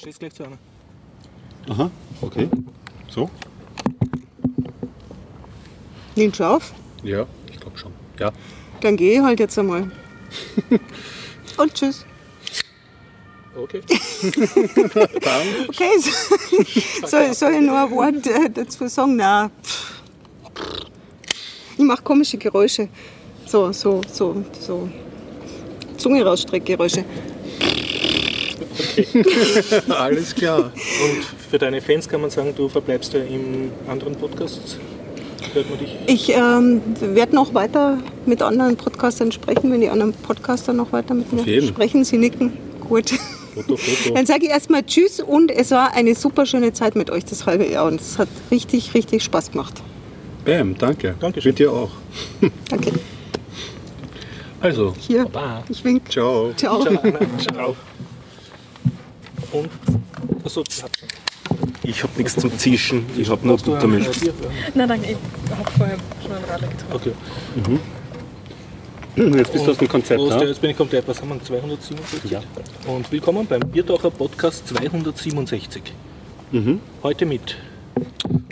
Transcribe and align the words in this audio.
Stehst 0.00 0.20
gleich 0.20 0.32
zu 0.32 0.44
einer. 0.44 0.58
Aha, 1.68 1.90
okay. 2.22 2.48
So? 3.08 3.28
Nimmst 6.14 6.36
schon 6.36 6.46
auf? 6.46 6.72
Ja, 7.02 7.26
ich 7.50 7.58
glaube 7.58 7.76
schon. 7.76 7.92
Ja. 8.16 8.30
Dann 8.80 8.96
gehe 8.96 9.14
ich 9.14 9.20
halt 9.20 9.40
jetzt 9.40 9.58
einmal. 9.58 9.90
Und 11.56 11.74
tschüss. 11.74 12.06
Okay. 13.56 13.82
Okay, 15.68 15.98
so, 15.98 17.06
soll, 17.08 17.34
soll 17.34 17.54
ich 17.54 17.60
noch 17.62 17.74
ein 17.74 17.90
Wort 17.90 18.26
äh, 18.28 18.48
dazu 18.50 18.86
sagen? 18.86 19.16
Nein. 19.16 19.50
Ich 21.76 21.84
mache 21.84 22.02
komische 22.02 22.38
Geräusche. 22.38 22.88
So, 23.46 23.72
so, 23.72 24.00
so, 24.12 24.44
so. 24.60 24.88
Zunge 25.96 26.24
rausstreckgeräusche. 26.24 27.04
Alles 29.88 30.34
klar. 30.34 30.58
Und 30.64 31.24
für 31.50 31.58
deine 31.58 31.80
Fans 31.80 32.08
kann 32.08 32.20
man 32.20 32.30
sagen, 32.30 32.52
du 32.56 32.68
verbleibst 32.68 33.12
ja 33.14 33.20
im 33.20 33.70
anderen 33.88 34.14
Podcast. 34.14 34.78
Hört 35.52 35.70
man 35.70 35.78
dich? 35.78 35.96
Ich 36.06 36.30
ähm, 36.34 36.82
werde 37.00 37.34
noch 37.34 37.54
weiter 37.54 37.98
mit 38.26 38.42
anderen 38.42 38.76
Podcastern 38.76 39.32
sprechen, 39.32 39.72
wenn 39.72 39.80
die 39.80 39.88
anderen 39.88 40.12
Podcaster 40.12 40.72
noch 40.72 40.92
weiter 40.92 41.14
mit 41.14 41.32
mir 41.32 41.62
sprechen. 41.62 42.04
Sie 42.04 42.18
nicken. 42.18 42.52
Gut. 42.80 43.12
Foto, 43.54 43.76
Foto. 43.76 44.14
Dann 44.14 44.26
sage 44.26 44.44
ich 44.44 44.50
erstmal 44.50 44.84
Tschüss 44.84 45.20
und 45.20 45.50
es 45.50 45.70
war 45.70 45.92
eine 45.94 46.14
super 46.14 46.46
schöne 46.46 46.72
Zeit 46.72 46.96
mit 46.96 47.10
euch 47.10 47.24
das 47.24 47.46
halbe 47.46 47.66
Jahr 47.66 47.86
und 47.86 48.00
es 48.00 48.18
hat 48.18 48.28
richtig, 48.50 48.94
richtig 48.94 49.24
Spaß 49.24 49.52
gemacht. 49.52 49.74
Bam, 50.44 50.76
danke. 50.78 51.14
Dankeschön. 51.18 51.50
Mit 51.50 51.58
dir 51.58 51.72
auch. 51.72 51.90
Danke. 52.68 52.92
Also, 54.60 54.94
Hier, 54.98 55.24
Baba. 55.24 55.62
ich 55.68 55.84
wink. 55.84 56.10
ciao. 56.10 56.52
Ciao. 56.56 56.82
Ciao, 56.82 56.98
Anna. 57.02 57.20
Ciao. 57.38 57.76
Und, 59.52 59.68
achso. 60.44 60.62
Ich 61.82 62.02
habe 62.02 62.12
nichts 62.18 62.36
zum 62.36 62.56
Zischen. 62.58 63.06
Ich 63.16 63.28
habe 63.30 63.46
nur 63.46 63.56
Buttermilch. 63.56 64.06
Nein, 64.74 64.88
danke, 64.88 65.12
ich 65.12 65.50
habe 65.56 65.70
vorher 65.76 65.96
schon 66.22 66.32
ein 66.32 66.44
Radler 66.44 66.68
getrunken. 66.68 67.14
Okay. 69.16 69.36
Jetzt 69.38 69.52
bist 69.52 69.66
du 69.66 69.70
aus 69.72 69.78
dem 69.78 69.88
Konzept, 69.88 70.20
Prost, 70.20 70.36
ne? 70.38 70.44
Jetzt 70.44 70.60
bin 70.60 70.70
ich 70.70 70.76
komplett. 70.76 71.08
Was 71.08 71.20
haben 71.20 71.30
wir? 71.30 71.42
267? 71.42 72.30
Ja. 72.30 72.40
Und 72.86 73.10
willkommen 73.10 73.46
beim 73.46 73.60
Biertaucher 73.60 74.10
Podcast 74.10 74.68
267. 74.68 75.82
Mhm. 76.52 76.80
Heute 77.02 77.26
mit 77.26 77.56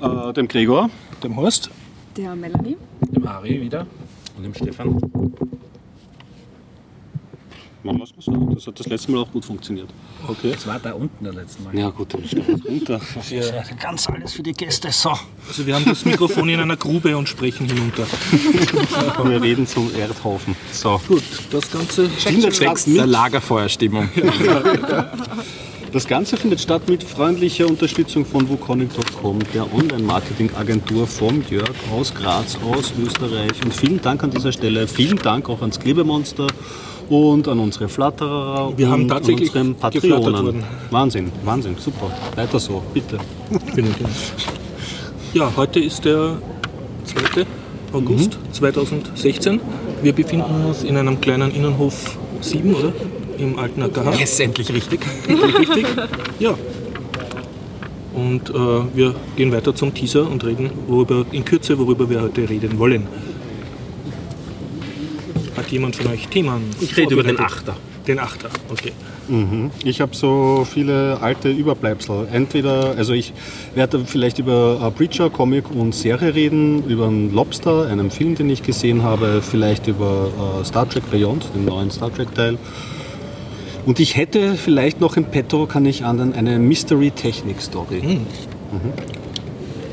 Äh, 0.03 0.33
dem 0.33 0.48
Gregor. 0.48 0.91
dem 1.23 1.37
Horst, 1.37 1.70
Der 2.17 2.35
Melanie. 2.35 2.77
dem 3.01 3.27
Ari 3.27 3.61
wieder. 3.61 3.87
Und 4.37 4.42
dem 4.45 4.55
Stefan. 4.55 5.01
Machen 7.87 7.98
wir 7.98 8.05
es 8.05 8.25
so. 8.25 8.33
Das 8.33 8.67
hat 8.67 8.81
das 8.81 8.87
letzte 8.89 9.12
Mal 9.12 9.20
auch 9.20 9.31
gut 9.31 9.45
funktioniert. 9.45 9.89
Okay. 10.27 10.51
Das 10.53 10.67
war 10.67 10.81
da 10.81 10.92
unten 10.95 11.25
das 11.25 11.37
letzte 11.37 11.62
Mal. 11.62 11.79
Ja 11.79 11.91
gut, 11.91 12.12
dann 12.12 12.25
stellen 12.27 12.47
wir 12.48 12.56
es 12.56 12.65
runter. 12.65 13.01
Ja. 13.31 13.62
Ganz 13.81 14.09
alles 14.09 14.33
für 14.33 14.42
die 14.42 14.53
Gäste. 14.53 14.91
So. 14.91 15.11
Also 15.47 15.67
wir 15.67 15.75
haben 15.77 15.84
das 15.84 16.05
Mikrofon 16.05 16.48
in 16.48 16.59
einer 16.59 16.77
Grube 16.77 17.17
und 17.17 17.29
sprechen 17.29 17.67
hinunter. 17.69 18.07
Wir 19.25 19.42
reden 19.42 19.67
zum 19.67 19.91
Erdhaufen. 19.95 20.57
So. 20.73 21.01
Gut, 21.07 21.23
das 21.51 21.70
Ganze 21.70 22.09
Findet 22.09 22.57
statt 22.57 22.87
Der 22.87 23.03
mit, 23.03 23.07
Lagerfeuerstimmung. 23.11 24.09
das 25.92 26.07
Ganze 26.07 26.37
findet 26.37 26.61
statt 26.61 26.89
mit 26.89 27.03
freundlicher 27.03 27.67
Unterstützung 27.67 28.25
von 28.25 28.48
wukonic.com, 28.48 29.39
der 29.55 29.73
Online-Marketing-Agentur 29.73 31.07
vom 31.07 31.45
Jörg 31.48 31.75
aus 31.92 32.14
Graz, 32.14 32.59
aus 32.64 32.92
Österreich. 32.98 33.62
Und 33.64 33.75
vielen 33.75 34.01
Dank 34.01 34.23
an 34.25 34.31
dieser 34.31 34.53
Stelle. 34.53 34.89
Vielen 34.89 35.19
Dank 35.19 35.48
auch 35.48 35.61
ans 35.61 35.79
Klebemonster 35.79 36.47
und 37.09 37.49
an 37.49 37.59
unsere 37.59 37.89
Flatterer 37.89 38.73
Wir 38.77 38.89
haben 38.89 39.03
und 39.03 39.09
tatsächlich 39.09 39.55
an 39.55 39.75
unseren 39.75 39.75
Patreonen. 39.77 40.65
Wahnsinn, 40.91 41.31
Wahnsinn, 41.45 41.77
super. 41.79 42.11
Weiter 42.35 42.59
so, 42.59 42.83
bitte. 42.93 43.19
Vielen 43.75 43.95
Dank. 43.98 44.11
Ja, 45.33 45.53
heute 45.57 45.81
ist 45.81 46.05
der 46.05 46.39
2. 47.05 47.45
August 47.93 48.39
2016. 48.53 49.61
Wir 50.03 50.13
befinden 50.13 50.67
uns 50.67 50.83
in 50.83 50.97
einem 50.97 51.20
kleinen 51.20 51.55
Innenhof 51.55 52.17
7, 52.41 52.75
oder? 52.75 52.92
Im 53.39 53.59
alten 53.59 53.83
AKH. 53.83 54.23
Ist 54.23 54.41
endlich 54.41 54.73
richtig. 54.73 55.01
Richtig? 55.29 55.86
Ja. 56.39 56.55
Und 58.14 58.48
äh, 58.48 58.55
wir 58.95 59.14
gehen 59.36 59.53
weiter 59.53 59.75
zum 59.75 59.92
Teaser 59.92 60.29
und 60.30 60.42
reden 60.45 60.70
worüber, 60.86 61.27
in 61.33 61.45
Kürze, 61.45 61.79
worüber 61.79 62.09
wir 62.09 62.23
heute 62.23 62.48
reden 62.48 62.79
wollen. 62.79 63.07
Hat 65.67 65.73
jemand 65.73 65.97
von 65.97 66.07
euch 66.13 66.29
Themen? 66.29 66.63
Ich 66.81 66.97
rede 66.97 67.15
über 67.15 67.25
den? 67.25 67.41
Achter. 67.41 67.77
Den 68.07 68.21
Achter, 68.21 68.51
okay. 68.71 68.93
Ich 69.83 70.01
habe 70.01 70.15
so 70.15 70.65
viele 70.65 71.21
alte 71.21 71.51
Überbleibsel. 71.51 72.29
Entweder, 72.33 72.95
also 72.97 73.13
ich 73.15 73.33
werde 73.75 74.05
vielleicht 74.05 74.39
über 74.39 74.81
äh, 74.81 74.91
Preacher, 74.93 75.29
Comic 75.29 75.69
und 75.73 75.93
Serie 75.93 76.37
reden, 76.37 76.85
über 76.85 77.09
einen 77.09 77.35
Lobster, 77.35 77.89
einen 77.89 78.13
Film, 78.13 78.37
den 78.37 78.49
ich 78.49 78.63
gesehen 78.63 79.03
habe, 79.03 79.43
vielleicht 79.43 79.89
über 79.89 80.61
äh, 80.61 80.65
Star 80.65 80.89
Trek 80.89 81.11
Beyond, 81.11 81.51
den 81.53 81.65
neuen 81.65 81.91
Star 81.91 82.15
Trek 82.15 82.33
Teil. 82.37 82.59
Und 83.87 83.98
ich 83.98 84.17
hätte 84.17 84.55
vielleicht 84.55 85.01
noch 85.01 85.17
im 85.17 85.25
Petto, 85.25 85.67
kann 85.67 85.85
ich 85.85 86.05
anderen, 86.05 86.33
eine 86.33 86.61
Mystery-Technik-Story. 86.61 88.21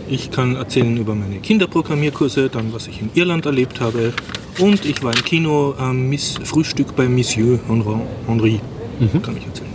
Ich 0.08 0.30
kann 0.30 0.56
erzählen 0.56 0.96
über 0.98 1.16
meine 1.16 1.40
Kinderprogrammierkurse, 1.40 2.50
dann 2.50 2.72
was 2.74 2.88
ich 2.88 3.02
in 3.02 3.10
Irland 3.16 3.48
erlebt 3.48 3.82
habe. 3.82 4.14
Und 4.60 4.86
ich 4.86 5.02
war 5.04 5.16
im 5.16 5.24
Kino 5.24 5.74
am 5.78 6.10
Miss 6.10 6.36
Frühstück 6.44 6.96
bei 6.96 7.08
Monsieur 7.08 7.60
Henri. 7.68 7.96
Henri. 8.28 8.62
Kann 9.24 9.38
ich 9.38 9.46
erzählen. 9.46 9.70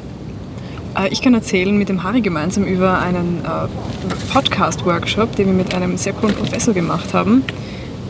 Äh, 0.96 1.08
Ich 1.08 1.20
kann 1.20 1.34
erzählen 1.34 1.76
mit 1.76 1.88
dem 1.88 2.02
Harry 2.02 2.20
gemeinsam 2.20 2.64
über 2.64 2.98
einen 3.00 3.44
äh, 3.44 4.32
Podcast-Workshop, 4.32 5.34
den 5.36 5.46
wir 5.48 5.54
mit 5.54 5.74
einem 5.74 5.96
sehr 5.96 6.12
coolen 6.12 6.34
Professor 6.34 6.72
gemacht 6.74 7.12
haben. 7.12 7.42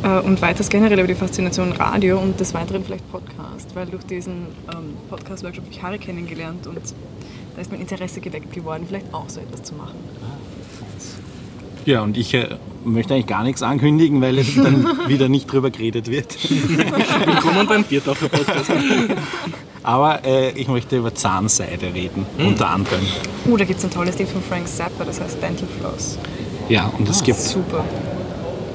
Äh, 0.03 0.21
Und 0.21 0.43
weiters 0.43 0.69
generell 0.69 0.99
über 0.99 1.09
die 1.09 1.15
Faszination 1.15 1.73
Radio 1.73 2.19
und 2.19 2.39
des 2.39 2.53
Weiteren 2.55 2.85
vielleicht 2.85 3.11
Podcast, 3.11 3.75
weil 3.75 3.87
durch 3.87 4.05
diesen 4.05 4.49
ähm, 4.73 4.95
Podcast-Workshop 5.09 5.65
habe 5.65 5.75
ich 5.75 5.83
Harry 5.83 5.99
kennengelernt 5.99 6.67
und 6.67 6.77
da 7.57 7.61
ist 7.63 7.73
mein 7.73 7.81
Interesse 7.81 8.21
geweckt 8.21 8.53
geworden, 8.53 8.85
vielleicht 8.87 9.13
auch 9.13 9.29
so 9.29 9.41
etwas 9.41 9.63
zu 9.65 9.75
machen. 9.75 9.97
Ja, 11.89 12.03
und 12.03 12.19
ich 12.19 12.35
äh, 12.35 12.47
möchte 12.85 13.15
eigentlich 13.15 13.29
gar 13.29 13.43
nichts 13.43 13.63
ankündigen, 13.63 14.21
weil 14.21 14.37
dann 14.37 14.87
wieder 15.09 15.31
nicht 15.31 15.51
drüber 15.51 15.71
geredet 15.71 16.11
wird. 16.11 16.37
Willkommen 16.51 17.67
beim 17.67 17.83
Biertaucher 17.83 18.29
Podcast. 18.29 18.71
Aber 19.83 20.23
äh, 20.23 20.51
ich 20.51 20.69
möchte 20.69 20.99
über 20.99 21.15
Zahnseide 21.15 21.95
reden, 21.95 22.27
unter 22.39 22.69
anderem. 22.69 23.01
Oh, 23.51 23.57
da 23.57 23.65
gibt 23.65 23.79
es 23.79 23.87
ein 23.87 23.91
tolles 23.91 24.17
Ding 24.17 24.27
von 24.27 24.43
Frank 24.43 24.69
Zappa, 24.69 25.03
das 25.03 25.19
heißt 25.19 25.43
Dental 25.43 25.67
Floss. 25.81 26.19
Ja, 26.69 26.93
und 26.99 27.09
es 27.09 27.23
gibt, 27.23 27.39
Super. 27.39 27.83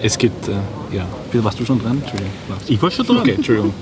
es 0.01 0.18
gibt, 0.18 0.47
äh, 0.47 0.53
ja. 0.91 1.06
Warst 1.34 1.59
du 1.59 1.66
schon 1.66 1.80
dran? 1.84 2.00
Entschuldigung. 2.01 2.34
Ich 2.68 2.81
war 2.81 2.90
schon 2.90 3.06
dran. 3.06 3.18
Okay, 3.18 3.34
Entschuldigung. 3.34 3.75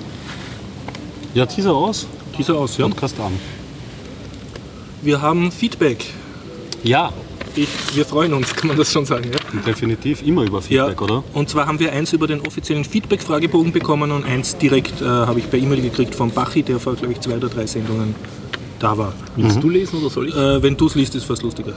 Ja, 1.34 1.46
Teaser 1.46 1.74
aus. 1.74 2.06
Dieser 2.38 2.56
aus, 2.58 2.76
ja. 2.76 2.86
Podcast 2.86 3.18
an. 3.18 3.32
Wir 5.02 5.22
haben 5.22 5.54
Feedback. 5.54 6.06
Ja, 6.84 7.14
Ich, 7.56 7.68
wir 7.96 8.06
freuen 8.06 8.34
uns, 8.34 8.56
kann 8.56 8.70
man 8.70 8.78
das 8.78 8.92
schon 8.92 9.06
sagen. 9.06 9.30
Ja? 9.32 9.62
definitiv 9.62 10.22
immer 10.26 10.44
über 10.44 10.62
Feedback, 10.62 11.02
oder? 11.02 11.24
Und 11.34 11.50
zwar 11.50 11.68
haben 11.68 11.80
wir 11.80 11.92
eins 11.92 12.14
über 12.14 12.28
den 12.28 12.42
offiziellen 12.42 12.86
Feedback-Fragebogen 12.86 13.74
bekommen 13.74 14.12
und 14.12 14.26
eins 14.26 14.58
direkt 14.58 15.02
äh, 15.02 15.06
habe 15.06 15.40
ich 15.40 15.50
per 15.50 15.60
E-Mail 15.60 15.82
gekriegt 15.82 16.16
von 16.16 16.32
Bachi, 16.32 16.64
der 16.64 16.80
vor, 16.80 16.96
glaube 16.96 17.14
ich, 17.14 17.20
zwei 17.20 17.36
oder 17.36 17.50
drei 17.50 17.66
Sendungen 17.66 18.16
da 18.80 18.98
war. 18.98 19.14
Willst 19.36 19.62
du 19.62 19.70
lesen 19.70 20.00
oder 20.00 20.10
soll 20.10 20.30
ich? 20.30 20.36
Äh, 20.36 20.64
wenn 20.64 20.78
du 20.78 20.88
es 20.88 20.96
liest, 20.96 21.14
ist 21.16 21.26
fast 21.26 21.44
lustiger. 21.44 21.74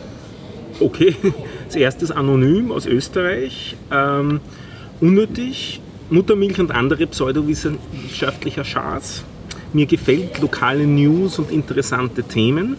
Okay. 0.80 1.16
Als 1.64 1.76
erstes 1.76 2.10
anonym 2.10 2.70
aus 2.70 2.86
Österreich. 2.86 3.76
Ähm, 3.90 4.40
unnötig. 5.00 5.80
Muttermilch 6.10 6.60
und 6.60 6.70
andere 6.70 7.06
pseudowissenschaftlicher 7.06 8.64
Schaß. 8.64 9.24
Mir 9.72 9.86
gefällt 9.86 10.38
lokale 10.38 10.86
News 10.86 11.38
und 11.38 11.50
interessante 11.50 12.22
Themen. 12.22 12.76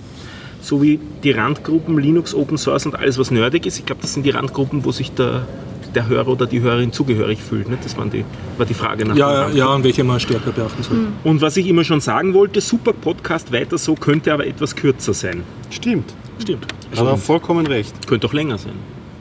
Sowie 0.66 1.00
die 1.24 1.32
Randgruppen 1.32 1.98
Linux, 2.00 2.34
Open 2.34 2.58
Source 2.58 2.86
und 2.88 2.96
alles, 2.96 3.20
was 3.20 3.30
nerdig 3.30 3.66
ist. 3.66 3.78
Ich 3.78 3.86
glaube, 3.86 4.02
das 4.02 4.14
sind 4.14 4.26
die 4.26 4.32
Randgruppen, 4.32 4.84
wo 4.84 4.92
sich 4.92 5.12
der, 5.12 5.48
der 5.94 6.08
Hörer 6.08 6.28
oder 6.28 6.48
die 6.48 6.60
Hörerin 6.62 6.92
zugehörig 6.92 7.40
fühlt. 7.40 7.70
Ne? 7.70 7.78
Das 7.84 7.96
waren 7.98 8.10
die, 8.10 8.26
war 8.58 8.66
die 8.66 8.74
Frage 8.74 9.06
nach 9.06 9.16
Ja, 9.16 9.50
ja, 9.50 9.68
und 9.68 9.84
welche 9.84 10.04
man 10.04 10.20
stärker 10.20 10.52
beachten 10.52 10.82
soll. 10.82 11.08
Und 11.24 11.42
was 11.42 11.56
ich 11.58 11.68
immer 11.68 11.84
schon 11.84 12.02
sagen 12.02 12.34
wollte, 12.34 12.62
super 12.62 12.94
Podcast, 12.94 13.52
weiter 13.54 13.78
so, 13.78 13.94
könnte 13.94 14.34
aber 14.34 14.48
etwas 14.48 14.76
kürzer 14.76 15.14
sein. 15.14 15.44
Stimmt. 15.70 16.14
Stimmt. 16.40 16.66
Hat 16.96 17.06
er 17.06 17.18
vollkommen 17.18 17.68
recht. 17.68 18.08
Könnte 18.08 18.28
auch 18.28 18.34
länger 18.34 18.58
sein. 18.58 18.74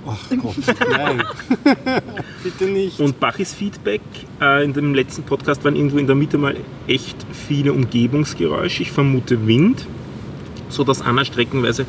Ach 0.07 0.19
Gott, 0.43 0.57
nein. 0.91 1.23
Bitte 2.43 2.65
nicht. 2.65 3.01
Und 3.01 3.21
Bachis 3.21 3.55
Feedback, 3.55 4.03
äh, 4.41 4.65
in 4.65 4.73
dem 4.73 4.95
letzten 4.95 5.23
Podcast 5.23 5.65
waren 5.65 5.77
irgendwo 5.77 5.99
in 5.99 6.07
der 6.07 6.17
Mitte 6.17 6.37
mal 6.37 6.57
echt 6.87 7.17
viele 7.47 7.73
Umgebungsgeräusche. 7.73 8.83
Ich 8.83 8.93
vermute 8.93 9.47
Wind, 9.47 9.87
so 10.75 10.85
dass 10.85 11.01
Anna 11.01 11.25
streckenweise 11.25 11.87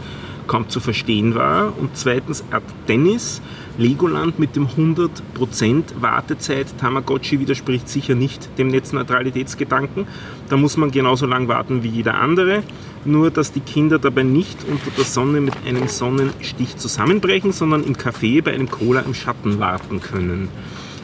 kaum 0.47 0.69
zu 0.69 0.79
verstehen 0.79 1.35
war. 1.35 1.73
Und 1.77 1.97
zweitens 1.97 2.43
hat 2.51 2.63
Dennis 2.87 3.41
Legoland 3.77 4.39
mit 4.39 4.55
dem 4.55 4.67
100% 4.67 5.99
Wartezeit 5.99 6.67
Tamagotchi 6.79 7.39
widerspricht 7.39 7.89
sicher 7.89 8.15
nicht 8.15 8.57
dem 8.57 8.69
Netzneutralitätsgedanken. 8.69 10.07
Da 10.49 10.57
muss 10.57 10.77
man 10.77 10.91
genauso 10.91 11.25
lang 11.25 11.47
warten 11.47 11.83
wie 11.83 11.89
jeder 11.89 12.15
andere. 12.15 12.63
Nur, 13.03 13.31
dass 13.31 13.51
die 13.51 13.59
Kinder 13.59 13.99
dabei 13.99 14.23
nicht 14.23 14.57
unter 14.69 14.91
der 14.95 15.03
Sonne 15.03 15.41
mit 15.41 15.53
einem 15.67 15.87
Sonnenstich 15.87 16.77
zusammenbrechen, 16.77 17.51
sondern 17.51 17.83
im 17.83 17.95
Café 17.95 18.41
bei 18.41 18.53
einem 18.53 18.69
Cola 18.69 19.01
im 19.01 19.13
Schatten 19.13 19.59
warten 19.59 20.01
können. 20.01 20.47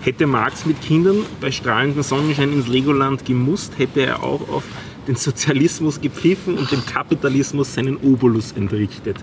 Hätte 0.02 0.26
Marx 0.26 0.66
mit 0.66 0.82
Kindern 0.82 1.18
bei 1.42 1.52
strahlendem 1.52 2.02
Sonnenschein 2.02 2.54
ins 2.54 2.68
Legoland 2.68 3.24
gemusst, 3.24 3.74
hätte 3.78 4.02
er 4.02 4.24
auch 4.24 4.50
auf 4.50 4.64
den 5.12 5.18
Sozialismus 5.18 6.00
gepfiffen 6.00 6.58
und 6.58 6.72
dem 6.72 6.86
Kapitalismus 6.86 7.74
seinen 7.74 7.98
Obolus 7.98 8.54
entrichtet. 8.54 9.18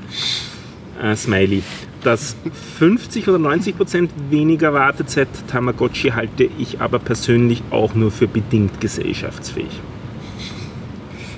Äh, 1.02 1.16
Smiley. 1.16 1.62
Das 2.02 2.36
50 2.78 3.26
oder 3.28 3.38
90 3.38 3.76
Prozent 3.76 4.10
weniger 4.30 4.74
Wartezeit 4.74 5.28
Tamagotchi 5.48 6.10
halte 6.10 6.48
ich 6.58 6.80
aber 6.80 6.98
persönlich 6.98 7.62
auch 7.70 7.94
nur 7.94 8.10
für 8.10 8.28
bedingt 8.28 8.80
gesellschaftsfähig. 8.80 9.80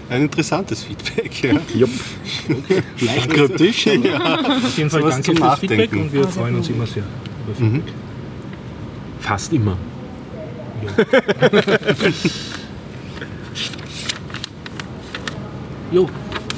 Ein 0.08 0.22
interessantes 0.22 0.82
Feedback, 0.82 1.44
ja. 1.44 1.60
Jupp. 1.72 1.90
Leicht 3.00 3.30
kritisch. 3.30 3.86
Auf 3.86 4.76
jeden 4.76 4.90
Fall 4.90 5.00
Sowas 5.02 5.20
danke 5.20 5.36
fürs 5.36 5.58
Feedback 5.60 5.92
und 5.92 6.12
wir 6.12 6.26
freuen 6.26 6.56
uns 6.56 6.68
immer 6.68 6.86
sehr 6.86 7.04
über 7.46 7.54
Feedback. 7.54 7.94
Fast 9.20 9.52
immer. 9.52 9.76
Jo, 15.90 16.08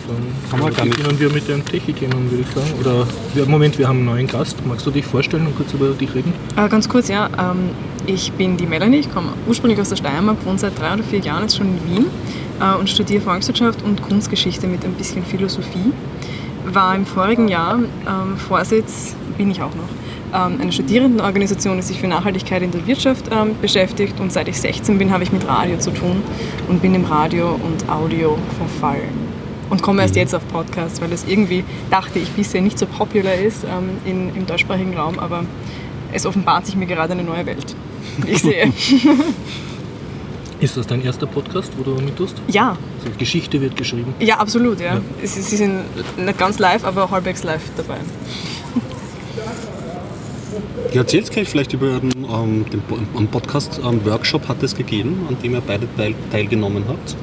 dann 0.08 0.16
Haben 0.60 0.66
wir 0.66 0.70
gar 0.76 0.84
nicht. 0.84 0.96
beginnen 0.96 1.18
wir 1.20 1.30
mit 1.30 1.48
den 1.48 1.64
Techie-Themen, 1.64 2.30
würde 2.30 2.42
ich 2.46 2.54
sagen. 2.54 2.70
Oder 2.80 3.06
wir, 3.34 3.46
Moment, 3.46 3.78
wir 3.78 3.88
haben 3.88 3.98
einen 3.98 4.06
neuen 4.06 4.26
Gast. 4.26 4.56
Magst 4.66 4.84
du 4.86 4.90
dich 4.90 5.06
vorstellen 5.06 5.46
und 5.46 5.56
kurz 5.56 5.72
über 5.72 5.88
dich 5.90 6.14
reden? 6.14 6.32
Äh, 6.56 6.68
ganz 6.68 6.88
kurz, 6.88 7.08
ja. 7.08 7.28
Ähm, 7.38 7.70
ich 8.06 8.32
bin 8.32 8.56
die 8.56 8.66
Melanie, 8.66 8.98
ich 8.98 9.12
komme 9.12 9.28
ursprünglich 9.46 9.80
aus 9.80 9.88
der 9.88 9.96
Steiermark, 9.96 10.44
wohne 10.44 10.58
seit 10.58 10.78
drei 10.78 10.92
oder 10.94 11.02
vier 11.04 11.20
Jahren 11.20 11.42
jetzt 11.42 11.56
schon 11.56 11.68
in 11.68 11.96
Wien 11.96 12.06
äh, 12.60 12.78
und 12.78 12.90
studiere 12.90 13.22
Volkswirtschaft 13.22 13.82
und 13.82 14.02
Kunstgeschichte 14.02 14.66
mit 14.66 14.84
ein 14.84 14.92
bisschen 14.94 15.24
Philosophie. 15.24 15.92
War 16.66 16.94
im 16.94 17.06
vorigen 17.06 17.48
Jahr 17.48 17.76
ähm, 17.78 18.36
Vorsitz, 18.36 19.16
bin 19.38 19.50
ich 19.50 19.62
auch 19.62 19.74
noch, 19.74 19.88
ähm, 20.34 20.60
einer 20.60 20.72
Studierendenorganisation, 20.72 21.76
die 21.76 21.82
sich 21.82 21.98
für 22.00 22.06
Nachhaltigkeit 22.08 22.62
in 22.62 22.70
der 22.70 22.86
Wirtschaft 22.86 23.26
ähm, 23.30 23.56
beschäftigt 23.60 24.18
und 24.20 24.32
seit 24.32 24.48
ich 24.48 24.58
16 24.60 24.98
bin, 24.98 25.10
habe 25.12 25.22
ich 25.22 25.32
mit 25.32 25.46
Radio 25.46 25.78
zu 25.78 25.90
tun 25.90 26.22
und 26.68 26.82
bin 26.82 26.94
im 26.94 27.04
Radio 27.04 27.58
und 27.62 27.88
Audio 27.90 28.36
verfallen. 28.58 29.32
Und 29.70 29.80
komme 29.82 30.02
erst 30.02 30.16
jetzt 30.16 30.34
auf 30.34 30.46
Podcasts, 30.48 31.00
weil 31.00 31.08
das 31.08 31.24
irgendwie, 31.26 31.64
dachte 31.90 32.18
ich, 32.18 32.28
bisher 32.30 32.60
nicht 32.60 32.78
so 32.78 32.84
popular 32.86 33.34
ist 33.34 33.64
ähm, 33.64 33.90
in, 34.04 34.34
im 34.36 34.46
deutschsprachigen 34.46 34.94
Raum, 34.94 35.18
aber 35.18 35.44
es 36.12 36.26
offenbart 36.26 36.66
sich 36.66 36.76
mir 36.76 36.86
gerade 36.86 37.12
eine 37.12 37.22
neue 37.22 37.46
Welt. 37.46 37.74
wie 38.26 38.32
Ich 38.32 38.42
sehe. 38.42 38.70
Ist 40.60 40.76
das 40.76 40.86
dein 40.86 41.02
erster 41.02 41.26
Podcast, 41.26 41.72
wo 41.76 41.82
du 41.82 42.00
mittust? 42.00 42.36
ja, 42.46 42.76
Also 43.00 43.10
Geschichte 43.18 43.60
wird 43.60 43.76
geschrieben. 43.76 44.14
ja, 44.20 44.36
absolut. 44.38 44.78
Ja. 44.80 45.00
Es- 45.22 45.34
Sie 45.34 45.56
sind 45.56 45.80
nicht 46.16 46.38
ganz 46.38 46.58
live, 46.60 46.84
aber 46.84 47.10
halbwegs 47.10 47.42
live 47.42 47.62
dabei. 47.76 47.96
Ja, 50.92 51.00
erzählt 51.00 51.30
gleich 51.30 51.48
vielleicht 51.48 51.72
über 51.72 51.98
den, 52.00 52.10
ähm, 52.24 52.64
den 52.70 52.80
Po- 52.82 52.98
einen 53.16 53.28
Podcast-Workshop 53.28 54.48
hat 54.48 54.62
es 54.62 54.74
gegeben, 54.76 55.26
an 55.28 55.36
dem 55.42 55.54
ihr 55.54 55.62
beide 55.66 55.86
teil, 55.96 56.14
teilgenommen 56.30 56.84
habt. 56.88 57.16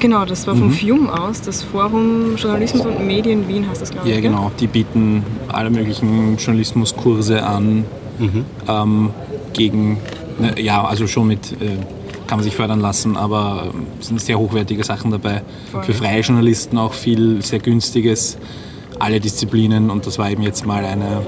Genau, 0.00 0.24
das 0.24 0.46
war 0.46 0.54
vom 0.54 0.70
FIUM 0.70 1.08
aus, 1.10 1.40
das 1.42 1.62
Forum 1.64 2.36
Journalismus 2.36 2.86
und 2.86 3.04
Medien 3.06 3.48
Wien 3.48 3.68
heißt 3.68 3.82
das, 3.82 3.90
glaube 3.90 4.08
ich. 4.08 4.14
Ja, 4.14 4.20
gell? 4.20 4.30
genau. 4.30 4.52
Die 4.60 4.66
bieten 4.68 5.24
alle 5.48 5.70
möglichen 5.70 6.36
Journalismuskurse 6.36 7.42
an. 7.44 7.84
Ähm, 8.68 9.10
gegen, 9.54 9.98
ne, 10.38 10.60
ja, 10.60 10.84
also 10.84 11.06
schon 11.06 11.28
mit, 11.28 11.52
äh, 11.52 11.76
kann 12.26 12.38
man 12.38 12.42
sich 12.42 12.54
fördern 12.54 12.80
lassen, 12.80 13.16
aber 13.16 13.70
ähm, 13.74 13.86
es 14.00 14.08
sind 14.08 14.20
sehr 14.20 14.38
hochwertige 14.38 14.84
Sachen 14.84 15.10
dabei. 15.10 15.42
Voll. 15.72 15.82
Für 15.84 15.94
freie 15.94 16.20
Journalisten 16.20 16.78
auch 16.78 16.92
viel 16.92 17.42
sehr 17.42 17.58
günstiges, 17.60 18.36
alle 18.98 19.18
Disziplinen 19.20 19.88
und 19.90 20.06
das 20.06 20.18
war 20.18 20.30
eben 20.30 20.42
jetzt 20.42 20.66
mal 20.66 20.84
eine. 20.84 21.22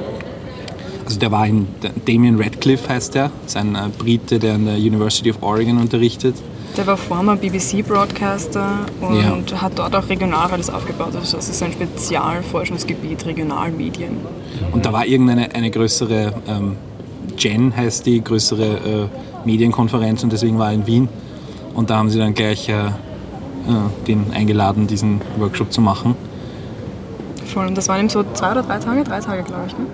Also 1.11 1.19
der 1.19 1.33
war 1.33 1.45
in 1.45 1.67
Damien 2.07 2.41
Radcliffe 2.41 2.89
heißt 2.89 3.17
der, 3.17 3.33
ist 3.45 3.57
ein 3.57 3.75
äh, 3.75 3.89
Brite, 3.99 4.39
der 4.39 4.55
an 4.55 4.67
der 4.67 4.77
University 4.77 5.33
of 5.33 5.43
Oregon 5.43 5.79
unterrichtet. 5.79 6.37
Der 6.77 6.87
war 6.87 6.97
former 6.97 7.35
BBC-Broadcaster 7.35 8.87
und 9.01 9.61
hat 9.61 9.73
dort 9.77 9.97
auch 9.97 10.09
Regionalradios 10.09 10.71
aufgebaut. 10.71 11.17
Also 11.17 11.37
das 11.37 11.49
ist 11.49 11.61
ein 11.65 11.73
Spezialforschungsgebiet, 11.73 13.27
Regionalmedien. 13.27 14.19
Und 14.71 14.87
da 14.87 14.93
war 14.93 15.05
irgendeine 15.05 15.53
eine 15.53 15.73
größere, 15.73 16.33
ähm, 16.47 16.77
Gen 17.37 17.77
heißt 17.77 18.07
die, 18.07 18.23
größere 18.23 18.65
äh, 18.65 19.09
Medienkonferenz 19.45 20.23
und 20.23 20.33
deswegen 20.33 20.61
war 20.61 20.69
er 20.69 20.75
in 20.75 20.87
Wien. 20.87 21.09
Und 21.75 21.91
da 21.91 21.97
haben 21.97 22.11
sie 22.11 22.21
dann 22.21 22.35
gleich 22.35 22.69
äh, 22.69 22.75
äh, 22.75 22.91
den 24.07 24.27
eingeladen, 24.33 24.87
diesen 24.87 25.21
Workshop 25.39 25.73
zu 25.73 25.81
machen. 25.81 26.15
Voll. 27.47 27.67
Und 27.67 27.77
das 27.77 27.89
waren 27.89 27.99
eben 27.99 28.09
so 28.09 28.23
zwei 28.33 28.53
oder 28.53 28.63
drei 28.63 28.79
Tage, 28.79 29.03
drei 29.03 29.19
Tage, 29.19 29.43
glaube 29.43 29.65
ich. 29.67 29.77
Ne? 29.77 29.87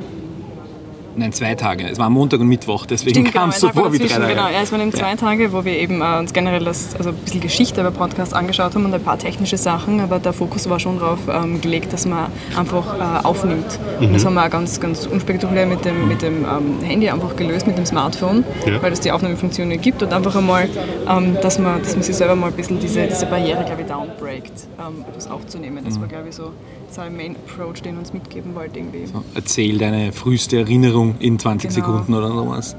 Nein, 1.19 1.33
zwei 1.33 1.55
Tage. 1.55 1.89
Es 1.89 1.99
war 1.99 2.11
Montag 2.11 2.41
und 2.41 2.49
Mittwoch, 2.49 2.85
deswegen 2.85 3.15
Stimmt, 3.21 3.33
kam 3.33 3.49
es 3.51 3.61
genau, 3.61 3.73
so 3.73 3.81
vor 3.81 3.93
wie 3.93 3.99
drei 3.99 4.07
Tage. 4.09 4.27
Genau, 4.35 4.49
ja, 4.49 4.61
es 4.63 4.71
waren 4.71 4.83
eben 4.83 4.93
zwei 4.93 5.15
Tage, 5.17 5.53
wo 5.53 5.65
wir 5.65 5.73
eben 5.79 6.03
äh, 6.03 6.19
uns 6.19 6.33
generell 6.35 6.65
das, 6.65 6.95
also 6.97 7.09
ein 7.11 7.17
bisschen 7.17 7.41
Geschichte 7.41 7.81
über 7.81 7.91
Podcasts 7.91 8.35
angeschaut 8.35 8.75
haben 8.75 8.85
und 8.85 8.93
ein 8.95 9.03
paar 9.03 9.19
technische 9.19 9.57
Sachen, 9.57 10.01
aber 10.01 10.19
der 10.19 10.35
Fokus 10.35 10.69
war 10.69 10.79
schon 10.79 10.99
darauf 10.99 11.21
ähm, 11.33 11.61
gelegt, 11.61 11.93
dass 11.93 12.05
man 12.07 12.27
einfach 12.57 12.99
äh, 13.23 13.27
aufnimmt. 13.27 13.79
Und 14.01 14.13
das 14.13 14.27
haben 14.27 14.35
wir 14.35 14.45
auch 14.45 14.51
ganz, 14.51 14.79
ganz 14.79 15.07
unspektakulär 15.07 15.67
mit 15.67 15.85
dem, 15.87 16.07
mit 16.07 16.21
dem 16.21 16.45
ähm, 16.45 16.83
Handy 16.83 17.09
einfach 17.09 17.35
gelöst, 17.35 17.67
mit 17.67 17.79
dem 17.79 17.87
Smartphone, 17.87 18.45
Ja. 18.67 18.83
weil 18.83 18.93
es 18.93 19.01
die 19.01 19.11
Aufnahmefunktionen 19.11 19.81
gibt 19.81 20.03
und 20.03 20.13
einfach 20.13 20.37
einmal, 20.37 20.69
ähm, 21.09 21.37
dass, 21.41 21.59
man, 21.59 21.81
dass 21.83 21.95
man 21.95 22.03
sich 22.03 22.15
selber 22.15 22.37
mal 22.37 22.49
ein 22.49 22.53
bisschen 22.53 22.79
diese, 22.79 23.07
diese 23.07 23.25
Barriere, 23.27 23.65
glaube 23.65 23.81
ich, 23.83 23.89
downbreakt, 23.89 24.53
ähm, 24.79 25.05
das 25.15 25.31
aufzunehmen. 25.31 25.83
Das 25.85 25.99
war, 25.99 26.09
glaube 26.09 26.29
ich, 26.29 26.35
so, 26.35 26.53
so 26.91 27.01
ein 27.01 27.17
Main 27.17 27.37
Approach, 27.37 27.81
den 27.83 27.97
uns 27.97 28.13
mitgeben 28.13 28.55
wollte 28.55 28.79
irgendwie. 28.81 29.05
Erzähl 29.35 29.79
deine 29.79 30.13
früheste 30.13 30.59
Erinnerung 30.59 31.06
in 31.20 31.38
20 31.38 31.70
Genau. 31.75 31.87
Sekunden 31.87 32.14
oder 32.14 32.29
sowas. 32.29 32.76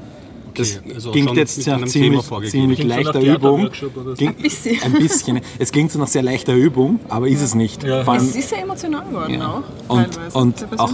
Das 0.53 0.79
Okay, 0.79 0.94
also 0.95 1.12
klingt 1.12 1.27
schon 1.29 1.38
jetzt 1.38 1.68
nach 1.68 1.85
ziemlich, 1.85 2.21
ziemlich 2.50 2.79
Klingt 2.79 2.94
so 2.94 2.97
nach 2.97 3.13
leichter 3.13 3.21
Übung. 3.35 3.69
Klingt- 4.15 4.38
Ein 4.38 4.41
bisschen. 4.44 4.81
Ein 4.83 4.94
bisschen. 4.94 5.39
Es 5.59 5.71
klingt 5.71 5.91
so 5.91 6.00
nach 6.00 6.07
sehr 6.07 6.24
leichter 6.24 6.56
Übung, 6.56 7.00
aber 7.09 7.27
ist 7.27 7.41
es 7.41 7.53
nicht. 7.53 7.83
Ja. 7.83 8.01
Allem, 8.01 8.24
Es 8.25 8.35
ist 8.35 8.50
sehr 8.50 8.63
emotional 8.63 9.06
geworden 9.06 9.33
Ja. 9.35 9.63
auch. 9.88 9.94
Und, 9.95 10.13
teilweise, 10.15 10.38
und 10.38 10.79
auch. 10.79 10.91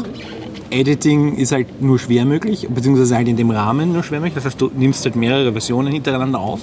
Editing 0.69 1.35
ist 1.35 1.51
halt 1.51 1.81
nur 1.81 1.99
schwer 1.99 2.25
möglich, 2.25 2.67
beziehungsweise 2.73 3.15
halt 3.15 3.27
in 3.27 3.37
dem 3.37 3.51
Rahmen 3.51 3.93
nur 3.93 4.03
schwer 4.03 4.19
möglich. 4.19 4.33
Das 4.35 4.45
heißt, 4.45 4.59
du 4.59 4.71
nimmst 4.75 5.05
halt 5.05 5.15
mehrere 5.15 5.51
Versionen 5.51 5.93
hintereinander 5.93 6.39
auf 6.39 6.59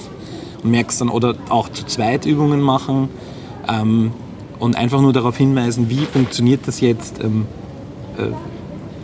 und 0.62 0.70
merkst 0.70 1.00
dann, 1.00 1.08
oder 1.08 1.34
auch 1.48 1.68
zu 1.68 1.86
zweit 1.86 2.26
Übungen 2.26 2.60
machen 2.60 3.08
ähm, 3.68 4.10
und 4.58 4.76
einfach 4.76 5.00
nur 5.00 5.12
darauf 5.12 5.36
hinweisen, 5.36 5.88
wie 5.88 6.04
funktioniert 6.04 6.60
das 6.66 6.80
jetzt, 6.80 7.22
ähm, 7.22 7.46
äh, 8.18 8.24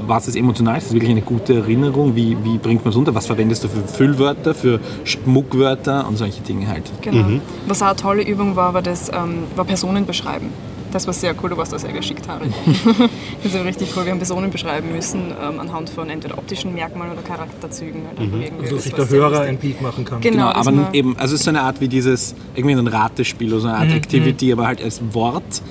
was 0.06 0.28
ist 0.28 0.36
emotional, 0.36 0.78
ist 0.78 0.86
das 0.86 0.92
wirklich 0.92 1.10
eine 1.10 1.22
gute 1.22 1.54
Erinnerung, 1.54 2.14
wie, 2.16 2.36
wie 2.42 2.58
bringt 2.58 2.84
man 2.84 2.90
es 2.90 2.96
unter, 2.96 3.14
was 3.14 3.26
verwendest 3.26 3.64
du 3.64 3.68
für 3.68 3.86
Füllwörter, 3.86 4.54
für 4.54 4.80
Schmuckwörter 5.04 6.06
und 6.06 6.16
solche 6.16 6.42
Dinge 6.42 6.68
halt. 6.68 6.84
Genau. 7.00 7.40
Was 7.66 7.82
auch 7.82 7.88
eine 7.88 7.96
tolle 7.96 8.22
Übung 8.22 8.56
war, 8.56 8.74
war 8.74 8.82
das 8.82 9.08
ähm, 9.08 9.44
war 9.54 9.64
Personen 9.64 10.06
beschreiben. 10.06 10.50
Das 10.92 11.06
war 11.06 11.12
sehr 11.12 11.34
cool, 11.42 11.50
du 11.50 11.56
warst 11.56 11.72
da 11.72 11.78
sehr 11.78 11.92
geschickt, 11.92 12.26
Harry. 12.28 12.46
das 13.42 13.54
war 13.54 13.64
richtig 13.64 13.90
cool. 13.96 14.04
Wir 14.04 14.12
haben 14.12 14.18
Personen 14.18 14.50
beschreiben 14.50 14.92
müssen 14.92 15.32
ähm, 15.42 15.60
anhand 15.60 15.90
von 15.90 16.08
entweder 16.08 16.38
optischen 16.38 16.74
Merkmalen 16.74 17.12
oder 17.12 17.22
Charakterzügen. 17.22 18.02
Halt 18.06 18.18
irgendwie. 18.20 18.62
Also 18.62 18.76
Das 18.76 18.84
sich 18.84 18.94
der 18.94 19.08
Hörer 19.08 19.40
ein 19.42 19.58
Bild 19.58 19.82
machen 19.82 20.04
kann. 20.04 20.20
Genau, 20.20 20.36
Genau, 20.36 20.52
dass 20.52 20.66
aber 20.66 20.94
eben, 20.94 21.16
also 21.18 21.34
es 21.34 21.40
ist 21.40 21.44
so 21.44 21.50
eine 21.50 21.62
Art 21.62 21.80
wie 21.80 21.88
dieses, 21.88 22.34
irgendwie 22.54 22.74
so 22.76 22.80
ein 22.80 22.86
Ratespiel 22.86 23.52
oder 23.52 23.60
so 23.60 23.68
eine 23.68 23.78
Art 23.78 23.92
Activity, 23.92 24.52
aber 24.52 24.66
halt 24.66 24.82
als 24.82 25.00
Wort. 25.12 25.62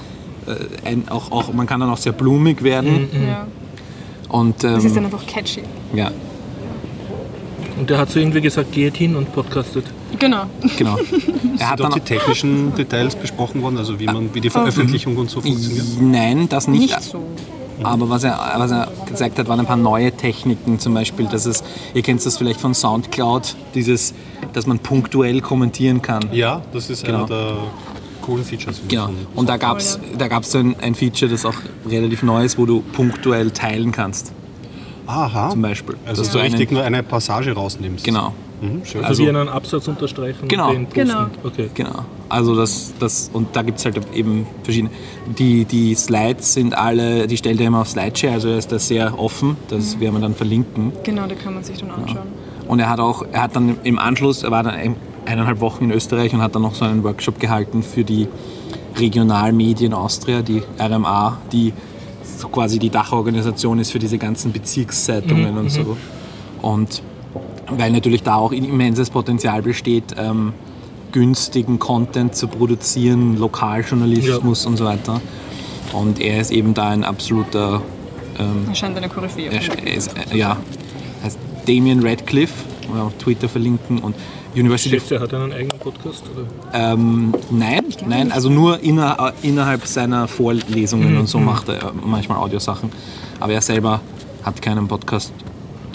Äh, 0.47 0.87
ein, 0.87 1.09
auch, 1.09 1.31
auch, 1.31 1.51
man 1.53 1.65
kann 1.65 1.79
dann 1.79 1.89
auch 1.89 1.97
sehr 1.97 2.11
blumig 2.11 2.61
werden. 2.63 3.09
Ja. 3.27 3.47
Und 4.29 4.63
ähm, 4.63 4.73
Das 4.75 4.83
ist 4.85 4.95
dann 4.95 5.05
einfach 5.05 5.25
catchy. 5.25 5.61
ja, 5.93 6.11
Und 7.79 7.89
der 7.89 7.97
hat 7.97 8.09
so 8.09 8.19
irgendwie 8.19 8.41
gesagt, 8.41 8.71
geht 8.71 8.97
hin 8.97 9.15
und 9.15 9.31
podcastet. 9.33 9.85
Genau. 10.17 10.43
genau. 10.77 10.97
er 11.59 11.69
hat 11.69 11.77
Sind 11.77 11.87
auch 11.87 11.89
dann 11.89 11.91
die 11.93 11.99
technischen 11.99 12.73
Details 12.75 13.15
besprochen 13.15 13.61
worden, 13.61 13.77
also 13.77 13.99
wie, 13.99 14.05
man, 14.05 14.33
wie 14.33 14.41
die 14.41 14.49
Veröffentlichung 14.49 15.17
und 15.17 15.29
so 15.29 15.41
funktioniert? 15.41 15.85
Nein, 16.01 16.47
das 16.49 16.67
nicht. 16.67 16.81
Nicht 16.81 17.01
so. 17.01 17.21
Aber 17.83 18.09
was 18.09 18.23
er, 18.23 18.39
was 18.57 18.71
er 18.71 18.87
gezeigt 19.05 19.37
hat, 19.37 19.49
waren 19.49 19.59
ein 19.59 19.65
paar 19.65 19.75
neue 19.75 20.09
Techniken. 20.13 20.79
Zum 20.79 20.93
Beispiel, 20.93 21.25
dass 21.25 21.45
es, 21.45 21.61
ihr 21.93 22.01
kennt 22.03 22.25
das 22.25 22.37
vielleicht 22.37 22.61
von 22.61 22.73
Soundcloud, 22.73 23.57
dieses, 23.73 24.13
dass 24.53 24.65
man 24.65 24.79
punktuell 24.79 25.41
kommentieren 25.41 26.01
kann. 26.01 26.29
Ja, 26.31 26.61
das 26.71 26.89
ist 26.89 27.03
Genau. 27.03 27.25
einer 27.25 27.27
der 27.27 27.53
coolen 28.25 28.43
Features. 28.43 28.81
Genau. 28.87 29.09
Und 29.35 29.47
da 29.49 29.57
gab 29.57 29.77
es 29.77 29.99
da 30.17 30.27
gab's 30.27 30.55
ein, 30.55 30.75
Feature, 30.95 31.29
das 31.31 31.45
auch 31.45 31.55
relativ 31.89 32.23
neu 32.23 32.43
ist, 32.43 32.57
wo 32.57 32.65
du 32.65 32.81
punktuell 32.81 33.51
teilen 33.51 33.91
kannst. 33.91 34.31
Aha. 35.07 35.49
Zum 35.51 35.61
Beispiel. 35.61 35.95
Also 36.05 36.23
Dass 36.23 36.31
du 36.31 36.39
einen- 36.39 36.49
richtig 36.53 36.71
nur 36.71 36.83
eine 36.83 37.03
Passage 37.03 37.51
rausnimmst. 37.53 38.03
Genau. 38.03 38.33
Mhm, 38.61 38.83
schön. 38.85 39.03
Also, 39.03 39.07
Also- 39.07 39.23
wie 39.23 39.29
einen 39.29 39.49
Absatz 39.49 39.87
unterstreichen 39.87 40.47
Genau. 40.47 40.71
den 40.71 40.85
posten. 40.85 40.99
Genau. 41.07 41.25
Okay. 41.43 41.69
Genau. 41.73 42.05
Also 42.29 42.55
das, 42.55 42.93
das 42.99 43.29
und 43.31 43.55
da 43.55 43.61
gibt 43.61 43.77
es 43.77 43.85
halt 43.85 43.99
eben 44.15 44.47
verschiedene. 44.63 44.91
Die, 45.37 45.65
die 45.65 45.93
Slides 45.93 46.53
sind 46.55 46.75
alle, 46.75 47.27
die 47.27 47.37
stellt 47.37 47.59
er 47.61 47.67
immer 47.67 47.81
auf 47.81 47.89
Slideshare, 47.89 48.33
also 48.33 48.47
er 48.49 48.57
ist 48.57 48.71
da 48.71 48.79
sehr 48.79 49.19
offen, 49.19 49.57
das 49.67 49.99
werden 49.99 50.15
wir 50.15 50.21
dann 50.21 50.33
verlinken. 50.33 50.91
Genau, 51.03 51.27
da 51.27 51.35
kann 51.35 51.53
man 51.53 51.63
sich 51.63 51.77
dann 51.77 51.91
anschauen. 51.91 52.27
Und 52.67 52.79
er 52.79 52.89
hat 52.89 52.99
auch, 52.99 53.23
er 53.31 53.43
hat 53.43 53.55
dann 53.55 53.77
im 53.83 53.99
Anschluss, 53.99 54.41
er 54.41 54.49
war 54.49 54.63
dann 54.63 54.73
ein- 54.73 54.95
eineinhalb 55.25 55.59
Wochen 55.61 55.85
in 55.85 55.91
Österreich 55.91 56.33
und 56.33 56.41
hat 56.41 56.55
dann 56.55 56.61
noch 56.61 56.75
so 56.75 56.85
einen 56.85 57.03
Workshop 57.03 57.39
gehalten 57.39 57.83
für 57.83 58.03
die 58.03 58.27
Regionalmedien 58.97 59.93
Austria, 59.93 60.41
die 60.41 60.63
RMA, 60.79 61.37
die 61.51 61.73
so 62.37 62.47
quasi 62.47 62.79
die 62.79 62.89
Dachorganisation 62.89 63.79
ist 63.79 63.91
für 63.91 63.99
diese 63.99 64.17
ganzen 64.17 64.51
Bezirkszeitungen 64.51 65.57
und 65.57 65.69
so. 65.69 65.97
Und 66.61 67.01
weil 67.69 67.91
natürlich 67.91 68.23
da 68.23 68.35
auch 68.35 68.51
immenses 68.51 69.09
Potenzial 69.09 69.61
besteht, 69.61 70.15
ähm, 70.17 70.53
günstigen 71.11 71.79
Content 71.79 72.35
zu 72.35 72.47
produzieren, 72.47 73.37
Lokaljournalismus 73.37 74.65
und 74.65 74.77
so 74.77 74.85
weiter. 74.85 75.21
Und 75.93 76.19
er 76.19 76.41
ist 76.41 76.51
eben 76.51 76.73
da 76.73 76.89
ein 76.89 77.03
absoluter 77.03 77.81
ähm, 78.37 78.65
Er 78.67 78.75
scheint 78.75 78.97
eine 78.97 79.07
Koryphäe. 79.07 79.49
er 79.49 79.61
er 79.61 79.95
ist, 79.95 80.11
äh, 80.31 80.37
ja, 80.37 80.57
heißt 81.23 81.37
Damien 81.65 82.05
Radcliffe, 82.05 82.53
auf 82.93 83.13
Twitter 83.17 83.49
verlinken 83.49 83.99
und 83.99 84.15
University 84.55 84.99
Schätze, 84.99 85.15
er 85.15 85.21
hat 85.21 85.33
einen 85.33 85.51
eigenen 85.51 85.79
Podcast? 85.79 86.23
Ähm, 86.73 87.33
nein, 87.51 87.83
nein, 88.07 88.31
also 88.31 88.49
nur 88.49 88.79
inner, 88.81 89.33
innerhalb 89.41 89.85
seiner 89.85 90.27
Vorlesungen 90.27 91.17
und 91.17 91.27
so 91.27 91.39
macht 91.39 91.69
er 91.69 91.91
manchmal 91.93 92.37
Audiosachen, 92.37 92.91
aber 93.39 93.53
er 93.53 93.61
selber 93.61 94.01
hat 94.43 94.61
keinen 94.61 94.87
Podcast, 94.87 95.33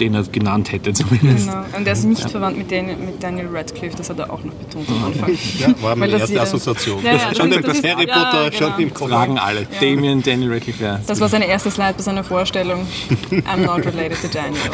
den 0.00 0.14
er 0.14 0.22
genannt 0.24 0.72
hätte 0.72 0.92
zumindest. 0.94 1.46
Genau. 1.48 1.62
Und 1.76 1.86
er 1.86 1.92
ist 1.92 2.04
nicht 2.04 2.28
verwandt 2.30 2.56
mit, 2.58 2.72
Dan 2.72 2.86
mit 2.86 3.22
Daniel 3.22 3.48
Radcliffe, 3.52 3.96
das 3.96 4.10
hat 4.10 4.18
er 4.18 4.32
auch 4.32 4.42
noch 4.42 4.54
betont 4.54 4.88
am 4.88 5.04
Anfang. 5.04 5.30
Ja, 5.58 5.68
war 5.82 5.94
meine 5.94 6.12
Weil 6.12 6.18
das 6.18 6.20
erste 6.30 6.32
jeder- 6.32 6.42
Assoziation. 6.42 7.04
Ja, 7.04 7.12
ja, 7.12 7.18
das 7.28 7.36
schon 7.38 7.50
das 7.50 7.78
ist- 7.78 7.86
Harry 7.88 8.08
ja, 8.08 8.14
Potter, 8.24 8.50
genau. 8.50 8.72
schon 8.72 8.82
im 8.82 8.94
Kopf. 8.94 9.08
Fragen 9.10 9.38
alle. 9.38 9.66
Damien, 9.80 10.22
Daniel 10.22 10.52
Radcliffe, 10.54 10.82
ja. 10.82 11.00
Das 11.06 11.20
war 11.20 11.28
seine 11.28 11.46
erste 11.46 11.70
Slide 11.70 11.94
bei 11.96 12.02
seiner 12.02 12.24
Vorstellung. 12.24 12.86
I'm 13.30 13.64
not 13.66 13.84
related 13.86 14.20
to 14.22 14.28
Daniel. 14.32 14.60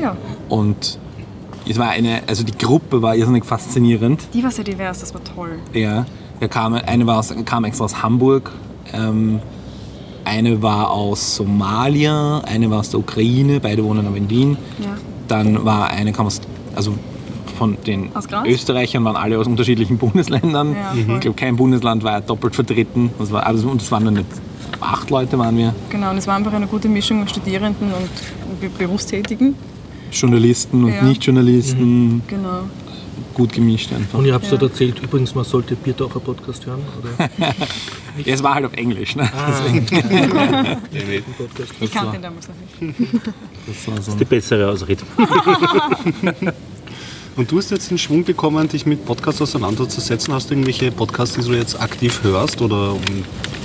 Ja, 0.00 0.16
Und 0.48 0.98
es 1.68 1.76
war 1.78 1.88
eine, 1.90 2.22
also 2.26 2.44
die 2.44 2.56
Gruppe 2.56 3.02
war 3.02 3.16
irrsinnig 3.16 3.44
faszinierend. 3.44 4.22
die 4.32 4.42
war 4.44 4.50
sehr 4.50 4.64
divers, 4.64 5.00
das 5.00 5.12
war 5.12 5.22
toll. 5.24 5.58
Ja, 5.72 6.06
da 6.40 6.46
kam, 6.48 6.74
eine 6.74 7.06
war 7.06 7.18
aus, 7.18 7.34
kam 7.44 7.64
extra 7.64 7.84
aus 7.84 8.00
Hamburg, 8.02 8.52
ähm, 8.92 9.40
eine 10.28 10.62
war 10.62 10.90
aus 10.90 11.36
Somalia, 11.36 12.38
eine 12.40 12.70
war 12.70 12.80
aus 12.80 12.90
der 12.90 13.00
Ukraine, 13.00 13.60
beide 13.60 13.82
wohnen 13.84 14.06
aber 14.06 14.16
in 14.16 14.28
Wien. 14.30 14.56
Ja. 14.82 14.90
Dann 15.28 15.64
war 15.64 15.90
eine 15.90 16.12
kam 16.12 16.26
aus, 16.26 16.40
also 16.74 16.94
von 17.58 17.76
den? 17.86 18.10
Österreichern 18.46 19.04
waren 19.04 19.16
alle 19.16 19.38
aus 19.38 19.46
unterschiedlichen 19.46 19.98
Bundesländern. 20.04 20.74
Ja, 20.74 20.94
ich 20.94 21.04
voll. 21.06 21.18
glaube, 21.20 21.36
kein 21.36 21.56
Bundesland 21.56 22.04
war 22.04 22.20
doppelt 22.20 22.54
vertreten. 22.54 23.10
Das 23.18 23.32
war, 23.32 23.44
also, 23.46 23.68
und 23.68 23.82
es 23.82 23.90
waren 23.90 24.04
dann 24.04 24.14
nicht 24.14 24.26
acht 24.80 25.10
Leute, 25.10 25.38
waren 25.38 25.56
wir. 25.56 25.74
Genau, 25.90 26.10
und 26.10 26.18
es 26.18 26.26
war 26.26 26.36
einfach 26.36 26.52
eine 26.52 26.66
gute 26.66 26.88
Mischung 26.88 27.22
aus 27.24 27.30
Studierenden 27.30 27.88
und 27.92 28.60
Be 28.60 28.68
Berufstätigen. 28.78 29.54
Journalisten 30.12 30.84
und 30.84 30.92
Ja. 30.94 31.02
Nicht-Journalisten, 31.02 32.22
Genau. 32.28 32.60
Gut 33.34 33.52
gemischt 33.52 33.92
einfach. 33.92 34.18
Und 34.18 34.24
ihr 34.26 34.34
habt 34.34 34.44
Ja. 34.44 34.50
dort 34.50 34.62
erzählt, 34.72 35.00
übrigens, 35.02 35.34
man 35.34 35.44
sollte 35.44 35.74
Biertaucher 35.76 36.20
Podcast 36.20 36.66
hören. 36.66 36.80
Oder? 37.00 37.30
Ja, 38.24 38.34
es 38.34 38.42
war 38.42 38.56
halt 38.56 38.64
auf 38.66 38.72
Englisch. 38.72 39.14
Ne? 39.14 39.30
Podcast. 41.38 41.72
Ich 41.80 41.92
kannte 41.92 42.16
ihn 42.16 42.22
damals 42.22 42.48
noch 42.48 42.54
nicht. 42.80 42.96
Das 43.66 43.86
war 43.86 44.02
so 44.02 44.16
Die 44.16 44.24
bessere 44.24 44.68
Ausrede. 44.68 45.04
Und 47.38 47.52
du 47.52 47.58
hast 47.58 47.70
jetzt 47.70 47.90
in 47.92 47.98
Schwung 47.98 48.24
gekommen, 48.24 48.68
dich 48.68 48.84
mit 48.84 49.06
Podcasts 49.06 49.40
auseinanderzusetzen. 49.40 50.34
Hast 50.34 50.50
du 50.50 50.54
irgendwelche 50.54 50.90
Podcasts, 50.90 51.36
die 51.36 51.42
du 51.48 51.54
jetzt 51.54 51.80
aktiv 51.80 52.20
hörst? 52.24 52.60
Oder, 52.60 52.96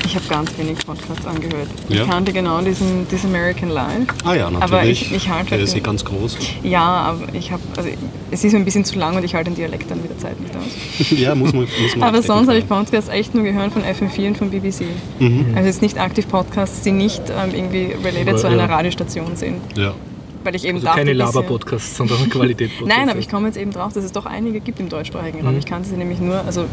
Ich 0.06 0.14
habe 0.16 0.26
ganz 0.30 0.52
wenig 0.60 0.78
Podcasts 0.86 1.26
angehört. 1.26 1.68
Ja? 1.90 2.04
Ich 2.04 2.10
kannte 2.10 2.32
genau 2.32 2.62
diesen 2.62 3.08
This 3.10 3.26
American 3.26 3.70
Life. 3.70 4.06
ah 4.26 4.36
ja, 4.36 4.52
natürlich. 4.52 4.62
Aber 4.72 4.86
ich, 4.86 5.12
ich 5.12 5.28
halte 5.28 5.50
Der 5.50 5.58
halt 5.58 5.68
ist 5.68 5.72
eh 5.72 5.78
den- 5.80 5.84
ganz 5.86 6.06
groß. 6.06 6.38
Ja, 6.62 6.84
aber 6.84 7.34
ich 7.34 7.52
habe, 7.52 7.64
also 7.76 7.90
es 8.30 8.44
ist 8.44 8.54
mir 8.54 8.60
ein 8.60 8.66
bisschen 8.66 8.86
zu 8.86 9.00
lang 9.00 9.16
und 9.18 9.24
ich 9.24 9.34
halte 9.34 9.50
den 9.50 9.56
Dialekt 9.56 9.90
dann 9.90 10.02
mit 10.04 10.12
der 10.12 10.20
Zeit 10.20 10.40
nicht 10.40 10.56
aus. 10.56 11.10
ja, 11.20 11.34
muss 11.34 11.52
man, 11.52 11.62
muss 11.64 11.96
man 11.96 12.08
Aber 12.08 12.22
sonst 12.22 12.50
habe 12.50 12.60
ich. 12.60 12.68
Podcasts 12.70 13.10
echt 13.10 13.34
nur 13.34 13.44
gehört 13.44 13.74
von 13.74 13.82
FM4 13.82 14.28
und 14.28 14.38
von 14.38 14.52
BBC. 14.52 14.82
Mhm. 15.18 15.48
Also 15.56 15.66
jetzt 15.68 15.82
nicht 15.82 16.00
aktiv 16.00 16.28
Podcasts, 16.28 16.82
die 16.82 16.92
nicht 16.92 17.24
ähm, 17.32 17.56
irgendwie 17.56 17.94
related 18.04 18.28
Ja, 18.28 18.36
zu 18.38 18.46
einer 18.48 18.58
ja. 18.58 18.66
Radiostation 18.76 19.36
sind. 19.36 19.62
Ja. 19.76 19.96
Weil 20.44 20.56
ich 20.56 20.66
eben 20.66 20.76
Also 20.78 20.86
dachte, 20.88 21.00
keine 21.00 21.14
Laber-Podcasts, 21.14 21.96
sondern 21.98 22.18
Qualität-Podcasts. 22.30 22.98
Nein, 23.00 23.10
aber 23.10 23.20
ich 23.20 23.30
komme 23.30 23.48
jetzt 23.48 23.58
eben 23.58 23.72
drauf, 23.72 23.94
dass 23.94 24.04
es 24.04 24.12
doch 24.12 24.26
einige 24.26 24.60
gibt 24.60 24.80
im 24.80 24.90
deutschsprachigen 24.90 25.40
Mhm. 25.40 25.46
Raum. 25.48 25.58
Ich 25.58 25.66
kannte 25.66 25.90
sie 25.90 25.96
nämlich 25.96 26.20
nur, 26.20 26.44
also 26.46 26.66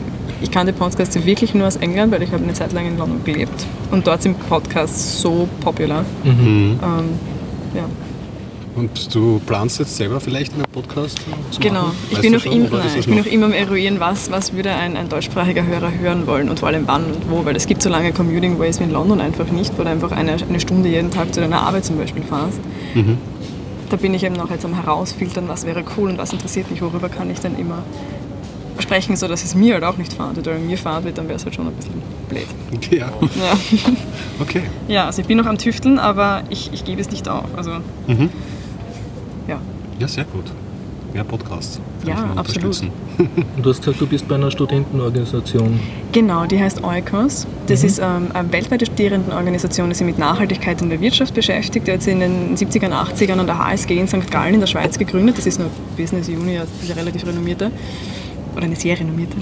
ich 0.43 0.51
kannte 0.51 0.73
Podcasts 0.73 1.15
wirklich 1.25 1.55
nur 1.55 1.67
aus 1.67 1.77
England, 1.77 2.13
weil 2.13 2.23
ich 2.23 2.33
habe 2.33 2.43
eine 2.43 2.53
Zeit 2.55 2.73
lang 2.73 2.87
in 2.87 2.99
London 2.99 3.23
gelebt. 3.25 3.67
Und 3.91 4.07
dort 4.07 4.23
sind 4.23 4.37
Podcasts 4.49 5.21
so 5.21 5.49
popular. 5.61 6.05
Mhm. 6.25 6.79
Ähm, 6.83 7.05
ja. 7.75 7.85
Und 8.77 9.13
du 9.15 9.41
planst 9.47 9.81
jetzt 9.81 9.97
selber 9.97 10.21
vielleicht 10.21 10.55
einen 10.55 10.63
Podcast 10.73 11.19
zu 11.51 11.61
Genau. 11.61 11.83
machen? 11.83 11.97
Ich 12.11 12.21
bin, 12.21 12.33
noch, 12.33 12.41
schon, 12.41 12.53
im, 12.53 12.63
nein, 12.71 12.81
ich 12.99 13.05
bin 13.07 13.17
noch- 13.17 13.25
noch 13.25 13.33
immer 13.33 13.47
am 13.47 13.53
Eruieren, 13.53 13.99
was, 13.99 14.31
was 14.31 14.53
würde 14.55 14.71
ein, 14.73 14.97
ein 14.97 15.09
deutschsprachiger 15.09 15.67
Hörer 15.67 15.91
hören 16.01 16.27
wollen 16.29 16.49
und 16.49 16.61
vor 16.61 16.69
allem 16.69 16.85
wann 16.87 17.05
und 17.05 17.29
wo, 17.31 17.45
weil 17.45 17.57
es 17.57 17.67
gibt 17.67 17.83
so 17.83 17.91
lange 17.91 18.13
Commuting 18.13 18.59
Ways 18.61 18.79
wie 18.79 18.85
in 18.85 18.93
London 18.93 19.21
einfach 19.21 19.51
nicht, 19.51 19.77
wo 19.77 19.83
du 19.83 19.89
einfach 19.91 20.13
eine, 20.13 20.37
eine 20.49 20.61
Stunde 20.61 20.89
jeden 20.89 21.11
Tag 21.11 21.35
zu 21.35 21.41
deiner 21.41 21.61
Arbeit 21.63 21.85
zum 21.85 21.99
Beispiel 21.99 22.23
fahrst. 22.23 22.61
Mhm. 22.95 23.19
Da 23.91 23.97
bin 23.97 24.15
ich 24.15 24.23
eben 24.25 24.37
noch 24.37 24.51
jetzt 24.51 24.65
am 24.65 24.75
herausfiltern, 24.75 25.49
was 25.49 25.67
wäre 25.67 25.83
cool 25.97 26.11
und 26.11 26.19
was 26.19 26.33
interessiert 26.33 26.71
mich, 26.71 26.81
worüber 26.81 27.09
kann 27.09 27.29
ich 27.31 27.41
dann 27.41 27.59
immer 27.59 27.83
sprechen, 28.79 29.17
sodass 29.17 29.45
es 29.45 29.55
mir 29.55 29.75
halt 29.75 29.85
auch 29.85 29.97
nicht 29.99 30.13
fahrt. 30.13 30.39
Oder 30.39 30.55
wenn 30.55 30.67
mir 30.67 30.79
fahrt 30.79 31.05
wird, 31.05 31.19
dann 31.19 31.27
wäre 31.29 31.37
es 31.37 31.45
halt 31.45 31.55
schon 31.55 31.67
ein 31.67 31.75
bisschen 31.75 32.01
blöd. 32.29 32.47
Ja, 32.91 33.09
Ja, 33.09 33.53
okay. 34.41 34.63
ja 34.89 35.07
also 35.07 35.21
ich 35.23 35.29
bin 35.29 35.37
noch 35.37 35.47
am 35.47 35.59
Tüfteln, 35.59 35.99
aber 35.99 36.43
ich, 36.51 36.71
ich 36.73 36.85
gebe 36.85 37.01
es 37.01 37.11
nicht 37.11 37.29
auf. 37.29 37.47
Also, 37.57 37.73
Mhm. 38.07 38.31
ja. 39.49 39.59
Ja, 39.99 40.09
sehr 40.09 40.25
gut. 40.25 40.45
Mehr 41.13 41.25
Podcasts. 41.25 41.81
Kann 42.05 42.09
Ja, 42.09 42.15
absolut. 42.37 42.65
unterstützen. 42.65 42.91
Und 43.57 43.67
du 43.67 43.71
hast 43.71 43.81
gesagt, 43.81 44.01
du 44.01 44.07
bist 44.07 44.29
bei 44.29 44.37
einer 44.37 44.51
Studentenorganisation. 44.51 45.81
Genau, 46.13 46.47
die 46.47 46.61
heißt 46.61 46.85
Oikos. 46.85 47.47
Das 47.67 47.83
ist 47.85 47.99
ähm, 47.99 48.29
eine 48.33 48.53
weltweite 48.53 48.87
Studierendenorganisation, 48.87 49.89
die 49.89 49.95
sich 49.95 50.07
mit 50.07 50.19
Nachhaltigkeit 50.19 50.81
in 50.83 50.91
der 50.91 51.01
Wirtschaft 51.01 51.35
beschäftigt. 51.35 51.87
Die 51.89 51.93
hat 51.93 52.03
sie 52.03 52.13
in 52.13 52.21
den 52.21 52.57
70er, 52.57 52.91
80ern 52.91 53.39
an 53.39 53.47
der 53.47 53.59
HSG 53.59 53.99
in 53.99 54.07
St. 54.09 54.31
Gallen 54.31 54.55
in 54.55 54.61
der 54.61 54.67
Schweiz 54.69 54.99
gegründet. 54.99 55.37
Das 55.39 55.47
ist 55.47 55.59
eine 55.61 55.69
Business 55.97 56.29
Uni, 56.29 56.59
also 56.59 56.71
eine 56.87 56.97
relativ 57.01 57.27
renommierte. 57.27 57.71
Oder 58.57 58.65
eine 58.65 58.77
sehr 58.77 58.99
renommierte. 58.99 59.37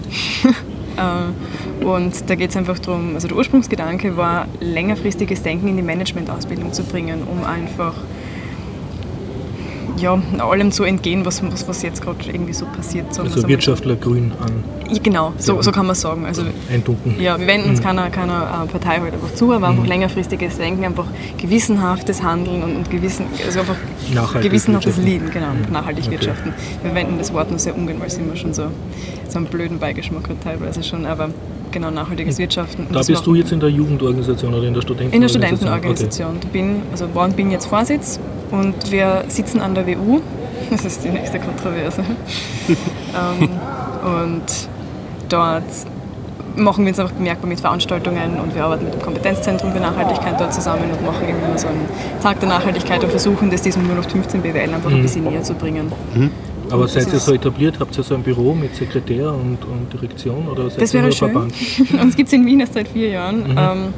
Äh, 0.99 1.85
Und 1.85 2.29
da 2.29 2.35
geht 2.35 2.51
es 2.51 2.57
einfach 2.57 2.77
darum, 2.81 3.15
also 3.15 3.29
der 3.29 3.37
Ursprungsgedanke 3.37 4.17
war, 4.17 4.49
längerfristiges 4.59 5.43
Denken 5.45 5.69
in 5.69 5.77
die 5.77 5.83
Managementausbildung 5.85 6.73
zu 6.73 6.83
bringen, 6.83 7.23
um 7.23 7.45
einfach 7.45 7.95
ja, 10.01 10.19
allem 10.39 10.73
zu 10.73 10.85
entgehen, 10.85 11.25
was, 11.25 11.43
was, 11.51 11.67
was 11.69 11.83
jetzt 11.83 12.03
gerade 12.03 12.19
irgendwie 12.27 12.53
so 12.53 12.67
passiert. 12.67 13.13
sagen 13.15 13.29
wir's 13.29 13.37
Also 13.37 13.49
Wirtschaftler 13.49 13.97
grün 13.97 14.33
an. 14.41 14.49
so. 14.87 14.95
Ja, 14.95 15.01
Genau, 15.03 15.33
so, 15.39 15.61
so 15.63 15.71
kann 15.73 15.87
man 15.87 15.95
sagen. 15.97 16.25
Also 16.27 16.43
Eintunken. 16.73 17.21
ja, 17.21 17.39
wir 17.39 17.47
wenden 17.47 17.71
uns 17.71 17.83
keiner, 17.83 18.09
keiner 18.11 18.65
äh, 18.65 18.71
Partei 18.73 19.01
heute 19.01 19.15
einfach 19.15 19.35
zu, 19.35 19.53
aber 19.53 19.69
einfach 19.69 19.87
längerfristiges 19.87 20.57
Denken, 20.59 20.85
einfach 20.85 21.07
gewissenhaftes 21.39 22.23
Handeln 22.23 22.63
und, 22.63 22.77
und 22.77 22.91
gewissen, 22.91 23.27
also 23.45 23.61
einfach 23.61 23.77
Nachhaltig 24.15 24.51
gewissenhaftes. 24.51 24.97
Lieden, 24.99 25.31
genau, 25.31 25.49
nachhaltig 25.71 26.05
Okay. 26.05 26.13
wirtschaften. 26.13 26.53
Wir 26.83 26.95
wenden 26.95 27.19
das 27.19 27.33
Wort 27.33 27.51
nur 27.51 27.59
sehr 27.59 27.77
ungern, 27.77 28.01
weil 28.01 28.07
es 28.09 28.17
immer 28.19 28.37
schon 28.37 28.55
so, 28.55 28.69
so 29.29 29.39
einen 29.39 29.47
blöden 29.47 29.79
Beigeschmack 29.79 30.29
hat 30.29 30.43
teilweise 30.43 30.83
schon, 30.83 31.05
aber 31.07 31.31
genau, 31.71 31.91
nachhaltiges 31.91 32.39
Wirtschaften. 32.39 32.87
und 32.87 32.95
Da 32.95 33.03
bist 33.03 33.27
du 33.27 33.35
jetzt 33.35 33.53
in 33.53 33.61
der 33.61 33.69
Jugendorganisation 33.69 34.55
oder 34.55 34.67
in 34.67 34.75
der 34.75 34.83
Studentenorganisation? 34.83 35.43
in 35.43 35.51
der 35.51 35.57
Studentenorganisation. 35.59 36.37
Ich 36.43 36.49
bin, 36.49 36.83
also 36.91 37.15
war 37.15 37.25
und 37.25 37.37
bin 37.37 37.51
jetzt 37.51 37.67
Vorsitz 37.67 38.19
und 38.51 38.91
wir 38.91 39.25
sitzen 39.29 39.61
an 39.61 39.75
der 39.75 39.87
WU. 39.87 40.21
Das 40.71 40.85
ist 40.85 41.03
die 41.03 41.09
nächste 41.09 41.39
Kontroverse. 41.39 42.03
ähm, 42.69 43.49
und 44.03 44.69
dort 45.31 45.63
machen 46.57 46.85
wir 46.85 46.91
uns 46.91 46.99
einfach 46.99 47.15
bemerkbar 47.15 47.49
mit 47.49 47.61
Veranstaltungen 47.61 48.41
und 48.41 48.55
wir 48.55 48.65
arbeiten 48.65 48.85
mit 48.85 48.95
dem 48.95 49.03
Kompetenzzentrum 49.03 49.73
für 49.73 49.81
Nachhaltigkeit 49.81 50.39
dort 50.39 50.53
zusammen 50.53 50.91
und 50.91 51.05
machen 51.07 51.29
immer 51.29 51.57
so 51.57 51.69
einen 51.69 51.89
Tag 52.23 52.41
der 52.41 52.49
Nachhaltigkeit 52.49 53.03
und 53.03 53.11
versuchen 53.11 53.51
das 53.51 53.63
diesem 53.63 53.83
0815 53.85 54.43
BWL 54.43 54.75
einfach 54.75 54.91
ein 54.91 55.03
bisschen 55.03 55.25
näher 55.25 55.43
zu 55.43 55.55
bringen. 55.55 55.93
Okay. 56.13 56.31
Aber 56.71 56.89
seid 56.89 57.13
ihr 57.13 57.19
so 57.19 57.35
etabliert? 57.35 57.79
Habt 57.81 57.97
ihr 57.97 58.05
so 58.05 58.15
ein 58.15 58.23
Büro 58.23 58.55
mit 58.55 58.75
Sekretär 58.75 59.33
und, 59.33 59.59
und 59.65 59.93
Direktion? 59.93 60.49
Oder 60.49 60.71
seid 60.71 60.83
Das 60.83 60.95
ihr 60.95 61.03
wäre 61.03 61.13
schön. 61.13 61.35
Uns 62.01 62.17
gibt 62.17 62.29
es 62.29 62.33
in 62.33 62.47
Wien 62.47 62.61
erst 62.61 62.75
seit 62.75 62.89
vier 62.89 63.09
Jahren. 63.11 63.45
Ähm, 63.57 63.95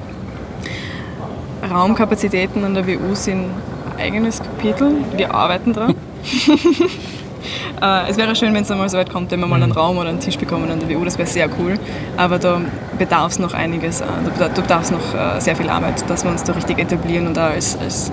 Raumkapazitäten 1.68 2.64
an 2.64 2.74
der 2.74 2.86
WU 2.86 3.14
sind 3.14 3.44
ein 3.44 4.00
eigenes 4.00 4.38
Kapitel. 4.38 4.92
Wir 5.16 5.34
arbeiten 5.34 5.72
dran. 5.72 5.94
äh, 7.82 8.10
es 8.10 8.16
wäre 8.16 8.34
schön, 8.34 8.54
wenn 8.54 8.62
es 8.62 8.70
einmal 8.70 8.88
so 8.88 8.96
weit 8.98 9.10
kommt, 9.10 9.30
wenn 9.30 9.40
wir 9.40 9.46
mal 9.46 9.62
einen 9.62 9.72
Raum 9.72 9.98
oder 9.98 10.08
einen 10.08 10.20
Tisch 10.20 10.38
bekommen 10.38 10.70
an 10.70 10.80
der 10.80 10.88
WU. 10.88 11.04
Das 11.04 11.18
wäre 11.18 11.28
sehr 11.28 11.48
cool. 11.58 11.78
Aber 12.16 12.38
da 12.38 12.60
bedarf 12.98 13.32
es 13.32 13.38
noch 13.38 13.52
einiges. 13.52 14.00
Äh, 14.00 14.06
da 14.38 14.48
da 14.48 14.60
bedarf 14.60 14.82
es 14.84 14.90
noch 14.90 15.14
äh, 15.14 15.40
sehr 15.40 15.56
viel 15.56 15.68
Arbeit, 15.68 16.08
dass 16.08 16.24
wir 16.24 16.30
uns 16.30 16.44
da 16.44 16.52
richtig 16.52 16.78
etablieren 16.78 17.26
und 17.26 17.36
da 17.36 17.48
als, 17.48 17.76
als 17.78 18.12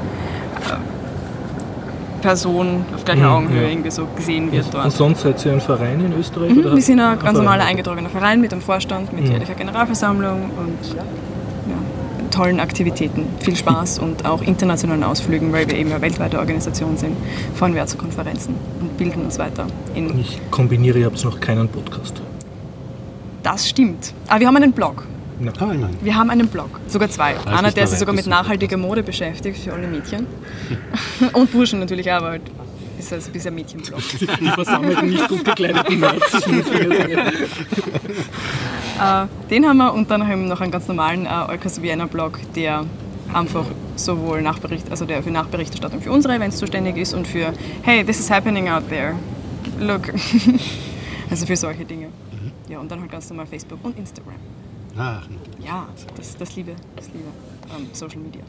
Person 2.22 2.86
auf 2.96 3.06
gleicher 3.06 3.30
Augenhöhe 3.32 3.70
irgendwie 3.70 3.92
so 3.92 4.06
gesehen 4.16 4.52
wird 4.52 4.66
Und 4.66 4.74
dort. 4.74 4.92
sonst 4.92 5.22
seid 5.22 5.46
ihr 5.46 5.54
ein 5.54 5.62
Verein 5.62 6.00
in 6.04 6.14
Österreich? 6.14 6.52
Mhm, 6.54 6.60
oder? 6.60 6.76
wir 6.76 6.82
sind 6.82 7.00
ein 7.00 7.20
ganz 7.20 7.38
normaler 7.38 7.66
eingetragener 7.66 8.10
Verein 8.10 8.42
mit 8.42 8.52
einem 8.52 8.62
Vorstand, 8.62 9.14
mit 9.14 9.28
jährlicher 9.28 9.54
Generalversammlung 9.56 10.44
und 10.58 10.96
ja, 10.96 11.04
tollen 12.32 12.60
Aktivitäten. 12.60 13.26
Viel 13.40 13.56
Spaß 13.56 14.00
und 14.06 14.26
auch 14.26 14.42
internationalen 14.42 15.04
Ausflügen, 15.04 15.52
weil 15.54 15.68
wir 15.68 15.76
eben 15.78 15.92
eine 15.92 16.02
weltweite 16.02 16.40
Organisation 16.40 16.98
sind. 16.98 17.16
Fahren 17.56 17.74
wir 17.76 17.86
zu 17.86 17.98
Konferenzen 17.98 18.56
und 18.82 18.98
bilden 18.98 19.24
uns 19.24 19.40
weiter. 19.40 19.66
Ich 20.20 20.40
kombiniere, 20.52 21.00
ihr 21.00 21.06
habt 21.06 21.24
noch 21.24 21.40
keinen 21.40 21.68
Podcast. 21.70 22.22
das 23.44 23.68
stimmt. 23.70 24.14
Aber 24.28 24.40
wir 24.42 24.48
haben 24.48 24.58
einen 24.58 24.74
Blog. 24.74 25.06
Ah, 25.60 25.65
nein. 25.65 25.96
Wir 26.01 26.15
haben 26.15 26.29
einen 26.29 26.48
Blog, 26.48 26.79
sogar 26.88 27.10
zwei. 27.10 27.34
ist 27.34 27.48
Einer, 27.48 27.62
nicht 27.63 27.77
der 27.77 27.88
sich 27.88 28.00
sogar 28.00 28.15
mit 28.15 28.25
nachhaltiger 28.25 28.77
Mode 28.77 29.03
beschäftigt 29.03 29.60
für 29.63 29.74
alle 29.74 29.88
Mädchen. 29.88 30.25
und 31.34 31.51
Burschen 31.51 31.79
natürlich 31.79 32.12
auch, 32.12 32.17
aber 32.17 32.29
halt 32.29 32.41
ist 32.98 33.13
also 33.13 33.29
ein 33.29 33.34
bisschen 33.34 33.56
Mädchenblog. 33.56 34.01
Die 34.39 34.48
versammelten 34.50 35.10
nicht 35.10 35.27
gut 35.27 35.46
gekleideten 35.46 36.00
Nerds. 36.00 36.32
Äh, 39.00 39.27
den 39.51 39.67
haben 39.67 39.77
wir 39.77 39.94
und 39.94 40.10
dann 40.10 40.27
haben 40.27 40.41
wir 40.41 40.50
noch 40.50 40.60
einen 40.60 40.72
ganz 40.72 40.88
normalen 40.88 41.27
äh, 41.27 41.51
Eukos 41.51 41.79
Vienna 41.84 42.08
Blog, 42.08 42.39
der 42.56 42.84
einfach 43.32 43.65
sowohl 43.96 44.41
Nachbericht, 44.41 44.89
also 44.89 45.06
der 45.06 45.22
für 45.22 45.29
Nachberichterstattung 45.29 46.01
für 46.01 46.12
unsere 46.12 46.34
Events 46.34 46.58
zuständig 46.58 46.98
ist 46.98 47.13
und 47.13 47.27
für 47.27 47.53
Hey, 47.84 48.03
this 48.03 48.20
is 48.20 48.32
happening 48.32 48.70
out 48.70 48.89
there. 48.89 49.13
Look. 49.79 50.12
also 51.29 51.46
für 51.46 51.56
solche 51.56 51.86
Dinge. 51.86 52.08
Ja, 52.67 52.79
und 52.79 52.89
dann 52.89 53.01
halt 53.01 53.12
ganz 53.12 53.29
normal 53.29 53.46
Facebook 53.46 53.77
und 53.84 54.00
Instagram. 54.00 54.34
Ah, 54.98 55.22
Ja, 55.63 55.88
das, 56.16 56.36
das 56.38 56.56
liebe, 56.56 56.74
das 56.96 57.08
liebe 57.08 57.25
ähm, 57.77 57.88
Social 57.94 58.18
Media. 58.20 58.42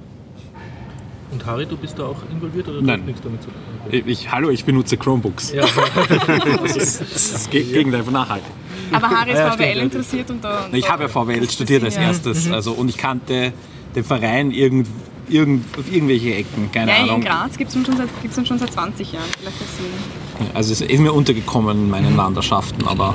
Und 1.30 1.44
Harry, 1.44 1.66
du 1.66 1.76
bist 1.76 1.98
da 1.98 2.04
auch 2.06 2.16
involviert 2.30 2.68
oder 2.68 2.78
du 2.80 2.84
Nein. 2.86 3.00
hast 3.00 3.06
nichts 3.06 3.20
damit 3.22 3.42
zu 3.42 3.48
tun? 3.50 4.02
Ich, 4.08 4.30
hallo, 4.32 4.48
ich 4.48 4.64
benutze 4.64 4.96
Chromebooks. 4.96 5.52
Ja, 5.52 5.66
Das 6.62 6.76
ist 6.76 7.00
das 7.34 7.50
Ge- 7.50 7.64
Gegenteil 7.64 8.02
von 8.02 8.14
nachhaltig. 8.14 8.50
Aber 8.92 9.10
Harry 9.10 9.32
ist 9.32 9.38
Ja, 9.38 9.50
VWL 9.52 9.70
stimmt, 9.72 9.82
interessiert 9.94 10.30
und 10.30 10.42
da. 10.42 10.66
Ich 10.72 10.90
habe 10.90 11.02
ja 11.02 11.08
VWL 11.10 11.50
studiert 11.50 11.84
als 11.84 11.96
ja- 11.96 12.02
erstes. 12.02 12.50
Also, 12.50 12.72
und 12.72 12.88
ich 12.88 12.96
kannte 12.96 13.52
den 13.94 14.04
Verein 14.04 14.50
irgend, 14.50 14.88
irgend, 15.28 15.66
auf 15.78 15.92
irgendwelche 15.92 16.34
Ecken, 16.34 16.72
keine 16.72 16.92
Ja, 16.92 16.96
in 16.98 17.02
Ahnung. 17.10 17.20
Graz 17.20 17.58
gibt 17.58 17.70
es 17.70 17.76
uns, 17.76 17.86
schon 17.86 17.96
seit- 17.98 18.22
gibt's 18.22 18.38
uns 18.38 18.48
schon 18.48 18.58
seit 18.58 18.72
20 18.72 19.12
Jahren. 19.12 19.26
Vielleicht 19.38 19.56
deswegen. 19.60 20.54
Also 20.56 20.72
es 20.72 20.80
ist 20.80 20.98
mir 21.00 21.12
untergekommen 21.12 21.76
in 21.84 21.90
meinen 21.90 22.16
Landerschaften, 22.16 22.86
aber 22.88 23.12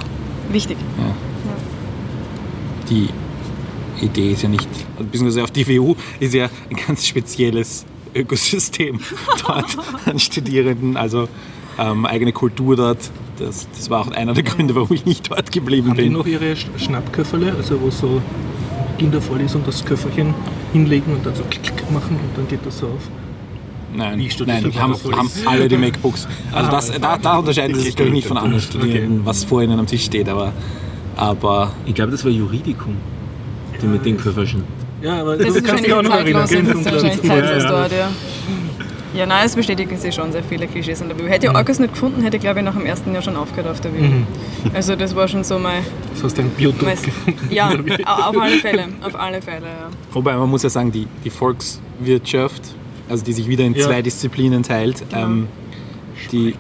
Wichtig. 0.52 0.78
die 2.90 3.10
Idee 4.02 4.32
ist 4.34 4.44
ja 4.44 4.50
nicht, 4.50 4.68
beziehungsweise 4.98 5.44
auf 5.44 5.52
die 5.52 5.68
WU 5.68 5.96
ist 6.20 6.34
ja 6.34 6.50
ein 6.70 6.76
ganz 6.88 7.06
spezielles 7.06 7.86
Ökosystem 8.16 9.00
dort 9.48 9.78
an 10.06 10.20
Studierenden, 10.20 10.98
also 10.98 11.28
ähm, 11.80 12.06
eigene 12.06 12.32
Kultur 12.32 12.76
dort. 12.76 13.00
Das, 13.40 13.68
das 13.76 13.90
war 13.90 14.02
auch 14.02 14.12
einer 14.12 14.34
der 14.34 14.44
Gründe, 14.44 14.76
warum 14.76 14.94
ich 14.96 15.06
nicht 15.06 15.32
dort 15.32 15.52
geblieben 15.52 15.90
Haben 15.90 15.98
die 15.98 16.04
bin. 16.04 16.14
noch 16.14 16.26
ihre 16.28 16.54
Sch- 16.54 16.68
Schnappköfferle, 16.78 17.54
also 17.58 17.82
wo 17.82 17.90
so 17.90 18.22
Kindervorlesung 19.00 19.64
das 19.66 19.84
Köfferchen 19.84 20.34
hinlegen 20.72 21.14
und 21.14 21.26
dann 21.26 21.34
so 21.36 21.44
klick, 21.50 21.64
klick 21.64 21.92
machen 21.92 22.16
und 22.18 22.38
dann 22.38 22.48
geht 22.48 22.60
das 22.64 22.78
so 22.80 22.88
auf? 22.88 23.10
Nein, 23.96 24.18
Wie 24.20 24.30
nein 24.46 24.66
ihr 24.72 24.82
haben, 24.82 24.94
haben 24.94 25.30
alle 25.46 25.68
die 25.68 25.78
MacBooks. 25.78 26.28
Also 26.52 26.72
das, 26.72 26.92
da, 27.00 27.18
da 27.18 27.38
unterscheiden 27.38 27.76
sie 27.76 27.82
sich, 27.82 27.96
glaube 27.96 28.10
ich, 28.10 28.16
nicht 28.16 28.28
von 28.28 28.38
anderen 28.38 28.64
Okay. 28.64 28.78
Studierenden, 28.80 29.26
was 29.26 29.44
vor 29.44 29.62
ihnen 29.64 29.78
am 29.80 29.86
Tisch 29.88 30.06
steht, 30.06 30.30
aber, 30.30 30.52
aber 31.16 31.72
Ich 31.86 31.94
glaube, 31.96 32.12
das 32.12 32.24
war 32.24 32.32
Juridikum, 32.32 32.96
die 33.84 33.88
mit 33.88 34.06
den 34.06 34.18
Köfferchen. 34.18 34.64
Ja, 35.02 35.20
aber 35.22 35.38
Das 35.38 35.48
du 35.48 35.54
ist 35.60 35.66
kannst 35.68 35.86
dich 35.86 35.94
auch 35.94 36.02
noch 36.02 36.10
wahrscheinlich 36.12 36.34
erinnern. 36.36 36.48
gell? 36.50 36.64
das 36.64 36.80
ist 36.80 36.92
wahrscheinlich 36.92 37.24
Ja, 37.24 37.36
ja. 37.36 37.42
zeitlos 37.44 37.64
dort, 37.72 37.92
ja. 37.92 38.10
Ja, 39.16 39.28
nein, 39.28 39.46
es 39.46 39.56
bestätigen 39.56 39.96
sich 39.96 40.16
schon 40.16 40.32
sehr 40.32 40.44
viele 40.44 40.66
Klischees 40.66 41.00
an 41.04 41.08
der 41.10 41.20
WU. 41.20 41.28
Hätte 41.28 41.46
ich 41.46 41.54
Orcas 41.56 41.78
nicht 41.80 41.94
gefunden, 41.94 42.24
hätte 42.24 42.38
ich 42.38 42.42
glaube 42.42 42.60
ich 42.62 42.66
nach 42.66 42.74
dem 42.74 42.86
ersten 42.88 43.14
Jahr 43.14 43.22
schon 43.22 43.36
aufgehört 43.36 43.68
auf 43.70 43.80
der 43.80 43.94
WU. 43.94 44.06
Also 44.74 44.96
das 44.96 45.16
war 45.16 45.28
schon 45.28 45.44
so 45.44 45.60
mein... 45.60 45.84
Das 46.16 46.24
hast 46.24 46.38
du 46.40 46.42
ein 46.42 46.50
Biotop 46.50 46.82
mein 46.82 46.96
gefunden. 46.96 47.48
ja, 47.52 47.70
au- 47.70 48.30
auf 48.30 48.38
alle 48.42 48.58
Fälle, 48.58 48.86
auf 49.04 49.16
alle 49.20 49.40
Fälle, 49.42 49.66
ja. 49.68 49.90
Wobei 50.14 50.36
man 50.36 50.50
muss 50.50 50.64
ja 50.64 50.70
sagen, 50.70 50.92
die, 50.92 51.06
die 51.24 51.30
Volkswirtschaft, 51.30 52.62
also 53.08 53.24
die 53.24 53.34
sich 53.34 53.48
wieder 53.48 53.64
in 53.66 53.76
Ja. 53.76 53.86
zwei 53.86 54.02
Disziplinen 54.02 54.64
teilt, 54.64 55.04
ähm, 55.14 55.48
die 56.32 56.56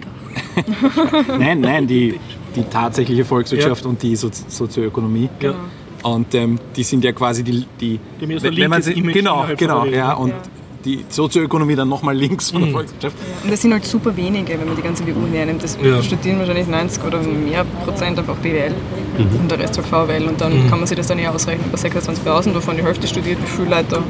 nein, 1.39 1.61
nein, 1.61 1.87
die, 1.87 2.19
die 2.55 2.63
tatsächliche 2.63 3.25
Volkswirtschaft 3.25 3.83
Ja. 3.83 3.89
und 3.89 4.01
die 4.03 4.15
Sozi 4.15 4.43
Sozioökonomie. 4.47 5.29
Ja. 5.41 5.55
Und 6.03 6.35
ähm, 6.35 6.59
die 6.75 6.83
sind 6.83 7.03
ja 7.03 7.11
quasi 7.13 7.43
die, 7.43 7.65
die 7.79 7.99
ja 8.19 8.37
so 8.39 8.43
wenn, 8.45 8.57
wenn 8.57 8.69
man 8.69 8.81
sie, 8.81 8.93
Image 8.93 9.13
genau, 9.13 9.45
genau, 9.57 9.85
ja, 9.85 10.13
und 10.13 10.29
Ja. 10.29 10.35
die 10.83 11.05
Sozioökonomie 11.07 11.75
dann 11.75 11.87
nochmal 11.87 12.13
links 12.15 12.51
von 12.51 12.61
der 12.63 12.71
Volkswirtschaft. 12.71 13.15
Und 13.43 13.51
das 13.51 13.61
sind 13.61 13.71
halt 13.71 13.85
super 13.85 14.15
wenige, 14.17 14.51
wenn 14.59 14.67
man 14.67 14.75
die 14.75 14.81
ganze 14.81 15.05
WU 15.07 15.25
hernimmt. 15.31 15.63
Das 15.63 15.77
Ja. 15.81 16.03
studieren 16.03 16.39
wahrscheinlich 16.39 16.67
90 16.67 17.03
oder 17.05 17.19
mehr 17.21 17.63
Prozent 17.85 18.19
einfach 18.19 18.35
BWL 18.35 18.71
Mhm. 19.17 19.39
und 19.43 19.49
der 19.51 19.59
Rest 19.59 19.77
halt 19.77 19.87
VWL. 19.87 20.27
Und 20.27 20.41
dann 20.41 20.69
kann 20.69 20.79
man 20.79 20.87
sich 20.87 20.97
das 20.97 21.07
dann 21.07 21.19
eher 21.19 21.33
ausrechnen. 21.33 21.65
Bei 21.71 21.77
26.000, 21.77 22.53
wovon 22.53 22.75
die 22.75 22.83
Hälfte 22.83 23.07
studiert, 23.07 23.37
wie 23.41 23.47
viele 23.47 23.69
Leute 23.69 24.03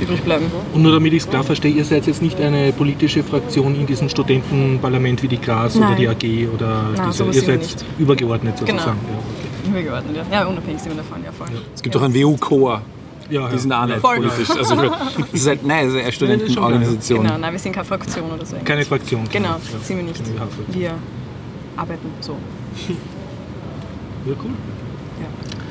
übrig 0.00 0.20
bleiben. 0.22 0.44
Und 0.72 0.82
nur 0.82 0.92
damit 0.92 1.12
ich 1.14 1.24
es 1.24 1.28
klar 1.28 1.42
verstehe, 1.42 1.72
ihr 1.72 1.84
seid 1.84 2.06
jetzt 2.06 2.22
nicht 2.22 2.40
eine 2.40 2.72
politische 2.72 3.24
Fraktion 3.24 3.74
in 3.74 3.86
diesem 3.86 4.08
Studentenparlament 4.08 5.22
wie 5.24 5.28
die 5.28 5.38
oder 5.38 5.80
Nein. 5.80 5.96
die 5.98 6.08
AG 6.08 6.48
oder 6.54 6.90
Nein, 6.96 7.06
diese, 7.10 7.24
ihr 7.24 7.32
seid 7.42 7.60
nicht. 7.62 7.84
übergeordnet 7.98 8.54
Genau. 8.60 8.70
sozusagen. 8.78 8.98
Übergeordnet, 9.70 10.16
ja. 10.16 10.24
Ja, 10.40 10.46
unabhängig 10.46 10.80
sind 10.80 10.92
wir 10.96 11.02
davon, 11.02 11.22
ja 11.24 11.32
voll. 11.32 11.48
Es 11.74 11.82
gibt 11.82 11.96
auch 11.96 12.02
einen 12.02 12.14
WU-Chor, 12.14 12.82
Ja, 13.30 13.42
ja. 13.42 13.48
die 13.48 13.58
sind 13.58 13.72
auch 13.72 13.86
nicht 13.86 14.00
Voll. 14.00 14.16
politisch. 14.16 14.50
Also, 14.50 14.74
das 15.18 15.32
ist 15.32 15.46
halt, 15.46 15.64
nein, 15.64 15.88
es 15.88 15.94
ist 15.94 16.00
eine 16.02 16.12
Studentenorganisation. 16.12 17.22
Genau, 17.22 17.38
nein, 17.38 17.52
wir 17.52 17.58
sind 17.58 17.72
keine 17.72 17.84
Fraktion 17.84 18.30
oder 18.30 18.44
so. 18.44 18.56
Keine 18.64 18.84
Fraktion. 18.84 19.28
Genau, 19.30 19.48
Ja. 19.50 19.58
sind 19.82 19.96
wir 19.96 20.04
nicht. 20.04 20.18
Ja. 20.26 20.46
Wir 20.68 20.90
arbeiten 21.76 22.08
so. 22.20 22.36
Ja, 24.26 24.34
cool. 24.42 24.50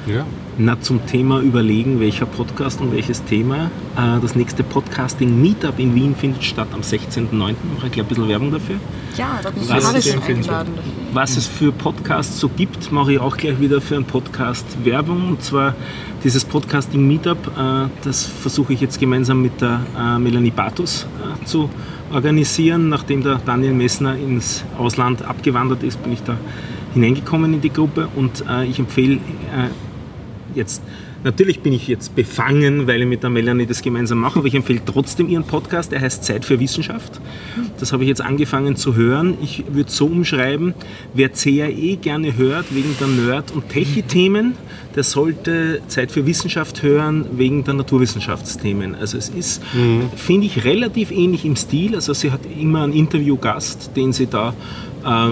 Ja. 0.10 0.26
Na, 0.58 0.80
zum 0.82 1.06
Thema 1.06 1.40
überlegen, 1.40 2.00
welcher 2.02 2.26
Podcast 2.26 2.82
und 2.82 2.92
welches 2.92 3.24
Thema. 3.24 3.72
Äh, 3.96 4.20
Das 4.22 4.36
nächste 4.36 4.64
Podcasting-Meetup 4.64 5.80
in 5.80 5.96
Wien 5.96 6.16
findet 6.16 6.44
statt 6.44 6.68
am 6.74 6.82
16.09. 6.82 7.32
Mache 7.32 7.56
ich 7.86 7.92
gleich 7.94 8.00
ein 8.00 8.06
bisschen 8.08 8.28
Werbung 8.28 8.52
dafür. 8.52 8.76
Ja, 9.16 9.40
da 9.42 9.52
bin 9.52 9.64
ich 9.64 9.70
Was 9.70 9.86
alles 9.86 10.08
empfehlenswert. 10.08 10.58
eingeladen 10.68 10.74
dafür. 10.76 10.92
Was 11.14 11.38
es 11.38 11.48
für 11.48 11.72
Podcasts 11.72 12.40
so 12.40 12.50
gibt, 12.50 12.92
mache 12.92 13.14
ich 13.14 13.20
auch 13.20 13.38
gleich 13.38 13.60
wieder 13.62 13.80
für 13.80 13.96
einen 13.96 14.06
Podcast 14.06 14.66
Werbung. 14.84 15.30
Und 15.30 15.44
zwar 15.44 15.76
dieses 16.24 16.44
Podcasting 16.44 17.08
Meetup, 17.08 17.38
äh, 17.58 17.88
das 18.04 18.26
versuche 18.26 18.74
ich 18.74 18.82
jetzt 18.82 19.00
gemeinsam 19.00 19.42
mit 19.42 19.62
der 19.62 19.80
äh, 19.98 20.20
Melanie 20.20 20.52
Batus 20.52 21.08
äh, 21.42 21.46
zu 21.46 21.70
organisieren. 22.12 22.90
Nachdem 22.90 23.24
der 23.24 23.40
Daniel 23.46 23.74
Messner 23.74 24.16
ins 24.18 24.66
Ausland 24.78 25.22
abgewandert 25.24 25.84
ist, 25.84 26.04
bin 26.04 26.12
ich 26.12 26.24
da 26.24 26.36
hineingekommen 26.94 27.54
in 27.54 27.62
die 27.62 27.72
Gruppe 27.72 28.08
und 28.16 28.44
ich 28.68 28.80
empfehle 28.80 29.20
jetzt, 30.56 30.82
natürlich 31.24 31.60
bin 31.60 31.74
ich 31.74 31.88
jetzt 31.88 32.16
befangen, 32.16 32.88
weil 32.88 33.02
ich 33.02 33.08
mit 33.08 33.24
der 33.24 33.30
Melanie 33.30 33.66
das 33.66 33.82
gemeinsam 33.82 34.20
mache, 34.20 34.40
aber 34.40 34.48
ich 34.48 34.56
empfehle 34.56 34.82
trotzdem 34.86 35.30
ihren 35.30 35.44
Podcast, 35.44 35.92
der 35.92 36.02
heißt 36.02 36.24
Zeit 36.24 36.46
für 36.46 36.60
Wissenschaft. 36.60 37.20
Das 37.80 37.94
habe 37.94 38.04
ich 38.04 38.10
jetzt 38.10 38.22
angefangen 38.22 38.76
zu 38.76 38.96
hören. 38.96 39.38
Ich 39.42 39.64
würde 39.72 39.92
so 39.92 40.08
umschreiben, 40.08 40.74
wer 41.14 41.30
CAE 41.30 41.98
gerne 42.02 42.38
hört, 42.38 42.74
wegen 42.74 42.96
der 43.00 43.08
Nerd- 43.08 43.52
und 43.52 43.70
Techie-Themen, 43.70 44.56
der 44.96 45.04
sollte 45.04 45.82
Zeit 45.88 46.12
für 46.12 46.26
Wissenschaft 46.26 46.82
hören, 46.84 47.26
wegen 47.34 47.64
der 47.64 47.76
Naturwissenschaftsthemen. 47.76 48.96
Also 48.96 49.18
es 49.18 49.30
ist, 49.30 49.62
finde 50.16 50.48
ich, 50.48 50.66
relativ 50.66 51.12
ähnlich 51.12 51.46
im 51.46 51.56
Stil. 51.56 51.96
Also 51.96 52.14
sie 52.14 52.32
hat 52.32 52.42
immer 52.60 52.84
einen 52.84 52.94
Interviewgast, 52.94 53.92
den 53.96 54.14
sie 54.14 54.28
da 54.28 54.54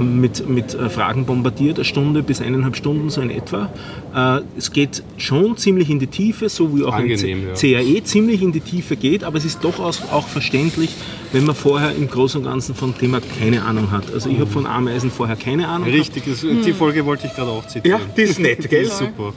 mit, 0.02 0.48
mit 0.48 0.74
äh, 0.74 0.90
Fragen 0.90 1.26
bombardiert, 1.26 1.78
eine 1.78 1.86
Stunde 1.86 2.24
bis 2.24 2.42
eineinhalb 2.42 2.76
Stunden 2.76 3.10
so 3.10 3.22
in 3.22 3.30
etwa. 3.30 3.70
Äh, 4.16 4.42
es 4.58 4.72
geht 4.72 5.04
schon 5.18 5.58
ziemlich 5.58 5.90
in 5.90 6.00
die 6.00 6.08
Tiefe, 6.08 6.50
so 6.50 6.78
wie 6.78 6.84
auch 6.84 6.94
Angenehm, 6.94 7.40
ein 7.40 7.48
ja. 7.50 7.54
C 7.54 7.74
CAE 7.74 8.04
ziemlich 8.04 8.42
in 8.42 8.52
die 8.52 8.62
Tiefe 8.62 8.96
geht, 8.96 9.24
aber 9.24 9.38
es 9.38 9.46
ist 9.46 9.64
doch 9.64 9.80
auch, 9.80 9.96
auch 10.12 10.28
verständlich, 10.28 10.90
wenn 11.32 11.46
man 11.46 11.56
vorher 11.56 11.96
im 11.96 12.08
Großen 12.10 12.40
und 12.42 12.48
Ganzen 12.48 12.76
vom 12.76 12.98
Thema 12.98 13.20
keine 13.40 13.64
Ahnung 13.64 13.92
hat. 13.92 14.14
Also 14.14 14.30
ich 14.30 14.40
habe 14.40 14.50
von 14.50 14.66
Ameisen 14.66 15.12
vorher 15.12 15.36
keine 15.36 15.68
Ahnung. 15.68 15.90
Richtig, 15.90 16.24
das, 16.26 16.42
die 16.42 16.74
Folge 16.74 17.06
wollte 17.06 17.28
ich 17.28 17.36
gerade 17.36 17.52
auch 17.52 17.68
zitieren. 17.68 18.00
Ja, 18.00 18.06
die 18.16 18.22
ist 18.22 18.40
nett, 18.40 18.64
Die 18.64 18.68
gell? 18.68 18.84
ist 18.84 18.98
super. 18.98 19.34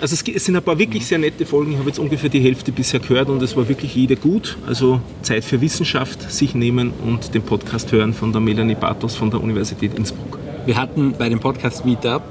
Also 0.00 0.14
es, 0.14 0.22
es 0.22 0.44
sind 0.44 0.56
ein 0.56 0.62
paar 0.62 0.78
wirklich 0.78 1.06
sehr 1.06 1.18
nette 1.18 1.46
Folgen. 1.46 1.72
Ich 1.72 1.78
habe 1.78 1.88
jetzt 1.88 1.98
ungefähr 1.98 2.28
die 2.28 2.40
Hälfte 2.40 2.72
bisher 2.72 3.00
gehört 3.00 3.28
und 3.28 3.42
es 3.42 3.56
war 3.56 3.68
wirklich 3.68 3.94
jede 3.94 4.16
gut. 4.16 4.56
Also 4.66 5.00
Zeit 5.22 5.44
für 5.44 5.60
Wissenschaft 5.60 6.30
sich 6.30 6.54
nehmen 6.54 6.92
und 7.06 7.34
den 7.34 7.42
Podcast 7.42 7.92
hören 7.92 8.12
von 8.12 8.32
der 8.32 8.40
Melanie 8.40 8.74
Bartos 8.74 9.14
von 9.14 9.30
der 9.30 9.42
Universität 9.42 9.94
Innsbruck. 9.94 10.38
Wir 10.66 10.76
hatten 10.76 11.14
bei 11.18 11.28
dem 11.28 11.40
Podcast 11.40 11.84
Meetup 11.84 12.22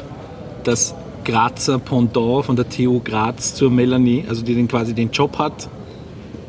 das 0.63 0.93
Grazer 1.23 1.79
Pendant 1.79 2.45
von 2.45 2.55
der 2.55 2.67
TU 2.67 2.99
Graz 2.99 3.55
zur 3.55 3.71
Melanie, 3.71 4.25
also 4.27 4.43
die 4.43 4.55
den 4.55 4.67
quasi 4.67 4.93
den 4.93 5.11
Job 5.11 5.37
hat, 5.37 5.69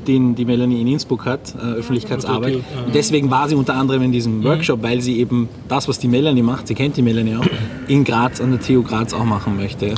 den 0.06 0.34
die 0.34 0.44
Melanie 0.44 0.80
in 0.80 0.88
Innsbruck 0.88 1.24
hat, 1.24 1.54
äh, 1.54 1.78
Öffentlichkeitsarbeit. 1.78 2.56
Und 2.86 2.94
deswegen 2.94 3.30
war 3.30 3.48
sie 3.48 3.54
unter 3.54 3.74
anderem 3.74 4.02
in 4.02 4.12
diesem 4.12 4.42
Workshop, 4.44 4.82
weil 4.82 5.00
sie 5.00 5.18
eben 5.18 5.48
das, 5.68 5.88
was 5.88 5.98
die 5.98 6.08
Melanie 6.08 6.42
macht, 6.42 6.68
sie 6.68 6.74
kennt 6.74 6.96
die 6.96 7.02
Melanie 7.02 7.36
auch, 7.36 7.46
in 7.88 8.04
Graz 8.04 8.40
an 8.40 8.50
der 8.50 8.60
TU 8.60 8.82
Graz 8.82 9.14
auch 9.14 9.24
machen 9.24 9.56
möchte. 9.56 9.94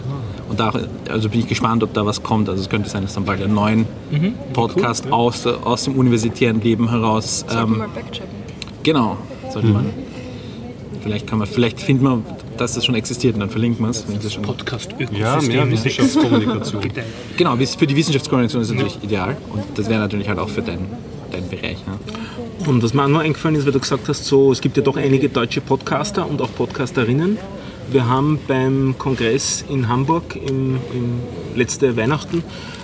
Und 0.48 0.61
da, 0.61 0.72
also 1.11 1.28
bin 1.28 1.40
ich 1.40 1.48
gespannt, 1.48 1.82
ob 1.82 1.92
da 1.94 2.06
was 2.06 2.22
kommt. 2.22 2.48
Also 2.48 2.62
es 2.62 2.68
könnte 2.68 2.88
sein, 2.88 3.02
dass 3.02 3.14
dann 3.14 3.24
bald 3.24 3.42
einen 3.42 3.54
neuen 3.54 3.87
Podcast 4.52 5.11
aus, 5.11 5.46
aus 5.46 5.85
dem 5.85 5.96
universitären 5.96 6.61
Leben 6.61 6.88
heraus. 6.90 7.40
Sollten 7.48 7.54
wir 7.54 7.62
Ähm, 7.62 7.78
mal 7.78 7.88
backchecken. 7.88 8.28
genau. 8.82 9.16
sollte 9.52 9.68
man. 9.68 9.87
Vielleicht 11.02 11.26
kann 11.26 11.38
man, 11.38 11.46
vielleicht 11.46 11.80
findet 11.80 12.02
man, 12.04 12.24
dass 12.59 12.74
das 12.74 12.85
schon 12.85 12.94
existiert 12.96 13.35
und 13.35 13.40
dann 13.40 13.50
verlinkt 13.50 13.80
man 13.80 13.90
es, 13.90 14.04
schon. 14.32 14.42
Podcast-Ökosystem. 14.42 15.20
Ja, 15.20 15.40
mehr 15.40 15.70
Wissenschaftskommunikation. 15.70 16.82
Genau, 17.37 17.56
für 17.56 17.87
die 17.87 17.94
Wissenschaftskommunikation 17.96 18.62
ist 18.62 18.70
es 18.70 18.74
natürlich 18.74 19.02
ideal 19.04 19.37
und 19.52 19.62
das 19.76 19.88
wäre 19.88 20.00
natürlich 20.00 20.28
halt 20.28 20.38
auch 20.38 20.48
für 20.48 20.62
deinen 20.62 20.87
dein 21.30 21.48
Bereich. 21.48 21.78
Ne? 21.87 21.98
Und 22.66 22.82
was 22.82 22.94
mir 22.94 23.04
auch 23.04 23.09
noch 23.09 23.20
eingefallen 23.20 23.56
ist, 23.56 23.66
weil 23.66 23.72
du 23.72 23.80
gesagt 23.80 24.09
hast, 24.09 24.24
so, 24.24 24.50
es 24.52 24.61
gibt 24.61 24.76
ja 24.76 24.82
doch 24.82 24.96
einige 24.96 25.28
deutsche 25.28 25.61
Podcaster 25.61 26.28
und 26.28 26.40
auch 26.40 26.52
Podcasterinnen. 26.56 27.38
Wir 27.90 28.09
haben 28.09 28.38
beim 28.49 28.96
Kongress 28.99 29.64
in 29.68 29.88
Hamburg 29.88 30.35
im, 30.35 30.77
im 30.92 31.20
letzte 31.55 31.96
Weihnachten 31.96 32.42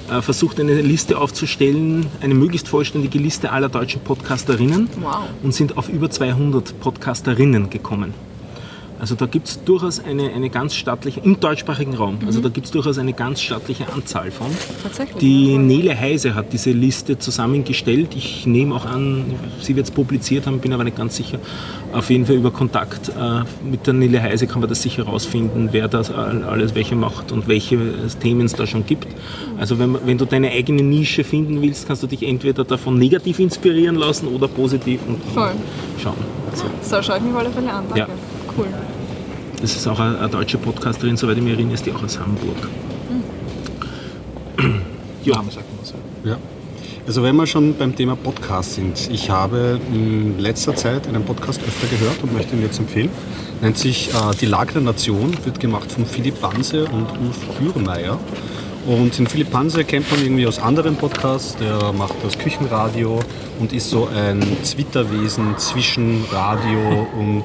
äh, 0.09 0.23
versucht, 0.23 0.61
eine 0.61 0.81
Liste 0.81 1.19
aufzustellen, 1.19 2.07
eine 2.21 2.35
möglichst 2.35 2.69
vollständige 2.69 3.19
Liste 3.19 3.51
aller 3.51 3.69
deutschen 3.69 4.01
Podcasterinnen 4.01 4.89
Wow. 5.01 5.25
und 5.43 5.55
sind 5.55 5.77
auf 5.77 5.89
über 5.89 6.09
200 6.09 6.79
Podcasterinnen 6.81 7.69
gekommen. 7.69 8.15
Also 9.03 9.17
da 9.17 9.27
gibt 9.27 9.49
es 9.49 9.65
durchaus 9.65 9.99
eine, 9.99 10.33
eine 10.33 10.49
ganz 10.49 10.77
stattliche, 10.77 11.19
im 11.25 11.41
deutschsprachigen 11.41 11.95
Raum, 11.97 12.19
also 12.25 12.41
da 12.41 12.49
gibt 12.49 12.67
es 12.67 12.71
durchaus 12.71 12.99
eine 12.99 13.13
ganz 13.13 13.41
stattliche 13.43 13.93
Anzahl 13.93 14.31
von. 14.31 14.47
Tatsächlich. 14.81 15.17
Die 15.19 15.59
Nele 15.59 15.99
Heise 15.99 16.37
hat 16.37 16.53
diese 16.53 16.71
Liste 16.71 17.19
zusammengestellt. 17.19 18.11
Ich 18.15 18.47
nehme 18.47 18.77
auch 18.77 18.87
an, 18.87 19.25
sie 19.61 19.75
wird 19.75 19.87
es 19.87 19.91
publiziert 19.91 20.47
haben, 20.47 20.61
bin 20.61 20.73
aber 20.73 20.85
nicht 20.85 20.97
ganz 20.97 21.17
sicher. 21.17 21.41
Auf 21.93 22.11
jeden 22.11 22.27
Fall 22.27 22.37
über 22.37 22.53
Kontakt 22.53 23.09
äh, 23.09 23.41
mit 23.69 23.89
der 23.89 23.95
Nele 23.95 24.23
Heise 24.23 24.47
kann 24.47 24.61
man 24.61 24.69
das 24.69 24.81
sicher 24.83 25.05
herausfinden, 25.05 25.71
wer 25.73 25.89
das 25.89 26.13
all- 26.13 26.45
alles 26.45 26.77
welche 26.77 26.95
macht 26.95 27.33
und 27.33 27.49
welche 27.49 27.77
Themen 28.21 28.47
es 28.47 28.53
da 28.53 28.69
schon 28.69 28.87
gibt. 28.87 29.09
Also 29.59 29.81
wenn, 29.81 29.97
wenn 30.07 30.17
du 30.17 30.27
deine 30.27 30.53
eigene 30.53 30.85
Nische 30.85 31.25
finden 31.25 31.61
willst, 31.61 31.89
kannst 31.89 32.05
du 32.05 32.07
dich 32.07 32.23
entweder 32.23 32.63
davon 32.63 32.99
negativ 33.01 33.41
inspirieren 33.41 33.97
lassen 33.97 34.29
oder 34.29 34.47
positiv 34.47 35.01
und 35.09 35.19
Voll. 35.35 35.51
schauen. 36.01 36.15
Also, 36.53 36.67
So, 36.83 37.03
schaue 37.03 37.17
ich 37.17 37.25
mir 37.25 37.31
auf 37.31 37.39
alle 37.41 37.51
Fälle 37.51 37.73
an. 37.73 37.85
Danke. 37.89 37.99
Ja. 37.99 38.07
Cool. 38.57 38.67
Das 39.63 39.77
ist 39.77 39.87
auch 39.87 40.01
eine, 40.01 40.19
eine 40.19 40.29
deutsche 40.29 40.59
Podcasterin, 40.59 41.17
soweit 41.17 41.37
ich 41.37 41.43
mich 41.43 41.53
erinnere, 41.53 41.75
ist 41.75 41.87
die 41.87 41.93
auch 41.93 42.03
aus 42.03 42.19
Hamburg. 42.19 42.57
Ja, 45.25 45.37
man 45.37 45.51
sagt 45.51 45.65
mal 45.77 45.85
so. 45.85 45.95
Ja. 46.29 46.37
Also 47.07 47.23
wenn 47.23 47.37
wir 47.37 47.47
schon 47.47 47.77
beim 47.77 47.95
Thema 47.95 48.17
Podcast 48.17 48.75
sind, 48.75 49.09
ich 49.13 49.31
habe 49.31 49.81
in 49.93 50.39
letzter 50.41 50.75
Zeit 50.75 51.07
einen 51.07 51.25
Podcast 51.25 51.61
öfter 51.63 51.87
gehört 51.87 52.23
und 52.23 52.33
möchte 52.33 52.57
ihn 52.57 52.63
jetzt 52.63 52.79
empfehlen. 52.81 53.11
Nennt 53.61 53.79
sich 53.79 54.11
äh, 54.11 54.35
Die 54.41 54.47
Lage 54.47 54.73
der 54.75 54.83
Nation, 54.83 55.33
wird 55.45 55.61
gemacht 55.61 55.91
von 55.91 56.07
Philipp 56.07 56.41
Banse 56.41 56.85
und 56.87 57.07
Ulf 57.21 57.39
Bürmeier. 57.59 58.19
Und 58.87 59.17
den 59.17 59.27
Philipp 59.29 59.51
Banse 59.51 59.85
kennt 59.85 60.11
man 60.11 60.21
irgendwie 60.21 60.47
aus 60.47 60.59
anderen 60.59 60.97
Podcasts, 60.97 61.57
der 61.57 61.93
macht 61.93 62.15
das 62.25 62.37
Küchenradio 62.37 63.21
und 63.61 63.73
ist 63.73 63.91
so 63.91 64.09
ein 64.09 64.43
Zwitterwesen 64.65 65.57
zwischen 65.59 66.25
Radio 66.33 67.07
und 67.19 67.45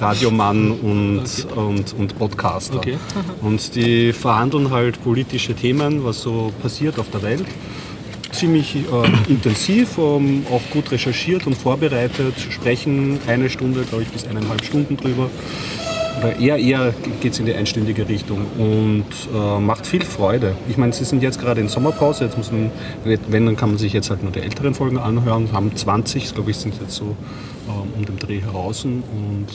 Radiomann 0.00 0.72
und, 0.72 1.46
und, 1.56 1.94
und 1.94 2.18
Podcaster. 2.18 2.76
Okay. 2.76 2.98
Und 3.40 3.74
die 3.74 4.12
verhandeln 4.12 4.70
halt 4.70 5.02
politische 5.02 5.54
Themen, 5.54 6.04
was 6.04 6.20
so 6.20 6.52
passiert 6.60 6.98
auf 6.98 7.10
der 7.10 7.22
Welt 7.22 7.46
ziemlich 8.34 8.74
äh, 8.76 9.30
intensiv, 9.30 9.96
ähm, 9.96 10.44
auch 10.50 10.62
gut 10.70 10.90
recherchiert 10.90 11.46
und 11.46 11.54
vorbereitet, 11.54 12.34
sprechen 12.50 13.20
eine 13.26 13.48
Stunde, 13.48 13.84
glaube 13.84 14.02
ich, 14.02 14.08
bis 14.08 14.26
eineinhalb 14.26 14.64
Stunden 14.64 14.96
drüber. 14.96 15.30
Oder 16.24 16.38
eher, 16.38 16.56
eher 16.58 16.94
geht 17.20 17.32
es 17.34 17.38
in 17.38 17.46
die 17.46 17.54
einstündige 17.54 18.08
Richtung 18.08 18.46
und 18.58 19.04
äh, 19.34 19.60
macht 19.60 19.86
viel 19.86 20.04
Freude. 20.04 20.56
Ich 20.68 20.78
meine, 20.78 20.92
sie 20.92 21.04
sind 21.04 21.22
jetzt 21.22 21.38
gerade 21.40 21.60
in 21.60 21.68
Sommerpause, 21.68 22.24
jetzt 22.24 22.38
muss 22.38 22.50
man, 22.50 22.70
wenn, 23.04 23.46
dann 23.46 23.56
kann 23.56 23.70
man 23.70 23.78
sich 23.78 23.92
jetzt 23.92 24.08
halt 24.10 24.22
nur 24.22 24.32
die 24.32 24.40
älteren 24.40 24.74
Folgen 24.74 24.96
anhören, 24.98 25.50
haben 25.52 25.74
20, 25.76 26.34
glaube 26.34 26.50
ich, 26.50 26.56
sind 26.56 26.74
jetzt 26.80 26.94
so 26.94 27.16
ähm, 27.68 27.92
um 27.98 28.04
den 28.06 28.18
Dreh 28.18 28.40
heraus 28.40 28.84
und 28.84 29.48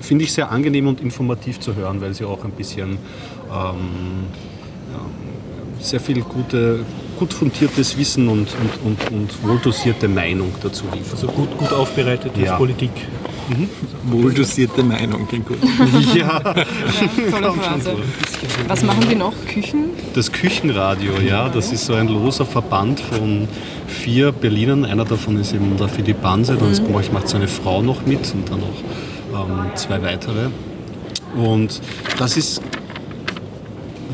finde 0.00 0.24
ich 0.24 0.32
sehr 0.32 0.50
angenehm 0.50 0.86
und 0.86 1.00
informativ 1.00 1.60
zu 1.60 1.74
hören, 1.76 2.00
weil 2.00 2.14
sie 2.14 2.24
auch 2.24 2.44
ein 2.44 2.52
bisschen 2.52 2.98
ähm, 3.52 4.26
sehr 5.80 6.00
viel 6.00 6.22
gute, 6.22 6.80
gut 7.18 7.32
fundiertes 7.32 7.96
Wissen 7.98 8.28
und, 8.28 8.48
und, 8.82 8.86
und, 8.86 9.12
und 9.12 9.48
wohldosierte 9.48 10.08
Meinung 10.08 10.52
dazu 10.62 10.84
liefern. 10.92 11.10
Also 11.12 11.26
gut, 11.26 11.56
gut 11.58 11.72
aufbereitet 11.72 12.32
Ja. 12.38 12.52
als 12.52 12.58
Politik. 13.46 13.68
Wohldosierte 14.04 14.82
Meinung, 14.82 15.26
klingt 15.28 15.46
gut. 15.46 15.58
Ja, 16.14 16.40
Tolle 16.40 17.52
Phrase. 17.52 17.96
Was 18.68 18.82
machen 18.82 19.06
die 19.08 19.16
noch? 19.16 19.32
Küchen? 19.46 19.90
das 20.14 20.30
Küchenradio, 20.30 21.12
ja, 21.20 21.48
das 21.48 21.72
ist 21.72 21.86
so 21.86 21.94
ein 21.94 22.08
loser 22.08 22.46
Verband 22.46 23.00
von 23.00 23.48
vier 23.86 24.32
Berlinern. 24.32 24.84
Einer 24.84 25.04
davon 25.04 25.38
ist 25.38 25.52
eben 25.52 25.76
der 25.76 25.88
Philipp 25.88 26.22
Banse, 26.22 26.56
dann 26.56 26.70
mhm. 26.70 27.12
macht 27.12 27.28
seine 27.28 27.48
Frau 27.48 27.82
noch 27.82 28.06
mit 28.06 28.32
und 28.32 28.48
dann 28.48 28.60
noch 28.60 29.48
ähm, 29.48 29.74
zwei 29.74 30.00
weitere. 30.02 30.50
Und 31.36 31.80
das 32.18 32.36
ist 32.36 32.62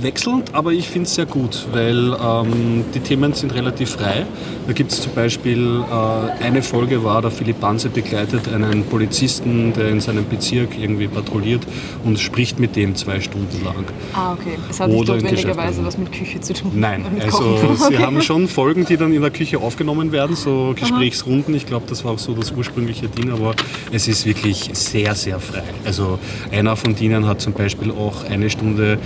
wechselnd, 0.03 0.55
aber 0.55 0.73
ich 0.73 0.89
finde 0.89 1.07
es 1.07 1.15
sehr 1.15 1.27
gut, 1.27 1.67
weil 1.73 2.15
ähm, 2.23 2.85
die 2.95 3.01
Themen 3.01 3.33
sind 3.35 3.55
relativ 3.55 3.91
frei. 3.91 4.27
Da 4.67 4.73
gibt 4.73 4.93
es 4.93 5.01
zum 5.03 5.13
Beispiel 5.15 5.83
äh, 5.91 6.45
eine 6.45 6.63
Folge 6.63 7.03
war, 7.05 7.23
der 7.23 7.31
Philipp 7.31 7.61
Banse 7.61 7.89
begleitet 7.89 8.53
einen 8.53 8.85
Polizisten, 8.85 9.73
der 9.73 9.89
in 9.91 10.01
seinem 10.01 10.27
Bezirk 10.29 10.71
irgendwie 10.81 11.09
patrouilliert 11.09 11.63
und 12.05 12.19
spricht 12.19 12.59
mit 12.59 12.77
dem 12.77 12.95
zwei 12.95 13.21
Stunden 13.21 13.65
lang. 13.65 13.85
Ah, 14.15 14.33
okay. 14.33 14.59
Es 14.69 14.81
hat 14.81 14.89
nicht 14.89 14.99
Oder 15.01 15.17
in 15.17 15.23
notwendigerweise 15.23 15.85
was 15.85 15.99
mit 15.99 16.13
Küche 16.13 16.41
zu 16.41 16.53
tun. 16.55 16.73
Nein, 16.75 17.05
also 17.21 17.57
sie 17.77 17.95
Okay. 17.95 17.99
haben 17.99 18.23
schon 18.23 18.49
Folgen, 18.49 18.85
die 18.85 18.97
dann 18.97 19.13
in 19.13 19.21
der 19.21 19.31
Küche 19.31 19.59
aufgenommen 19.59 20.13
werden, 20.13 20.37
so 20.37 20.75
Gesprächsrunden. 20.79 21.55
Ich 21.55 21.67
glaube, 21.67 21.87
das 21.89 22.05
war 22.05 22.13
auch 22.13 22.19
so 22.19 22.35
das 22.35 22.51
ursprüngliche 22.53 23.09
Ding, 23.09 23.31
aber 23.33 23.55
es 23.93 24.09
ist 24.09 24.27
wirklich 24.27 24.71
sehr, 24.73 25.15
sehr 25.15 25.41
frei. 25.41 25.63
Also 25.85 26.19
einer 26.53 26.77
von 26.77 26.95
denen 26.95 27.27
hat 27.27 27.41
zum 27.41 27.53
Beispiel 27.53 27.91
auch 27.91 28.25
eine 28.31 28.49
Stunde 28.51 28.99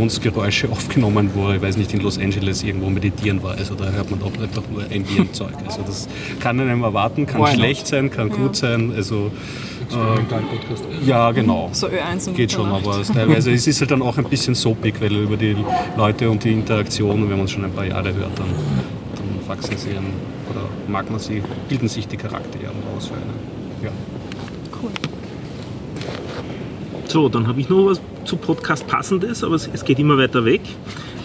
Meditationsgeräusche 0.00 0.68
aufgenommen, 0.70 1.30
wo 1.34 1.48
er, 1.48 1.56
ich 1.56 1.62
weiß 1.62 1.76
nicht, 1.76 1.92
in 1.92 2.00
Los 2.00 2.18
Angeles 2.18 2.62
irgendwo 2.62 2.88
meditieren 2.90 3.42
war. 3.42 3.56
Also 3.56 3.74
da 3.74 3.90
hört 3.90 4.10
man 4.10 4.22
auch 4.22 4.32
einfach 4.40 4.62
nur 4.70 4.82
Ambient-Zeug. 4.84 5.50
Also 5.66 5.82
das 5.82 6.08
kann 6.40 6.58
einem 6.58 6.82
erwarten, 6.82 7.26
kann 7.26 7.40
Why 7.40 7.50
not? 7.50 7.54
schlecht 7.54 7.86
sein, 7.86 8.10
kann 8.10 8.28
gut 8.28 8.56
sein. 8.56 8.92
Also 8.96 9.30
Experimental-Podcast. 9.84 10.84
ja, 11.06 11.30
genau. 11.32 11.68
So 11.72 11.86
Ö1 11.86 12.28
und 12.28 12.36
Geht 12.36 12.52
schon, 12.52 12.70
aber 12.70 13.00
es 13.00 13.08
teilweise 13.08 13.52
es 13.52 13.66
ist 13.66 13.80
halt 13.80 13.90
dann 13.90 14.02
auch 14.02 14.18
ein 14.18 14.24
bisschen 14.24 14.54
soapig, 14.54 14.94
weil 15.00 15.14
über 15.14 15.36
die 15.36 15.56
Leute 15.96 16.30
und 16.30 16.42
die 16.42 16.52
Interaktion, 16.52 17.28
wenn 17.30 17.36
man 17.36 17.44
es 17.44 17.52
schon 17.52 17.64
ein 17.64 17.72
paar 17.72 17.86
Jahre 17.86 18.12
hört, 18.14 18.38
dann, 18.38 18.48
dann 19.14 19.48
wachsen 19.48 19.76
sie 19.76 19.90
an, 19.90 20.06
oder 20.50 20.62
mag 20.88 21.08
man 21.10 21.20
sie, 21.20 21.42
bilden 21.68 21.88
sich 21.88 22.08
die 22.08 22.16
Charaktere 22.16 22.72
aus 22.96 23.06
für 23.06 23.14
eine. 23.14 23.84
Ja. 23.84 23.90
Cool. 24.82 24.90
So, 27.10 27.28
dann 27.28 27.48
habe 27.48 27.60
ich 27.60 27.68
noch 27.68 27.86
was 27.86 28.00
zu 28.24 28.36
Podcast 28.36 28.86
passendes, 28.86 29.42
aber 29.42 29.56
es, 29.56 29.68
es 29.72 29.84
geht 29.84 29.98
immer 29.98 30.16
weiter 30.16 30.44
weg. 30.44 30.60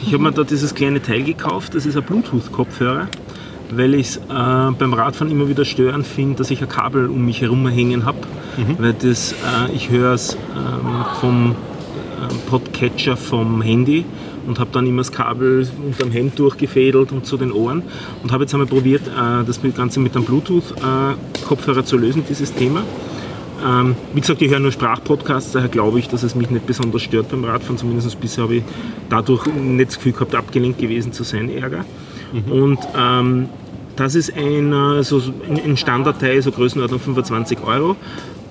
Ich 0.03 0.13
habe 0.13 0.23
mir 0.23 0.31
da 0.31 0.43
dieses 0.43 0.73
kleine 0.73 0.99
Teil 0.99 1.21
gekauft, 1.21 1.75
das 1.75 1.85
ist 1.85 1.95
ein 1.95 2.01
Bluetooth-Kopfhörer, 2.01 3.07
weil 3.69 3.93
ich 3.93 4.07
es 4.07 4.17
äh, 4.17 4.21
beim 4.29 4.93
Radfahren 4.95 5.29
immer 5.29 5.47
wieder 5.47 5.63
störend 5.63 6.07
finde, 6.07 6.37
dass 6.37 6.49
ich 6.49 6.63
ein 6.63 6.69
Kabel 6.69 7.07
um 7.07 7.23
mich 7.23 7.41
herum 7.41 7.67
hängen 7.67 8.03
habe, 8.03 8.17
weil 8.79 8.93
das, 8.93 9.33
äh, 9.33 9.75
ich 9.75 9.91
höre 9.91 10.13
es 10.13 10.33
ähm, 10.33 11.05
vom 11.19 11.51
ähm, 11.51 11.55
Podcatcher 12.49 13.15
vom 13.15 13.61
Handy 13.61 14.05
und 14.47 14.57
habe 14.57 14.71
dann 14.73 14.87
immer 14.87 15.01
das 15.01 15.11
Kabel 15.11 15.67
unterm 15.85 16.09
Hemd 16.09 16.39
durchgefädelt 16.39 17.11
und 17.11 17.27
zu 17.27 17.37
den 17.37 17.51
Ohren 17.51 17.83
und 18.23 18.31
habe 18.31 18.45
jetzt 18.45 18.55
einmal 18.55 18.65
probiert, 18.65 19.03
äh, 19.07 19.43
das 19.45 19.61
Ganze 19.75 19.99
mit 19.99 20.15
einem 20.15 20.25
Bluetooth-Kopfhörer 20.25 21.85
zu 21.85 21.99
lösen, 21.99 22.23
dieses 22.27 22.55
Thema. 22.55 22.81
Ähm, 23.63 23.95
wie 24.13 24.21
gesagt, 24.21 24.41
ich 24.41 24.49
höre 24.51 24.59
nur 24.59 24.71
Sprachpodcasts, 24.71 25.51
daher 25.51 25.69
glaube 25.69 25.99
ich, 25.99 26.07
dass 26.09 26.23
es 26.23 26.35
mich 26.35 26.49
nicht 26.49 26.65
besonders 26.65 27.01
stört 27.03 27.29
beim 27.29 27.43
Radfahren. 27.43 27.77
Zumindest 27.77 28.19
bisher 28.19 28.43
habe 28.45 28.55
ich 28.57 28.63
dadurch 29.09 29.45
nicht 29.47 29.89
das 29.89 29.95
Gefühl 29.97 30.13
gehabt, 30.13 30.35
abgelenkt 30.35 30.79
gewesen 30.79 31.13
zu 31.13 31.23
sein, 31.23 31.49
Ärger. 31.49 31.85
Und 32.49 32.79
ähm, 32.97 33.47
das 33.95 34.15
ist 34.15 34.35
ein, 34.35 34.73
äh, 34.73 35.03
so 35.03 35.21
ein- 35.47 35.77
Standardteil, 35.77 36.41
so 36.41 36.51
Größenordnung 36.51 36.99
25 36.99 37.59
Euro. 37.63 37.95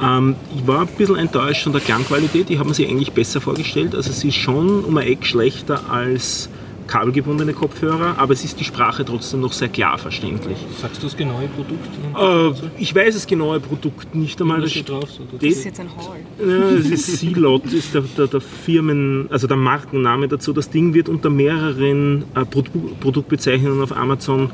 Ähm, 0.03 0.37
ich 0.57 0.67
war 0.67 0.83
ein 0.83 0.87
bisschen 0.97 1.17
enttäuscht 1.17 1.65
von 1.65 1.73
der 1.73 1.83
Klangqualität, 1.83 2.49
die 2.49 2.59
haben 2.59 2.69
mir 2.69 2.75
sie 2.75 2.87
eigentlich 2.87 3.13
besser 3.13 3.41
vorgestellt. 3.43 3.95
Also 3.95 4.11
sie 4.11 4.29
ist 4.29 4.37
schon 4.37 4.85
um 4.85 4.97
ein 4.97 5.07
Eck 5.07 5.27
schlechter 5.27 5.83
als 5.91 6.49
kabelgebundene 6.87 7.53
Kopfhörer, 7.53 8.17
aber 8.19 8.33
es 8.33 8.45
ist 8.45 8.61
die 8.61 8.65
Sprache 8.65 9.05
trotzdem 9.05 9.41
noch 9.41 9.53
sehr 9.53 9.69
klar 9.69 9.99
verständlich. 9.99 10.57
Sagst 10.81 11.03
du 11.03 11.07
das 11.07 11.17
genaue 11.17 11.49
Produkt? 11.49 12.61
Äh, 12.61 12.69
ich 12.81 12.95
weiß 12.95 13.15
das 13.15 13.27
genaue 13.27 13.61
Produkt 13.61 14.15
nicht 14.15 14.41
einmal. 14.41 14.61
Das 14.61 14.71
steht 14.71 14.89
drauf? 14.89 15.11
So, 15.11 15.23
Das 15.33 15.43
ist 15.49 15.65
jetzt 15.65 15.81
ein 15.81 15.89
Hall. 15.97 16.21
ja, 16.49 16.77
das 16.77 16.87
ist 16.87 17.19
Silot, 17.19 17.67
ist 17.73 17.95
der, 17.95 18.03
der, 18.17 18.27
der 18.27 18.41
Firmen, 18.41 19.27
also 19.31 19.47
der 19.47 19.57
Markenname 19.57 20.29
dazu. 20.29 20.53
Das 20.53 20.71
Ding 20.71 20.95
wird 20.95 21.09
unter 21.09 21.31
mehreren 21.31 22.25
äh, 22.35 22.45
Produ 22.45 22.71
Produktbezeichnungen 23.01 23.83
auf 23.83 23.97
Amazon 23.97 24.51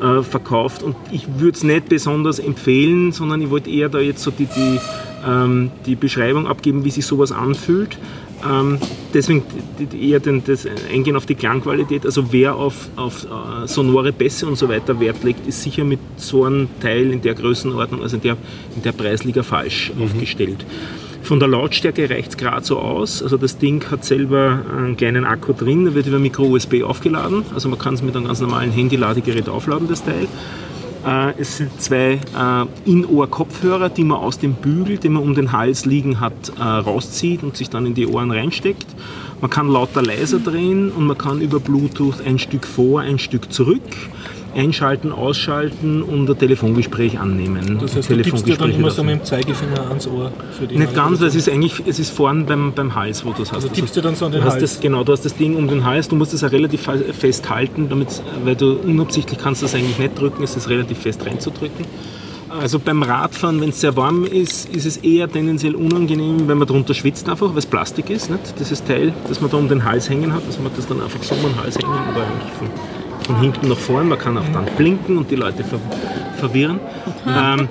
äh, 0.00 0.22
verkauft 0.22 0.82
und 0.82 0.96
ich 1.12 1.26
würde 1.38 1.56
es 1.56 1.62
nicht 1.62 1.88
besonders 1.88 2.38
empfehlen, 2.38 3.12
sondern 3.12 3.42
ich 3.42 3.50
wollte 3.50 3.70
eher 3.70 3.88
da 3.88 3.98
jetzt 4.00 4.22
so 4.22 4.30
die, 4.30 4.46
die, 4.46 4.78
ähm, 5.26 5.70
die 5.86 5.94
Beschreibung 5.94 6.46
abgeben, 6.46 6.84
wie 6.84 6.90
sich 6.90 7.04
sowas 7.06 7.32
anfühlt. 7.32 7.98
Ähm, 8.48 8.78
deswegen 9.12 9.42
eher 9.98 10.20
den, 10.20 10.42
das 10.44 10.66
Eingehen 10.92 11.16
auf 11.16 11.26
die 11.26 11.34
Klangqualität. 11.34 12.06
Also 12.06 12.32
wer 12.32 12.54
auf, 12.56 12.88
auf 12.96 13.24
äh, 13.24 13.66
sonore 13.66 14.12
Bässe 14.12 14.46
und 14.46 14.56
so 14.56 14.68
weiter 14.68 14.98
Wert 15.00 15.22
legt, 15.24 15.46
ist 15.46 15.62
sicher 15.62 15.84
mit 15.84 16.00
so 16.16 16.44
einem 16.44 16.68
Teil 16.80 17.10
in 17.10 17.22
der 17.22 17.34
Größenordnung, 17.34 18.02
also 18.02 18.16
in 18.16 18.22
der, 18.22 18.36
in 18.76 18.82
der 18.82 18.92
Preisliga 18.92 19.42
falsch 19.42 19.92
aufgestellt. 20.00 20.64
Von 21.22 21.38
der 21.38 21.48
Lautstärke 21.48 22.08
reicht 22.08 22.30
es 22.30 22.36
gerade 22.36 22.64
so 22.64 22.78
aus. 22.78 23.22
Also 23.22 23.36
das 23.36 23.58
Ding 23.58 23.84
hat 23.90 24.04
selber 24.04 24.64
einen 24.76 24.96
kleinen 24.96 25.24
Akku 25.24 25.52
drin, 25.52 25.84
der 25.84 25.94
wird 25.94 26.06
über 26.06 26.18
Micro-USB 26.18 26.82
aufgeladen. 26.82 27.44
Also 27.54 27.68
man 27.68 27.78
kann 27.78 27.94
es 27.94 28.02
mit 28.02 28.16
einem 28.16 28.26
ganz 28.26 28.40
normalen 28.40 28.70
Handy-Ladegerät 28.70 29.48
aufladen, 29.48 29.86
das 29.86 30.02
Teil. 30.02 30.26
Äh, 31.06 31.34
Es 31.38 31.56
sind 31.56 31.80
zwei 31.80 32.20
äh, 32.36 32.90
In-Ohr-Kopfhörer, 32.90 33.88
die 33.88 34.04
man 34.04 34.18
aus 34.18 34.38
dem 34.38 34.54
Bügel, 34.54 34.98
den 34.98 35.14
man 35.14 35.22
um 35.22 35.34
den 35.34 35.52
Hals 35.52 35.86
liegen 35.86 36.20
hat, 36.20 36.52
äh, 36.58 36.62
rauszieht 36.62 37.42
und 37.42 37.56
sich 37.56 37.70
dann 37.70 37.86
in 37.86 37.94
die 37.94 38.06
Ohren 38.06 38.30
reinsteckt. 38.30 38.86
Man 39.40 39.50
kann 39.50 39.68
lauter 39.68 40.02
leiser 40.02 40.38
drehen 40.38 40.90
und 40.90 41.06
man 41.06 41.16
kann 41.16 41.40
über 41.40 41.60
Bluetooth 41.60 42.20
ein 42.24 42.38
Stück 42.38 42.66
vor, 42.66 43.00
ein 43.00 43.18
Stück 43.18 43.52
zurück 43.52 43.80
einschalten, 44.54 45.12
ausschalten 45.12 46.02
und 46.02 46.28
ein 46.28 46.38
Telefongespräch 46.38 47.18
annehmen. 47.18 47.78
Das 47.80 47.96
heißt, 47.96 48.10
du 48.10 48.16
gibst 48.16 48.46
dir 48.46 48.56
dann 48.56 48.70
immer 48.72 48.90
so 48.90 49.02
mit 49.02 49.20
dem 49.20 49.24
Zeigefinger 49.24 49.88
ans 49.88 50.06
Ohr. 50.06 50.32
Für 50.58 50.66
die 50.66 50.76
Nicht 50.78 50.94
ganz, 50.94 51.20
weil 51.20 51.28
es 51.28 51.34
ist 51.34 51.48
eigentlich, 51.48 51.82
es 51.86 51.98
ist 51.98 52.10
vorn 52.10 52.46
beim, 52.46 52.72
beim 52.72 52.94
Hals, 52.94 53.24
wo 53.24 53.32
du 53.32 53.42
es 53.42 53.50
hast. 53.50 53.56
Also 53.64 53.68
tippst 53.68 53.96
du 53.96 54.00
dann 54.00 54.14
so 54.14 54.26
an 54.26 54.32
den 54.32 54.44
Hals? 54.44 54.58
Das, 54.60 54.80
genau, 54.80 55.04
du 55.04 55.12
hast 55.12 55.24
das 55.24 55.34
Ding 55.34 55.56
um 55.56 55.68
den 55.68 55.84
Hals, 55.84 56.08
du 56.08 56.16
musst 56.16 56.34
es 56.34 56.42
auch 56.44 56.52
relativ 56.52 56.82
fe- 56.82 57.12
fest 57.12 57.48
halten, 57.48 57.88
damit, 57.88 58.22
weil 58.44 58.56
du 58.56 58.74
unabsichtlich 58.74 59.38
kannst 59.38 59.62
das 59.62 59.74
eigentlich 59.74 59.98
nicht 59.98 60.18
drücken, 60.18 60.42
es 60.42 60.56
ist 60.56 60.68
relativ 60.68 60.98
fest 60.98 61.24
reinzudrücken. 61.24 61.84
Also 62.60 62.80
beim 62.80 63.04
Radfahren, 63.04 63.60
wenn 63.60 63.68
es 63.68 63.80
sehr 63.80 63.96
warm 63.96 64.24
ist, 64.24 64.68
ist 64.74 64.84
es 64.84 64.96
eher 64.96 65.30
tendenziell 65.30 65.76
unangenehm, 65.76 66.48
wenn 66.48 66.58
man 66.58 66.66
drunter 66.66 66.94
schwitzt 66.94 67.28
einfach, 67.28 67.50
weil 67.50 67.58
es 67.58 67.66
Plastik 67.66 68.10
ist, 68.10 68.28
nicht? 68.28 68.58
dieses 68.58 68.82
Teil, 68.82 69.12
das 69.28 69.40
man 69.40 69.52
da 69.52 69.56
um 69.56 69.68
den 69.68 69.84
Hals 69.84 70.10
hängen 70.10 70.32
hat, 70.34 70.42
dass 70.48 70.58
man 70.58 70.72
das 70.74 70.84
dann 70.88 71.00
einfach 71.00 71.22
so 71.22 71.36
um 71.36 71.42
den 71.42 71.56
Hals 71.62 71.78
hängen 71.78 71.92
oder 71.92 72.22
eigentlich 72.26 72.70
von, 73.32 73.40
hinten 73.40 73.68
nach 73.68 73.78
vorn. 73.78 74.08
Man 74.08 74.18
kann 74.18 74.36
auch 74.38 74.48
dann 74.52 74.66
blinken 74.76 75.16
und 75.18 75.30
die 75.30 75.36
Leute 75.36 75.64
ver 75.64 75.78
verwirren. 76.38 76.80
Ähm, 77.26 77.68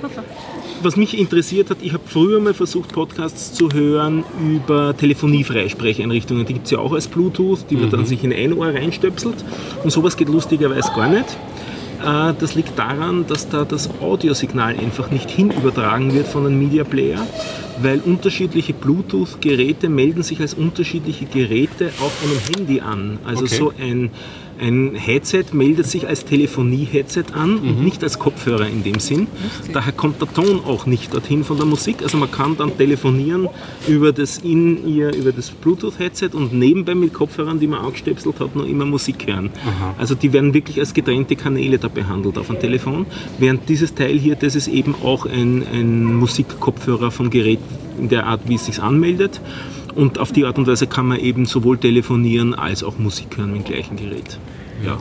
was 0.81 0.95
mich 0.95 1.17
interessiert 1.17 1.69
hat, 1.71 1.77
ich 1.81 1.91
habe 1.93 2.03
früher 2.05 2.39
mal 2.39 2.53
versucht, 2.53 2.93
Podcasts 2.93 3.51
zu 3.53 3.71
hören 3.71 4.23
über 4.39 4.95
Telefoniefreisprecheinrichtungen. 4.95 6.45
Die 6.45 6.53
gibt 6.53 6.65
es 6.67 6.71
ja 6.71 6.79
auch 6.79 6.93
als 6.93 7.07
Bluetooth, 7.07 7.65
die 7.69 7.75
man 7.75 7.89
dann 7.89 8.05
sich 8.05 8.23
in 8.23 8.31
ein 8.31 8.53
Ohr 8.53 8.67
reinstöpselt. 8.67 9.43
Und 9.83 9.89
sowas 9.91 10.15
geht 10.15 10.29
lustigerweise 10.29 10.91
gar 10.95 11.09
nicht. 11.09 11.25
Äh, 12.05 12.33
Das 12.39 12.55
liegt 12.55 12.77
daran, 12.79 13.25
dass 13.27 13.49
da 13.49 13.65
das 13.65 13.89
Audiosignal 14.01 14.77
einfach 14.77 15.11
nicht 15.11 15.29
hinübertragen 15.29 16.13
wird 16.13 16.27
von 16.27 16.45
einem 16.45 16.59
Media 16.59 16.83
Player, 16.85 17.25
weil 17.81 17.99
unterschiedliche 17.99 18.73
Bluetooth-Geräte 18.73 19.89
melden 19.89 20.23
sich 20.23 20.39
als 20.39 20.53
unterschiedliche 20.53 21.25
Geräte 21.25 21.91
auf 21.99 22.13
einem 22.23 22.39
Handy 22.55 22.79
an. 22.79 23.17
Also 23.25 23.43
Okay. 23.45 23.55
so 23.55 23.73
ein, 23.81 24.11
ein 24.59 24.95
Headset 24.95 25.45
meldet 25.53 25.87
sich 25.87 26.07
als 26.07 26.25
Telefonie-Headset 26.25 27.25
an 27.33 27.57
und 27.57 27.83
nicht 27.83 28.03
als 28.03 28.19
Kopfhörer 28.19 28.67
in 28.67 28.83
dem 28.83 28.99
Sinn. 28.99 29.27
Daher 29.73 29.93
kommt 29.93 30.21
der 30.21 30.31
Ton 30.33 30.61
auch 30.65 30.85
nicht 30.85 31.13
dorthin 31.13 31.43
von 31.43 31.57
der 31.57 31.65
Musik. 31.65 32.03
Also 32.03 32.17
man 32.17 32.31
kann 32.31 32.57
dann 32.57 32.77
telefonieren 32.77 33.47
über 33.87 34.11
das 34.11 34.39
in 34.39 34.87
ihr, 34.87 35.13
über 35.15 35.31
das 35.31 35.49
Bluetooth-Headset 35.49 36.31
und 36.33 36.53
nebenbei 36.53 36.95
mit 36.95 37.13
Kopfhörern, 37.13 37.59
die 37.59 37.67
man 37.67 37.79
angestöpselt 37.79 38.39
hat, 38.39 38.55
noch 38.55 38.65
immer 38.65 38.85
Musik 38.85 39.27
hören. 39.27 39.49
Also 39.97 40.15
die 40.15 40.33
werden 40.33 40.53
wirklich 40.53 40.79
als 40.79 40.93
getrennte 40.93 41.35
Kanäle 41.35 41.77
da 41.77 41.87
behandelt 41.87 42.37
auf 42.37 42.47
dem 42.47 42.59
Telefon. 42.59 43.05
Während 43.37 43.67
dieses 43.69 43.95
Teil 43.95 44.17
hier, 44.17 44.35
das 44.35 44.55
ist 44.55 44.67
eben 44.67 44.95
auch 45.03 45.25
ein, 45.25 45.63
ein 45.71 46.15
Musikkopfhörer 46.15 47.11
vom 47.11 47.29
Gerät 47.29 47.59
in 47.97 48.09
der 48.09 48.25
Art, 48.27 48.41
wie 48.47 48.55
es 48.55 48.65
sich 48.65 48.81
anmeldet. 48.81 49.39
Und 49.99 50.17
auf 50.17 50.31
die 50.31 50.45
Art 50.45 50.57
und 50.57 50.65
Weise 50.67 50.87
kann 50.87 51.07
man 51.07 51.19
eben 51.19 51.45
sowohl 51.45 51.77
telefonieren 51.77 52.53
als 52.53 52.83
auch 52.83 52.97
Musik 52.97 53.37
hören 53.37 53.51
mit 53.51 53.67
dem 53.67 53.73
gleichen 53.73 53.97
Gerät. 53.97 54.39
Ja. 54.85 54.97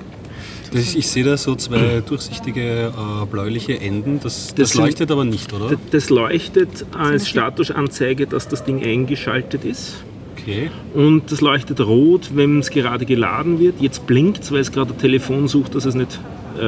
Das, 0.73 0.95
ich 0.97 1.07
sehe 1.09 1.25
da 1.25 1.37
so 1.37 1.55
zwei 1.55 2.03
durchsichtige 2.07 2.93
äh, 2.93 3.27
bläuliche 3.31 3.81
Enden. 3.81 4.19
Das, 4.21 4.49
das, 4.49 4.55
Das 4.57 4.71
sind- 4.73 4.81
leuchtet 4.83 5.11
aber 5.13 5.25
nicht, 5.25 5.53
oder? 5.53 5.77
Das 5.93 6.11
leuchtet 6.11 6.85
als 6.93 7.29
Statusanzeige, 7.29 8.27
dass 8.27 8.49
das 8.49 8.65
Ding 8.65 8.83
eingeschaltet 8.85 9.65
ist. 9.65 10.03
Okay. 10.37 10.71
Und 10.95 11.31
das 11.31 11.41
leuchtet 11.41 11.81
rot, 11.81 12.31
wenn 12.35 12.59
es 12.59 12.71
gerade 12.71 13.07
geladen 13.07 13.61
wird. 13.61 13.81
Jetzt 13.81 14.07
blinkt 14.07 14.43
es, 14.43 14.51
weil 14.53 14.61
es 14.61 14.73
gerade 14.73 14.93
ein 14.95 14.99
Telefon 14.99 15.47
sucht, 15.49 15.75
das 15.77 15.85
es 15.85 15.95
nicht 15.95 16.19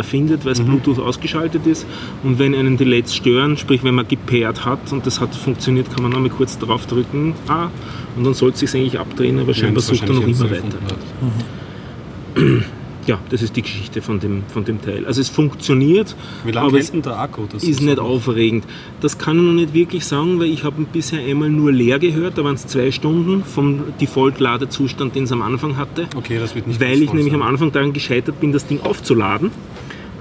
findet, 0.02 0.44
weil 0.44 0.52
es 0.52 0.60
Bluetooth 0.60 0.98
ausgeschaltet 0.98 1.66
ist. 1.66 1.86
Und 2.22 2.38
wenn 2.38 2.54
einen 2.54 2.76
die 2.76 2.84
LEDs 2.84 3.14
stören, 3.14 3.56
sprich 3.56 3.84
wenn 3.84 3.94
man 3.94 4.06
gepaart 4.06 4.64
hat 4.64 4.92
und 4.92 5.06
das 5.06 5.20
hat 5.20 5.34
funktioniert, 5.34 5.90
kann 5.90 6.02
man 6.02 6.12
nochmal 6.12 6.30
kurz 6.30 6.58
drauf 6.58 6.86
drücken. 6.86 7.34
Ah, 7.48 7.68
und 8.16 8.24
dann 8.24 8.34
sollte 8.34 8.64
es 8.64 8.70
sich 8.70 8.80
eigentlich 8.80 8.98
abdrehen, 8.98 9.38
aber 9.38 9.54
scheinbar 9.54 9.82
sucht 9.82 10.02
er 10.02 10.14
noch 10.14 10.26
immer 10.26 10.50
weiter. 10.50 10.62
hat. 10.86 12.79
Ja, 13.06 13.18
das 13.30 13.40
ist 13.42 13.56
die 13.56 13.62
Geschichte 13.62 14.02
von 14.02 14.20
dem, 14.20 14.42
von 14.52 14.64
dem 14.64 14.80
Teil. 14.82 15.06
Also 15.06 15.20
es 15.22 15.28
funktioniert, 15.30 16.14
Wie 16.44 16.52
lange 16.52 16.68
aber 16.68 16.78
es 16.78 16.92
denn 16.92 17.00
der 17.02 17.18
Akku? 17.18 17.42
Das 17.50 17.64
ist 17.64 17.80
nicht 17.80 17.98
aufregend. 17.98 18.64
Das 19.00 19.16
kann 19.18 19.38
ich 19.38 19.42
noch 19.42 19.52
nicht 19.52 19.72
wirklich 19.74 20.04
sagen, 20.04 20.38
weil 20.38 20.48
ich 20.48 20.64
habe 20.64 20.82
bisher 20.92 21.20
einmal 21.20 21.48
nur 21.48 21.72
leer 21.72 21.98
gehört, 21.98 22.36
da 22.36 22.44
waren 22.44 22.56
es 22.56 22.66
zwei 22.66 22.90
Stunden 22.90 23.42
vom 23.42 23.84
Default-Ladezustand, 24.00 25.14
den 25.16 25.24
es 25.24 25.32
am 25.32 25.42
Anfang 25.42 25.76
hatte. 25.76 26.06
Okay, 26.14 26.38
das 26.38 26.54
wird 26.54 26.66
nicht 26.66 26.80
Weil 26.80 27.02
ich 27.02 27.12
nämlich 27.12 27.32
sein. 27.32 27.42
am 27.42 27.48
Anfang 27.48 27.72
daran 27.72 27.92
gescheitert 27.92 28.38
bin, 28.40 28.52
das 28.52 28.66
Ding 28.66 28.80
aufzuladen. 28.82 29.50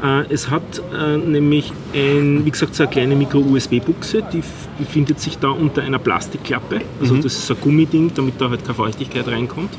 Äh, 0.01 0.23
Es 0.33 0.49
hat 0.49 0.81
äh, 0.97 1.17
nämlich, 1.17 1.73
ein, 1.93 2.45
wie 2.45 2.51
gesagt, 2.51 2.73
so 2.75 2.83
eine 2.83 2.91
kleine 2.91 3.15
Micro-USB-Buchse, 3.17 4.23
die 4.33 4.41
befindet 4.77 5.19
sich 5.19 5.37
da 5.37 5.49
unter 5.49 5.81
einer 5.81 5.99
Plastikklappe. 5.99 6.81
Also 7.01 7.15
Mhm. 7.15 7.21
das 7.23 7.33
ist 7.33 7.47
so 7.47 7.53
ein 7.55 7.59
Gummiding, 7.61 8.11
damit 8.15 8.35
da 8.39 8.49
halt 8.49 8.63
keine 8.63 8.75
Feuchtigkeit 8.75 9.27
reinkommt. 9.27 9.71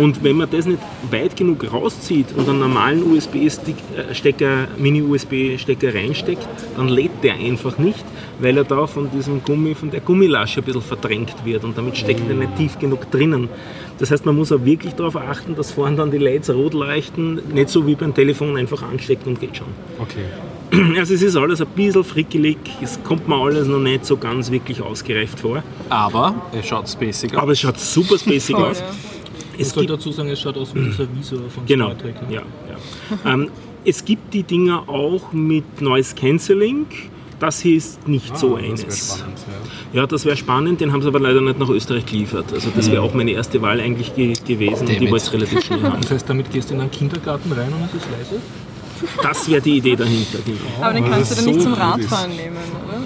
Und 0.00 0.24
wenn 0.24 0.36
man 0.36 0.48
das 0.50 0.66
nicht 0.66 0.78
weit 1.10 1.36
genug 1.36 1.70
rauszieht 1.72 2.26
und 2.36 2.48
einen 2.48 2.60
normalen 2.60 3.02
USB-Stecker, 3.12 4.68
Mini-USB-Stecker 4.78 5.94
reinsteckt, 5.94 6.48
dann 6.76 6.88
lädt 6.88 7.22
der 7.22 7.34
einfach 7.34 7.76
nicht, 7.78 8.04
weil 8.38 8.56
er 8.56 8.64
da 8.64 8.86
von 8.86 9.10
diesem 9.10 9.42
Gummi, 9.42 9.74
von 9.74 9.90
der 9.90 10.00
Gummilasche 10.00 10.60
ein 10.60 10.64
bisschen 10.64 10.82
verdrängt 10.82 11.34
wird 11.44 11.64
und 11.64 11.76
damit 11.76 11.96
steckt 11.96 12.22
er 12.28 12.34
nicht 12.34 12.56
tief 12.56 12.78
genug 12.78 13.10
drinnen. 13.10 13.48
Das 13.98 14.10
heißt, 14.10 14.24
man 14.24 14.36
muss 14.36 14.50
auch 14.52 14.64
wirklich 14.64 14.94
darauf 14.94 15.16
achten, 15.16 15.54
dass 15.54 15.72
vorne 15.72 15.96
dann 15.96 16.10
die 16.10 16.16
Lights 16.18 16.48
rot 16.48 16.72
leuchten, 16.72 17.40
nicht 17.52 17.68
so 17.68 17.86
wie 17.86 17.94
beim 17.94 18.14
Telefon 18.14 18.56
einfach 18.56 18.82
ansteckt 18.82 19.26
und 19.26 19.38
geht 19.40 19.56
schon. 19.58 19.66
Okay. 19.98 20.24
Also 20.98 21.14
es 21.14 21.22
ist 21.22 21.36
alles 21.36 21.60
ein 21.60 21.66
bisschen 21.74 22.04
frickelig, 22.04 22.56
es 22.80 22.98
kommt 23.02 23.26
mir 23.28 23.34
alles 23.34 23.66
noch 23.66 23.80
nicht 23.80 24.06
so 24.06 24.16
ganz 24.16 24.50
wirklich 24.52 24.80
ausgereift 24.80 25.40
vor, 25.40 25.64
Aber 25.88 26.34
er 26.52 26.62
schaut 26.62 26.88
spacig 26.88 27.34
aus. 27.34 27.42
aber 27.42 27.52
es 27.52 27.60
schaut 27.60 27.78
super 27.78 28.16
spacig 28.16 28.54
Voll, 28.54 28.64
aus. 28.70 28.78
ja. 28.78 28.86
Es 29.60 29.70
soll 29.70 29.86
gibt 29.86 29.98
dazu 29.98 30.12
sagen, 30.12 30.28
es 30.30 30.40
schaut 30.40 30.56
aus 30.56 30.74
wie 30.74 30.80
dieser 30.90 31.06
Visor 31.14 31.38
von 31.48 31.66
Genau, 31.66 31.86
Star 31.90 31.98
Trek. 31.98 32.28
ne? 32.28 32.34
ja. 32.36 32.42
ja. 33.24 33.32
ähm, 33.32 33.50
es 33.84 34.04
gibt 34.04 34.34
die 34.34 34.42
Dinger 34.42 34.88
auch 34.88 35.32
mit 35.32 35.80
Noise 35.80 36.14
Cancelling. 36.14 36.86
Das 37.38 37.60
hier 37.60 37.76
ist 37.78 38.06
nicht 38.06 38.36
so 38.36 38.56
Ah, 38.56 38.60
das 38.60 38.62
wäre 38.62 38.72
eines. 38.82 39.14
spannend. 39.16 39.38
Ja. 39.94 40.00
Ja, 40.02 40.06
das 40.06 40.24
wäre 40.26 40.36
spannend, 40.36 40.80
den 40.82 40.92
haben 40.92 41.00
sie 41.00 41.08
aber 41.08 41.20
leider 41.20 41.40
nicht 41.40 41.58
nach 41.58 41.70
Österreich 41.70 42.04
geliefert. 42.04 42.52
Also 42.52 42.68
das 42.76 42.90
wäre 42.90 43.00
auch 43.00 43.14
meine 43.14 43.30
erste 43.30 43.62
Wahl 43.62 43.80
eigentlich 43.80 44.14
ge 44.14 44.34
gewesen 44.46 44.86
und 44.86 45.00
die 45.00 45.10
wollte 45.10 45.24
es 45.24 45.32
relativ 45.32 45.64
schnell 45.64 45.82
haben. 45.82 46.00
Das 46.02 46.10
heißt, 46.10 46.28
damit 46.28 46.50
gehst 46.52 46.68
du 46.68 46.74
in 46.74 46.82
einen 46.82 46.90
Kindergarten 46.90 47.50
rein 47.52 47.72
und 47.72 47.82
es 47.86 47.94
ist 47.94 48.10
leise? 48.10 48.42
Das 49.22 49.48
wäre 49.48 49.62
die 49.62 49.78
Idee 49.78 49.96
dahinter. 49.96 50.38
Genau, 50.44 50.58
Aber 50.84 50.92
den 50.92 51.04
kannst 51.08 51.30
du 51.30 51.34
das 51.36 51.44
dann 51.46 51.54
nicht 51.54 51.62
so 51.64 51.70
zum 51.70 51.80
gut 51.80 52.00
ist. 52.00 52.12
Radfahren 52.12 52.36
nehmen, 52.36 52.56
oder? 52.86 53.02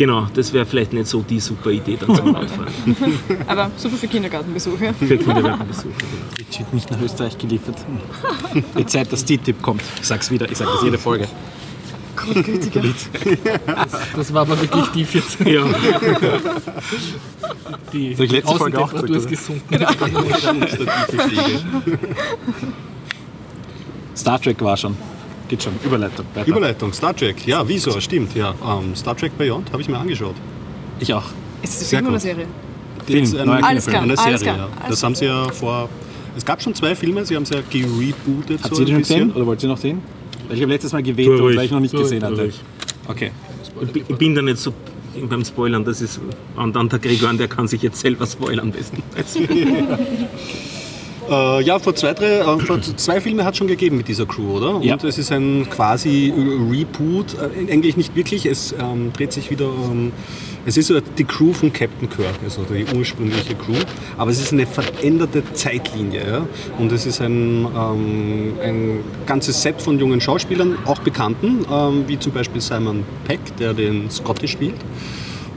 Genau 0.00 0.26
das 0.32 0.52
wäre 0.54 0.64
vielleicht 0.64 0.94
nicht 0.94 1.06
so 1.06 1.20
die 1.20 1.38
super 1.38 1.70
Idee 1.70 1.98
dann 2.00 2.16
zum 2.16 2.34
Radfahren. 2.34 2.72
Aber 3.46 3.70
super 3.76 3.96
für 3.96 4.08
Kindergartenbesuche. 4.08 4.94
Für 4.94 5.18
Kindergartenbesuche. 5.18 5.92
Legit 6.38 6.72
nicht 6.72 6.90
nach 6.90 7.00
Österreich 7.02 7.36
geliefert. 7.36 7.76
Die 8.78 8.86
Zeit, 8.86 9.12
dass 9.12 9.26
TTIP 9.26 9.60
kommt. 9.60 9.82
Ich 10.00 10.06
sag's 10.06 10.30
wieder, 10.30 10.50
ich 10.50 10.56
sag 10.56 10.68
das 10.72 10.82
jede 10.82 10.96
Folge. 10.96 11.28
Das 14.16 14.32
war 14.32 14.42
aber 14.42 14.60
wirklich 14.60 14.86
tief 14.88 15.14
jetzt. 15.14 15.40
Ja, 15.40 15.64
Die, 17.92 18.14
Soll 18.14 18.26
ich 18.26 18.32
letzte 18.32 18.56
Folge 18.56 18.78
auch 18.78 18.92
Außentemperatur 18.92 19.16
ist 19.16 19.28
gesunken. 19.28 19.86
Star 24.16 24.40
Trek 24.40 24.60
war 24.62 24.76
schon. 24.76 24.96
Geht 25.50 25.64
schon. 25.64 25.72
Überleitung. 25.84 26.24
Weiter. 26.32 26.46
Überleitung, 26.48 26.92
Star 26.92 27.14
Trek. 27.14 27.44
Ja, 27.44 27.66
wieso? 27.66 28.00
Stimmt, 28.00 28.36
ja. 28.36 28.54
Ähm, 28.64 28.94
Star 28.94 29.16
Trek 29.16 29.36
Beyond 29.36 29.72
habe 29.72 29.82
ich 29.82 29.88
mir 29.88 29.98
angeschaut. 29.98 30.36
Ich 31.00 31.12
auch. 31.12 31.24
Ist 31.60 31.82
es 31.82 31.90
Sehr 31.90 31.98
Film 31.98 32.06
oder 32.06 32.14
gut. 32.14 32.22
Serie? 32.22 32.46
Film, 33.04 33.20
Das 33.24 33.32
ist 33.32 33.44
neuer 33.44 33.64
Alles 33.64 33.84
Kinofilm. 33.86 34.04
Eine 34.04 34.14
klar, 34.14 34.16
Serie, 34.16 34.28
alles 34.30 34.42
klar, 34.42 34.56
ja. 34.56 34.68
alles 34.84 34.90
Das 34.90 35.02
haben 35.02 35.14
sie 35.16 35.24
ja 35.24 35.48
vor. 35.50 35.88
Es 36.36 36.44
gab 36.44 36.62
schon 36.62 36.72
zwei 36.76 36.94
Filme, 36.94 37.26
sie 37.26 37.34
haben 37.34 37.44
sie 37.44 37.54
ja 37.54 37.60
gerebootet. 37.68 38.60
Habt 38.62 38.74
so 38.76 38.82
ihr 38.82 38.86
die 38.86 38.92
ein 38.92 38.94
schon 38.94 39.02
gesehen? 39.02 39.18
bisschen. 39.26 39.32
Oder 39.36 39.46
wollt 39.46 39.62
ihr 39.64 39.68
noch 39.68 39.76
sehen? 39.78 40.00
Weil 40.46 40.56
Ich 40.56 40.62
habe 40.62 40.72
letztes 40.72 40.92
Mal 40.92 41.02
gewählt, 41.02 41.40
weil 41.42 41.64
ich 41.64 41.70
noch 41.72 41.80
nicht 41.80 41.94
gesehen 41.96 42.22
hatte. 42.22 42.52
Okay. 43.08 43.32
ich 43.92 44.04
bin- 44.16 44.34
da 44.36 44.42
nicht 44.42 44.58
so 44.58 44.72
beim 45.28 45.44
Spoilern, 45.44 45.84
das 45.84 46.00
ist 46.00 46.20
und 46.56 46.76
dann 46.76 46.88
der 46.88 47.00
Gregor, 47.00 47.32
der 47.32 47.48
kann 47.48 47.66
sich 47.66 47.82
jetzt 47.82 47.98
selber 48.00 48.24
spoilern 48.26 48.70
besten. 48.70 49.02
Äh, 51.30 51.62
ja, 51.62 51.78
vor 51.78 51.94
zwei, 51.94 52.12
drei, 52.12 52.40
äh, 52.40 52.58
vor 52.58 52.80
zwei 52.82 53.20
Filme 53.20 53.44
hat 53.44 53.52
es 53.54 53.58
schon 53.58 53.68
gegeben 53.68 53.96
mit 53.96 54.08
dieser 54.08 54.26
Crew, 54.26 54.56
oder? 54.56 54.80
Ja. 54.82 54.94
Und 54.94 55.04
es 55.04 55.16
ist 55.16 55.30
ein 55.30 55.68
quasi 55.70 56.32
Reboot, 56.36 57.34
äh, 57.34 57.72
eigentlich 57.72 57.96
nicht 57.96 58.16
wirklich, 58.16 58.46
es 58.46 58.74
ähm, 58.78 59.12
dreht 59.12 59.32
sich 59.32 59.48
wieder 59.50 59.66
um, 59.68 60.10
es 60.66 60.76
ist 60.76 60.88
so 60.88 61.00
die 61.00 61.24
Crew 61.24 61.52
von 61.52 61.72
Captain 61.72 62.10
Kirk, 62.10 62.34
also 62.42 62.62
die 62.64 62.84
ursprüngliche 62.96 63.54
Crew, 63.54 63.78
aber 64.18 64.30
es 64.30 64.40
ist 64.40 64.52
eine 64.52 64.66
veränderte 64.66 65.42
Zeitlinie. 65.54 66.28
Ja? 66.28 66.46
Und 66.78 66.90
es 66.90 67.06
ist 67.06 67.20
ein, 67.20 67.66
ähm, 67.76 68.52
ein 68.62 69.04
ganzes 69.24 69.62
Set 69.62 69.80
von 69.80 69.98
jungen 69.98 70.20
Schauspielern, 70.20 70.78
auch 70.84 70.98
Bekannten, 70.98 71.64
ähm, 71.72 72.04
wie 72.08 72.18
zum 72.18 72.32
Beispiel 72.32 72.60
Simon 72.60 73.04
Peck, 73.26 73.40
der 73.58 73.72
den 73.72 74.10
Scotty 74.10 74.48
spielt. 74.48 74.74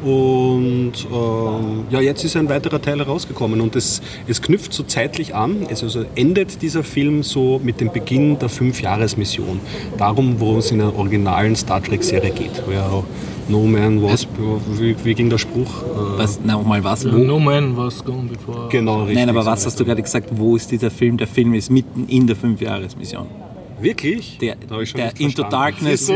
Und 0.03 0.93
ähm, 1.11 1.85
ja, 1.89 2.01
jetzt 2.01 2.23
ist 2.23 2.35
ein 2.35 2.49
weiterer 2.49 2.81
Teil 2.81 2.99
herausgekommen 2.99 3.61
und 3.61 3.75
es, 3.75 4.01
es 4.27 4.41
knüpft 4.41 4.73
so 4.73 4.83
zeitlich 4.83 5.33
an. 5.33 5.65
Es 5.69 5.83
also 5.83 6.03
endet 6.15 6.61
dieser 6.61 6.83
Film 6.83 7.23
so 7.23 7.59
mit 7.63 7.79
dem 7.79 7.91
Beginn 7.91 8.37
der 8.37 8.49
Fünfjahresmission. 8.49 9.59
Darum, 9.97 10.39
worum 10.39 10.57
es 10.57 10.71
in 10.71 10.79
der 10.79 10.97
originalen 10.97 11.55
Star 11.55 11.81
Trek-Serie 11.81 12.31
geht. 12.31 12.63
Wo 12.65 12.71
ja 12.71 12.85
auch 12.85 13.05
No 13.47 13.65
Man 13.65 14.01
was, 14.01 14.25
wie, 14.77 14.95
wie 15.03 15.13
ging 15.13 15.29
der 15.29 15.37
Spruch? 15.37 15.83
Äh, 15.83 16.17
Was, 16.17 16.39
na, 16.43 16.57
mal 16.57 16.83
was? 16.83 17.05
Wo? 17.05 17.17
No 17.17 17.39
man 17.39 17.75
was 17.75 18.03
gone 18.03 18.29
before. 18.29 18.69
Genau, 18.69 19.01
richtig. 19.01 19.17
Nein, 19.17 19.29
aber 19.29 19.45
was 19.45 19.65
hast 19.65 19.79
du 19.79 19.85
gerade 19.85 20.01
gesagt? 20.01 20.29
Wo 20.31 20.55
ist 20.55 20.71
dieser 20.71 20.89
Film? 20.89 21.17
Der 21.17 21.27
Film 21.27 21.53
ist 21.53 21.69
mitten 21.69 22.07
in 22.07 22.25
der 22.25 22.35
Fünfjahresmission. 22.35 23.27
Wirklich? 23.83 24.37
Der, 24.39 24.55
Da 24.67 24.75
hab 24.75 24.81
ich 24.81 24.89
schon 24.89 24.97
der 24.99 25.07
nicht 25.07 25.19
Into. 25.19 25.43
Darkness. 25.43 26.07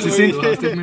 Sie, 0.00 0.10
sind, 0.10 0.34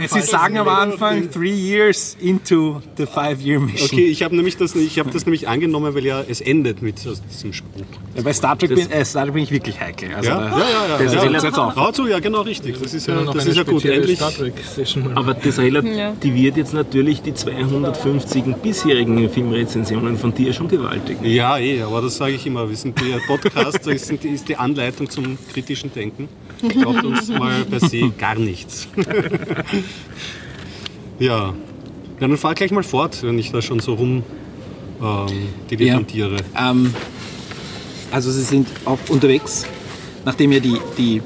Sie 0.09 0.21
sagen 0.21 0.57
am 0.57 0.67
Anfang 0.67 1.29
three 1.31 1.53
years 1.53 2.15
into 2.19 2.81
the 2.97 3.05
five-year 3.05 3.59
mission. 3.59 3.89
Okay, 3.91 4.07
ich 4.07 4.23
habe 4.23 4.35
nämlich 4.35 4.57
das, 4.57 4.75
ich 4.75 4.99
hab 4.99 5.11
das 5.11 5.25
nämlich 5.25 5.47
angenommen, 5.47 5.93
weil 5.95 6.05
ja 6.05 6.21
es 6.27 6.41
endet 6.41 6.81
mit 6.81 6.95
diesem 7.03 7.53
Spruch. 7.53 7.85
Ja, 8.15 8.21
Bei 8.23 8.33
Star 8.33 8.57
Trek, 8.57 8.75
bin, 8.75 8.89
äh, 8.91 9.05
Star 9.05 9.23
Trek 9.25 9.33
bin 9.33 9.43
ich 9.43 9.51
wirklich 9.51 9.79
heikel. 9.79 10.13
Also 10.15 10.29
Ja, 10.29 10.39
da- 10.39 10.49
ja, 10.49 10.57
ja. 10.57 10.87
ja. 10.89 10.97
Das 10.97 11.13
ist 11.13 11.13
ja, 11.23 11.31
jetzt 11.31 11.57
auf. 11.59 11.75
Hau 11.75 11.91
zu, 11.91 12.07
ja, 12.07 12.19
genau 12.19 12.41
richtig. 12.41 12.79
Das 12.81 12.93
ist 12.93 13.07
ja, 13.07 13.21
das 13.23 13.45
ist 13.45 13.55
ja 13.57 13.63
gut. 13.63 13.85
Endlich. 13.85 14.19
Aber 15.15 15.33
das 15.33 15.59
relativiert 15.59 16.57
jetzt 16.57 16.73
natürlich 16.73 17.21
die 17.21 17.33
250 17.33 18.43
bisherigen 18.61 19.29
Filmrezensionen 19.29 20.17
von 20.17 20.33
dir 20.33 20.53
schon 20.53 20.67
gewaltig. 20.67 21.17
Ja, 21.23 21.57
eh, 21.57 21.81
aber 21.81 22.01
das 22.01 22.17
sage 22.17 22.33
ich 22.33 22.45
immer. 22.45 22.67
Wir 22.69 22.75
sind 22.77 22.99
der 22.99 23.17
Podcast, 23.27 23.79
das 23.85 23.87
ist 24.09 24.23
die- 24.23 24.27
ist 24.29 24.49
die 24.49 24.55
Anleitung 24.67 25.09
zum 25.09 25.37
kritischen 25.51 25.91
Denken. 25.93 26.27
Glaubt 26.67 27.03
uns 27.03 27.27
mal 27.29 27.65
per 27.65 27.79
se 27.79 28.11
gar 28.17 28.35
nichts. 28.35 28.87
ja. 31.19 31.53
ja, 32.19 32.19
dann 32.19 32.37
fahr 32.37 32.53
gleich 32.53 32.71
mal 32.71 32.83
fort, 32.83 33.23
wenn 33.23 33.39
ich 33.39 33.51
da 33.51 33.61
schon 33.61 33.79
so 33.79 33.93
rum 33.93 34.23
ähm, 35.01 35.49
dilettantiere. 35.69 36.37
Ähm, 36.57 36.93
also 38.11 38.31
sie 38.31 38.43
sind 38.43 38.67
auch 38.85 38.99
unterwegs, 39.09 39.65
nachdem 40.25 40.51
ja 40.51 40.59
die, 40.59 40.77
die 40.97 41.21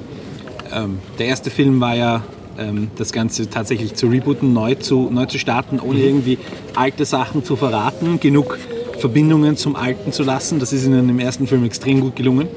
ähm, 0.71 0.99
der 1.17 1.27
erste 1.27 1.49
Film 1.49 1.79
war 1.79 1.95
ja 1.95 2.23
ähm, 2.57 2.89
das 2.97 3.11
Ganze 3.11 3.49
tatsächlich 3.49 3.95
zu 3.95 4.07
rebooten, 4.07 4.53
neu 4.53 4.75
zu, 4.75 5.09
neu 5.11 5.25
zu 5.25 5.39
starten, 5.39 5.79
ohne 5.79 5.99
irgendwie 5.99 6.37
alte 6.75 7.05
Sachen 7.05 7.43
zu 7.43 7.55
verraten, 7.55 8.19
genug 8.19 8.59
Verbindungen 8.99 9.57
zum 9.57 9.75
Alten 9.75 10.11
zu 10.11 10.23
lassen. 10.23 10.59
Das 10.59 10.73
ist 10.73 10.85
ihnen 10.85 11.09
im 11.09 11.19
ersten 11.19 11.47
Film 11.47 11.65
extrem 11.65 12.01
gut 12.01 12.15
gelungen. 12.15 12.47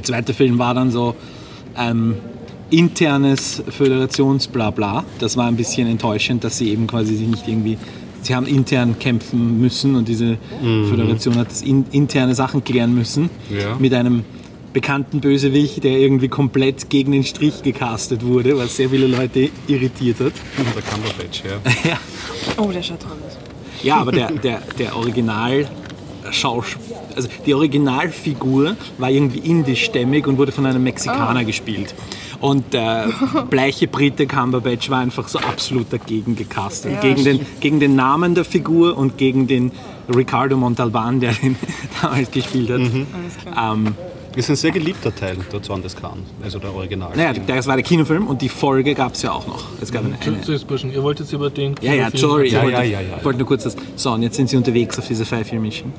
Der 0.00 0.04
zweite 0.04 0.32
Film 0.32 0.58
war 0.58 0.72
dann 0.72 0.90
so 0.90 1.14
ähm, 1.76 2.14
internes 2.70 3.62
Föderationsblabla. 3.68 5.04
Das 5.18 5.36
war 5.36 5.46
ein 5.46 5.56
bisschen 5.56 5.86
enttäuschend, 5.88 6.42
dass 6.42 6.56
sie 6.56 6.70
eben 6.70 6.86
quasi 6.86 7.16
sich 7.16 7.28
nicht 7.28 7.46
irgendwie. 7.46 7.76
Sie 8.22 8.34
haben 8.34 8.46
intern 8.46 8.98
kämpfen 8.98 9.60
müssen 9.60 9.96
und 9.96 10.08
diese 10.08 10.38
Föderation 10.88 11.36
hat 11.36 11.50
das 11.50 11.60
in, 11.60 11.84
interne 11.92 12.34
Sachen 12.34 12.64
klären 12.64 12.94
müssen. 12.94 13.28
Ja. 13.50 13.76
Mit 13.78 13.92
einem 13.92 14.24
bekannten 14.72 15.20
Bösewicht, 15.20 15.84
der 15.84 15.98
irgendwie 15.98 16.28
komplett 16.28 16.88
gegen 16.88 17.12
den 17.12 17.24
Strich 17.24 17.62
gecastet 17.62 18.24
wurde, 18.24 18.56
was 18.56 18.76
sehr 18.76 18.88
viele 18.88 19.06
Leute 19.06 19.50
irritiert 19.68 20.20
hat. 20.20 20.32
Der 20.56 20.82
Cumberbatch, 20.82 21.42
ja. 21.44 21.90
ja. 21.90 21.98
Oh, 22.56 22.70
der 22.72 22.82
schaut 22.82 23.00
toll 23.00 23.12
aus. 23.26 23.36
Ja, 23.82 23.96
aber 23.96 24.12
der, 24.12 24.30
der, 24.32 24.62
der 24.78 24.96
Original 24.96 25.66
Schausch 26.30 26.76
also 27.16 27.28
die 27.46 27.54
Originalfigur 27.54 28.76
war 28.98 29.10
irgendwie 29.10 29.38
indischstämmig 29.38 30.26
und 30.26 30.38
wurde 30.38 30.52
von 30.52 30.66
einem 30.66 30.82
Mexikaner 30.82 31.44
gespielt. 31.44 31.94
Und 32.40 32.72
der 32.72 33.08
bleiche 33.50 33.86
Brite 33.86 34.26
Cumberbatch 34.26 34.88
war 34.90 35.00
einfach 35.00 35.28
so 35.28 35.38
absolut 35.38 35.92
dagegen 35.92 36.36
gecastet. 36.36 36.92
Ja, 36.92 37.00
gegen, 37.00 37.24
den, 37.24 37.46
gegen 37.60 37.80
den 37.80 37.96
Namen 37.96 38.34
der 38.34 38.44
Figur 38.44 38.96
und 38.96 39.18
gegen 39.18 39.46
den 39.46 39.72
Ricardo 40.14 40.56
Montalban, 40.56 41.20
der 41.20 41.32
den 41.42 41.56
damals 42.00 42.30
gespielt 42.30 42.70
hat. 42.70 42.80
Klar. 43.42 43.74
Ähm, 43.74 43.94
Ist 44.36 44.48
ein 44.48 44.56
sehr 44.56 44.70
geliebter 44.70 45.14
Teil 45.14 45.36
der 45.52 45.62
Zorn 45.62 45.82
des 45.82 45.96
Khan, 45.96 46.20
also 46.42 46.58
der 46.58 46.72
Original. 46.72 47.10
naja, 47.16 47.32
das 47.32 47.66
war 47.66 47.76
der 47.76 47.84
Kinofilm 47.84 48.28
und 48.28 48.40
die 48.40 48.48
Folge 48.48 48.94
gab 48.94 49.14
es 49.14 49.22
ja 49.22 49.32
auch 49.32 49.46
noch. 49.46 49.64
Es 49.80 49.90
gab 49.90 50.04
eine, 50.04 50.14
eine, 50.14 50.92
ihr 50.92 51.02
wollt 51.02 51.18
jetzt 51.18 51.32
über 51.32 51.50
den 51.50 51.74
Ja, 51.80 51.92
ja, 51.92 52.10
Kinofilm 52.10 52.20
sorry. 52.20 52.48
Ja, 52.48 52.58
ich, 52.58 52.64
wollte, 52.64 52.76
ja, 52.76 52.82
ja, 52.82 53.00
ja, 53.00 53.16
ich 53.18 53.24
wollte 53.24 53.38
nur 53.38 53.48
kurz 53.48 53.64
das. 53.64 53.76
So, 53.96 54.12
und 54.12 54.22
jetzt 54.22 54.36
sind 54.36 54.48
sie 54.48 54.56
unterwegs 54.56 54.98
auf 54.98 55.08
dieser 55.08 55.24
Five-Year-Mission. 55.24 55.92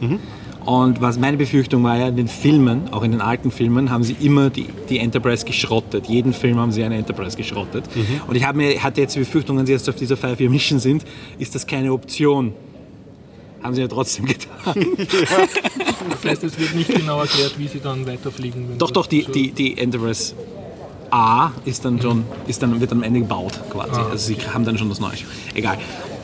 Und 0.65 1.02
was 1.02 1.17
meine 1.17 1.38
Befürchtung 1.38 1.84
war 1.84 1.98
ja, 1.98 2.08
in 2.08 2.15
den 2.15 2.28
Filmen, 2.28 2.84
auch 2.91 3.04
in 3.04 3.12
den 3.12 3.22
alten 3.22 3.50
Filmen, 3.52 3.89
haben 3.89 4.04
sie 4.04 4.15
immer 4.22 4.50
die, 4.50 4.67
die 4.89 5.00
Enterprise 5.00 5.44
geschrottet. 5.44 6.08
Jeden 6.08 6.34
Film 6.34 6.58
haben 6.58 6.72
sie 6.72 6.84
eine 6.84 6.98
Enterprise 6.98 7.36
geschrottet. 7.36 7.86
Und 8.28 8.36
ich 8.36 8.54
mir, 8.54 8.82
hatte 8.82 9.02
jetzt 9.02 9.15
die 9.15 9.20
Befürchtung, 9.20 9.58
wenn 9.58 9.65
sie 9.65 9.74
jetzt 9.74 9.89
auf 9.89 9.96
dieser 9.96 10.17
Five-Year-Mission 10.17 10.80
sind, 10.80 11.04
ist 11.39 11.56
das 11.56 11.65
keine 11.65 11.91
Option. 11.91 12.54
Haben 13.63 13.76
sie 13.76 13.82
ja 13.82 13.88
trotzdem 13.88 14.26
getan. 14.26 14.76
Das 16.12 16.26
heißt, 16.32 16.43
es 16.43 16.60
wird 16.60 16.76
nicht 16.76 16.93
genau 16.93 17.19
erklärt, 17.21 17.58
wie 17.58 17.67
sie 17.67 17.80
dann 17.80 18.06
weiterfliegen. 18.06 18.69
wenn 18.69 18.78
doch, 18.78 18.91
doch, 18.91 19.08
die, 19.08 19.21
so- 19.21 19.32
die, 19.32 19.52
die 19.52 19.78
Enterprise 19.78 20.34
A 21.10 21.52
ist 21.65 21.84
dann 21.86 22.02
schon, 22.02 22.24
ist 22.47 22.62
dann, 22.63 22.80
wird 22.80 22.91
am 22.91 23.04
Ende 23.04 23.19
gebaut 23.21 23.60
quasi. 23.69 23.91
Ah, 24.00 24.08
Also 24.12 24.28
sie 24.28 24.38
haben 24.54 24.65
dann 24.65 24.78
schon 24.78 24.89
das 24.89 25.00
Neue. 25.00 25.12
Egal. 25.56 25.78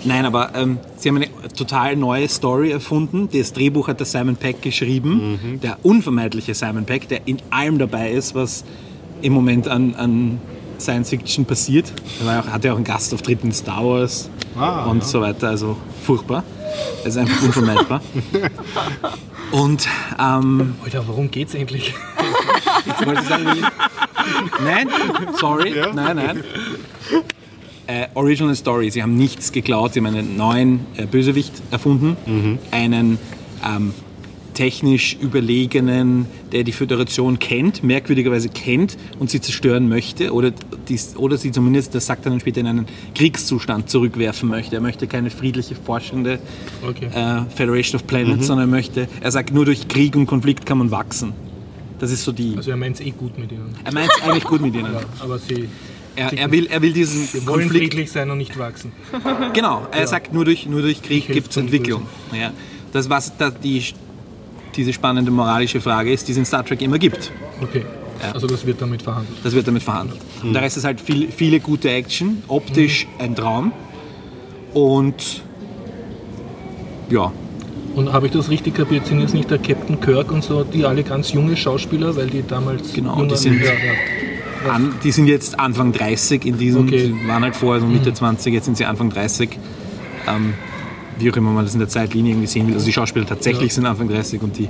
Nein, 0.04 0.26
aber 0.26 0.52
ähm, 0.56 0.78
sie 0.98 1.10
haben 1.10 1.18
eine 1.18 1.28
total 1.56 1.96
neue 1.96 2.28
Story 2.28 2.72
erfunden. 2.72 3.28
Das 3.34 3.54
Drehbuch 3.54 3.88
hat 3.88 4.00
der 4.00 4.06
Simon 4.08 4.36
Peck 4.36 4.62
geschrieben. 4.62 5.60
Der 5.62 5.78
unvermeidliche 5.84 6.54
Simon 6.54 6.86
Peck, 6.86 7.08
der 7.10 7.28
in 7.28 7.38
allem 7.50 7.78
dabei 7.80 8.12
ist, 8.12 8.34
was 8.36 8.64
im 9.22 9.34
Moment 9.34 9.68
an, 9.68 9.96
an 9.96 10.40
Science 10.80 11.10
Fiction 11.10 11.46
passiert. 11.46 11.92
Er 12.22 12.26
war 12.28 12.40
auch, 12.44 12.48
hatte 12.48 12.72
auch 12.72 12.76
einen 12.76 12.86
Gastauftritt 12.86 13.44
in 13.44 13.52
Star 13.52 13.84
Wars 13.86 14.30
Ah, 14.58 14.86
und 14.86 15.00
ja. 15.00 15.06
so 15.06 15.22
weiter. 15.22 15.50
Also 15.50 15.76
furchtbar. 16.04 16.44
Das 17.04 17.16
ist 17.16 17.18
einfach 17.18 17.42
unvermeidbar. 17.44 18.02
und 19.52 19.88
ähm, 20.20 20.76
Alter, 20.84 21.08
worum 21.08 21.32
geht's 21.32 21.54
endlich? 21.56 21.94
ich 23.00 23.06
wollte 23.06 23.24
sagen, 23.24 23.46
wie- 23.54 24.64
nein, 24.64 24.88
sorry, 25.40 25.74
nein, 25.94 26.16
nein. 26.18 26.44
Äh, 27.88 28.08
Original 28.16 28.54
Story, 28.56 28.90
sie 28.92 29.02
haben 29.02 29.16
nichts 29.16 29.52
geklaut, 29.54 29.94
sie 29.94 30.00
haben 30.02 30.08
einen 30.08 30.36
neuen 30.36 30.86
äh, 30.98 31.06
Bösewicht 31.06 31.54
erfunden, 31.72 32.18
einen 32.72 33.18
ähm, 33.66 33.94
technisch 34.58 35.16
überlegenen, 35.22 36.26
der 36.52 36.64
die 36.64 36.72
Föderation 36.72 37.38
kennt, 37.38 37.84
merkwürdigerweise 37.84 38.50
kennt 38.50 38.98
und 39.20 39.30
sie 39.30 39.40
zerstören 39.40 39.88
möchte 39.88 40.34
oder, 40.34 40.52
dies, 40.90 41.16
oder 41.16 41.38
sie 41.38 41.52
zumindest, 41.52 41.94
das 41.94 42.08
sagt 42.08 42.26
er 42.26 42.32
dann 42.32 42.40
später, 42.40 42.62
in 42.62 42.68
einen 42.68 42.86
Kriegszustand 43.14 43.88
zurückwerfen 43.90 44.50
möchte. 44.50 44.76
Er 44.76 44.82
möchte 44.82 45.06
keine 45.06 45.30
friedliche, 45.30 45.76
forschende 45.76 46.40
Okay. 46.82 47.06
äh, 47.14 47.44
Federation 47.56 48.00
of 48.02 48.08
Planets, 48.08 48.48
sondern 48.48 48.68
er 48.68 48.72
möchte, 48.72 49.08
er 49.22 49.32
sagt, 49.32 49.54
nur 49.54 49.66
durch 49.66 49.88
Krieg 49.88 50.16
und 50.16 50.26
Konflikt 50.26 50.66
kann 50.66 50.80
man 50.80 50.90
wachsen. 50.90 51.34
Das 52.00 52.12
ist 52.12 52.24
so 52.24 52.32
die. 52.32 52.54
Also 52.58 52.72
er 52.72 52.78
meint 52.78 53.00
es 53.00 53.06
eh 53.06 53.12
gut 53.12 53.38
mit 53.38 53.52
ihnen. 53.52 53.76
Er 53.84 53.94
meint 53.94 54.10
es 54.16 54.24
eigentlich 54.24 54.44
gut 54.44 54.62
mit 54.62 54.74
ihnen. 54.74 54.92
Ja, 54.94 55.02
aber 55.20 55.38
sie, 55.38 55.68
Er, 56.16 56.34
er, 56.34 56.52
will, 56.52 56.66
er 56.66 56.82
will 56.82 56.94
diesen 56.94 57.26
sie 57.26 57.46
wollen 57.46 57.62
Konflikt. 57.70 57.94
friedlich 57.94 58.12
sein 58.12 58.32
und 58.32 58.40
nicht 58.40 58.58
wachsen. 58.58 58.92
Genau, 59.54 59.86
er 59.92 60.08
sagt, 60.08 60.34
nur 60.34 60.46
durch, 60.46 60.66
nur 60.66 60.82
durch 60.82 61.04
Krieg 61.04 61.28
gibt 61.28 61.52
es 61.52 61.58
Entwicklung. 61.58 62.08
Ja. 62.34 62.52
Das, 62.92 63.08
was 63.10 63.38
da 63.38 63.52
die, 63.52 63.84
diese 64.78 64.94
spannende 64.94 65.32
moralische 65.32 65.82
Frage 65.82 66.12
ist, 66.14 66.28
die 66.28 66.32
es 66.32 66.38
in 66.38 66.46
Star 66.46 66.64
Trek 66.66 66.82
immer 66.82 66.98
gibt. 67.00 67.32
Okay. 67.62 67.84
Also 68.34 68.48
das 68.48 68.66
wird 68.66 68.82
damit 68.82 69.02
verhandelt. 69.02 69.38
Das 69.44 69.54
wird 69.54 69.68
damit 69.68 69.84
verhandelt. 69.84 70.20
Und 70.42 70.54
der 70.54 70.62
Rest 70.64 70.78
ist 70.78 70.86
halt 70.86 71.00
viel, 71.02 71.32
viele 71.32 71.60
gute 71.60 71.90
Action, 71.92 72.42
optisch 72.48 73.08
ein 73.20 73.36
Traum. 73.36 73.72
Und 74.74 75.44
ja, 77.10 77.32
Und 77.96 78.12
habe 78.14 78.28
ich 78.28 78.32
das 78.34 78.50
richtig 78.50 78.76
kapiert, 78.76 79.06
sind 79.08 79.22
jetzt 79.22 79.34
nicht 79.34 79.50
der 79.50 79.58
Captain 79.60 80.00
Kirk 80.00 80.32
und 80.32 80.44
so, 80.44 80.64
die 80.64 80.86
alle 80.86 81.04
ganz 81.04 81.32
junge 81.34 81.56
Schauspieler, 81.58 82.16
weil 82.16 82.28
die 82.28 82.44
damals 82.48 82.94
Genau, 82.94 83.24
die 83.26 83.36
sind- 83.36 83.60
ja, 83.62 83.72
ja. 84.66 84.72
an, 84.72 84.94
die 85.04 85.12
sind 85.12 85.28
jetzt 85.28 85.60
Anfang 85.60 85.94
30 85.94 86.46
in 86.46 86.58
diesem, 86.58 86.88
Okay. 86.88 87.14
die 87.24 87.28
waren 87.28 87.44
halt 87.44 87.56
vorher 87.56 87.82
so 87.82 87.88
Mitte 87.88 88.14
20, 88.14 88.54
jetzt 88.54 88.66
sind 88.66 88.78
sie 88.78 88.86
Anfang 88.86 89.10
30. 89.10 89.50
Ähm, 90.28 90.54
wie 91.20 91.32
auch 91.32 91.36
immer 91.36 91.52
man 91.52 91.66
das 91.66 91.74
in 91.74 91.80
der 91.80 91.90
Zeitlinie 91.90 92.32
irgendwie 92.34 92.48
sehen 92.48 92.68
will. 92.68 92.74
Also 92.76 92.86
die 92.86 92.94
Schauspieler 92.94 93.26
tatsächlich 93.26 93.70
Ja. 93.70 93.76
sind 93.76 93.86
Anfang 93.86 94.08
30 94.10 94.42
und 94.42 94.58
die, 94.58 94.70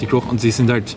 die 0.00 0.06
Crew. 0.06 0.20
Und 0.28 0.40
sie 0.40 0.50
sind 0.50 0.70
halt, 0.70 0.96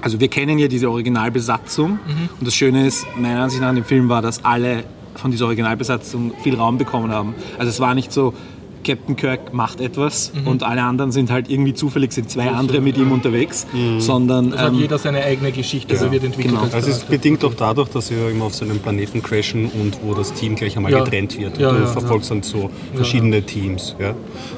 also 0.00 0.18
wir 0.20 0.28
kennen 0.28 0.58
ja 0.58 0.68
diese 0.68 0.90
Originalbesatzung 0.90 1.98
und 2.38 2.46
das 2.46 2.54
Schöne 2.54 2.86
ist, 2.86 3.06
meiner 3.16 3.42
Ansicht 3.42 3.60
nach 3.62 3.68
an 3.68 3.76
dem 3.76 3.84
Film 3.84 4.08
war, 4.08 4.22
dass 4.22 4.44
alle 4.44 4.84
von 5.14 5.30
dieser 5.30 5.46
Originalbesatzung 5.46 6.32
viel 6.42 6.54
Raum 6.56 6.78
bekommen 6.78 7.10
haben. 7.12 7.34
Also 7.58 7.68
es 7.70 7.80
war 7.80 7.94
nicht 7.94 8.12
so, 8.12 8.34
Captain 8.84 9.16
Kirk 9.16 9.52
macht 9.54 9.80
etwas 9.80 10.32
und 10.44 10.62
alle 10.62 10.82
anderen 10.82 11.12
sind 11.12 11.30
halt 11.30 11.50
irgendwie 11.50 11.74
zufällig 11.74 12.12
sind 12.12 12.30
zwei 12.30 12.50
andere 12.50 12.80
mit 12.80 12.96
ihm 12.98 13.12
unterwegs, 13.12 13.66
sondern 13.98 14.52
Es 14.52 14.58
hat 14.58 14.72
ähm, 14.72 14.78
jeder 14.78 14.98
seine 14.98 15.22
eigene 15.24 15.52
Geschichte, 15.52 15.92
also 15.94 16.10
wird 16.10 16.24
entwickelt. 16.24 16.54
genau. 16.54 16.62
Also 16.64 16.76
es 16.78 16.86
ist 16.86 16.92
Charakter. 16.94 17.10
bedingt 17.10 17.44
auch 17.44 17.54
dadurch, 17.54 17.88
dass 17.90 18.08
sie 18.08 18.14
ja 18.14 18.28
immer 18.28 18.46
auf 18.46 18.54
so 18.54 18.64
einem 18.64 18.78
Planeten 18.78 19.22
crashen 19.22 19.66
und 19.66 19.98
wo 20.02 20.14
das 20.14 20.32
Team 20.32 20.56
gleich 20.56 20.76
einmal 20.76 20.92
Ja. 20.92 21.00
getrennt 21.04 21.38
wird. 21.38 21.58
Ja, 21.58 21.70
und 21.70 21.76
du 21.78 21.80
ja, 21.82 21.86
verfolgst 21.88 22.30
dann 22.30 22.42
so 22.42 22.70
verschiedene 22.94 23.42
Teams. 23.42 23.94
Ja. 23.98 24.14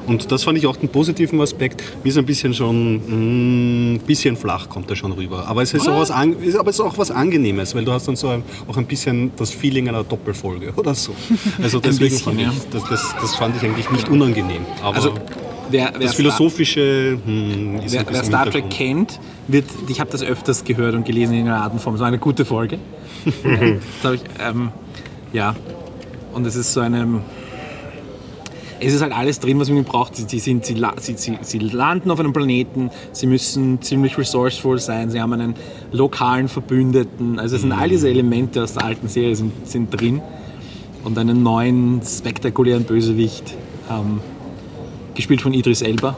Und 0.07 0.31
das 0.33 0.45
fand 0.45 0.59
ich 0.59 0.66
auch 0.66 0.79
einen 0.79 0.89
positiven 0.89 1.41
Aspekt. 1.41 1.83
Mir 2.03 2.11
ist 2.11 2.18
ein 2.18 2.27
bisschen 2.27 2.55
schon, 2.55 3.95
ein 3.95 4.01
bisschen 4.07 4.37
flach 4.37 4.68
kommt 4.68 4.91
er 4.91 4.97
schon 4.97 5.12
rüber. 5.12 5.47
Aber 5.47 5.62
es 5.62 5.72
ist, 5.75 5.89
auch 5.89 5.99
was, 6.01 6.11
an, 6.11 6.35
ist, 6.41 6.57
aber 6.57 6.70
es 6.70 6.77
ist 6.77 6.81
auch 6.85 6.99
was 6.99 7.11
Angenehmes, 7.11 7.75
weil 7.75 7.85
du 7.85 7.93
hast 7.93 8.07
dann 8.09 8.16
so 8.16 8.29
ein, 8.29 8.43
auch 8.68 8.77
ein 8.77 8.87
bisschen 8.87 9.33
das 9.37 9.51
Feeling 9.51 9.89
einer 9.89 10.05
Doppelfolge 10.05 10.72
oder 10.77 10.95
so. 10.95 11.12
Also 11.62 11.81
deswegen 11.81 12.11
bisschen, 12.11 12.25
fand 12.25 12.41
ich, 12.41 12.47
ja. 12.47 12.53
das, 12.72 12.83
das, 12.89 13.14
das 13.20 13.35
fand 13.37 13.57
ich 13.57 13.62
eigentlich 13.62 13.91
nicht 13.91 14.09
unangenehm. 14.15 14.62
Aber 14.83 14.97
also 14.97 15.15
wer, 15.71 15.93
wer 15.93 15.93
das 15.93 16.01
Star- 16.01 16.17
Philosophische 16.17 17.19
hm, 17.25 17.81
ist 17.85 17.95
Wer, 17.95 18.05
wer 18.09 18.25
Star 18.25 18.51
Trek 18.51 18.71
kennt, 18.71 19.19
wird, 19.49 19.67
ich 19.89 20.01
habe 20.01 20.11
das 20.11 20.23
öfters 20.23 20.65
gehört 20.65 20.95
und 20.95 21.05
gelesen 21.05 21.35
in 21.35 21.47
einer 21.47 21.62
Art 21.62 21.73
und 21.73 21.81
Form. 21.81 21.95
Es 21.95 22.01
war 22.01 22.09
eine 22.09 22.19
gute 22.19 22.45
Folge. 22.45 22.79
ich, 23.25 24.21
ähm, 24.41 24.71
ja, 25.33 25.55
und 26.33 26.47
es 26.47 26.57
ist 26.57 26.73
so 26.73 26.81
eine. 26.81 27.21
Es 28.81 28.93
ist 28.93 29.01
halt 29.01 29.12
alles 29.12 29.41
drin, 29.41 29.59
was 29.61 29.71
man 29.71 29.85
braucht. 29.85 30.17
Sie, 30.17 30.39
sind, 30.39 30.67
sie, 30.67 30.77
sie, 30.99 31.15
sie, 31.17 31.39
sie 31.41 31.59
landen 31.59 32.11
auf 32.11 32.21
einem 32.21 32.35
Planeten, 32.35 32.91
sie 33.12 33.27
müssen 33.27 33.81
ziemlich 33.81 34.19
resourceful 34.19 34.79
sein, 34.79 35.11
sie 35.11 35.21
haben 35.23 35.33
einen 35.33 35.55
lokalen 35.93 36.49
Verbündeten. 36.49 37.39
Also 37.39 37.57
es 37.57 37.62
sind 37.62 37.73
all 37.73 37.89
diese 37.89 38.11
Elemente 38.11 38.62
aus 38.62 38.75
der 38.75 38.85
alten 38.85 39.09
Serie 39.09 39.37
sind, 39.37 39.67
sind 39.67 39.99
drin. 39.99 40.21
Und 41.03 41.17
einen 41.19 41.43
neuen, 41.43 42.03
spektakulären 42.03 42.85
Bösewicht, 42.85 43.55
ähm, 43.91 44.20
gespielt 45.14 45.43
von 45.43 45.53
Idris 45.53 45.82
Elba, 45.82 46.16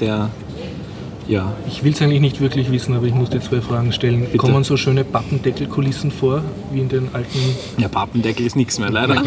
der 0.00 0.30
ja, 1.28 1.52
Ich 1.68 1.84
will 1.84 1.92
es 1.92 2.02
eigentlich 2.02 2.20
nicht 2.20 2.40
wirklich 2.40 2.70
wissen, 2.70 2.94
aber 2.94 3.06
ich 3.06 3.14
muss 3.14 3.30
dir 3.30 3.40
zwei 3.40 3.60
Fragen 3.60 3.92
stellen. 3.92 4.26
Kommen 4.36 4.64
so 4.64 4.76
schöne 4.76 5.04
Pappendeckelkulissen 5.04 6.10
vor, 6.10 6.42
wie 6.72 6.80
in 6.80 6.88
den 6.88 7.08
alten... 7.14 7.38
Ja, 7.78 7.88
Pappendeckel 7.88 8.46
ist 8.46 8.56
nichts 8.56 8.78
mehr, 8.78 8.90
leider. 8.90 9.14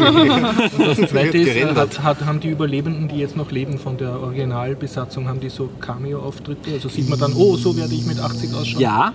Das 0.78 1.10
zweite 1.10 1.38
ist, 1.38 1.64
hat, 1.76 2.02
hat, 2.02 2.24
haben 2.26 2.40
die 2.40 2.48
Überlebenden, 2.48 3.08
die 3.08 3.16
jetzt 3.16 3.36
noch 3.36 3.50
leben 3.50 3.78
von 3.78 3.96
der 3.96 4.20
Originalbesatzung, 4.20 5.28
haben 5.28 5.40
die 5.40 5.48
so 5.48 5.68
Cameo-Auftritte? 5.80 6.72
Also 6.74 6.88
sieht 6.88 7.08
man 7.08 7.18
dann, 7.18 7.32
oh, 7.34 7.56
so 7.56 7.76
werde 7.76 7.94
ich 7.94 8.04
mit 8.04 8.18
80 8.18 8.54
ausschauen? 8.54 8.80
Ja, 8.82 9.12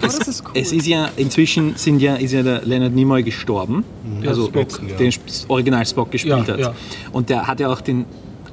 das 0.00 0.18
ist 0.18 0.44
cool. 0.44 0.50
es 0.54 0.72
ist 0.72 0.86
ja, 0.86 1.08
inzwischen 1.16 1.76
sind 1.76 2.00
ja, 2.00 2.16
ist 2.16 2.32
ja 2.32 2.42
der 2.42 2.62
Leonard 2.64 2.94
Nimoy 2.94 3.22
gestorben, 3.22 3.84
Der 4.22 4.30
also 4.30 4.46
Spock. 4.46 4.80
den 4.98 5.12
Original 5.48 5.86
Spock 5.86 6.10
gespielt 6.10 6.46
Ja, 6.46 6.52
hat. 6.54 6.60
ja. 6.60 6.74
Und 7.12 7.30
der 7.30 7.46
hat 7.46 7.60
ja 7.60 7.68
auch 7.72 7.80
den 7.80 8.04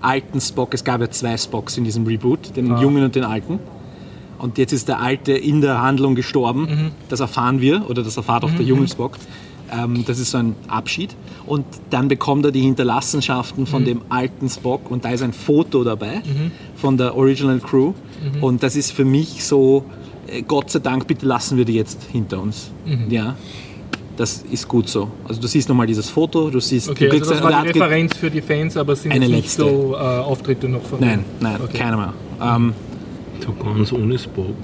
alten 0.06 0.39
Spock, 0.41 0.74
es 0.74 0.84
gab 0.84 1.01
ja 1.01 1.10
zwei 1.10 1.38
Spocks 1.38 1.78
in 1.78 1.84
diesem 1.84 2.06
Reboot, 2.06 2.56
den 2.56 2.72
Ah. 2.72 2.82
jungen 2.82 3.03
und 3.03 3.16
den 3.16 3.24
alten. 3.24 3.60
Und 4.38 4.58
jetzt 4.58 4.74
ist 4.74 4.88
der 4.88 4.99
alte 5.01 5.32
in 5.32 5.62
der 5.62 5.82
Handlung 5.82 6.14
gestorben. 6.16 6.62
Mhm. 6.62 6.91
Das 7.10 7.20
erfahren 7.22 7.62
wir, 7.62 7.89
oder 7.89 8.03
das 8.03 8.18
erfahrt 8.18 8.43
auch 8.43 8.51
der 8.51 8.66
junge 8.66 8.88
Spock. 8.88 9.18
Ähm, 9.72 10.03
das 10.06 10.20
ist 10.20 10.32
so 10.32 10.38
ein 10.38 10.56
Abschied. 10.68 11.16
Und 11.47 11.66
dann 11.89 12.08
bekommt 12.08 12.45
er 12.45 12.51
die 12.51 12.62
Hinterlassenschaften 12.62 13.66
von 13.66 13.82
Mhm. 13.82 13.86
dem 13.86 14.01
alten 14.10 14.49
Spock 14.49 14.91
und 14.91 15.06
da 15.06 15.10
ist 15.10 15.22
ein 15.24 15.34
Foto 15.34 15.84
dabei 15.84 16.22
von 16.76 16.97
der 16.97 17.16
Original 17.16 17.60
Crew. 17.60 17.93
Mhm. 18.36 18.43
Und 18.43 18.62
das 18.64 18.76
ist 18.76 18.91
für 18.91 19.06
mich 19.06 19.43
so, 19.43 19.86
äh, 20.28 20.41
Gott 20.43 20.70
sei 20.70 20.80
Dank, 20.80 21.08
bitte 21.08 21.26
lassen 21.26 21.58
wir 21.58 21.66
die 21.66 21.74
jetzt 21.74 22.03
hinter 22.12 22.41
uns. 22.41 22.72
Mhm. 22.86 23.10
Ja. 23.10 23.36
Das 24.18 24.43
ist 24.49 24.68
gut 24.68 24.88
so. 24.88 25.09
Also 25.28 25.41
du 25.41 25.47
siehst 25.47 25.68
nochmal 25.68 25.88
dieses 25.88 26.09
Foto, 26.09 26.49
du 26.49 26.59
siehst, 26.59 26.89
Okay, 26.89 27.09
du 27.09 27.18
also 27.18 27.32
das 27.34 27.43
war 27.43 27.63
die 27.63 27.70
Referenz 27.70 28.16
für 28.16 28.30
die 28.32 28.41
Fans, 28.41 28.78
aber 28.78 28.93
es 28.93 29.03
sind 29.03 29.11
Eine 29.11 29.28
nicht 29.28 29.43
letzte. 29.43 29.63
so 29.63 29.93
äh, 29.93 29.97
Auftritte 29.97 30.70
noch 30.70 30.84
von 30.84 30.99
Nein, 31.01 31.26
nein, 31.41 31.57
Okay. 31.63 31.78
keiner 31.78 31.97
mehr. 31.97 32.13
Ähm, 32.41 32.74
So 33.45 33.51
ganz 33.53 33.91
ohne 33.91 34.18
Spock. 34.18 34.55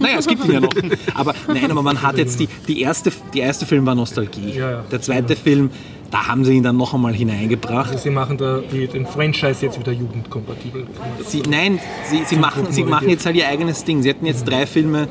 Naja, 0.00 0.16
es 0.18 0.26
gibt 0.26 0.44
ihn 0.46 0.52
ja 0.52 0.60
noch. 0.60 0.70
Aber 1.14 1.34
nein, 1.48 1.70
aber 1.70 1.82
man 1.82 2.02
hat 2.02 2.18
jetzt 2.18 2.40
die, 2.40 2.48
die 2.66 2.80
erste, 2.80 3.12
die 3.34 3.40
erste 3.40 3.66
Film 3.66 3.84
war 3.86 3.94
Nostalgie. 3.94 4.50
Ja, 4.56 4.70
ja. 4.70 4.84
Der 4.90 5.00
zweite 5.02 5.36
Film, 5.36 5.70
da 6.10 6.26
haben 6.26 6.44
sie 6.44 6.54
ihn 6.54 6.62
dann 6.62 6.76
noch 6.78 6.94
einmal 6.94 7.12
hineingebracht. 7.14 7.90
Also 7.92 8.02
sie 8.04 8.10
machen 8.10 8.38
da 8.38 8.60
die, 8.72 8.88
den 8.88 9.06
Franchise 9.06 9.64
jetzt 9.66 9.78
wieder 9.78 9.92
jugendkompatibel. 9.92 10.86
Sie, 11.24 11.42
nein, 11.48 11.78
sie, 12.10 12.22
sie, 12.24 12.36
machen, 12.36 12.66
sie 12.70 12.82
machen 12.82 13.08
jetzt 13.10 13.26
halt 13.26 13.36
ihr 13.36 13.46
eigenes 13.46 13.84
Ding. 13.84 14.02
Sie 14.02 14.08
hätten 14.08 14.26
jetzt 14.26 14.48
drei 14.48 14.66
Filme 14.66 15.06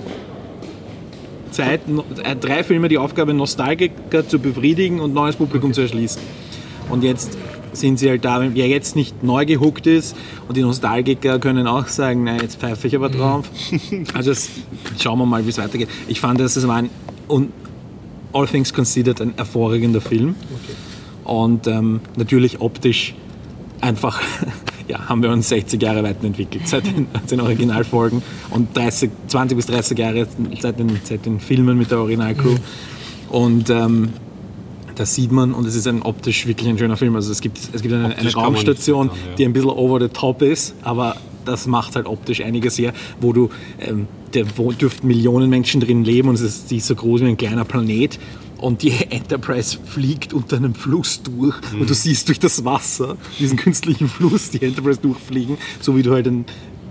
Zeit, 1.52 1.82
äh, 2.24 2.36
drei 2.36 2.64
Filme 2.64 2.88
die 2.88 2.97
Aufgabe, 2.97 3.34
Nostalgiker 3.34 4.28
zu 4.28 4.39
befriedigen 4.39 5.00
und 5.00 5.14
neues 5.14 5.36
Publikum 5.36 5.74
zu 5.74 5.82
erschließen. 5.82 6.22
Und 6.89 7.04
jetzt 7.04 7.38
sind 7.74 8.00
sie 8.00 8.10
halt 8.10 8.26
da, 8.26 8.41
wer 8.41 8.68
jetzt 8.68 8.95
nicht 8.95 9.24
neu 9.24 9.45
gehuckt 9.45 9.88
ist 9.88 10.16
und 10.47 10.58
die 10.58 10.62
Nostalgiker 10.62 11.39
können 11.39 11.68
auch 11.68 11.88
sagen, 11.88 12.24
nein, 12.24 12.39
jetzt 12.41 12.60
pfeife 12.60 12.88
ich 12.88 12.95
aber 12.95 13.10
drauf. 13.10 13.50
Also 14.14 14.32
es, 14.32 14.50
schauen 15.00 15.20
wir 15.20 15.26
mal, 15.26 15.45
wie 15.45 15.50
es 15.50 15.58
weitergeht. 15.58 15.89
Ich 16.08 16.20
fand, 16.20 16.39
dass 16.39 16.56
es 16.56 16.68
war 16.68 16.78
ein, 16.78 16.89
un, 17.30 17.52
all 18.34 18.47
things 18.47 18.74
considered, 18.74 19.22
ein 19.22 19.34
hervorragender 19.36 20.02
Film. 20.02 20.36
Und 21.24 21.68
ähm, 21.68 22.02
natürlich 22.16 22.60
optisch 22.60 23.14
einfach, 23.82 24.20
ja, 24.90 25.08
haben 25.08 25.22
wir 25.22 25.30
uns 25.30 25.48
60 25.50 25.82
Jahre 25.82 26.04
weiterentwickelt 26.04 26.68
seit 26.68 26.86
den, 26.86 27.08
den 27.30 27.42
Originalfolgen 27.42 28.22
und 28.50 28.76
30, 28.76 29.12
20 29.28 29.56
bis 29.56 29.68
30 29.68 29.98
Jahre 29.98 30.28
seit 30.60 30.80
den, 30.80 31.00
seit 31.04 31.26
den 31.26 31.40
Filmen 31.40 31.78
mit 31.78 31.92
der 31.92 32.00
Originalcrew. 32.00 32.56
Und 33.30 33.70
ähm, 33.70 34.10
das 34.96 35.16
sieht 35.16 35.32
man 35.32 35.54
und 35.54 35.66
es 35.66 35.76
ist 35.76 35.88
ein 35.88 36.02
optisch 36.02 36.48
wirklich 36.48 36.68
ein 36.68 36.78
schöner 36.78 36.98
Film. 36.98 37.16
Also 37.16 37.32
es 37.32 37.40
gibt, 37.40 37.58
es 37.72 37.82
gibt 37.82 37.94
eine, 37.94 38.18
eine 38.18 38.34
Raumstation, 38.34 39.08
meckern, 39.08 39.20
ja. 39.30 39.36
die 39.36 39.46
ein 39.46 39.54
bisschen 39.54 39.70
over 39.70 40.00
the 40.02 40.10
top 40.10 40.42
ist, 40.42 40.74
aber 40.82 41.16
das 41.46 41.68
macht 41.68 41.96
halt 41.96 42.08
optisch 42.08 42.42
einiges 42.42 42.78
her, 42.78 42.94
wo 43.22 43.32
du, 43.32 43.50
ähm, 43.80 44.08
da 44.34 44.42
wo 44.58 44.72
dürften 44.72 45.08
Millionen 45.08 45.50
Menschen 45.50 45.82
drin 45.82 46.04
leben 46.04 46.30
und 46.30 46.36
es 46.36 46.42
ist, 46.42 46.72
die 46.72 46.78
ist 46.78 46.88
so 46.88 46.96
groß 46.96 47.22
wie 47.22 47.28
ein 47.28 47.38
kleiner 47.38 47.64
Planet 47.64 48.20
und 48.62 48.82
die 48.84 48.91
Enterprise 49.10 49.78
fliegt 49.84 50.34
unter 50.34 50.57
einem 50.57 50.76
Fluss 50.76 51.22
durch 51.24 51.55
Mhm. 51.74 51.82
und 51.82 51.89
du 51.89 51.93
siehst 51.93 52.28
durch 52.28 52.39
das 52.39 52.64
Wasser 52.66 53.18
diesen 53.39 53.57
künstlichen 53.57 54.07
Fluss 54.07 54.49
die 54.51 54.62
Enterprise 54.62 54.99
durchfliegen, 55.01 55.57
so 55.82 55.95
wie 55.97 56.01
du 56.03 56.12
halt 56.12 56.28
ein, 56.28 56.45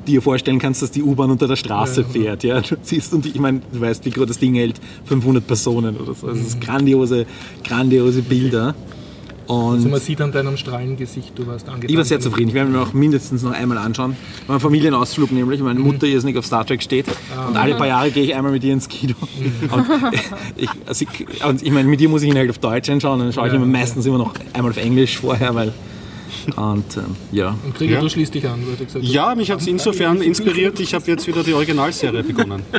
dir 0.07 0.23
vorstellen 0.23 0.59
kannst, 0.59 0.81
dass 0.81 0.91
die 0.91 1.03
U-Bahn 1.03 1.31
unter 1.31 1.47
der 1.47 1.57
Straße 1.57 2.03
fährt. 2.05 2.43
Ja? 2.43 2.61
Du 2.62 2.77
siehst 2.83 3.12
und 3.12 3.27
ich 3.27 3.39
meine, 3.39 3.61
du 3.73 3.81
weißt, 3.81 4.05
wie 4.07 4.11
groß 4.11 4.27
das 4.27 4.39
Ding 4.39 4.55
hält, 4.55 4.81
500 5.05 5.47
Personen 5.47 5.97
oder 5.99 6.14
so. 6.14 6.29
Also 6.29 6.41
es 6.41 6.47
ist 6.49 6.61
grandiose, 6.62 7.27
grandiose 7.62 8.23
Bilder. 8.23 8.75
Und 9.49 9.77
Also 9.77 9.89
man 9.89 9.99
sieht 10.01 10.21
an 10.21 10.31
deinem 10.31 10.57
Strahlengesicht, 10.59 11.33
du 11.37 11.47
warst 11.47 11.67
angetan. 11.69 11.89
ich 11.91 11.97
war 11.97 12.05
sehr 12.05 12.21
zufrieden. 12.21 12.49
Ich 12.51 12.55
werde 12.55 12.71
mir 12.71 12.81
auch 12.83 12.93
mindestens 12.93 13.43
noch 13.43 13.53
einmal 13.53 13.79
anschauen. 13.79 14.15
Mein 14.47 14.61
Familienausflug 14.61 15.33
nämlich, 15.33 15.61
weil 15.61 15.69
meine 15.75 15.81
Mutter 15.81 16.07
irrsinnig 16.07 16.37
auf 16.37 16.45
Star 16.45 16.67
Trek 16.67 16.83
steht. 16.83 17.07
Und 17.49 17.57
alle 17.57 17.75
paar 17.75 17.87
Jahre 17.87 18.11
gehe 18.11 18.25
ich 18.25 18.35
einmal 18.35 18.53
mit 18.53 18.63
ihr 18.63 18.75
ins 18.75 18.89
Kino. 18.89 19.15
Und 19.73 19.87
ich, 20.57 20.69
also 20.87 21.07
ich, 21.11 21.45
und 21.45 21.63
ich 21.63 21.71
meine, 21.71 21.89
mit 21.89 21.99
ihr 22.01 22.11
muss 22.11 22.23
ich 22.23 22.29
ihn 22.29 22.37
halt 22.37 22.51
auf 22.51 22.59
Deutsch 22.59 22.91
anschauen. 22.91 23.21
Dann 23.21 23.33
schaue 23.33 23.47
ich 23.47 23.53
Ja, 23.55 23.57
immer 23.57 23.67
meistens 23.67 24.05
immer 24.05 24.19
noch 24.19 24.35
einmal 24.53 24.71
auf 24.73 24.77
Englisch 24.79 25.19
vorher, 25.19 25.55
weil. 25.55 25.73
Und 26.57 26.97
ähm, 26.99 27.17
ja. 27.33 27.57
Und 27.65 27.75
Krieger, 27.75 27.95
Ja. 27.95 28.01
du 28.03 28.09
schließt 28.11 28.35
dich 28.35 28.47
an, 28.47 28.61
würde 28.67 28.83
ich 28.83 28.87
gesagt. 28.87 29.05
Ja, 29.05 29.35
mich 29.35 29.51
hat 29.51 29.61
es 29.63 29.67
insofern 29.67 30.21
inspiriert, 30.21 30.79
ich 30.81 30.93
habe 30.95 31.05
jetzt 31.07 31.27
wieder 31.27 31.43
die 31.43 31.55
Originalserie 31.55 32.23
begonnen. 32.23 32.63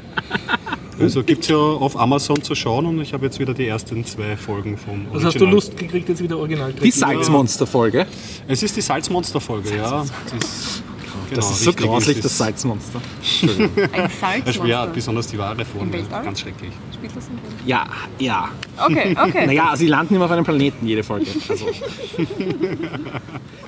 Also 1.00 1.24
gibt 1.24 1.44
es 1.44 1.50
ja 1.50 1.58
auf 1.58 1.98
Amazon 2.00 2.42
zu 2.44 2.56
schauen 2.56 2.86
und 2.86 3.00
ich 3.02 3.14
habe 3.14 3.26
jetzt 3.26 3.40
wieder 3.40 3.54
die 3.54 3.68
ersten 3.68 4.04
zwei 4.06 4.36
Folgen 4.36 4.78
vom 4.78 5.06
Also 5.14 5.28
hast 5.28 5.36
du 5.36 5.46
Original. 5.46 5.54
Lust 5.54 5.78
gekriegt, 5.78 6.10
jetzt 6.10 6.22
wieder 6.22 6.38
original 6.38 6.74
Die 6.74 6.92
Salzmonster-Folge. 6.92 8.06
Es 8.48 8.64
ist 8.64 8.76
die 8.76 8.82
Salzmonster-Folge, 8.82 9.76
ja. 9.78 10.02
Das 10.02 10.10
ist, 10.50 10.84
genau, 11.30 11.36
Das 11.36 11.52
ist 11.52 11.64
so 11.64 11.74
grauslich, 11.74 12.20
das 12.20 12.38
Salzmonster. 12.38 13.02
Ein 13.44 13.50
Ja, 13.94 14.10
Salzmonster. 14.20 14.88
besonders 14.94 15.28
die 15.28 15.38
wahre 15.38 15.64
Form, 15.66 15.92
ja, 15.94 16.22
ganz 16.22 16.42
schrecklich. 16.42 16.72
Spielt 16.94 17.16
das 17.16 17.28
im 17.28 17.36
Weltall? 17.36 17.60
Ja, 17.66 17.86
ja. 18.20 18.50
Okay, 18.86 19.16
okay. 19.22 19.46
Naja, 19.48 19.74
sie 19.76 19.88
landen 19.88 20.16
immer 20.16 20.26
auf 20.26 20.32
einem 20.32 20.44
Planeten, 20.44 20.86
jede 20.86 21.04
Folge. 21.04 21.28
Also. 21.48 21.68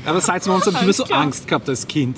Aber 0.05 0.19
Salzmonster 0.19 0.67
habe 0.73 0.77
ich 0.77 0.83
immer 0.83 0.93
so 0.93 1.03
Angst 1.13 1.47
gehabt 1.47 1.69
als 1.69 1.87
Kind. 1.87 2.17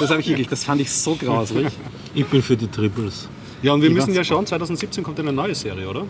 Das 0.00 0.10
habe 0.10 0.20
ich 0.20 0.28
wirklich, 0.28 0.48
das 0.48 0.64
fand 0.64 0.80
ich 0.80 0.90
so 0.92 1.16
grauslich. 1.16 1.66
Ich 2.14 2.24
bin 2.26 2.42
für 2.42 2.56
die 2.56 2.68
Triples. 2.68 3.28
Ja, 3.62 3.72
und 3.72 3.82
wir 3.82 3.90
müssen 3.90 4.14
ja 4.14 4.22
schauen, 4.24 4.46
2017 4.46 5.02
kommt 5.02 5.18
eine 5.20 5.32
neue 5.32 5.54
Serie, 5.54 5.88
oder? 5.88 6.04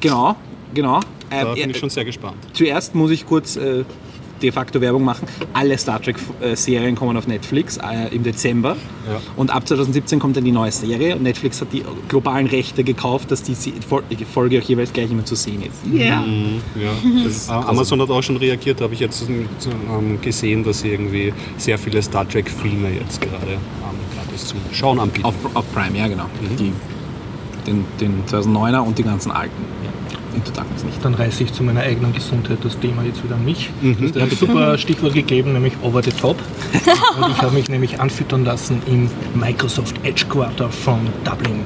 Genau, 0.00 0.36
genau. 0.72 1.00
Da 1.30 1.52
Äh, 1.52 1.54
bin 1.54 1.70
ich 1.70 1.76
äh, 1.76 1.80
schon 1.80 1.90
sehr 1.90 2.04
gespannt. 2.04 2.36
Zuerst 2.52 2.94
muss 2.94 3.10
ich 3.10 3.26
kurz 3.26 3.56
äh, 3.56 3.84
de 4.42 4.52
facto 4.52 4.80
Werbung 4.80 5.04
machen. 5.04 5.26
Alle 5.52 5.76
Star 5.78 6.00
Trek-Serien 6.00 6.94
kommen 6.94 7.16
auf 7.16 7.26
Netflix 7.26 7.78
äh, 7.78 8.14
im 8.14 8.22
Dezember. 8.22 8.76
Ja. 9.08 9.20
Und 9.36 9.50
ab 9.50 9.66
2017 9.66 10.18
kommt 10.18 10.36
dann 10.36 10.44
die 10.44 10.52
neue 10.52 10.72
Serie. 10.72 11.16
Und 11.16 11.22
Netflix 11.22 11.60
hat 11.60 11.72
die 11.72 11.84
globalen 12.08 12.46
Rechte 12.46 12.84
gekauft, 12.84 13.30
dass 13.30 13.42
die 13.42 13.54
Folge 13.54 14.58
auch 14.58 14.62
jeweils 14.62 14.92
gleich 14.92 15.10
immer 15.10 15.24
zu 15.24 15.34
sehen 15.34 15.62
ist. 15.62 15.80
Ja. 15.92 16.24
Ja. 16.74 16.92
Äh, 17.54 17.66
Amazon 17.68 18.00
hat 18.00 18.10
auch 18.10 18.22
schon 18.22 18.36
reagiert, 18.36 18.80
da 18.80 18.84
habe 18.84 18.94
ich 18.94 19.00
jetzt 19.00 19.26
ähm, 19.28 20.20
gesehen, 20.20 20.64
dass 20.64 20.80
sie 20.80 20.88
irgendwie 20.88 21.32
sehr 21.56 21.78
viele 21.78 22.02
Star 22.02 22.28
Trek-Filme 22.28 22.90
jetzt 22.90 23.20
gerade 23.20 23.52
ähm, 23.52 23.58
gratis 24.14 24.46
zum 24.46 24.58
Schauen 24.72 24.98
anbieten. 24.98 25.26
Auf, 25.26 25.34
auf 25.54 25.64
Prime, 25.72 25.96
ja 25.96 26.08
genau. 26.08 26.26
Die, 26.58 26.72
den, 27.66 27.84
den 28.00 28.24
2009er 28.26 28.80
und 28.80 28.98
die 28.98 29.02
ganzen 29.02 29.30
alten. 29.30 29.64
In 30.34 30.44
total 30.44 30.64
nicht. 30.84 31.04
Dann 31.04 31.14
reiße 31.14 31.44
ich 31.44 31.52
zu 31.52 31.62
meiner 31.62 31.80
eigenen 31.80 32.12
Gesundheit 32.12 32.58
das 32.62 32.78
Thema 32.78 33.02
jetzt 33.04 33.22
wieder 33.24 33.36
an 33.36 33.44
mich. 33.44 33.70
Mhm. 33.80 33.96
Du 34.12 34.20
hast 34.20 34.30
ein 34.32 34.36
super 34.36 34.76
Stichwort 34.78 35.14
gegeben, 35.14 35.52
nämlich 35.52 35.74
over 35.82 36.02
the 36.02 36.10
top. 36.10 36.36
Und 37.20 37.30
ich 37.30 37.42
habe 37.42 37.54
mich 37.54 37.68
nämlich 37.68 38.00
anfüttern 38.00 38.44
lassen 38.44 38.82
im 38.86 39.08
Microsoft 39.34 39.96
Edgequarter 40.04 40.68
von 40.70 41.00
Dublin, 41.24 41.60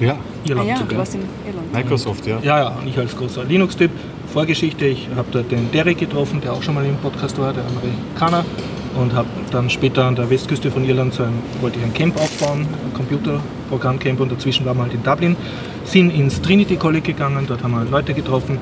Ja, 0.00 0.12
Ah 0.12 0.16
Irland. 0.48 0.68
ja, 0.68 0.76
sogar. 0.76 0.88
du 0.90 0.96
warst 0.98 1.14
in 1.14 1.20
Irland. 1.46 1.72
Microsoft, 1.72 2.26
ja. 2.26 2.38
Ja, 2.42 2.58
ja, 2.60 2.68
und 2.68 2.86
ich 2.88 2.98
als 2.98 3.16
großer 3.16 3.44
Linux-Typ. 3.44 3.90
Vorgeschichte, 4.32 4.84
ich 4.86 5.08
habe 5.16 5.28
da 5.32 5.40
den 5.42 5.70
Derek 5.72 5.98
getroffen, 5.98 6.40
der 6.42 6.52
auch 6.52 6.62
schon 6.62 6.74
mal 6.74 6.84
im 6.84 6.96
Podcast 6.96 7.38
war, 7.38 7.52
der 7.54 7.64
Amerikaner. 7.64 8.44
Und 9.00 9.12
habe 9.14 9.28
dann 9.50 9.70
später 9.70 10.04
an 10.04 10.16
der 10.16 10.28
Westküste 10.28 10.70
von 10.70 10.84
Irland 10.84 11.14
so 11.14 11.22
ein, 11.22 11.32
wollte 11.60 11.78
ich 11.78 11.84
ein 11.84 11.94
Camp 11.94 12.16
aufbauen, 12.16 12.60
ein 12.84 12.92
Computerprogrammcamp 13.68 14.20
und 14.20 14.32
dazwischen 14.32 14.64
waren 14.64 14.76
wir 14.78 14.82
halt 14.84 14.94
in 14.94 15.02
Dublin. 15.02 15.36
Sind 15.84 16.10
ins 16.10 16.40
Trinity 16.42 16.76
College 16.76 17.00
gegangen, 17.12 17.46
dort 17.46 17.62
haben 17.62 17.72
wir 17.72 17.84
Leute 17.84 18.12
getroffen 18.12 18.58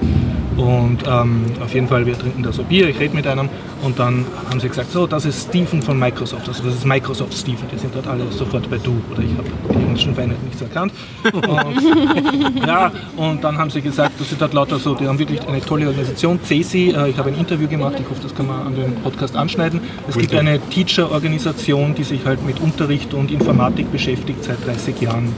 und 0.56 0.98
ähm, 1.06 1.44
auf 1.62 1.74
jeden 1.74 1.88
Fall, 1.88 2.06
wir 2.06 2.18
trinken 2.18 2.42
da 2.42 2.52
so 2.52 2.62
Bier, 2.62 2.88
ich 2.88 2.98
rede 2.98 3.14
mit 3.14 3.26
einem 3.26 3.48
und 3.82 3.98
dann 3.98 4.24
haben 4.48 4.58
sie 4.58 4.68
gesagt, 4.68 4.90
so, 4.90 5.06
das 5.06 5.26
ist 5.26 5.48
Steven 5.48 5.82
von 5.82 5.98
Microsoft, 5.98 6.48
also 6.48 6.62
das 6.62 6.76
ist 6.76 6.86
Microsoft 6.86 7.34
Steven, 7.34 7.66
die 7.70 7.78
sind 7.78 7.94
dort 7.94 8.06
alle 8.06 8.30
sofort 8.30 8.70
bei 8.70 8.78
du 8.78 8.96
oder 9.10 9.22
ich 9.22 9.36
habe 9.36 9.48
die 9.70 9.74
englischen 9.74 10.14
Feinheiten 10.14 10.44
nicht 10.46 10.58
so 10.58 10.64
erkannt. 10.64 10.92
Und, 11.24 12.66
ja, 12.66 12.90
und 13.16 13.44
dann 13.44 13.58
haben 13.58 13.70
sie 13.70 13.82
gesagt, 13.82 14.18
dass 14.18 14.30
sie 14.30 14.36
dort 14.36 14.54
lauter 14.54 14.78
so, 14.78 14.94
die 14.94 15.06
haben 15.06 15.18
wirklich 15.18 15.46
eine 15.46 15.60
tolle 15.60 15.88
Organisation, 15.88 16.40
CESI, 16.42 16.94
äh, 16.96 17.10
ich 17.10 17.18
habe 17.18 17.28
ein 17.28 17.38
Interview 17.38 17.68
gemacht, 17.68 17.96
ich 18.00 18.08
hoffe, 18.08 18.22
das 18.22 18.34
kann 18.34 18.46
man 18.46 18.66
an 18.68 18.74
dem 18.74 18.94
Podcast 19.02 19.36
anschneiden. 19.36 19.80
Es 20.08 20.16
gibt 20.16 20.34
eine 20.34 20.58
Teacher-Organisation, 20.58 21.94
die 21.94 22.04
sich 22.04 22.24
halt 22.24 22.46
mit 22.46 22.60
Unterricht 22.60 23.12
und 23.12 23.30
Informatik 23.30 23.92
beschäftigt 23.92 24.42
seit 24.44 24.64
30 24.66 24.95
Jahren 25.00 25.32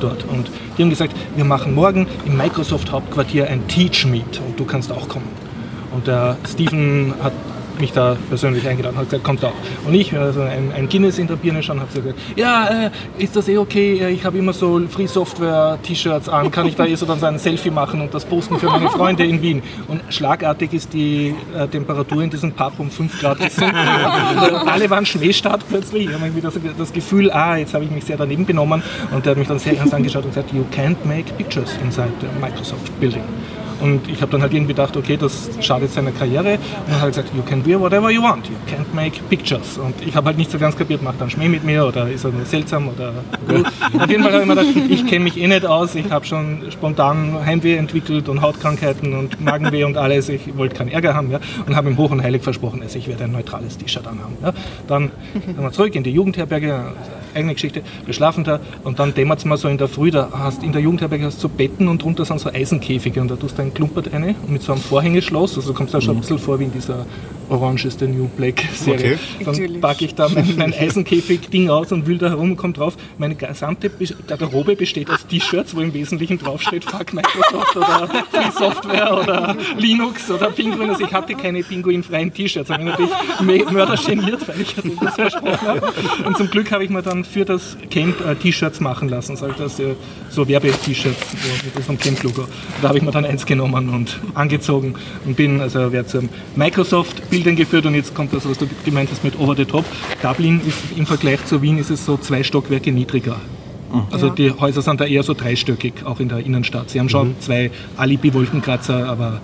dort. 0.00 0.24
Und 0.24 0.50
die 0.76 0.82
haben 0.82 0.90
gesagt, 0.90 1.14
wir 1.36 1.44
machen 1.44 1.74
morgen 1.74 2.06
im 2.24 2.36
Microsoft-Hauptquartier 2.36 3.48
ein 3.48 3.66
Teach 3.68 4.06
Meet 4.06 4.40
und 4.46 4.58
du 4.58 4.64
kannst 4.64 4.92
auch 4.92 5.08
kommen. 5.08 5.28
Und 5.92 6.06
der 6.06 6.36
Steven 6.46 7.14
hat 7.22 7.32
mich 7.80 7.92
da 7.92 8.16
persönlich 8.28 8.66
eingeladen, 8.66 8.96
hat 8.96 9.04
gesagt, 9.06 9.24
kommt 9.24 9.44
auch. 9.44 9.52
Und 9.86 9.94
ich, 9.94 10.16
also 10.16 10.40
ein, 10.42 10.72
ein 10.74 10.88
Guinness 10.88 11.18
in 11.18 11.26
der 11.26 11.36
Birne 11.36 11.62
schon, 11.62 11.80
habe 11.80 11.92
gesagt, 11.92 12.18
ja, 12.36 12.86
äh, 12.86 12.90
ist 13.18 13.34
das 13.36 13.48
eh 13.48 13.58
okay? 13.58 13.98
Äh, 13.98 14.10
Ich 14.10 14.24
habe 14.24 14.38
immer 14.38 14.52
so 14.52 14.80
Free 14.88 15.06
Software 15.06 15.78
T-Shirts 15.82 16.28
an, 16.28 16.50
kann 16.50 16.66
ich 16.66 16.76
da 16.76 16.86
eh 16.86 16.94
so 16.94 17.06
dann 17.06 17.18
so 17.18 17.26
ein 17.26 17.38
Selfie 17.38 17.70
machen 17.70 18.00
und 18.00 18.12
das 18.14 18.24
posten 18.24 18.58
für 18.58 18.66
meine 18.66 18.88
Freunde 18.88 19.24
in 19.24 19.40
Wien? 19.42 19.62
Und 19.88 20.00
schlagartig 20.10 20.72
ist 20.72 20.92
die 20.92 21.34
äh, 21.56 21.66
Temperatur 21.68 22.22
in 22.22 22.30
diesem 22.30 22.52
Pub 22.52 22.72
um 22.78 22.90
5 22.90 23.20
Grad. 23.20 23.38
Also 23.40 24.56
alle 24.56 24.88
waren 24.90 25.06
Schneestart 25.06 25.62
plötzlich. 25.68 26.06
Ich 26.08 26.14
habe 26.14 26.24
irgendwie 26.24 26.40
das, 26.40 26.54
das 26.76 26.92
Gefühl, 26.92 27.30
ah, 27.30 27.56
jetzt 27.56 27.74
habe 27.74 27.84
ich 27.84 27.90
mich 27.90 28.04
sehr 28.04 28.16
daneben 28.16 28.46
benommen. 28.46 28.82
Und 29.12 29.24
der 29.24 29.32
hat 29.32 29.38
mich 29.38 29.48
dann 29.48 29.58
sehr 29.58 29.76
ernst 29.76 29.94
angeschaut 29.94 30.24
und 30.24 30.30
gesagt, 30.30 30.52
you 30.52 30.64
can't 30.74 30.96
make 31.04 31.32
pictures 31.34 31.70
inside 31.82 32.10
the 32.20 32.26
Microsoft 32.40 32.98
Building. 33.00 33.22
Und 33.84 34.08
ich 34.08 34.22
habe 34.22 34.32
dann 34.32 34.40
halt 34.40 34.54
irgendwie 34.54 34.72
gedacht, 34.72 34.96
okay, 34.96 35.18
das 35.18 35.50
schadet 35.60 35.92
seiner 35.92 36.10
Karriere. 36.10 36.54
Und 36.54 36.88
er 36.88 36.94
hat 36.94 37.02
halt 37.02 37.14
gesagt, 37.16 37.34
you 37.36 37.42
can 37.42 37.64
wear 37.66 37.78
whatever 37.78 38.10
you 38.10 38.22
want, 38.22 38.46
you 38.46 38.54
can't 38.66 38.86
make 38.94 39.20
pictures. 39.28 39.76
Und 39.76 39.94
ich 40.00 40.16
habe 40.16 40.28
halt 40.28 40.38
nicht 40.38 40.50
so 40.50 40.58
ganz 40.58 40.74
kapiert, 40.74 41.02
macht 41.02 41.16
er 41.18 41.22
einen 41.22 41.30
Schmäh 41.30 41.50
mit 41.50 41.64
mir 41.64 41.86
oder 41.86 42.08
ist 42.08 42.24
er 42.24 42.30
nur 42.30 42.46
seltsam 42.46 42.88
oder 42.88 43.12
gut. 43.46 43.66
Auf 44.00 44.08
jeden 44.08 44.22
Fall 44.22 44.32
habe 44.32 44.42
ich 44.42 44.48
mir 44.48 44.56
gedacht, 44.56 44.90
ich 44.90 45.06
kenne 45.06 45.24
mich 45.24 45.36
eh 45.38 45.46
nicht 45.46 45.66
aus, 45.66 45.94
ich 45.96 46.10
habe 46.10 46.24
schon 46.24 46.62
spontan 46.70 47.44
Heimweh 47.44 47.76
entwickelt 47.76 48.30
und 48.30 48.40
Hautkrankheiten 48.40 49.12
und 49.12 49.44
Magenweh 49.44 49.84
und 49.84 49.98
alles. 49.98 50.30
Ich 50.30 50.56
wollte 50.56 50.76
keinen 50.76 50.88
Ärger 50.88 51.14
haben 51.14 51.30
ja, 51.30 51.38
und 51.66 51.76
habe 51.76 51.90
ihm 51.90 51.98
hoch 51.98 52.10
und 52.10 52.22
heilig 52.22 52.42
versprochen, 52.42 52.80
also 52.80 52.98
ich 52.98 53.06
werde 53.06 53.24
ein 53.24 53.32
neutrales 53.32 53.76
T-Shirt 53.76 54.06
anhaben. 54.06 54.36
Ja. 54.42 54.54
Dann 54.88 55.10
sind 55.44 55.60
wir 55.60 55.72
zurück 55.72 55.94
in 55.94 56.04
die 56.04 56.10
Jugendherberge, 56.10 56.94
eigene 57.34 57.52
Geschichte, 57.52 57.82
wir 58.06 58.14
schlafen 58.14 58.44
da 58.44 58.60
und 58.82 58.98
dann 58.98 59.12
dämmert 59.12 59.40
es 59.40 59.44
mal 59.44 59.58
so 59.58 59.68
in 59.68 59.76
der 59.76 59.88
Früh, 59.88 60.10
da 60.10 60.30
hast 60.32 60.62
in 60.62 60.72
der 60.72 60.80
Jugendherberge 60.80 61.26
hast 61.26 61.36
du 61.38 61.42
so 61.42 61.48
Betten 61.50 61.88
und 61.88 62.02
drunter 62.02 62.24
sind 62.24 62.40
so 62.40 62.48
Eisenkäfige 62.50 63.20
und 63.20 63.30
da 63.30 63.36
tust 63.36 63.58
du 63.58 63.62
ein 63.62 63.73
Klumpert 63.74 64.12
rein 64.12 64.34
und 64.42 64.50
mit 64.50 64.62
so 64.62 64.72
einem 64.72 64.80
Vorhängeschloss, 64.80 65.56
also 65.56 65.72
du 65.72 65.76
kommst 65.76 65.94
da 65.94 66.00
schon 66.00 66.16
ein 66.16 66.20
bisschen 66.20 66.38
vor 66.38 66.58
wie 66.58 66.64
in 66.64 66.72
dieser 66.72 67.06
Orange 67.48 67.86
is 67.86 67.96
the 67.98 68.06
New 68.06 68.28
Black 68.36 68.62
Serie. 68.74 69.18
Okay. 69.40 69.68
Dann 69.70 69.80
packe 69.80 70.04
ich 70.04 70.14
da 70.14 70.28
mein, 70.28 70.54
mein 70.56 70.72
Eisenkäfig-Ding 70.72 71.70
aus 71.70 71.92
und 71.92 72.06
will 72.06 72.18
da 72.18 72.28
herum 72.28 72.52
und 72.52 72.56
komme 72.56 72.72
drauf. 72.72 72.96
Meine 73.18 73.34
gesamte 73.34 73.90
Be- 73.90 74.06
Garderobe 74.26 74.76
besteht 74.76 75.10
aus 75.10 75.26
T-Shirts, 75.26 75.74
wo 75.74 75.80
im 75.80 75.92
Wesentlichen 75.94 76.38
draufsteht 76.38 76.84
Fuck 76.84 77.12
Microsoft 77.12 77.76
oder 77.76 78.08
Free 78.08 78.50
Software 78.58 79.18
oder 79.20 79.56
Linux 79.78 80.30
oder 80.30 80.50
Pinguin. 80.50 80.90
Also 80.90 81.04
ich 81.04 81.12
hatte 81.12 81.34
keine 81.34 81.62
pinguinfreien 81.62 82.32
T-Shirts. 82.32 82.70
Ich 82.70 82.76
bin 82.76 82.86
natürlich 82.86 83.70
mördergeniert, 83.70 84.46
weil 84.48 84.60
ich 84.60 84.74
das 85.00 85.14
versprochen 85.14 85.66
habe. 85.66 85.92
Und 86.24 86.36
zum 86.36 86.50
Glück 86.50 86.70
habe 86.72 86.84
ich 86.84 86.90
mir 86.90 87.02
dann 87.02 87.24
für 87.24 87.44
das 87.44 87.76
Camp 87.90 88.20
äh, 88.26 88.34
T-Shirts 88.34 88.80
machen 88.80 89.08
lassen. 89.08 89.34
Ich 89.34 89.56
das, 89.56 89.78
äh, 89.78 89.94
so 90.30 90.46
Werbe-T-Shirts 90.48 91.18
so 91.30 91.80
diesem 91.80 91.98
Camp-Logo. 91.98 92.46
Da 92.82 92.88
habe 92.88 92.98
ich 92.98 93.04
mir 93.04 93.10
dann 93.10 93.24
eins 93.24 93.46
genommen 93.46 93.88
und 93.90 94.18
angezogen 94.34 94.94
und 95.24 95.36
bin 95.36 95.60
also 95.60 95.92
wer 95.92 96.06
zum 96.06 96.28
Microsoft-Bildern 97.34 97.56
geführt 97.56 97.86
und 97.86 97.94
jetzt 97.94 98.14
kommt 98.14 98.32
das, 98.32 98.48
was 98.48 98.58
du 98.58 98.66
gemeint 98.84 99.10
hast 99.10 99.24
mit 99.24 99.38
Over 99.38 99.56
the 99.56 99.64
Top. 99.64 99.84
Dublin 100.22 100.60
ist 100.66 100.78
im 100.96 101.06
Vergleich 101.06 101.44
zu 101.46 101.62
Wien 101.62 101.78
ist 101.78 101.90
es 101.90 102.04
so 102.04 102.16
zwei 102.16 102.42
Stockwerke 102.42 102.92
niedriger. 102.92 103.36
Also 104.10 104.28
die 104.28 104.50
Häuser 104.50 104.82
sind 104.82 105.00
da 105.00 105.04
eher 105.04 105.22
so 105.22 105.34
dreistöckig, 105.34 106.04
auch 106.04 106.18
in 106.18 106.28
der 106.28 106.38
Innenstadt. 106.38 106.90
Sie 106.90 106.98
haben 106.98 107.08
schon 107.08 107.36
zwei 107.38 107.70
Alibi-Wolkenkratzer, 107.96 109.08
aber 109.08 109.40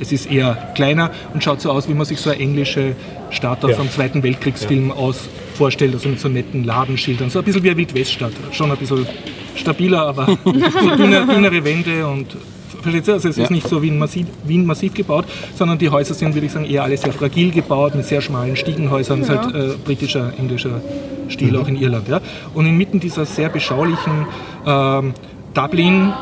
es 0.00 0.10
ist 0.10 0.30
eher 0.30 0.72
kleiner 0.74 1.12
und 1.32 1.44
schaut 1.44 1.60
so 1.60 1.70
aus, 1.70 1.88
wie 1.88 1.94
man 1.94 2.04
sich 2.04 2.18
so 2.18 2.30
eine 2.30 2.40
englische 2.40 2.96
Stadt 3.30 3.64
aus 3.64 3.78
einem 3.78 3.90
Zweiten 3.90 4.24
Weltkriegsfilm 4.24 4.90
aus 4.90 5.28
vorstellt, 5.54 5.94
also 5.94 6.08
mit 6.08 6.18
so 6.18 6.28
netten 6.28 6.64
Ladenschildern. 6.64 7.30
So 7.30 7.38
ein 7.38 7.44
bisschen 7.44 7.62
wie 7.62 7.70
eine 7.70 7.78
Wildweststadt. 7.78 8.32
Schon 8.50 8.72
ein 8.72 8.76
bisschen 8.76 9.06
stabiler, 9.54 10.02
aber 10.02 10.36
so 10.44 10.96
dünner, 10.96 11.24
dünnere 11.24 11.64
Wände 11.64 12.06
und 12.08 12.36
Versteht 12.82 13.08
ihr? 13.08 13.14
Also 13.14 13.28
es 13.28 13.38
ist 13.38 13.50
nicht 13.50 13.68
so 13.68 13.82
wie 13.82 13.88
in 13.88 13.98
Massiv, 13.98 14.26
Wien 14.44 14.66
massiv 14.66 14.94
gebaut, 14.94 15.24
sondern 15.54 15.78
die 15.78 15.90
Häuser 15.90 16.14
sind, 16.14 16.34
würde 16.34 16.46
ich 16.46 16.52
sagen, 16.52 16.64
eher 16.64 16.84
alle 16.84 16.96
sehr 16.96 17.12
fragil 17.12 17.50
gebaut, 17.50 17.94
mit 17.94 18.04
sehr 18.04 18.20
schmalen 18.20 18.56
Stiegenhäusern. 18.56 19.20
Das 19.20 19.28
ist 19.28 19.36
halt 19.36 19.54
äh, 19.54 19.74
britischer, 19.84 20.32
englischer 20.38 20.80
Stil 21.28 21.56
auch 21.56 21.68
in 21.68 21.76
Irland. 21.76 22.08
Ja? 22.08 22.20
Und 22.54 22.66
inmitten 22.66 23.00
dieser 23.00 23.26
sehr 23.26 23.48
beschaulichen 23.48 24.26
ähm, 24.66 25.14
Dublin, 25.54 26.12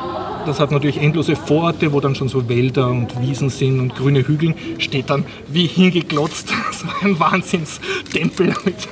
das 0.46 0.60
hat 0.60 0.70
natürlich 0.70 1.00
endlose 1.00 1.36
Vororte, 1.36 1.92
wo 1.92 2.00
dann 2.00 2.14
schon 2.14 2.28
so 2.28 2.48
Wälder 2.48 2.88
und 2.88 3.20
Wiesen 3.20 3.48
sind 3.48 3.80
und 3.80 3.94
grüne 3.94 4.26
Hügel, 4.26 4.54
steht 4.78 5.10
dann 5.10 5.24
wie 5.48 5.66
hingeglotzt 5.66 6.52
so 6.72 6.86
ein 7.02 7.18
Wahnsinnstempel 7.18 8.54
mit 8.64 8.88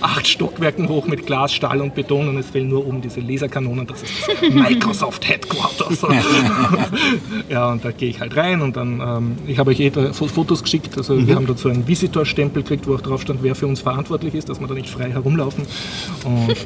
acht 0.00 0.26
Stockwerken 0.26 0.88
hoch 0.88 1.06
mit 1.06 1.26
Glas, 1.26 1.52
Stahl 1.52 1.80
und 1.80 1.94
Beton 1.94 2.28
und 2.28 2.36
es 2.36 2.50
fehlen 2.50 2.68
nur 2.68 2.86
oben 2.86 3.00
diese 3.00 3.20
Laserkanonen. 3.20 3.86
Das 3.86 4.02
ist 4.02 4.12
das 4.28 4.50
Microsoft 4.50 5.28
Headquarters. 5.28 6.02
ja, 7.48 7.72
und 7.72 7.84
da 7.84 7.90
gehe 7.90 8.10
ich 8.10 8.20
halt 8.20 8.36
rein 8.36 8.62
und 8.62 8.76
dann, 8.76 9.00
ähm, 9.00 9.36
ich 9.46 9.58
habe 9.58 9.70
euch 9.70 9.80
eh 9.80 9.90
Fotos 9.90 10.62
geschickt, 10.62 10.96
also 10.96 11.26
wir 11.26 11.34
haben 11.34 11.46
dazu 11.46 11.68
einen 11.68 11.86
Visitorstempel 11.86 12.62
gekriegt, 12.62 12.86
wo 12.86 12.94
auch 12.94 13.00
drauf 13.00 13.22
stand, 13.22 13.42
wer 13.42 13.54
für 13.54 13.66
uns 13.66 13.80
verantwortlich 13.80 14.34
ist, 14.34 14.48
dass 14.48 14.60
wir 14.60 14.66
da 14.66 14.74
nicht 14.74 14.88
frei 14.88 15.10
herumlaufen. 15.10 15.64
Und 16.24 16.50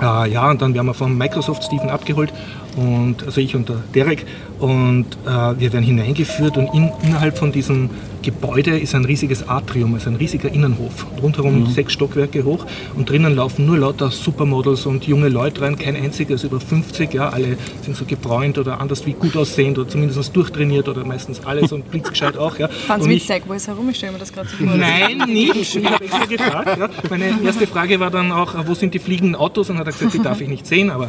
äh, 0.00 0.30
ja, 0.30 0.50
und 0.50 0.62
dann 0.62 0.74
werden 0.74 0.86
wir 0.86 0.94
vom 0.94 1.16
Microsoft 1.16 1.64
Steven 1.64 1.90
abgeholt 1.90 2.32
und 2.76 3.24
also 3.24 3.40
ich 3.40 3.54
und 3.54 3.68
der 3.68 3.82
Derek 3.94 4.26
und 4.58 5.06
äh, 5.26 5.28
wir 5.28 5.72
werden 5.72 5.82
hineingeführt 5.84 6.56
und 6.56 6.72
in, 6.74 6.90
innerhalb 7.02 7.38
von 7.38 7.52
diesem 7.52 7.90
Gebäude 8.24 8.78
ist 8.78 8.94
ein 8.94 9.04
riesiges 9.04 9.46
Atrium, 9.48 9.94
also 9.94 10.08
ein 10.08 10.16
riesiger 10.16 10.50
Innenhof, 10.50 11.06
rundherum 11.22 11.66
sechs 11.66 11.92
Stockwerke 11.92 12.44
hoch 12.44 12.64
und 12.96 13.08
drinnen 13.10 13.36
laufen 13.36 13.66
nur 13.66 13.78
lauter 13.78 14.10
Supermodels 14.10 14.86
und 14.86 15.06
junge 15.06 15.28
Leute 15.28 15.60
rein, 15.60 15.76
kein 15.78 15.94
einziger 15.94 16.34
ist 16.34 16.44
über 16.44 16.58
50, 16.58 17.12
ja, 17.12 17.28
alle 17.28 17.56
sind 17.82 17.96
so 17.96 18.04
gebräunt 18.06 18.56
oder 18.58 18.80
anders 18.80 19.04
wie 19.06 19.12
gut 19.12 19.36
aussehend 19.36 19.78
oder 19.78 19.88
zumindest 19.88 20.34
durchtrainiert 20.34 20.88
oder 20.88 21.04
meistens 21.04 21.44
alles 21.44 21.70
und 21.72 21.90
blitzgescheit 21.90 22.36
auch. 22.38 22.58
Ja. 22.58 22.68
Ich- 22.98 23.04
witzig, 23.08 23.42
wo 23.46 23.52
ist 23.52 23.68
herum? 23.68 23.88
Ich 23.90 23.96
stelle 23.98 24.12
mir 24.12 24.18
das 24.18 24.32
gerade 24.32 24.48
so 24.48 24.56
vor. 24.56 24.74
Nein, 24.74 25.18
nicht. 25.26 25.76
Ich 25.76 25.84
habe 25.84 26.04
extra 26.04 26.24
gefragt. 26.24 26.78
Ja. 26.78 26.88
Meine 27.10 27.34
erste 27.44 27.66
Frage 27.66 28.00
war 28.00 28.10
dann 28.10 28.32
auch, 28.32 28.54
wo 28.66 28.74
sind 28.74 28.94
die 28.94 28.98
fliegenden 28.98 29.34
Autos? 29.36 29.68
Und 29.68 29.78
hat 29.78 29.86
er 29.86 29.92
gesagt, 29.92 30.14
die 30.14 30.22
darf 30.22 30.40
ich 30.40 30.48
nicht 30.48 30.66
sehen. 30.66 30.90
Aber 30.90 31.08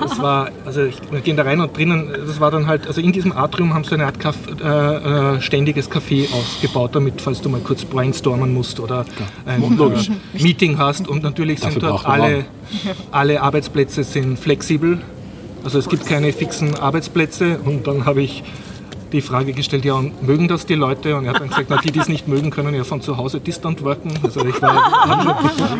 das 0.00 0.18
war, 0.20 0.50
also 0.64 0.84
ich, 0.84 0.96
wir 1.10 1.20
gehen 1.20 1.36
da 1.36 1.42
rein 1.42 1.60
und 1.60 1.76
drinnen, 1.76 2.08
das 2.26 2.38
war 2.40 2.50
dann 2.50 2.66
halt, 2.68 2.86
also 2.86 3.00
in 3.00 3.10
diesem 3.12 3.32
Atrium 3.32 3.74
haben 3.74 3.84
sie 3.84 3.94
eine 3.94 4.06
Art 4.06 4.20
Kaff, 4.20 4.36
äh, 4.62 4.66
äh, 5.36 5.40
ständiges 5.40 5.90
Café 5.90 6.26
ausgebaut, 6.52 6.94
damit, 6.94 7.20
falls 7.20 7.40
du 7.40 7.48
mal 7.48 7.60
kurz 7.60 7.84
brainstormen 7.84 8.52
musst 8.52 8.80
oder 8.80 9.04
ein 9.46 9.62
äh, 9.62 10.42
Meeting 10.42 10.78
hast. 10.78 11.08
Und 11.08 11.22
natürlich 11.22 11.60
sind 11.60 11.82
dort 11.82 12.06
alle, 12.06 12.44
alle 13.10 13.42
Arbeitsplätze 13.42 14.04
sind 14.04 14.38
flexibel. 14.38 15.00
Also 15.64 15.78
es 15.78 15.88
gibt 15.88 16.06
keine 16.06 16.32
fixen 16.32 16.76
Arbeitsplätze. 16.76 17.58
Und 17.64 17.86
dann 17.86 18.04
habe 18.04 18.22
ich 18.22 18.42
die 19.12 19.20
Frage 19.20 19.52
gestellt, 19.52 19.84
ja, 19.84 19.94
und 19.94 20.22
mögen 20.22 20.48
das 20.48 20.64
die 20.64 20.74
Leute? 20.74 21.16
Und 21.16 21.26
er 21.26 21.34
hat 21.34 21.40
dann 21.40 21.48
gesagt, 21.48 21.66
na, 21.68 21.76
die, 21.76 21.92
die 21.92 21.98
es 21.98 22.08
nicht 22.08 22.28
mögen, 22.28 22.50
können 22.50 22.74
ja 22.74 22.82
von 22.82 23.02
zu 23.02 23.16
Hause 23.16 23.40
distant 23.40 23.84
worken. 23.84 24.10
Also 24.22 24.44
ich 24.46 24.60
war, 24.62 24.74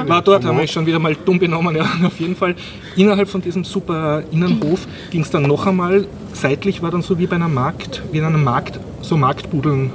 war 0.07 0.23
dort, 0.23 0.45
haben 0.45 0.59
wir 0.59 0.67
schon 0.67 0.85
wieder 0.87 0.99
mal 0.99 1.17
dumm 1.17 1.39
benommen. 1.39 1.75
Ja, 1.75 1.87
auf 2.05 2.21
jeden 2.21 2.37
Fall. 2.37 2.55
Innerhalb 2.97 3.29
von 3.29 3.41
diesem 3.41 3.65
super 3.65 4.23
Innenhof 4.31 4.87
ging 5.11 5.23
es 5.23 5.31
dann 5.31 5.45
noch 5.45 5.67
einmal, 5.67 6.07
seitlich 6.35 6.83
war 6.83 6.91
dann 6.91 7.03
so 7.03 7.19
wie 7.19 7.27
bei 7.27 7.37
einer 7.37 7.49
Markt, 7.49 8.03
wie 8.13 8.19
in 8.19 8.25
einem 8.25 8.45
Markt, 8.45 8.79
so 9.01 9.17
Marktbudeln 9.17 9.91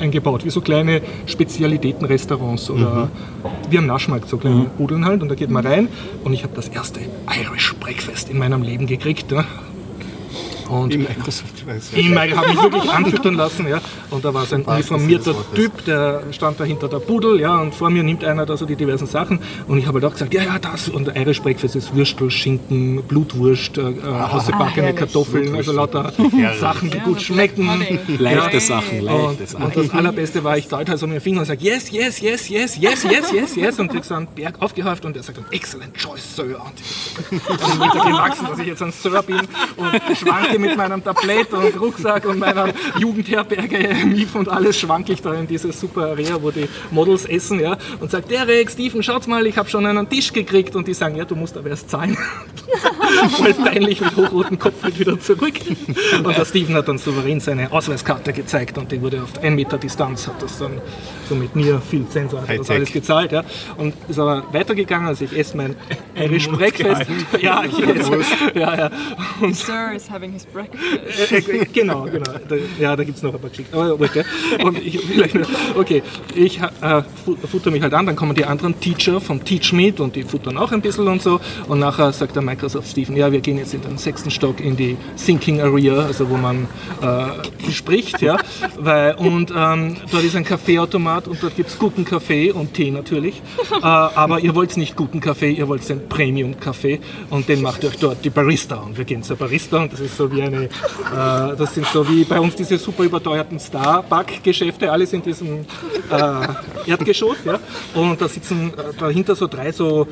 eingebaut, 0.00 0.44
wie 0.44 0.50
so 0.50 0.60
kleine 0.60 1.02
Spezialitätenrestaurants 1.26 2.70
oder 2.70 3.10
wie 3.70 3.78
am 3.78 3.86
Naschmarkt, 3.86 4.28
so 4.28 4.36
kleine 4.36 4.66
Budeln 4.76 5.04
halt. 5.04 5.22
Und 5.22 5.28
da 5.28 5.34
geht 5.34 5.50
man 5.50 5.66
rein 5.66 5.88
und 6.24 6.32
ich 6.32 6.42
habe 6.42 6.54
das 6.54 6.68
erste 6.68 7.00
Irish 7.40 7.74
Breakfast 7.76 8.30
in 8.30 8.38
meinem 8.38 8.62
Leben 8.62 8.86
gekriegt. 8.86 9.30
Ja. 9.32 9.44
Und 10.68 10.94
Im 10.94 11.02
Microsoft. 11.02 11.57
Ich 11.94 12.14
habe 12.36 12.48
mich 12.48 12.62
wirklich 12.62 12.90
anfüttern 12.90 13.34
lassen, 13.34 13.68
ja. 13.68 13.80
Und 14.10 14.24
da 14.24 14.32
war 14.32 14.46
so 14.46 14.54
ein 14.54 14.62
uniformierter 14.62 15.34
Typ, 15.54 15.84
der 15.84 16.22
stand 16.32 16.58
da 16.60 16.64
hinter 16.64 16.88
der 16.88 16.98
Pudel, 16.98 17.40
ja, 17.40 17.58
und 17.58 17.74
vor 17.74 17.90
mir 17.90 18.02
nimmt 18.02 18.24
einer 18.24 18.46
da 18.46 18.56
so 18.56 18.64
die 18.66 18.76
diversen 18.76 19.06
Sachen. 19.06 19.40
Und 19.66 19.78
ich 19.78 19.86
habe 19.86 19.96
halt 20.00 20.04
auch 20.06 20.12
gesagt, 20.12 20.32
ja, 20.32 20.42
ja, 20.42 20.58
das. 20.58 20.88
Und 20.88 21.08
Irish 21.16 21.42
Breakfast 21.42 21.76
ist 21.76 21.94
Würstel, 21.94 22.30
Schinken, 22.30 23.02
Blutwurst, 23.02 23.78
äh, 23.78 23.82
ausgebackene 24.30 24.94
Kartoffeln, 24.94 25.54
also 25.54 25.72
lauter 25.72 26.12
Sachen, 26.60 26.90
die 26.90 26.98
gut 27.00 27.20
schmecken. 27.20 27.68
Leichte 28.18 28.60
Sachen, 28.60 29.00
leichte 29.02 29.20
Und, 29.20 29.48
Sachen. 29.48 29.64
und 29.64 29.76
das 29.76 29.90
Allerbeste 29.90 30.44
war, 30.44 30.56
ich 30.56 30.68
deute 30.68 30.90
halt 30.92 31.00
so 31.00 31.06
mit 31.06 31.16
dem 31.16 31.22
Finger 31.22 31.40
und 31.40 31.46
sage, 31.46 31.62
yes, 31.62 31.90
yes, 31.90 32.20
yes, 32.20 32.48
yes, 32.48 32.78
yes, 32.78 33.04
yes, 33.04 33.32
yes, 33.32 33.56
yes. 33.56 33.78
Und 33.78 33.88
krieg 33.88 34.04
so 34.04 34.14
einen 34.14 34.26
Berg 34.28 34.60
aufgehäuft 34.60 35.04
und 35.04 35.16
er 35.16 35.22
sagt 35.22 35.38
excellent 35.52 35.94
choice, 35.94 36.36
Sir. 36.36 36.44
Und 36.60 36.72
ich 37.30 37.40
bin 37.40 38.12
gewachsen, 38.12 38.46
dass 38.50 38.58
ich 38.58 38.66
jetzt 38.66 38.82
ein 38.82 38.92
Sir 38.92 39.22
bin 39.22 39.40
und 39.76 40.16
schwanke 40.16 40.58
mit 40.58 40.76
meinem 40.76 41.02
Tablett 41.02 41.52
und 41.58 41.80
Rucksack 41.80 42.26
und 42.26 42.38
meiner 42.38 42.72
Jugendherberge, 42.98 43.94
Mief 44.06 44.34
und 44.34 44.48
alles 44.48 44.78
schwanke 44.78 45.12
ich 45.12 45.22
da 45.22 45.34
in 45.34 45.46
dieses 45.46 45.78
super 45.80 46.08
Area, 46.10 46.40
wo 46.40 46.50
die 46.50 46.68
Models 46.90 47.24
essen, 47.24 47.60
ja. 47.60 47.76
Und 48.00 48.10
sagt, 48.10 48.30
Derek, 48.30 48.70
Steven, 48.70 49.02
schaut 49.02 49.26
mal, 49.26 49.46
ich 49.46 49.56
habe 49.56 49.68
schon 49.68 49.86
einen 49.86 50.08
Tisch 50.08 50.32
gekriegt. 50.32 50.76
Und 50.76 50.88
die 50.88 50.94
sagen, 50.94 51.16
ja, 51.16 51.24
du 51.24 51.34
musst 51.34 51.56
aber 51.56 51.70
erst 51.70 51.90
zahlen. 51.90 52.16
Voll 53.36 53.54
peinlich 53.54 54.00
mit 54.00 54.16
hochrotem 54.16 54.58
Kopf 54.58 54.82
halt 54.82 54.98
wieder 54.98 55.18
zurück. 55.18 55.54
Und 56.22 56.36
der 56.36 56.44
Steven 56.44 56.74
hat 56.74 56.88
dann 56.88 56.98
souverän 56.98 57.40
seine 57.40 57.72
Ausweiskarte 57.72 58.32
gezeigt 58.32 58.78
und 58.78 58.92
die 58.92 59.00
wurde 59.00 59.22
auf 59.22 59.42
ein 59.42 59.54
Meter 59.54 59.78
Distanz, 59.78 60.26
hat 60.26 60.42
das 60.42 60.58
dann 60.58 60.80
so 61.28 61.34
mit 61.34 61.54
mir 61.54 61.80
viel 61.80 62.04
Sensor 62.08 62.42
hat 62.46 62.58
das 62.58 62.70
alles 62.70 62.92
gezahlt. 62.92 63.32
Ja. 63.32 63.44
Und 63.76 63.94
ist 64.08 64.18
aber 64.18 64.42
weitergegangen, 64.52 65.08
also 65.08 65.24
ich 65.24 65.36
esse 65.36 65.56
mein 65.56 65.74
Irish 66.16 66.48
Breakfast. 66.48 67.10
Ja, 67.40 67.62
ich 67.64 67.78
esse. 67.78 68.18
Ja, 68.54 68.76
ja. 68.76 68.90
Und 69.40 69.54
Sir 69.54 69.92
is 69.94 70.10
having 70.10 70.32
his 70.32 70.44
breakfast. 70.46 70.82
äh, 71.32 71.36
äh, 71.38 71.64
genau, 71.72 72.02
genau. 72.04 72.32
Da, 72.48 72.56
ja, 72.80 72.96
da 72.96 73.04
gibt 73.04 73.16
es 73.18 73.22
noch 73.22 73.34
ein 73.34 73.40
paar 73.40 73.50
Geschichten. 73.50 73.76
Aber 73.76 74.08
gell? 74.08 74.24
Und 74.62 74.78
ich, 74.84 74.98
okay, 75.76 76.02
ich 76.34 76.58
äh, 76.60 77.02
fu- 77.24 77.36
futter 77.36 77.70
mich 77.70 77.82
halt 77.82 77.94
an, 77.94 78.06
dann 78.06 78.16
kommen 78.16 78.34
die 78.34 78.44
anderen 78.44 78.78
Teacher 78.80 79.20
vom 79.20 79.44
Teach 79.44 79.72
Meet 79.72 80.00
und 80.00 80.16
die 80.16 80.22
futtern 80.22 80.56
auch 80.58 80.72
ein 80.72 80.80
bisschen 80.80 81.06
und 81.08 81.22
so. 81.22 81.40
Und 81.68 81.78
nachher 81.80 82.12
sagt 82.12 82.34
der 82.36 82.42
Microsoft 82.42 82.88
Stephen, 82.90 83.16
ja, 83.16 83.30
wir 83.30 83.40
gehen 83.40 83.58
jetzt 83.58 83.74
in 83.74 83.82
den 83.82 83.98
sechsten 83.98 84.30
Stock 84.30 84.60
in 84.60 84.76
die 84.76 84.96
Thinking 85.24 85.60
Area, 85.60 86.02
also 86.06 86.28
wo 86.28 86.36
man 86.36 86.66
äh, 87.02 87.70
spricht, 87.72 88.20
ja. 88.22 88.38
Weil, 88.78 89.14
und 89.14 89.52
ähm, 89.56 89.96
dort 90.10 90.24
ist 90.24 90.36
ein 90.36 90.44
Kaffeeautomat 90.44 91.17
und 91.26 91.42
dort 91.42 91.56
gibt 91.56 91.70
es 91.70 91.78
guten 91.78 92.04
Kaffee 92.04 92.52
und 92.52 92.74
Tee 92.74 92.90
natürlich. 92.90 93.42
Äh, 93.78 93.82
aber 93.82 94.40
ihr 94.40 94.56
wollt 94.56 94.76
nicht 94.76 94.96
guten 94.96 95.20
Kaffee, 95.20 95.52
ihr 95.52 95.68
wollt 95.68 95.88
den 95.88 96.08
Premium-Kaffee 96.08 96.98
und 97.30 97.48
den 97.48 97.62
macht 97.62 97.84
euch 97.84 97.96
dort 97.96 98.24
die 98.24 98.30
Barista. 98.30 98.76
Und 98.76 98.98
wir 98.98 99.04
gehen 99.04 99.22
zur 99.22 99.36
Barista 99.36 99.78
und 99.78 99.92
das 99.92 100.00
ist 100.00 100.16
so 100.16 100.32
wie 100.32 100.42
eine, 100.42 100.64
äh, 100.64 100.68
das 101.12 101.74
sind 101.74 101.86
so 101.86 102.08
wie 102.08 102.24
bei 102.24 102.40
uns 102.40 102.56
diese 102.56 102.76
super 102.76 103.04
überteuerten 103.04 103.60
Starbuck-Geschäfte, 103.60 104.90
alles 104.90 105.12
in 105.12 105.22
diesem 105.22 105.60
äh, 106.10 106.90
Erdgeschoss. 106.90 107.36
Ja? 107.44 107.60
Und 107.94 108.20
da 108.20 108.26
sitzen 108.26 108.72
äh, 108.72 108.94
dahinter 108.98 109.36
so 109.36 109.46
drei 109.46 109.70
so 109.70 110.08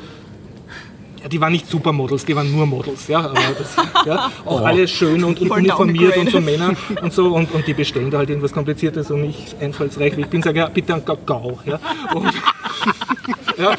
die 1.27 1.39
waren 1.41 1.51
nicht 1.51 1.67
Supermodels, 1.67 2.25
die 2.25 2.35
waren 2.35 2.51
nur 2.51 2.65
Models, 2.65 3.07
ja, 3.07 3.31
das, 3.31 4.05
ja, 4.05 4.31
auch 4.45 4.61
alles 4.61 4.91
schön 4.91 5.23
und, 5.23 5.39
und 5.41 5.51
uniformiert 5.51 6.17
und 6.17 6.29
so. 6.29 6.41
Männer 6.41 6.73
und 7.01 7.13
so 7.13 7.33
und, 7.33 7.51
und 7.53 7.67
die 7.67 7.73
bestellen 7.73 8.11
da 8.11 8.19
halt 8.19 8.29
irgendwas 8.29 8.53
Kompliziertes 8.53 9.11
und 9.11 9.23
ich 9.23 9.55
einfallsreich, 9.59 10.15
wie 10.17 10.21
ich 10.21 10.27
bin, 10.27 10.41
sage 10.41 10.59
ja, 10.59 10.69
bitte 10.69 10.93
einen 10.93 11.05
Kakao, 11.05 11.59
ja, 11.65 11.79
und, 12.13 12.25
ja. 13.57 13.75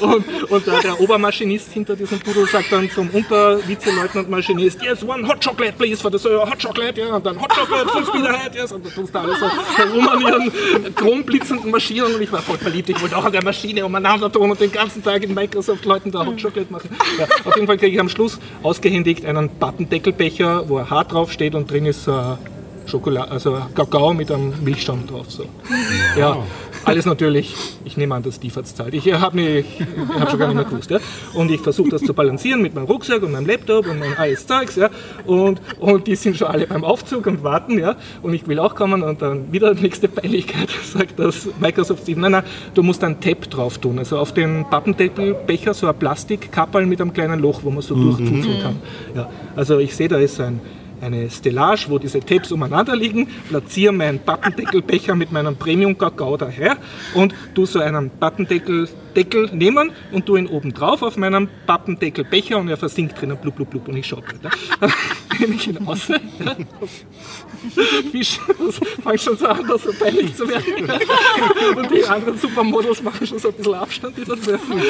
Und, 0.00 0.50
und 0.50 0.66
der, 0.66 0.80
der 0.80 1.00
Obermaschinist 1.00 1.72
hinter 1.72 1.96
diesem 1.96 2.18
Pudel 2.20 2.46
sagt 2.46 2.70
dann 2.70 2.90
zum 2.90 3.08
Untervizeleutnant 3.10 4.28
Maschinist, 4.30 4.82
yes, 4.82 5.02
one 5.02 5.26
hot 5.26 5.44
chocolate 5.44 5.74
please 5.78 6.00
for 6.00 6.10
the 6.10 6.18
sir, 6.18 6.38
hot 6.38 6.62
chocolate, 6.62 7.00
ja, 7.00 7.16
und 7.16 7.24
dann 7.24 7.40
hot 7.40 7.50
chocolate, 7.50 7.88
speed 8.06 8.26
ahead, 8.26 8.54
yes, 8.54 8.72
und 8.72 8.84
dann 8.84 8.92
tust 8.92 9.14
da 9.14 9.22
alles 9.22 9.38
so 9.40 9.46
herum 9.76 10.08
an 10.08 10.20
ihren 10.20 10.94
chromblitzenden 10.94 11.70
Maschinen 11.70 12.14
und 12.14 12.22
ich 12.22 12.30
war 12.30 12.42
voll 12.42 12.58
verliebt, 12.58 12.88
ich 12.88 13.00
wollte 13.00 13.16
auch 13.16 13.24
an 13.24 13.32
der 13.32 13.42
Maschine 13.42 13.84
umeinander 13.84 14.30
tun 14.30 14.50
und 14.50 14.60
den 14.60 14.72
ganzen 14.72 15.02
Tag 15.02 15.22
in 15.22 15.34
Microsoft-Leuten 15.34 16.10
da 16.10 16.24
Hot 16.26 16.40
Chocolate 16.40 16.72
machen. 16.72 16.90
Ja, 17.18 17.26
auf 17.44 17.54
jeden 17.54 17.66
Fall 17.66 17.78
kriege 17.78 17.94
ich 17.94 18.00
am 18.00 18.08
Schluss 18.08 18.38
ausgehändigt 18.62 19.24
einen 19.24 19.48
Pappendeckelbecher, 19.48 20.68
wo 20.68 20.78
ein 20.78 20.88
Haar 20.88 21.04
drauf 21.04 21.32
steht 21.32 21.54
und 21.54 21.70
drin 21.70 21.86
ist 21.86 22.06
äh, 22.06 22.12
Schokolade, 22.86 23.30
also 23.30 23.60
Kakao 23.74 24.14
mit 24.14 24.30
einem 24.30 24.52
Milchschaum 24.64 25.06
drauf. 25.06 25.26
So. 25.28 25.44
Ja, 26.16 26.38
alles 26.88 27.06
natürlich, 27.06 27.54
ich 27.84 27.96
nehme 27.96 28.14
an, 28.14 28.22
dass 28.22 28.40
hat's 28.56 28.74
zahlt. 28.74 28.94
Ich 28.94 29.12
habe 29.12 29.40
ich 29.40 29.66
hab 30.18 30.30
schon 30.30 30.38
gar 30.38 30.48
nicht 30.48 30.56
mehr 30.56 30.64
gewusst. 30.64 30.90
Ja? 30.90 30.98
Und 31.34 31.50
ich 31.50 31.60
versuche 31.60 31.90
das 31.90 32.02
zu 32.02 32.14
balancieren 32.14 32.62
mit 32.62 32.74
meinem 32.74 32.86
Rucksack 32.86 33.22
und 33.22 33.32
meinem 33.32 33.46
Laptop 33.46 33.86
und 33.86 33.98
mein 33.98 34.16
alles 34.16 34.46
Zeugs. 34.46 34.76
Ja? 34.76 34.90
Und, 35.26 35.60
und 35.78 36.06
die 36.06 36.16
sind 36.16 36.36
schon 36.36 36.48
alle 36.48 36.66
beim 36.66 36.84
Aufzug 36.84 37.26
und 37.26 37.42
warten. 37.42 37.78
Ja? 37.78 37.96
Und 38.22 38.34
ich 38.34 38.46
will 38.48 38.58
auch 38.58 38.74
kommen 38.74 39.02
und 39.02 39.22
dann 39.22 39.52
wieder 39.52 39.74
die 39.74 39.82
nächste 39.82 40.08
Peinlichkeit 40.08 40.70
sagt 40.82 41.18
das 41.18 41.48
Microsoft 41.60 42.02
Steve, 42.02 42.20
nein, 42.20 42.32
nein, 42.32 42.44
du 42.74 42.82
musst 42.82 43.04
einen 43.04 43.20
Tab 43.20 43.50
drauf 43.50 43.78
tun. 43.78 43.98
Also 43.98 44.18
auf 44.18 44.32
den 44.32 44.64
Pappendeckelbecher 44.68 45.74
so 45.74 45.86
ein 45.86 45.98
Plastikkapperl 45.98 46.86
mit 46.86 47.00
einem 47.00 47.12
kleinen 47.12 47.40
Loch, 47.40 47.60
wo 47.62 47.70
man 47.70 47.82
so 47.82 47.94
durchzuzeln 47.94 48.62
kann. 48.62 48.76
Ja? 49.14 49.30
Also 49.56 49.78
ich 49.78 49.94
sehe, 49.94 50.08
da 50.08 50.18
ist 50.18 50.40
ein 50.40 50.60
eine 51.00 51.30
Stellage, 51.30 51.86
wo 51.88 51.98
diese 51.98 52.20
Tapes 52.20 52.52
umeinander 52.52 52.96
liegen, 52.96 53.28
platziere 53.48 53.92
meinen 53.92 54.18
Pappendeckelbecher 54.18 55.14
mit 55.14 55.32
meinem 55.32 55.56
Premium-Kakao 55.56 56.36
daher. 56.36 56.76
Und 57.14 57.34
tu 57.54 57.66
so 57.66 57.80
einen 57.80 58.10
Pappendeckel 58.10 58.88
Deckel 59.14 59.50
nehmen 59.52 59.92
und 60.12 60.26
tu 60.26 60.36
ihn 60.36 60.46
oben 60.46 60.72
drauf 60.72 61.02
auf 61.02 61.16
meinem 61.16 61.48
Pappendeckelbecher 61.66 62.58
und 62.58 62.68
er 62.68 62.76
versinkt 62.76 63.20
drinnen, 63.20 63.36
blub, 63.36 63.56
blub, 63.56 63.70
blub 63.70 63.88
und 63.88 63.96
ich 63.96 64.06
schaue 64.06 64.22
ja. 64.42 64.50
Nehme 65.38 65.54
ich 65.54 65.68
ihn 65.68 65.86
aus. 65.86 66.08
Ja. 66.08 66.18
Fisch, 68.10 68.38
fängt 69.02 69.20
schon 69.20 69.36
so 69.36 69.46
an, 69.46 69.66
das 69.66 69.82
so 69.82 69.92
peinlich 69.92 70.34
zu 70.34 70.48
werden. 70.48 70.90
Und 71.76 71.90
die 71.90 72.04
anderen 72.04 72.38
Supermodels 72.38 73.02
machen 73.02 73.26
schon 73.26 73.38
so 73.38 73.48
ein 73.48 73.54
bisschen 73.54 73.74
Abstand, 73.74 74.16
die 74.16 74.24
das 74.24 74.46
werfen. 74.46 74.80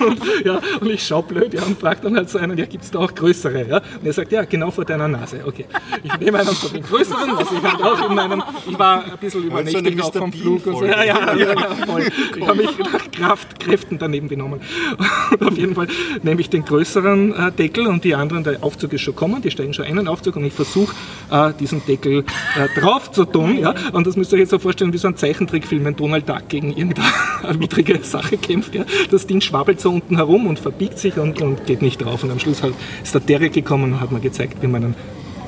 Und, 0.00 0.20
ja, 0.44 0.60
und 0.80 0.90
ich 0.90 1.06
schaue 1.06 1.22
blöd 1.22 1.54
ja, 1.54 1.62
und 1.62 1.78
frage 1.78 2.00
dann 2.02 2.16
halt 2.16 2.30
so 2.30 2.38
einen, 2.38 2.56
ja, 2.58 2.66
gibt 2.66 2.84
es 2.84 2.90
da 2.90 3.00
auch 3.00 3.14
größere? 3.14 3.68
Ja? 3.68 3.76
Und 3.78 4.06
er 4.06 4.12
sagt, 4.12 4.32
ja, 4.32 4.44
genau 4.44 4.70
vor 4.70 4.84
deiner 4.84 5.08
Nase. 5.08 5.42
Okay. 5.46 5.66
Ich 6.02 6.18
nehme 6.18 6.38
einen 6.38 6.48
von 6.48 6.72
den 6.72 6.82
größeren, 6.82 7.36
was 7.36 7.52
ich 7.52 7.62
halt 7.62 7.82
auch 7.82 8.08
in 8.08 8.14
meinem, 8.14 8.42
ich 8.68 8.78
war 8.78 9.04
ein 9.04 9.18
bisschen 9.18 9.50
Also 9.50 9.56
eine 9.58 9.70
übernächtig 9.70 10.02
auch 10.02 10.14
Mr. 10.14 10.18
vom 10.18 10.32
Flug 10.32 10.66
und 10.66 10.78
so. 10.78 10.84
Ja, 10.84 11.04
ja, 11.04 11.34
ja, 11.34 11.52
ja, 11.52 11.74
voll. 11.86 12.06
Ich 12.36 12.46
habe 12.46 12.58
mich 12.58 12.70
Kraft, 13.12 13.60
Kräften 13.74 13.98
daneben 13.98 14.28
benommen. 14.28 14.60
Und 15.30 15.42
auf 15.42 15.58
jeden 15.58 15.74
Fall 15.74 15.88
nehme 16.22 16.40
ich 16.40 16.48
den 16.48 16.64
größeren 16.64 17.34
äh, 17.34 17.52
Deckel 17.52 17.88
und 17.88 18.04
die 18.04 18.14
anderen, 18.14 18.44
der 18.44 18.62
Aufzug 18.62 18.92
ist 18.92 19.00
schon 19.00 19.16
kommen, 19.16 19.42
die 19.42 19.50
steigen 19.50 19.74
schon 19.74 19.84
einen 19.84 20.06
Aufzug 20.06 20.36
und 20.36 20.44
ich 20.44 20.52
versuche 20.52 20.94
äh, 21.30 21.52
diesen 21.58 21.84
Deckel 21.84 22.24
äh, 22.56 22.80
drauf 22.80 23.10
zu 23.10 23.24
tun. 23.24 23.58
Ja? 23.58 23.74
Und 23.92 24.06
das 24.06 24.16
müsst 24.16 24.32
ihr 24.32 24.36
euch 24.36 24.42
jetzt 24.42 24.50
so 24.50 24.60
vorstellen, 24.60 24.92
wie 24.92 24.98
so 24.98 25.08
ein 25.08 25.16
Zeichentrickfilm, 25.16 25.84
wenn 25.84 25.96
Donald 25.96 26.28
Duck 26.28 26.48
gegen 26.48 26.70
irgendeine 26.72 27.08
widrige 27.58 27.98
Sache 28.04 28.36
kämpft. 28.36 28.74
Ja? 28.74 28.84
Das 29.10 29.26
Ding 29.26 29.40
schwabbelt 29.40 29.80
so 29.80 29.90
unten 29.90 30.16
herum 30.16 30.46
und 30.46 30.60
verbiegt 30.60 30.98
sich 30.98 31.16
und, 31.16 31.40
und 31.42 31.66
geht 31.66 31.82
nicht 31.82 32.04
drauf. 32.04 32.22
Und 32.22 32.30
am 32.30 32.38
Schluss 32.38 32.62
halt 32.62 32.74
ist 33.02 33.14
der 33.14 33.22
Derek 33.22 33.54
gekommen 33.54 33.94
und 33.94 34.00
hat 34.00 34.12
mir 34.12 34.20
gezeigt, 34.20 34.58
wie 34.60 34.68
man 34.68 34.84
einen 34.84 34.94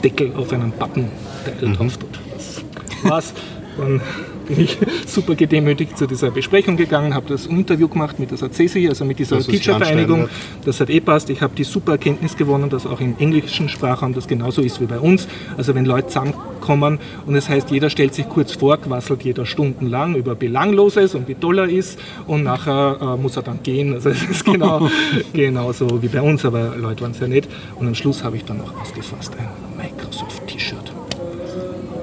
Deckel 0.02 0.32
auf 0.36 0.52
einen 0.52 0.72
Pappendeckel 0.72 1.72
drauf 1.74 1.96
tut. 1.96 2.18
Das 2.34 2.64
war's. 3.04 3.34
Dann 3.78 4.00
bin 4.46 4.60
ich 4.60 4.78
super 5.06 5.34
gedemütigt 5.34 5.96
zu 5.98 6.06
dieser 6.06 6.30
Besprechung 6.30 6.76
gegangen, 6.76 7.14
habe 7.14 7.28
das 7.28 7.46
Interview 7.46 7.88
gemacht 7.88 8.18
mit 8.18 8.30
der 8.30 8.38
SACESI, 8.38 8.88
also 8.88 9.04
mit 9.04 9.18
dieser 9.18 9.36
Das 9.36 9.46
Teacher-Vereinigung. 9.46 10.28
Das 10.64 10.80
hat 10.80 10.90
eh 10.90 11.00
passt. 11.00 11.30
Ich 11.30 11.42
habe 11.42 11.54
die 11.54 11.64
super 11.64 11.92
Erkenntnis 11.92 12.36
gewonnen, 12.36 12.70
dass 12.70 12.86
auch 12.86 13.00
im 13.00 13.16
englischen 13.18 13.68
Sprachraum 13.68 14.14
das 14.14 14.26
genauso 14.26 14.62
ist 14.62 14.80
wie 14.80 14.86
bei 14.86 14.98
uns. 14.98 15.28
Also 15.56 15.74
wenn 15.74 15.84
Leute 15.84 16.08
zusammenkommen 16.08 16.98
und 17.26 17.34
es 17.34 17.48
heißt, 17.48 17.70
jeder 17.70 17.90
stellt 17.90 18.14
sich 18.14 18.28
kurz 18.28 18.52
vor, 18.52 18.76
quasselt 18.78 19.22
jeder 19.22 19.46
stundenlang 19.46 20.14
über 20.14 20.34
Belangloses 20.34 21.14
und 21.14 21.28
wie 21.28 21.34
toll 21.34 21.58
er 21.58 21.68
ist 21.68 21.98
und 22.26 22.42
nachher 22.42 22.98
äh, 23.00 23.20
muss 23.20 23.36
er 23.36 23.42
dann 23.42 23.62
gehen. 23.62 23.94
Also 23.94 24.10
es 24.10 24.22
ist 24.22 24.44
genau, 24.44 24.88
genauso 25.32 26.02
wie 26.02 26.08
bei 26.08 26.20
uns, 26.20 26.44
aber 26.44 26.76
Leute 26.76 27.02
waren 27.02 27.12
es 27.12 27.20
ja 27.20 27.28
nicht. 27.28 27.48
Und 27.76 27.86
am 27.86 27.94
Schluss 27.94 28.24
habe 28.24 28.36
ich 28.36 28.44
dann 28.44 28.58
noch 28.58 28.80
ausgefasst 28.80 29.32
ein 29.38 29.48
Microsoft-T-Shirt. 29.76 30.45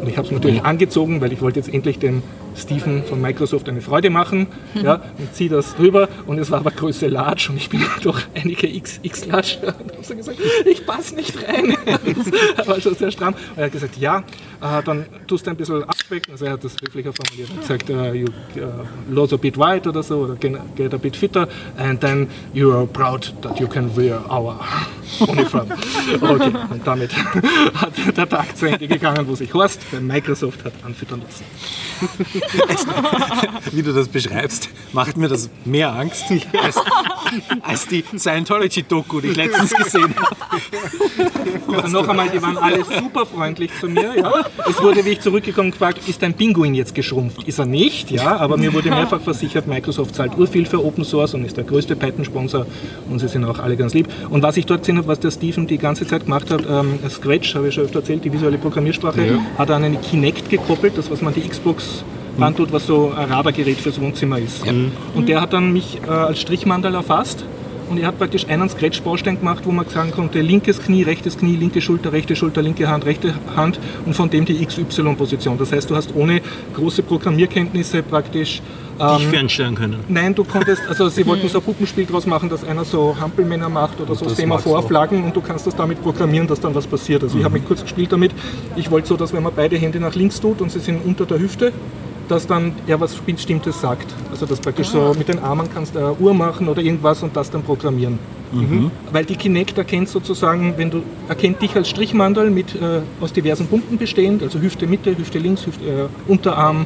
Und 0.03 0.09
ich 0.09 0.17
habe 0.17 0.27
es 0.27 0.33
natürlich 0.33 0.61
angezogen, 0.63 1.21
weil 1.21 1.31
ich 1.31 1.41
wollte 1.41 1.59
jetzt 1.59 1.73
endlich 1.73 1.97
dem 1.97 2.23
Stephen 2.55 3.03
von 3.03 3.21
Microsoft 3.21 3.67
eine 3.69 3.81
Freude 3.81 4.09
machen 4.09 4.47
ja, 4.73 5.01
und 5.17 5.33
ziehe 5.33 5.49
das 5.49 5.77
rüber 5.79 6.09
und 6.25 6.39
es 6.39 6.51
war 6.51 6.59
aber 6.59 6.71
Größe 6.71 7.07
Large 7.07 7.47
und 7.49 7.57
ich 7.57 7.69
bin 7.69 7.83
doch 8.03 8.19
einige 8.35 8.67
X, 8.67 8.99
X 9.03 9.25
Large 9.25 9.57
und 9.61 9.91
habe 9.91 10.03
so 10.03 10.15
gesagt, 10.15 10.39
ich 10.65 10.85
passe 10.85 11.15
nicht 11.15 11.35
rein. 11.47 11.75
Das 12.57 12.67
war 12.67 12.79
schon 12.81 12.95
sehr 12.95 13.11
stramm. 13.11 13.33
Und 13.33 13.57
er 13.57 13.65
hat 13.65 13.71
gesagt, 13.71 13.97
ja, 13.97 14.19
äh, 14.61 14.83
dann 14.83 15.05
tust 15.27 15.45
du 15.45 15.51
ein 15.51 15.57
bisschen 15.57 15.83
abspecken. 15.83 16.31
Also 16.31 16.45
er 16.45 16.53
hat 16.53 16.63
das 16.63 16.75
höflicher 16.81 17.11
formuliert. 17.13 17.49
Er 17.49 17.73
hat 17.73 17.85
gesagt, 17.85 17.89
uh, 17.89 18.13
you 18.13 18.27
uh, 18.57 18.85
lose 19.09 19.33
a 19.35 19.37
bit 19.37 19.57
weight 19.57 19.87
oder 19.87 20.03
so 20.03 20.19
oder 20.19 20.35
get, 20.35 20.53
get 20.75 20.93
a 20.93 20.97
bit 20.97 21.15
fitter 21.15 21.47
and 21.77 21.99
then 22.01 22.27
you 22.53 22.71
are 22.71 22.85
proud 22.85 23.33
that 23.41 23.59
you 23.59 23.67
can 23.67 23.95
wear 23.95 24.19
our 24.29 24.59
uniform. 25.19 25.67
Okay, 26.21 26.51
und 26.71 26.85
damit 26.85 27.11
hat 27.75 27.93
der 28.17 28.29
Tag 28.29 28.55
zu 28.57 28.67
Ende 28.67 28.87
gegangen, 28.87 29.27
wo 29.27 29.35
sich 29.35 29.53
Horst 29.53 29.81
bei 29.91 29.99
Microsoft 29.99 30.63
hat 30.63 30.73
anfüttern 30.83 31.21
lassen. 31.21 31.43
Wie 33.71 33.81
du 33.81 33.93
das 33.93 34.07
beschreibst, 34.07 34.69
macht 34.91 35.17
mir 35.17 35.27
das 35.27 35.49
mehr 35.65 35.93
Angst 35.93 36.25
als, 36.61 36.77
als 37.61 37.87
die 37.87 38.03
Scientology-Doku, 38.15 39.21
die 39.21 39.29
ich 39.29 39.37
letztens 39.37 39.73
gesehen 39.73 40.13
habe. 40.15 40.35
Also 41.81 42.01
noch 42.01 42.07
einmal, 42.07 42.29
die 42.29 42.41
waren 42.41 42.57
alle 42.57 42.83
super 42.83 43.25
freundlich 43.25 43.71
zu 43.79 43.87
mir. 43.87 44.13
Ja. 44.17 44.45
Es 44.69 44.81
wurde, 44.81 45.03
wie 45.05 45.11
ich 45.11 45.21
zurückgekommen 45.21 45.71
gefragt, 45.71 46.07
ist 46.07 46.21
dein 46.21 46.33
Pinguin 46.33 46.75
jetzt 46.75 46.93
geschrumpft? 46.93 47.43
Ist 47.43 47.59
er 47.59 47.65
nicht, 47.65 48.11
ja, 48.11 48.37
aber 48.37 48.57
mir 48.57 48.73
wurde 48.73 48.89
mehrfach 48.89 49.21
versichert, 49.21 49.67
Microsoft 49.67 50.15
zahlt 50.15 50.37
urviel 50.37 50.65
für 50.65 50.83
Open 50.83 51.03
Source 51.03 51.33
und 51.33 51.45
ist 51.45 51.57
der 51.57 51.63
größte 51.63 51.95
Python-Sponsor 51.95 52.65
und 53.09 53.19
sie 53.19 53.27
sind 53.27 53.45
auch 53.45 53.59
alle 53.59 53.75
ganz 53.77 53.93
lieb. 53.93 54.07
Und 54.29 54.43
was 54.43 54.57
ich 54.57 54.65
dort 54.65 54.81
gesehen 54.81 54.97
habe, 54.97 55.07
was 55.07 55.19
der 55.19 55.31
Steven 55.31 55.67
die 55.67 55.77
ganze 55.77 56.05
Zeit 56.05 56.25
gemacht 56.25 56.51
hat, 56.51 56.63
ähm, 56.69 56.99
Scratch, 57.09 57.55
habe 57.55 57.69
ich 57.69 57.73
schon 57.73 57.85
öfter 57.85 57.99
erzählt, 57.99 58.23
die 58.23 58.31
visuelle 58.31 58.57
Programmiersprache, 58.57 59.39
hat 59.57 59.69
er 59.69 59.75
an 59.75 59.83
eine 59.83 59.97
Kinect 59.97 60.49
gekoppelt, 60.49 60.97
das 60.97 61.09
was 61.09 61.21
man 61.21 61.33
die 61.33 61.41
Xbox 61.41 62.03
tut, 62.55 62.71
was 62.71 62.87
so 62.87 63.13
ein 63.15 63.29
Radargerät 63.31 63.77
fürs 63.77 63.99
Wohnzimmer 63.99 64.39
ist. 64.39 64.63
Und 65.15 65.29
der 65.29 65.41
hat 65.41 65.53
dann 65.53 65.71
mich 65.71 65.99
äh, 66.05 66.09
als 66.09 66.41
Strichmandel 66.41 66.95
erfasst 66.95 67.45
und 67.89 67.99
er 67.99 68.07
hat 68.07 68.17
praktisch 68.17 68.47
einen 68.47 68.67
Scratch-Baustein 68.69 69.39
gemacht, 69.39 69.63
wo 69.65 69.71
man 69.71 69.87
sagen 69.87 70.11
konnte, 70.11 70.41
linkes 70.41 70.81
Knie, 70.81 71.03
rechtes 71.03 71.37
Knie, 71.37 71.55
linke 71.55 71.81
Schulter, 71.81 72.11
rechte 72.11 72.35
Schulter, 72.35 72.61
linke 72.61 72.87
Hand, 72.87 73.05
rechte 73.05 73.35
Hand 73.55 73.79
und 74.05 74.15
von 74.15 74.29
dem 74.29 74.45
die 74.45 74.65
XY-Position. 74.65 75.57
Das 75.57 75.71
heißt, 75.71 75.89
du 75.89 75.95
hast 75.95 76.15
ohne 76.15 76.41
große 76.73 77.03
Programmierkenntnisse 77.03 78.01
praktisch 78.01 78.61
Dich 78.99 79.27
fernsteuern 79.27 79.75
können. 79.75 79.99
Nein, 80.07 80.35
du 80.35 80.43
konntest, 80.43 80.83
also 80.87 81.09
sie 81.09 81.25
wollten 81.27 81.47
so 81.49 81.59
ein 81.59 81.63
Puppenspiel 81.63 82.05
draus 82.05 82.25
machen, 82.25 82.49
dass 82.49 82.63
einer 82.63 82.85
so 82.85 83.15
Hampelmänner 83.19 83.69
macht 83.69 83.99
oder 83.99 84.15
so 84.15 84.25
das 84.25 84.37
Semaphorflaggen 84.37 85.23
und 85.23 85.35
du 85.35 85.41
kannst 85.41 85.65
das 85.65 85.75
damit 85.75 86.01
programmieren, 86.01 86.47
dass 86.47 86.59
dann 86.59 86.75
was 86.75 86.85
passiert. 86.87 87.23
Also 87.23 87.37
ich 87.37 87.43
habe 87.43 87.55
mich 87.55 87.65
kurz 87.65 87.81
gespielt 87.81 88.11
damit. 88.11 88.31
Ich 88.75 88.91
wollte 88.91 89.07
so, 89.07 89.17
dass 89.17 89.33
wenn 89.33 89.43
man 89.43 89.53
beide 89.55 89.77
Hände 89.77 89.99
nach 89.99 90.15
links 90.15 90.39
tut 90.39 90.61
und 90.61 90.71
sie 90.71 90.79
sind 90.79 91.03
unter 91.03 91.25
der 91.25 91.39
Hüfte, 91.39 91.73
dass 92.27 92.47
dann 92.47 92.73
er 92.87 92.99
was 92.99 93.15
Bestimmtes 93.15 93.81
sagt. 93.81 94.13
Also 94.31 94.45
dass 94.45 94.59
praktisch 94.59 94.87
so 94.87 95.13
mit 95.17 95.27
den 95.27 95.39
Armen 95.39 95.67
kannst 95.73 95.95
du 95.95 95.99
eine 95.99 96.13
Uhr 96.13 96.33
machen 96.33 96.67
oder 96.69 96.81
irgendwas 96.81 97.23
und 97.23 97.35
das 97.35 97.51
dann 97.51 97.63
programmieren. 97.63 98.19
Mhm. 98.51 98.91
Weil 99.11 99.25
die 99.25 99.35
Kinect 99.35 99.77
erkennt 99.77 100.09
sozusagen, 100.09 100.75
wenn 100.77 100.91
du 100.91 101.03
erkennt 101.27 101.61
dich 101.61 101.75
als 101.75 101.89
Strichmandel 101.89 102.51
mit 102.51 102.75
äh, 102.75 103.01
aus 103.19 103.33
diversen 103.33 103.67
Punkten 103.67 103.97
bestehend, 103.97 104.43
also 104.43 104.59
Hüfte 104.59 104.85
Mitte, 104.87 105.17
Hüfte 105.17 105.39
links, 105.39 105.65
Hüfte, 105.65 105.85
äh, 105.85 106.31
Unterarm, 106.31 106.85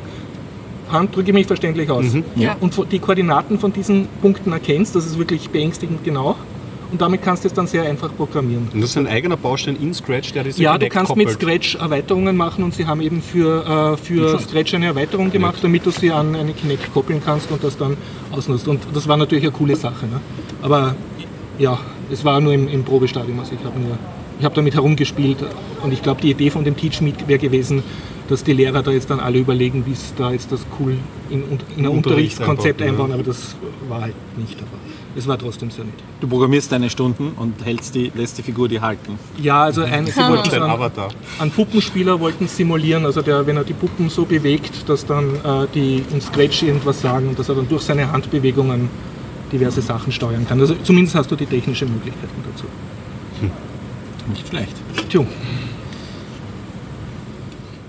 Hand, 0.89 1.15
drücke 1.15 1.29
ich 1.29 1.33
mich 1.33 1.47
verständlich 1.47 1.89
aus. 1.89 2.05
Ja. 2.35 2.55
Und 2.61 2.73
die 2.91 2.99
Koordinaten 2.99 3.59
von 3.59 3.73
diesen 3.73 4.07
Punkten 4.21 4.53
erkennst, 4.53 4.95
das 4.95 5.05
ist 5.05 5.17
wirklich 5.17 5.49
beängstigend 5.49 6.03
genau. 6.05 6.37
Und 6.91 7.01
damit 7.01 7.21
kannst 7.21 7.43
du 7.43 7.47
es 7.49 7.53
dann 7.53 7.67
sehr 7.67 7.83
einfach 7.83 8.15
programmieren. 8.15 8.69
Und 8.73 8.81
das 8.81 8.91
ist 8.91 8.97
ein 8.97 9.07
eigener 9.07 9.35
Baustein 9.35 9.75
in 9.75 9.93
Scratch, 9.93 10.31
der 10.33 10.43
diese 10.43 10.61
Ja, 10.61 10.77
du 10.77 10.87
kannst 10.87 11.15
mit 11.15 11.27
koppelt. 11.27 11.41
Scratch 11.41 11.75
Erweiterungen 11.75 12.37
machen 12.37 12.63
und 12.63 12.73
sie 12.73 12.85
haben 12.85 13.01
eben 13.01 13.21
für, 13.21 13.93
äh, 13.93 13.97
für 13.97 14.39
Scratch 14.39 14.73
eine 14.73 14.85
Erweiterung 14.85 15.29
gemacht, 15.29 15.57
damit 15.61 15.85
du 15.85 15.91
sie 15.91 16.11
an 16.11 16.35
eine 16.35 16.53
Kinect 16.53 16.93
koppeln 16.93 17.21
kannst 17.23 17.51
und 17.51 17.63
das 17.63 17.77
dann 17.77 17.97
ausnutzt. 18.31 18.67
Und 18.67 18.81
das 18.93 19.07
war 19.07 19.17
natürlich 19.17 19.43
eine 19.43 19.53
coole 19.53 19.75
Sache. 19.75 20.05
Ne? 20.05 20.21
Aber 20.61 20.95
ja, 21.59 21.77
es 22.11 22.23
war 22.23 22.39
nur 22.39 22.53
im, 22.53 22.67
im 22.69 22.83
Probestadium. 22.83 23.39
Also 23.39 23.53
ich 23.59 23.65
habe 23.65 23.77
nur, 23.79 23.97
ich 24.39 24.45
habe 24.45 24.55
damit 24.55 24.73
herumgespielt 24.73 25.37
und 25.83 25.91
ich 25.91 26.01
glaube, 26.01 26.21
die 26.21 26.31
Idee 26.31 26.49
von 26.49 26.63
dem 26.63 26.77
Teach 26.77 27.01
Meet 27.01 27.27
wäre 27.27 27.39
gewesen, 27.39 27.83
dass 28.29 28.43
die 28.43 28.53
Lehrer 28.53 28.83
da 28.83 28.91
jetzt 28.91 29.09
dann 29.09 29.19
alle 29.19 29.39
überlegen, 29.39 29.85
wie 29.85 29.93
es 29.93 30.13
da 30.15 30.31
jetzt 30.31 30.51
das 30.51 30.65
cool 30.79 30.97
in, 31.29 31.43
in 31.43 31.85
ein 31.85 31.87
Unterricht 31.87 31.97
Unterrichtskonzept 31.97 32.81
einbauen, 32.81 33.11
einbauen, 33.11 33.11
aber 33.13 33.23
das 33.23 33.55
war 33.87 34.01
halt 34.01 34.15
nicht. 34.37 34.57
Aber 34.59 34.86
es 35.17 35.27
war 35.27 35.37
trotzdem 35.37 35.71
sehr 35.71 35.83
nett. 35.83 35.95
Du 36.21 36.27
programmierst 36.27 36.71
deine 36.71 36.89
Stunden 36.89 37.31
und 37.35 37.65
hältst 37.65 37.95
die, 37.95 38.11
lässt 38.13 38.37
die 38.37 38.43
Figur 38.43 38.67
die 38.69 38.79
halten. 38.79 39.17
Ja, 39.41 39.63
also 39.63 39.81
ein, 39.81 40.05
sie 40.05 40.15
wollten 40.17 40.49
Dein 40.49 40.59
so 40.59 40.65
einen, 40.65 40.69
Avatar. 40.71 41.09
einen 41.39 41.51
Puppenspieler 41.51 42.19
wollten 42.19 42.47
simulieren, 42.47 43.05
also 43.05 43.21
der, 43.21 43.45
wenn 43.47 43.57
er 43.57 43.63
die 43.63 43.73
Puppen 43.73 44.09
so 44.09 44.25
bewegt, 44.25 44.87
dass 44.87 45.05
dann 45.05 45.35
äh, 45.35 45.67
die 45.73 46.03
in 46.11 46.21
Scratch 46.21 46.63
irgendwas 46.63 47.01
sagen 47.01 47.29
und 47.29 47.39
dass 47.39 47.49
er 47.49 47.55
dann 47.55 47.67
durch 47.67 47.81
seine 47.81 48.11
Handbewegungen 48.11 48.89
diverse 49.51 49.81
Sachen 49.81 50.11
steuern 50.11 50.45
kann. 50.47 50.59
Also 50.59 50.75
zumindest 50.83 51.15
hast 51.15 51.31
du 51.31 51.35
die 51.35 51.45
technischen 51.45 51.91
Möglichkeiten 51.91 52.43
dazu. 52.51 52.65
Nicht 54.29 54.47
schlecht. 54.47 54.75
Tja, 55.09 55.21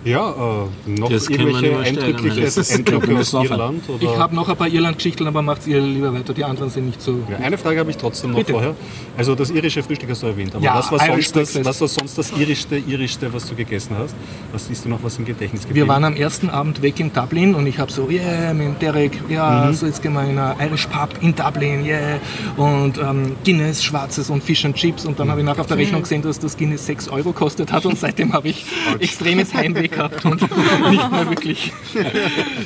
Ja, 0.08 0.30
äh, 0.30 0.90
noch 0.90 1.10
Das 1.10 1.28
irgendwelche 1.28 1.60
nicht 1.60 1.72
mehr 1.72 1.84
stellen, 1.84 1.98
eindrückliche 1.98 2.40
das 2.40 2.56
ist- 2.56 2.72
Eindrücke 2.74 3.18
aus. 3.18 3.32
Irland? 3.34 3.88
Oder? 3.88 4.02
ich 4.02 4.18
habe 4.18 4.34
noch 4.34 4.48
ein 4.48 4.56
paar 4.56 4.68
Irland-Geschichten, 4.68 5.26
aber 5.26 5.42
macht 5.42 5.66
ihr 5.66 5.80
lieber 5.80 6.12
weiter. 6.14 6.32
Die 6.32 6.44
anderen 6.44 6.70
sind 6.70 6.86
nicht 6.86 7.02
so. 7.02 7.18
Ja, 7.30 7.36
eine 7.38 7.58
Frage 7.58 7.80
habe 7.80 7.90
ich 7.90 7.96
trotzdem 7.96 8.30
noch 8.30 8.38
Bitte. 8.38 8.52
vorher. 8.52 8.74
Also 9.16 9.34
das 9.34 9.50
irische 9.50 9.82
Frühstück 9.82 10.08
hast 10.10 10.22
du 10.22 10.28
erwähnt, 10.28 10.54
aber 10.54 10.64
Ja, 10.64 10.76
was, 10.78 10.90
war 10.92 10.98
Irish 11.08 11.26
sonst 11.26 11.36
das, 11.36 11.52
Breakfast. 11.52 11.66
was 11.66 11.80
war 11.80 11.88
sonst 11.88 12.18
das 12.18 12.30
irischste, 12.38 12.76
irischste, 12.78 13.32
was 13.34 13.48
du 13.48 13.54
gegessen 13.54 13.96
hast? 13.98 14.14
Was 14.52 14.70
ist 14.70 14.84
dir 14.84 14.88
noch 14.88 15.02
was 15.02 15.18
im 15.18 15.24
Gedächtnis 15.24 15.62
geblieben? 15.62 15.86
Wir 15.86 15.92
waren 15.92 16.04
am 16.04 16.14
ersten 16.16 16.48
Abend 16.48 16.80
weg 16.80 16.98
in 17.00 17.12
Dublin 17.12 17.54
und 17.54 17.66
ich 17.66 17.78
habe 17.78 17.92
so, 17.92 18.08
yeah, 18.08 18.54
mit 18.54 18.66
dem 18.66 18.78
Derek, 18.78 19.12
ja, 19.28 19.70
so 19.72 19.86
jetzt 19.86 20.02
gehen 20.02 20.12
wir 20.14 20.22
in 20.24 20.38
einen 20.38 20.58
Irish 20.60 20.86
Pub 20.86 21.10
in 21.20 21.34
Dublin, 21.34 21.84
yeah. 21.84 22.18
Und 22.56 22.98
ähm, 22.98 23.32
Guinness, 23.44 23.82
Schwarzes 23.84 24.30
und 24.30 24.42
Fish 24.42 24.64
and 24.64 24.74
Chips. 24.76 25.04
Und 25.04 25.18
dann 25.20 25.30
habe 25.30 25.40
ich 25.40 25.46
nachher 25.46 25.60
auf 25.60 25.66
der 25.66 25.76
Rechnung 25.76 26.02
gesehen, 26.02 26.22
dass 26.22 26.38
das 26.38 26.56
Guinness 26.56 26.86
6 26.86 27.08
Euro 27.08 27.32
kostet 27.32 27.72
hat 27.72 27.84
und 27.86 27.98
seitdem 27.98 28.32
habe 28.32 28.48
ich 28.48 28.64
extremes 29.00 29.52
Heimweh 29.52 29.88
gehabt 29.98 30.24
und 30.24 30.40
nicht 30.90 31.10
mehr 31.10 31.28
wirklich. 31.28 31.72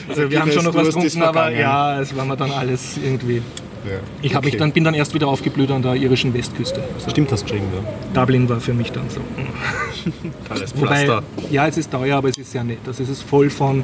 Also 0.08 0.30
wir 0.30 0.40
haben 0.40 0.52
schon 0.52 0.64
noch 0.64 0.74
was 0.74 0.86
getrunken, 0.86 1.22
aber 1.22 1.50
ja, 1.50 2.00
es 2.00 2.14
war 2.16 2.24
mir 2.24 2.36
dann 2.36 2.50
alles 2.52 2.98
irgendwie. 3.02 3.42
Ja. 3.84 3.98
Ich 4.22 4.32
hab 4.32 4.44
mich 4.44 4.52
Okay. 4.54 4.60
dann, 4.60 4.70
bin 4.72 4.84
dann 4.84 4.94
erst 4.94 5.12
wieder 5.12 5.26
aufgeblüht 5.26 5.68
an 5.72 5.82
der 5.82 5.96
irischen 5.96 6.32
Westküste. 6.32 6.84
Also 6.94 7.10
Stimmt 7.10 7.32
das 7.32 7.42
geschrieben, 7.42 7.64
ja. 7.74 8.20
Dublin 8.20 8.48
war 8.48 8.60
für 8.60 8.74
mich 8.74 8.92
dann 8.92 9.10
so. 9.10 9.20
Alles 10.50 10.72
Wobei, 10.76 11.04
Pflaster. 11.04 11.22
ja, 11.50 11.66
es 11.66 11.76
ist 11.78 11.90
teuer, 11.90 12.16
aber 12.18 12.28
es 12.28 12.38
ist 12.38 12.52
sehr 12.52 12.62
nett. 12.62 12.78
Also 12.86 13.02
es 13.02 13.08
ist 13.08 13.22
voll 13.24 13.50
von, 13.50 13.82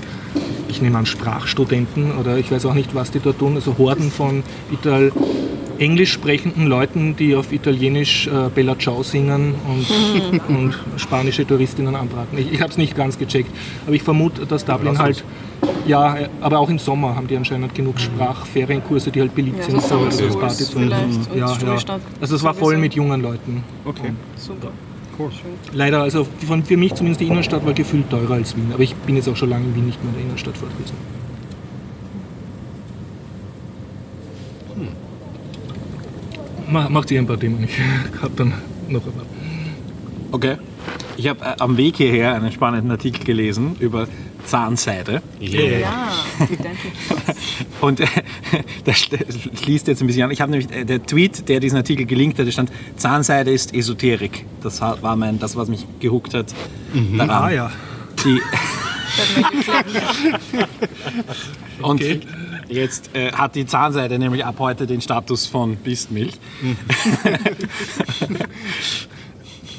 ich 0.68 0.80
nehme 0.80 0.98
an, 0.98 1.06
Sprachstudenten 1.06 2.16
oder 2.16 2.36
ich 2.38 2.50
weiß 2.52 2.66
auch 2.66 2.74
nicht, 2.74 2.94
was 2.94 3.10
die 3.10 3.18
dort 3.18 3.40
tun, 3.40 3.56
also 3.56 3.76
Horden 3.76 4.12
von 4.12 4.44
Ital 4.70 5.10
englisch 5.78 6.12
sprechenden 6.12 6.66
Leuten, 6.66 7.16
die 7.16 7.34
auf 7.34 7.52
Italienisch 7.52 8.26
äh, 8.26 8.48
Bella 8.54 8.78
Ciao 8.78 9.02
singen 9.02 9.54
und, 9.66 10.40
und 10.56 10.78
spanische 10.96 11.46
Touristinnen 11.46 11.94
anbraten. 11.94 12.38
Ich, 12.38 12.52
ich 12.52 12.60
habe 12.60 12.70
es 12.70 12.78
nicht 12.78 12.96
ganz 12.96 13.18
gecheckt, 13.18 13.50
aber 13.86 13.94
ich 13.94 14.02
vermute, 14.02 14.46
dass 14.46 14.64
Dublin 14.64 14.98
halt, 14.98 15.24
ja, 15.86 16.16
äh, 16.16 16.28
aber 16.40 16.58
auch 16.58 16.68
im 16.68 16.78
Sommer 16.78 17.14
haben 17.14 17.26
die 17.28 17.36
anscheinend 17.36 17.74
genug 17.74 18.00
Sprachferienkurse, 18.00 19.10
die 19.10 19.20
halt 19.20 19.34
beliebt 19.34 19.58
Ja, 19.58 19.64
sind, 19.64 19.82
so 19.82 20.10
so 20.10 20.24
als 20.24 20.36
Party 20.36 20.64
zu 20.64 20.78
und 20.78 20.90
ja, 21.34 21.56
ja. 21.64 21.76
Also 22.20 22.36
es 22.36 22.42
war 22.42 22.54
voll 22.54 22.76
mit 22.78 22.94
jungen 22.94 23.20
Leuten. 23.22 23.62
Okay. 23.84 24.12
Super. 24.36 24.70
Cool. 25.18 25.30
Leider, 25.72 26.02
also 26.02 26.26
von, 26.46 26.62
für 26.64 26.76
mich 26.76 26.94
zumindest 26.94 27.20
die 27.20 27.26
Innenstadt 27.26 27.66
war 27.66 27.72
gefühlt 27.72 28.08
teurer 28.08 28.34
als 28.34 28.56
Wien. 28.56 28.70
Aber 28.72 28.82
ich 28.84 28.94
bin 28.94 29.16
jetzt 29.16 29.28
auch 29.28 29.34
schon 29.36 29.50
lange 29.50 29.64
in 29.64 29.74
Wien 29.74 29.86
nicht 29.86 30.02
mehr 30.04 30.10
in 30.12 30.18
der 30.18 30.26
Innenstadt 30.26 30.56
fort 30.56 30.70
gewesen. 30.76 30.94
Ma- 34.76 36.57
Macht 36.70 37.10
ihr 37.10 37.20
ein 37.20 37.26
paar 37.26 37.38
Themen. 37.38 37.64
Ich 37.64 37.78
habe 38.22 38.32
dann 38.36 38.54
noch 38.88 39.04
ein 39.06 39.12
paar. 39.12 39.26
Okay. 40.32 40.56
Ich 41.16 41.26
habe 41.26 41.44
äh, 41.44 41.54
am 41.58 41.76
Weg 41.76 41.96
hierher 41.96 42.34
einen 42.34 42.52
spannenden 42.52 42.90
Artikel 42.90 43.24
gelesen 43.24 43.76
über 43.80 44.06
Zahnseide. 44.44 45.22
Ja, 45.40 46.12
identisch. 46.44 46.92
Und 47.80 48.00
äh, 48.00 48.06
das 48.84 48.98
schließt 49.62 49.88
jetzt 49.88 50.00
ein 50.00 50.06
bisschen 50.06 50.24
an. 50.24 50.30
Ich 50.30 50.40
habe 50.40 50.50
nämlich 50.50 50.70
äh, 50.70 50.84
der 50.84 51.02
Tweet, 51.02 51.48
der 51.48 51.60
diesen 51.60 51.76
Artikel 51.76 52.06
gelinkt 52.06 52.38
hat, 52.38 52.52
stand 52.52 52.70
Zahnseide 52.96 53.50
ist 53.50 53.74
Esoterik. 53.74 54.44
Das 54.62 54.80
war 54.80 55.16
mein, 55.16 55.38
das, 55.38 55.56
was 55.56 55.68
mich 55.68 55.86
gehuckt 56.00 56.34
hat. 56.34 56.54
Daran. 57.16 57.30
Ah 57.30 57.50
ja. 57.50 57.70
Die, 58.24 58.40
und 61.82 62.00
jetzt 62.68 63.14
äh, 63.14 63.32
hat 63.32 63.54
die 63.54 63.66
Zahnseide 63.66 64.18
nämlich 64.18 64.44
ab 64.44 64.56
heute 64.58 64.86
den 64.86 65.00
Status 65.00 65.46
von 65.46 65.76
Bistmilch. 65.76 66.34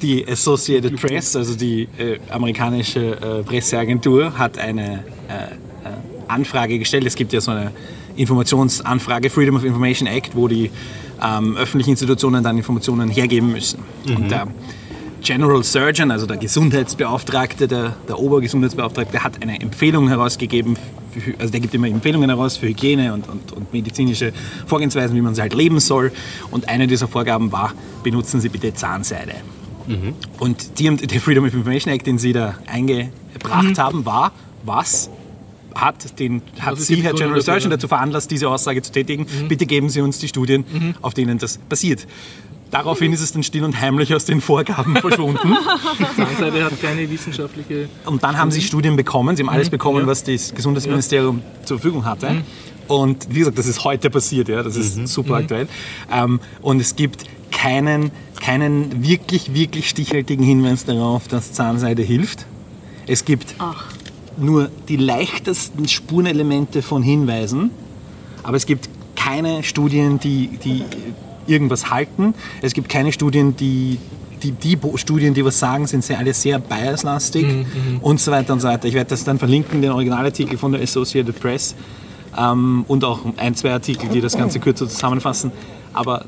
die 0.02 0.28
Associated 0.28 1.00
Press, 1.00 1.36
also 1.36 1.56
die 1.56 1.88
äh, 1.98 2.20
amerikanische 2.30 3.12
äh, 3.12 3.44
Presseagentur, 3.44 4.38
hat 4.38 4.58
eine 4.58 5.04
äh, 5.28 5.44
äh, 5.44 5.48
Anfrage 6.28 6.80
gestellt. 6.80 7.06
Es 7.06 7.16
gibt 7.16 7.34
ja 7.34 7.42
so 7.42 7.52
eine 7.52 7.72
Informationsanfrage, 8.16 9.30
Freedom 9.30 9.56
of 9.56 9.64
Information 9.64 10.08
Act, 10.08 10.36
wo 10.36 10.48
die 10.48 10.72
ähm, 11.22 11.58
öffentlichen 11.58 11.92
Institutionen 11.92 12.44
dann 12.44 12.58
Informationen 12.58 13.10
hergeben 13.10 13.52
müssen. 13.52 13.80
Und 14.08 14.32
der 14.32 14.48
General 15.22 15.64
Surgeon, 15.64 16.12
also 16.12 16.26
der 16.26 16.38
Gesundheitsbeauftragte, 16.38 17.68
der, 17.68 17.96
der 18.08 18.20
Obergesundheitsbeauftragte, 18.20 19.24
hat 19.24 19.42
eine 19.42 19.60
Empfehlung 19.60 20.08
herausgegeben, 20.08 20.78
für, 21.12 21.40
also 21.40 21.52
der 21.52 21.60
gibt 21.60 21.74
immer 21.74 21.88
Empfehlungen 21.88 22.30
heraus 22.30 22.58
für 22.58 22.68
Hygiene 22.68 23.14
und, 23.14 23.28
und, 23.28 23.52
und 23.52 23.74
medizinische 23.74 24.32
Vorgehensweisen, 24.68 25.16
wie 25.16 25.22
man 25.22 25.36
sie 25.36 25.42
halt 25.42 25.54
leben 25.54 25.80
soll. 25.80 26.12
Und 26.52 26.70
eine 26.70 26.88
dieser 26.88 27.08
Vorgaben 27.08 27.52
war, 27.52 27.74
benutzen 28.04 28.42
Sie 28.42 28.50
bitte 28.50 28.74
Zahnseide. 28.74 29.34
Und 30.40 30.80
die, 30.80 30.96
der 30.96 31.20
Freedom 31.20 31.46
of 31.46 31.54
Information 31.54 31.94
Act, 31.94 32.06
den 32.06 32.18
Sie 32.18 32.34
da 32.34 32.56
eingebracht 32.68 33.78
haben, 33.80 34.06
war, 34.06 34.32
was 34.64 35.10
hat, 35.74 36.20
den, 36.20 36.42
hat 36.60 36.78
ist 36.78 36.88
Sie, 36.88 37.02
Herr 37.02 37.14
General 37.14 37.42
Surgeon, 37.42 37.70
dazu 37.72 37.88
veranlasst, 37.88 38.30
diese 38.32 38.50
Aussage 38.50 38.82
zu 38.82 38.92
tätigen. 38.92 39.26
Bitte 39.48 39.66
geben 39.66 39.90
Sie 39.90 40.02
uns 40.02 40.20
die 40.20 40.28
Studien, 40.28 40.66
auf 41.02 41.14
denen 41.14 41.38
das 41.38 41.58
basiert. 41.58 42.06
Daraufhin 42.72 43.14
ist 43.14 43.22
es 43.22 43.32
dann 43.32 43.44
still 43.44 43.64
und 43.64 43.80
heimlich 43.80 44.14
aus 44.14 44.26
den 44.26 44.42
Vorgaben 44.42 44.96
verschwunden. 45.02 45.56
Zahnseide 46.16 46.64
hat 46.64 46.82
keine 46.82 47.10
wissenschaftliche. 47.10 47.90
Und 48.06 48.24
dann 48.24 48.38
haben 48.38 48.52
sie 48.52 48.62
Studien 48.62 48.96
bekommen, 48.96 49.36
sie 49.36 49.44
haben 49.44 49.50
alles 49.50 49.70
bekommen, 49.70 50.02
ja. 50.02 50.08
was 50.08 50.24
das 50.24 50.54
Gesundheitsministerium 50.54 51.42
zur 51.66 51.80
Verfügung 51.80 52.06
hatte. 52.06 52.44
Und 52.88 53.28
wie 53.30 53.40
gesagt, 53.40 53.58
das 53.58 53.68
ist 53.68 53.84
heute 53.84 54.10
passiert, 54.10 54.50
ja, 54.50 54.64
das 54.64 54.76
ist 54.76 55.08
super 55.08 55.36
aktuell. 55.36 55.68
Ähm, 56.12 56.40
und 56.62 56.82
es 56.82 56.96
gibt 56.96 57.26
keinen, 57.52 58.12
keinen 58.42 59.04
wirklich, 59.04 59.54
wirklich 59.54 59.90
stichhaltigen 59.90 60.44
Hinweis 60.44 60.86
darauf, 60.86 61.28
dass 61.28 61.54
Zahnseide 61.54 62.02
hilft. 62.02 62.48
Es 63.06 63.26
gibt 63.26 63.56
nur 64.38 64.70
die 64.88 64.96
leichtesten 64.96 65.88
Spurenelemente 65.88 66.82
von 66.82 67.04
Hinweisen, 67.04 67.72
aber 68.44 68.58
es 68.58 68.66
gibt 68.66 68.90
keine 69.16 69.64
Studien, 69.64 70.20
die, 70.20 70.48
die 70.64 70.84
irgendwas 71.50 71.90
halten. 71.90 72.34
Es 72.62 72.74
gibt 72.74 72.90
keine 72.90 73.12
Studien, 73.12 73.56
die 73.56 73.98
die, 74.44 74.52
die 74.52 74.78
Studien, 74.96 75.34
die 75.34 75.44
was 75.44 75.60
sagen, 75.60 75.86
sind 75.86 76.04
sehr, 76.04 76.18
alle 76.18 76.34
sehr 76.34 76.60
biaslastig 76.60 77.46
und 78.02 78.22
so 78.22 78.32
weiter 78.32 78.54
und 78.54 78.62
so 78.62 78.70
weiter. 78.70 78.88
Ich 78.88 78.94
werde 78.94 79.10
das 79.10 79.26
dann 79.26 79.38
verlinken, 79.38 79.82
den 79.82 79.92
Originalartikel 79.92 80.58
von 80.58 80.72
der 80.72 80.82
Associated 80.82 81.38
Press 81.40 81.76
ähm, 82.38 82.86
und 82.88 83.04
auch 83.04 83.20
ein, 83.38 83.56
zwei 83.56 83.72
Artikel, 83.72 84.10
die 84.10 84.22
das 84.22 84.38
Ganze 84.38 84.60
kürzer 84.60 84.88
zusammenfassen. 84.88 85.52
Aber 85.94 86.26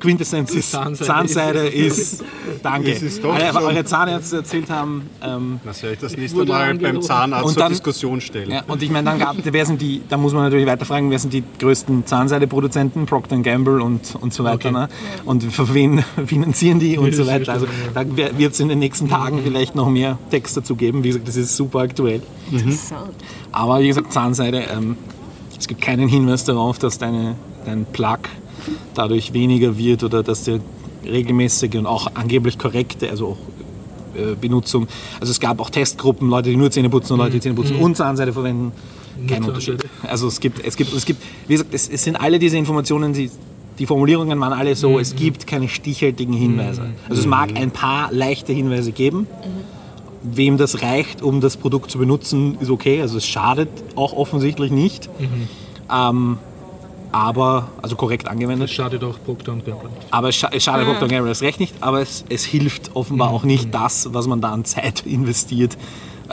Quintessenz 0.00 0.50
ist, 0.52 0.70
Zahnseide 0.72 1.06
Zahnseide 1.06 1.58
ist, 1.68 2.24
danke. 2.62 2.92
Es 2.92 3.02
ist 3.02 3.22
doch 3.22 3.34
Alle, 3.34 3.52
so. 3.52 3.58
eure 3.60 3.84
Zahnärzte 3.84 4.36
erzählt 4.38 4.70
haben, 4.70 5.08
ähm, 5.22 5.60
Na, 5.64 5.72
soll 5.72 5.90
ich 5.92 5.98
das 5.98 6.16
nächste 6.16 6.44
Mal 6.44 6.74
beim. 6.76 7.02
Zahnarzt 7.02 7.46
Und 7.46 7.52
zur 7.52 7.62
dann- 7.62 7.72
Diskussion 7.72 8.20
stellen? 8.20 8.50
ja, 8.50 8.62
und 8.66 8.82
ich 8.82 8.90
meine, 8.90 9.10
dann 9.10 9.18
gab, 9.18 9.36
wer 9.42 9.66
sind 9.66 9.80
die, 9.80 10.02
da 10.08 10.16
muss 10.16 10.32
man 10.32 10.42
natürlich 10.44 10.66
weiter 10.66 10.84
fragen, 10.84 11.10
wer 11.10 11.18
sind 11.18 11.32
die 11.32 11.44
größten 11.58 12.06
Zahnseideproduzenten, 12.06 13.06
Procter 13.06 13.36
Gamble 13.38 13.80
und, 13.82 14.16
und 14.20 14.32
so 14.34 14.42
weiter. 14.44 14.70
Okay. 14.70 14.72
Ne? 14.72 14.88
Und 15.24 15.44
für 15.44 15.72
wen 15.74 16.02
finanzieren 16.26 16.78
die 16.80 16.98
und 16.98 17.14
so 17.14 17.26
weiter. 17.26 17.52
Also 17.52 17.66
da 17.94 18.04
wird 18.16 18.52
es 18.54 18.60
in 18.60 18.68
den 18.68 18.78
nächsten 18.78 19.08
Tagen 19.08 19.40
vielleicht 19.44 19.74
noch 19.74 19.88
mehr 19.88 20.18
Text 20.30 20.56
dazu 20.56 20.74
geben. 20.76 21.04
Wie 21.04 21.08
gesagt, 21.08 21.28
das 21.28 21.36
ist 21.36 21.56
super 21.56 21.80
aktuell. 21.80 22.22
Interessant. 22.50 23.12
Aber 23.52 23.80
wie 23.80 23.88
gesagt, 23.88 24.12
Zahnseide, 24.12 24.64
ähm, 24.72 24.96
es 25.58 25.68
gibt 25.68 25.80
keinen 25.82 26.08
Hinweis 26.08 26.44
darauf, 26.44 26.78
dass 26.78 26.98
deine, 26.98 27.36
dein 27.66 27.84
Plug 27.84 28.18
dadurch 28.94 29.32
weniger 29.32 29.76
wird 29.76 30.04
oder 30.04 30.22
dass 30.22 30.44
der 30.44 30.60
regelmäßige 31.04 31.76
und 31.76 31.86
auch 31.86 32.08
angeblich 32.14 32.58
korrekte, 32.58 33.10
also 33.10 33.28
auch 33.28 33.38
äh, 34.18 34.34
Benutzung. 34.34 34.86
Also 35.20 35.30
es 35.30 35.40
gab 35.40 35.60
auch 35.60 35.70
Testgruppen, 35.70 36.28
Leute, 36.28 36.50
die 36.50 36.56
nur 36.56 36.70
Zähne 36.70 36.90
putzen 36.90 37.14
und 37.14 37.20
Leute, 37.20 37.32
die 37.32 37.40
Zähne 37.40 37.54
putzen 37.54 37.76
und 37.76 37.96
Zahnseide 37.96 38.32
verwenden. 38.32 38.72
Kein 39.26 39.44
Unterschied. 39.44 39.84
Also 40.02 40.28
es 40.28 40.40
gibt, 40.40 40.64
es 40.64 40.76
gibt, 40.76 40.92
es 40.92 41.04
gibt, 41.04 41.22
wie 41.46 41.54
gesagt, 41.54 41.74
es, 41.74 41.88
es 41.88 42.04
sind 42.04 42.16
alle 42.16 42.38
diese 42.38 42.56
Informationen, 42.56 43.12
die, 43.12 43.30
die 43.78 43.86
Formulierungen 43.86 44.38
waren 44.40 44.52
alle 44.52 44.74
so, 44.74 44.98
es 44.98 45.14
gibt 45.14 45.46
keine 45.46 45.68
stichhaltigen 45.68 46.34
Hinweise. 46.34 46.82
Also 47.08 47.20
es 47.20 47.26
mag 47.26 47.56
ein 47.56 47.70
paar 47.70 48.12
leichte 48.12 48.52
Hinweise 48.52 48.92
geben. 48.92 49.26
Wem 50.22 50.58
das 50.58 50.82
reicht, 50.82 51.22
um 51.22 51.40
das 51.40 51.56
Produkt 51.56 51.90
zu 51.90 51.98
benutzen, 51.98 52.58
ist 52.60 52.70
okay. 52.70 53.00
Also 53.00 53.16
es 53.16 53.26
schadet 53.26 53.70
auch 53.96 54.12
offensichtlich 54.12 54.70
nicht. 54.70 55.08
Ähm, 55.90 56.38
aber, 57.12 57.68
also 57.82 57.96
korrekt 57.96 58.28
angewendet. 58.28 58.70
schadet 58.70 59.02
auch 59.04 59.16
Procter 59.24 59.52
Gamble. 59.52 59.90
Aber 60.10 60.28
es, 60.28 60.36
scha 60.36 60.48
es 60.52 60.62
schadet 60.62 60.86
Procter 60.86 61.08
Gamble 61.08 61.28
das 61.28 61.42
recht 61.42 61.60
nicht, 61.60 61.74
aber 61.80 62.00
es, 62.00 62.24
es 62.28 62.44
hilft 62.44 62.94
offenbar 62.94 63.30
auch 63.30 63.44
nicht 63.44 63.74
das, 63.74 64.12
was 64.12 64.26
man 64.26 64.40
da 64.40 64.52
an 64.52 64.64
Zeit 64.64 65.00
investiert, 65.06 65.76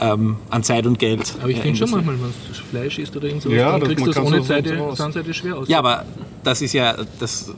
ähm, 0.00 0.36
an 0.50 0.62
Zeit 0.62 0.86
und 0.86 0.98
Geld. 0.98 1.34
Aber 1.40 1.50
ich 1.50 1.58
äh, 1.58 1.62
finde 1.62 1.78
schon 1.78 1.90
manchmal, 1.90 2.14
wenn 2.16 2.22
du 2.22 2.54
Fleisch 2.70 2.98
isst 2.98 3.16
oder 3.16 3.26
irgend 3.26 3.42
sowas, 3.42 3.56
Ja, 3.56 3.70
dann 3.72 3.80
das- 3.80 3.88
kriegst 3.88 4.00
man 4.06 4.14
du 4.14 4.40
das 4.40 4.52
ohne 4.58 4.80
raus. 4.80 4.96
Zahnseide 4.98 5.34
schwer 5.34 5.56
aus. 5.58 5.68
Ja, 5.68 5.78
aber 5.78 6.04
das 6.44 6.62
ist 6.62 6.72
ja, 6.72 6.94
das, 7.18 7.52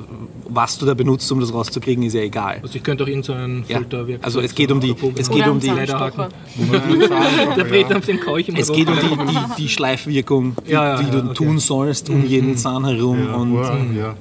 was 0.49 0.79
du 0.79 0.87
da 0.87 0.95
benutzt, 0.95 1.31
um 1.31 1.41
das 1.41 1.53
rauszukriegen, 1.53 2.03
ist 2.05 2.15
ja 2.15 2.23
egal. 2.23 2.59
Also 2.63 2.77
ich 2.77 2.83
könnte 2.83 3.05
auch 3.05 3.09
irgend 3.09 3.25
so 3.25 3.33
ein 3.33 3.65
Ja. 3.69 3.81
Also 4.23 4.41
es 4.41 4.55
geht 4.55 4.71
um 4.73 4.81
die, 4.81 4.95
es 5.17 5.31
geht 5.31 5.47
um 5.47 5.61
die. 5.61 5.71
Der 7.57 7.65
dreht 7.65 7.95
auf 7.95 8.05
den 8.07 8.21
Kauch 8.21 8.49
im 8.49 8.57
es 8.57 8.73
geht 8.73 8.89
um 8.89 8.97
die, 8.99 9.09
die, 9.33 9.39
die 9.63 9.69
Schleifwirkung, 9.69 10.57
die, 10.67 10.73
Ja, 10.73 10.97
ja, 10.97 11.03
die 11.03 11.11
du 11.11 11.19
okay. 11.19 11.35
tun 11.35 11.59
sollst 11.59 12.11
um 12.11 12.25
jeden 12.27 12.57
Zahn 12.57 12.85
herum. 12.87 13.19
Ja, 13.27 13.35
und 13.35 13.55
ja, 13.55 13.77
ja. 14.03 14.15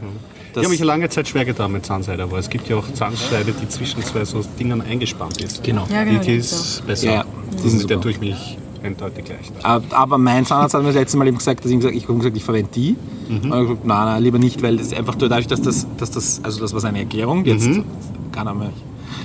Das- 0.54 0.62
Ich 0.62 0.66
habe 0.66 0.70
mich 0.70 0.84
lange 0.84 1.10
Zeit 1.10 1.28
schwer 1.28 1.46
getan 1.46 1.72
mit 1.72 1.86
Zahnseide, 1.86 2.24
aber 2.24 2.38
es 2.40 2.50
gibt 2.50 2.68
ja 2.70 2.78
auch 2.78 2.92
Zahnseide, 2.94 3.54
die 3.54 3.70
zwischen 3.70 4.04
zwei 4.04 4.26
so 4.26 4.44
Dingern 4.60 4.82
eingespannt 4.82 5.42
ist. 5.42 5.64
Genau. 5.64 5.86
Ja, 5.92 6.04
genau, 6.04 6.20
Die, 6.22 6.26
die 6.28 6.36
ist 6.38 6.84
besser. 6.88 7.06
Ja, 7.14 7.26
Die 7.64 7.70
sind 7.70 7.80
mit 7.82 7.90
der 7.90 8.02
tue 8.02 8.12
ich 8.12 8.20
mich 8.20 8.58
eindeutig 8.84 9.26
leichter. 9.30 9.66
Ab- 9.66 9.84
Aber 9.92 10.18
mein 10.18 10.46
Zahnarzt 10.46 10.74
hat 10.74 10.82
mir 10.82 10.88
das 10.88 10.96
letzte 10.96 11.18
Mal 11.18 11.28
eben 11.28 11.38
gesagt, 11.38 11.64
dass 11.64 11.70
ich, 11.72 11.78
gesagt, 11.78 11.96
ich 11.96 12.04
habe 12.08 12.16
gesagt, 12.18 12.36
ich 12.38 12.44
verwende 12.44 12.70
die. 12.74 12.96
Mhm. 13.28 13.36
Und 13.38 13.52
er 13.52 13.58
hat 13.58 13.62
gesagt, 13.68 13.86
nein, 13.86 14.06
nein, 14.06 14.24
lieber 14.24 14.40
nicht, 14.40 14.62
weil 14.64 14.78
das 14.78 14.92
einfach 14.94 15.16
dadurch, 15.16 15.48
dass 15.48 15.62
das, 15.62 15.86
dass 15.98 16.12
das, 16.12 16.40
also 16.44 16.60
das 16.62 16.74
war 16.74 16.80
seine 16.80 17.00
Erklärung, 17.00 17.46
jetzt 17.46 17.68
Mhm. 17.68 17.84
kann 18.32 18.48
er 18.48 18.54
mehr. 18.56 18.72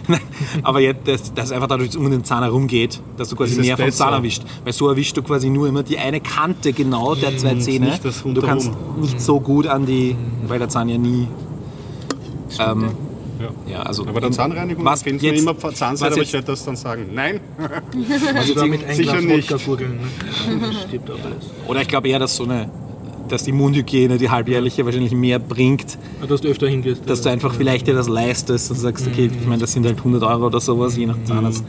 Aber 0.63 0.81
jetzt, 0.81 1.07
dass, 1.09 1.33
dass 1.35 1.53
einfach 1.53 1.69
dadurch 1.69 1.97
um 1.97 2.11
den 2.11 2.25
Zahn 2.25 2.43
herum 2.43 2.67
geht, 2.67 3.01
dass 3.17 3.29
du 3.29 3.37
quasi 3.37 3.61
mehr 3.61 3.77
vom? 3.77 3.91
Zahn 3.91 4.13
erwischt. 4.13 4.43
Weil 4.65 4.73
so 4.73 4.89
erwischst 4.89 5.17
du 5.17 5.23
quasi 5.23 5.49
nur 5.51 5.67
immer 5.69 5.83
die 5.83 5.99
eine 5.99 6.21
Kante 6.21 6.73
genau 6.73 7.15
der 7.15 7.37
zwei 7.39 7.55
Zähne. 7.57 7.87
nicht 7.87 8.05
das 8.05 8.23
und 8.23 8.35
du 8.35 8.43
kannst 8.43 8.71
nicht 9.01 9.21
so 9.21 9.41
gut 9.41 9.67
an 9.67 9.87
die, 9.87 10.17
weil 10.47 10.59
der 10.59 10.69
Zahn 10.69 10.89
ja 10.89 10.99
nie. 10.99 11.29
Ähm, 12.59 12.91
Ja. 13.41 13.73
ja, 13.73 13.83
also 13.83 14.07
Aber 14.07 14.21
der 14.21 14.31
Zahnreinigung 14.31 14.85
was 14.85 15.01
empfiehlt 15.03 15.23
mir 15.23 15.29
jetzt- 15.33 15.43
immer 15.43 15.75
Zahnseide, 15.75 16.13
aber 16.13 16.21
jetzt- 16.21 16.29
ich 16.29 16.33
werde 16.35 16.47
das 16.47 16.65
dann 16.65 16.77
sagen. 16.77 17.07
Nein, 17.13 17.41
Also 18.35 18.55
da 18.55 18.65
mit 18.67 18.85
ein 18.87 18.95
Sicher 18.97 19.13
Glas 19.21 19.25
nicht. 19.51 19.65
Gurgeln. 19.67 19.99
Ne? 20.51 21.01
Oder 21.67 21.83
ich 21.83 21.89
glaube 21.89 22.09
eher, 22.09 22.19
dass 22.21 22.37
so 22.37 22.45
eine, 22.45 22.71
dass 23.29 23.45
die 23.45 23.53
Mundhygiene, 23.53 24.19
die 24.19 24.31
halbjährliche, 24.31 24.85
wahrscheinlich 24.85 25.13
mehr 25.13 25.39
bringt, 25.39 25.99
dass 26.29 26.41
du 26.41 26.49
öfter 26.49 26.69
hingehst. 26.69 27.09
dass 27.09 27.23
du 27.23 27.31
einfach 27.31 27.55
vielleicht 27.55 27.87
dir 27.87 27.95
das 27.95 28.09
leistest 28.09 28.71
und 28.71 28.79
sagst, 28.79 29.07
okay, 29.07 29.31
ich 29.33 29.47
meine, 29.47 29.61
das 29.61 29.73
sind 29.73 29.87
halt 29.87 29.99
100 29.99 30.23
Euro 30.23 30.47
oder 30.47 30.61
sowas, 30.61 30.97
je 30.97 31.07
nach 31.07 31.23
Zahnarzt. 31.25 31.65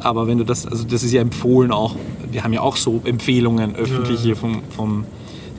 Aber 0.00 0.26
wenn 0.26 0.38
du 0.38 0.44
das, 0.44 0.66
also 0.66 0.84
das 0.84 1.02
ist 1.02 1.12
ja 1.12 1.20
empfohlen 1.20 1.72
auch, 1.72 1.94
wir 2.30 2.42
haben 2.42 2.52
ja 2.52 2.60
auch 2.62 2.76
so 2.76 3.02
Empfehlungen 3.04 3.74
öffentliche 3.76 4.34
von, 4.34 4.62
von 4.70 5.04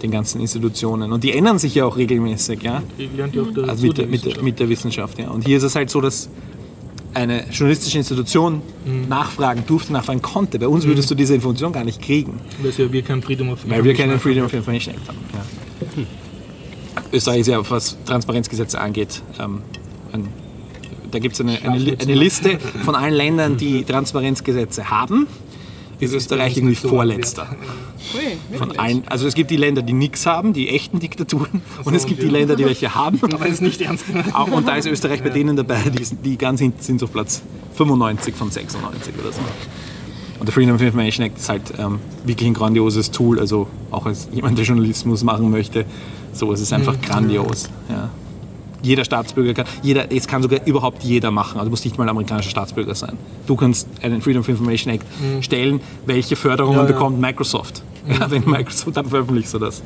den 0.01 0.11
ganzen 0.11 0.41
Institutionen. 0.41 1.11
Und 1.11 1.23
die 1.23 1.31
ändern 1.31 1.59
sich 1.59 1.75
ja 1.75 1.85
auch 1.85 1.97
regelmäßig, 1.97 2.63
ja, 2.63 2.81
Ich 2.97 3.15
lernt 3.15 3.35
ja 3.35 3.43
auch 3.43 3.51
dazu 3.53 3.69
also 3.69 3.87
mit 3.87 3.97
die 3.97 4.01
der, 4.01 4.09
mit, 4.09 4.25
der, 4.25 4.43
mit 4.43 4.59
der 4.59 4.69
Wissenschaft, 4.69 5.19
ja. 5.19 5.29
Und 5.29 5.45
hier 5.45 5.57
ist 5.57 5.63
es 5.63 5.75
halt 5.75 5.89
so, 5.89 6.01
dass 6.01 6.29
eine 7.13 7.45
journalistische 7.51 7.97
Institution 7.97 8.61
nachfragen 9.07 9.63
durfte, 9.67 9.93
nachfragen 9.93 10.21
konnte. 10.21 10.59
Bei 10.59 10.67
uns 10.67 10.85
würdest 10.85 11.09
du 11.11 11.15
diese 11.15 11.35
Information 11.35 11.73
gar 11.73 11.83
nicht 11.83 12.01
kriegen. 12.01 12.39
Weil 12.61 12.91
wir 12.91 13.01
kein 13.01 13.21
Freedom 13.21 13.49
of 13.49 13.59
Weil 13.67 13.83
wir 13.83 13.93
keinen 13.93 14.19
Freedom 14.19 14.45
of 14.45 14.53
Information 14.53 14.95
Act 14.95 15.07
haben. 15.07 15.17
Ja. 15.33 16.03
Österreich 17.13 17.41
ist 17.41 17.47
ja, 17.47 17.69
was 17.69 17.97
Transparenzgesetze 18.05 18.79
angeht, 18.79 19.21
ähm, 19.39 19.61
ein, 20.13 20.27
da 21.11 21.19
gibt 21.19 21.35
es 21.35 21.41
eine, 21.41 21.61
eine, 21.61 21.97
eine 21.99 22.13
Liste 22.13 22.57
von 22.85 22.95
allen 22.95 23.13
Ländern, 23.13 23.57
die 23.57 23.83
Transparenzgesetze 23.83 24.89
haben. 24.89 25.27
Ist 26.01 26.13
Österreich 26.13 26.57
irgendwie 26.57 26.75
so 26.75 26.89
vorletzter. 26.89 27.47
Von 28.57 28.77
allen, 28.79 29.03
also 29.07 29.27
es 29.27 29.33
gibt 29.35 29.51
die 29.51 29.57
Länder, 29.57 29.81
die 29.81 29.93
nichts 29.93 30.25
haben, 30.25 30.51
die 30.53 30.69
echten 30.69 30.99
Diktaturen, 30.99 31.61
und 31.83 31.93
es 31.93 32.05
gibt 32.05 32.21
die 32.21 32.27
Länder, 32.27 32.55
die 32.55 32.65
welche 32.65 32.93
haben. 32.95 33.19
Aber 33.33 33.45
ist 33.45 33.61
nicht 33.61 33.81
ernst. 33.81 34.05
Auch- 34.33 34.51
Und 34.51 34.67
da 34.67 34.75
ist 34.75 34.87
Österreich 34.87 35.21
bei 35.23 35.29
denen 35.29 35.55
dabei, 35.55 35.81
die, 35.89 36.03
die 36.15 36.37
ganz 36.37 36.59
hinten 36.59 36.81
sind 36.81 37.01
auf 37.03 37.11
Platz 37.11 37.41
95 37.75 38.35
von 38.35 38.49
96 38.51 39.13
oder 39.21 39.31
so. 39.31 39.39
Und 40.39 40.47
der 40.47 40.53
Freedom 40.53 40.73
of 40.75 40.81
Information 40.81 41.25
Act 41.27 41.37
ist 41.37 41.49
halt 41.49 41.61
ähm, 41.77 41.99
wirklich 42.25 42.47
ein 42.47 42.55
grandioses 42.55 43.11
Tool, 43.11 43.39
also 43.39 43.67
auch 43.91 44.07
als 44.07 44.27
jemand, 44.33 44.57
der 44.57 44.65
Journalismus 44.65 45.23
machen 45.23 45.51
möchte, 45.51 45.85
so 46.33 46.51
es 46.51 46.61
ist 46.61 46.73
einfach 46.73 46.99
grandios. 46.99 47.69
Ja. 47.89 48.09
Jeder 48.81 49.05
Staatsbürger 49.05 49.53
kann, 49.53 49.65
jeder, 49.83 50.11
es 50.11 50.27
kann 50.27 50.41
sogar 50.41 50.59
überhaupt 50.65 51.03
jeder 51.03 51.31
machen, 51.31 51.57
also 51.57 51.65
du 51.65 51.69
musst 51.71 51.85
nicht 51.85 51.97
mal 51.97 52.09
amerikanischer 52.09 52.49
Staatsbürger 52.49 52.95
sein. 52.95 53.17
Du 53.47 53.55
kannst 53.55 53.87
einen 54.01 54.21
Freedom 54.21 54.41
of 54.41 54.49
Information 54.49 54.93
Act 54.93 55.05
stellen, 55.41 55.79
welche 56.05 56.35
Förderungen 56.35 56.77
Ja, 56.77 56.83
ja. 56.85 56.91
bekommt 56.91 57.19
Microsoft. 57.19 57.83
Ja, 58.07 58.31
wenn 58.31 58.43
Microsoft, 58.49 58.97
dann 58.97 59.05
veröffentlichst 59.05 59.53
du 59.53 59.59
das. 59.59 59.83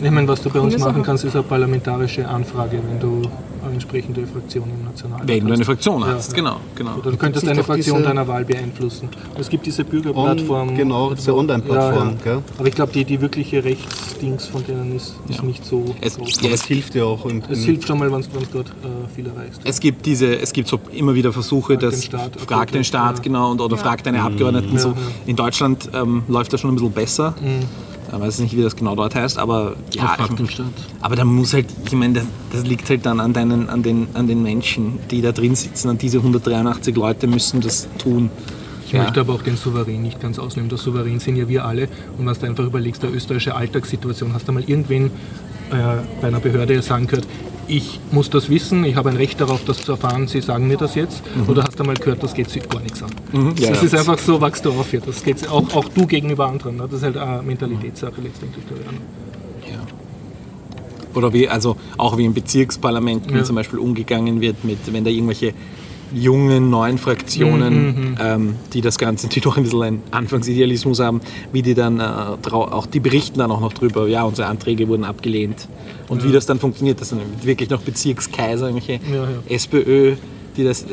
Ich 0.00 0.10
meine, 0.10 0.28
was 0.28 0.40
du 0.42 0.50
bei 0.50 0.60
uns 0.60 0.78
machen 0.78 1.02
kannst, 1.02 1.24
ist 1.24 1.34
eine 1.34 1.42
parlamentarische 1.42 2.26
Anfrage, 2.28 2.80
wenn 2.88 3.00
du 3.00 3.28
eine 3.64 3.72
entsprechende 3.72 4.24
Fraktion 4.26 4.70
im 4.70 4.84
Nationalrat 4.84 5.26
Wenn 5.26 5.40
du 5.40 5.46
hast. 5.46 5.54
eine 5.56 5.64
Fraktion 5.64 6.00
Ja, 6.02 6.06
hast, 6.14 6.30
ja. 6.30 6.36
genau. 6.36 6.56
genau. 6.76 6.94
Oder 6.98 7.10
du 7.10 7.16
könntest 7.16 7.42
Gibt 7.44 7.50
eine 7.50 7.60
es 7.60 7.66
doch 7.66 7.74
Fraktion 7.74 8.02
deiner 8.04 8.26
Wahl 8.28 8.44
beeinflussen. 8.44 9.08
Es 9.36 9.48
gibt 9.48 9.66
diese 9.66 9.84
Bürgerplattform. 9.84 10.68
On- 10.68 10.76
genau, 10.76 11.12
diese 11.14 11.34
Online-Plattform, 11.34 12.16
Ja, 12.24 12.32
ja. 12.34 12.42
Aber 12.56 12.68
ich 12.68 12.74
glaube, 12.76 12.92
die, 12.92 13.04
die 13.04 13.20
wirkliche 13.20 13.64
Rechtsdings 13.64 14.46
von 14.46 14.64
denen 14.64 14.94
ist, 14.94 15.16
ist 15.28 15.38
Ja. 15.38 15.42
nicht 15.44 15.64
so 15.64 15.84
Es, 16.00 16.16
groß. 16.16 16.40
ja, 16.42 16.50
Es 16.50 16.64
hilft 16.64 16.94
ja 16.94 17.02
auch. 17.04 17.26
In, 17.26 17.42
Es 17.50 17.64
hilft 17.64 17.88
schon 17.88 17.98
mal, 17.98 18.10
wenn 18.12 18.20
du 18.22 18.28
dort 18.52 18.68
äh, 18.68 19.14
viel 19.16 19.26
erreichst. 19.26 19.60
es 19.64 19.80
gibt 19.80 20.06
diese, 20.06 20.38
es 20.40 20.52
gibt 20.52 20.68
so 20.68 20.78
immer 20.92 21.14
wieder 21.14 21.32
Versuche, 21.32 21.72
Frag 21.72 21.80
den 21.80 21.90
dass 21.90 22.04
Staat, 22.04 22.40
frag 22.40 22.70
den 22.70 22.84
Staat 22.84 23.16
ja. 23.16 23.22
genau 23.24 23.50
und 23.50 23.60
oder 23.60 23.76
frag 23.76 24.04
deine 24.04 24.22
Abgeordneten 24.22 24.78
so. 24.78 24.94
In 25.26 25.34
Deutschland 25.34 25.90
ähm, 25.92 26.22
läuft 26.28 26.52
das 26.52 26.60
schon 26.60 26.70
ein 26.70 26.76
bisschen 26.76 26.92
besser. 26.92 27.34
Ich 28.10 28.18
weiß 28.18 28.38
nicht, 28.40 28.56
wie 28.56 28.62
das 28.62 28.74
genau 28.74 28.94
dort 28.94 29.14
heißt, 29.14 29.38
aber 29.38 29.76
ja, 29.92 30.16
ich, 30.18 30.62
aber 31.00 31.16
da 31.16 31.24
muss 31.24 31.52
halt, 31.52 31.66
ich 31.84 31.92
meine, 31.92 32.14
das, 32.14 32.24
das 32.52 32.64
liegt 32.64 32.88
halt 32.88 33.04
dann 33.04 33.20
an, 33.20 33.32
deinen, 33.32 33.68
an, 33.68 33.82
den, 33.82 34.08
an 34.14 34.26
den 34.26 34.42
Menschen, 34.42 34.98
die 35.10 35.20
da 35.20 35.32
drin 35.32 35.54
sitzen. 35.54 35.88
Und 35.90 36.00
diese 36.00 36.18
183 36.18 36.96
Leute 36.96 37.26
müssen 37.26 37.60
das 37.60 37.86
tun. 37.98 38.30
Ich 38.86 38.94
möchte 38.94 39.20
aber 39.20 39.34
auch 39.34 39.42
den 39.42 39.56
Souverän 39.56 40.02
nicht 40.02 40.18
ganz 40.18 40.38
ausnehmen. 40.38 40.70
Der 40.70 40.78
Souverän 40.78 41.20
sind 41.20 41.36
ja 41.36 41.46
wir 41.46 41.66
alle. 41.66 41.88
Und 42.16 42.26
wenn 42.26 42.34
du 42.34 42.46
einfach 42.46 42.64
überlegst, 42.64 43.02
der 43.02 43.12
österreichische 43.12 43.54
Alltagssituation, 43.54 44.32
hast 44.32 44.48
du 44.48 44.52
mal 44.52 44.64
irgendwen 44.66 45.06
äh, 45.06 45.10
bei 46.22 46.28
einer 46.28 46.40
Behörde 46.40 46.80
sagen 46.80 47.06
gehört, 47.06 47.26
ich 47.68 48.00
muss 48.10 48.30
das 48.30 48.48
wissen, 48.48 48.84
ich 48.84 48.96
habe 48.96 49.10
ein 49.10 49.16
Recht 49.16 49.40
darauf, 49.40 49.64
das 49.64 49.84
zu 49.84 49.92
erfahren, 49.92 50.26
Sie 50.26 50.40
sagen 50.40 50.66
mir 50.66 50.76
das 50.76 50.94
jetzt, 50.94 51.22
oder 51.46 51.64
hast 51.64 51.78
du 51.78 51.84
mal 51.84 51.94
gehört, 51.96 52.22
das 52.22 52.34
geht 52.34 52.50
Sie 52.50 52.60
gar 52.60 52.80
nichts 52.80 53.02
an. 53.02 53.10
Mhm. 53.32 53.54
Ja, 53.58 53.70
das 53.70 53.80
ja. 53.80 53.86
ist 53.86 53.94
einfach 53.94 54.18
so, 54.18 54.40
wachst 54.40 54.64
du 54.64 54.70
auf 54.70 54.90
hier. 54.90 55.00
Das 55.00 55.22
geht 55.22 55.46
auch, 55.48 55.74
auch 55.74 55.88
du 55.88 56.06
gegenüber 56.06 56.48
anderen. 56.48 56.76
Ne? 56.76 56.84
Das 56.84 56.94
ist 56.94 57.02
halt 57.04 57.16
eine 57.16 57.42
Mentalitätssache 57.42 58.20
letztendlich. 58.20 58.66
glaube 58.66 58.82
ich? 58.82 59.70
Ja. 59.72 59.80
Oder 61.14 61.32
wie, 61.32 61.48
also 61.48 61.76
auch 61.96 62.16
wie 62.16 62.24
im 62.24 62.34
Bezirksparlament 62.34 63.46
zum 63.46 63.56
Beispiel 63.56 63.78
umgegangen 63.78 64.40
wird 64.40 64.64
mit, 64.64 64.78
wenn 64.92 65.04
da 65.04 65.10
irgendwelche 65.10 65.52
jungen, 66.12 66.70
neuen 66.70 66.98
Fraktionen, 66.98 68.16
ähm, 68.20 68.56
die 68.72 68.80
das 68.80 68.98
Ganze, 68.98 69.28
die 69.28 69.40
doch 69.40 69.56
ein 69.56 69.64
bisschen 69.64 69.82
einen 69.82 70.02
Anfangsidealismus 70.10 71.00
haben, 71.00 71.20
wie 71.52 71.62
die 71.62 71.74
dann 71.74 72.00
äh, 72.00 72.02
auch 72.02 72.86
die 72.86 73.00
berichten 73.00 73.38
dann 73.38 73.50
auch 73.50 73.60
noch 73.60 73.72
drüber, 73.72 74.08
ja, 74.08 74.22
unsere 74.24 74.48
Anträge 74.48 74.88
wurden 74.88 75.04
abgelehnt. 75.04 75.68
Und 76.08 76.24
wie 76.24 76.32
das 76.32 76.46
dann 76.46 76.58
funktioniert, 76.58 77.00
dass 77.00 77.10
dann 77.10 77.20
wirklich 77.42 77.68
noch 77.68 77.82
Bezirkskaiser, 77.82 78.68
irgendwelche 78.68 79.00
Ja, 79.12 79.24
ja. 79.24 79.54
SPÖ, 79.54 80.16
die 80.56 80.64
das 80.64 80.82
äh, 80.82 80.86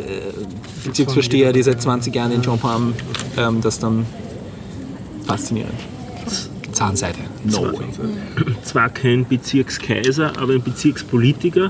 Bezirksvorsteher, 0.84 1.54
die 1.54 1.64
seit 1.64 1.82
20 1.82 2.14
Jahren 2.14 2.32
den 2.32 2.42
Job 2.42 2.62
haben, 2.64 2.94
ähm, 3.38 3.62
das 3.62 3.80
dann 3.80 4.06
faszinierend. 5.26 5.74
Zahnseite. 6.74 7.20
No. 7.46 7.72
zwar 8.64 8.90
kein 8.90 9.26
Bezirkskaiser, 9.26 10.34
aber 10.38 10.54
ein 10.54 10.62
Bezirkspolitiker 10.62 11.70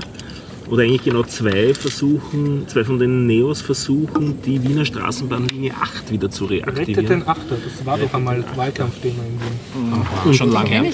oder 0.68 0.82
eigentlich 0.82 1.04
genau 1.04 1.22
zwei 1.22 1.74
versuchen, 1.74 2.66
zwei 2.68 2.84
von 2.84 2.98
den 2.98 3.26
Neos 3.26 3.60
versuchen, 3.60 4.40
die 4.42 4.62
Wiener 4.62 4.84
Straßenbahnlinie 4.84 5.72
8 5.80 6.10
wieder 6.10 6.30
zu 6.30 6.46
Rettet 6.46 6.66
reaktivieren. 6.66 7.06
den 7.06 7.28
Achter, 7.28 7.56
das 7.62 7.86
war 7.86 7.98
doch 7.98 8.12
einmal 8.12 8.44
Wahlkampfthema 8.56 9.22
in 9.24 10.24
Wien. 10.24 10.34
Schon 10.34 10.52
lange 10.52 10.68
her. 10.68 10.84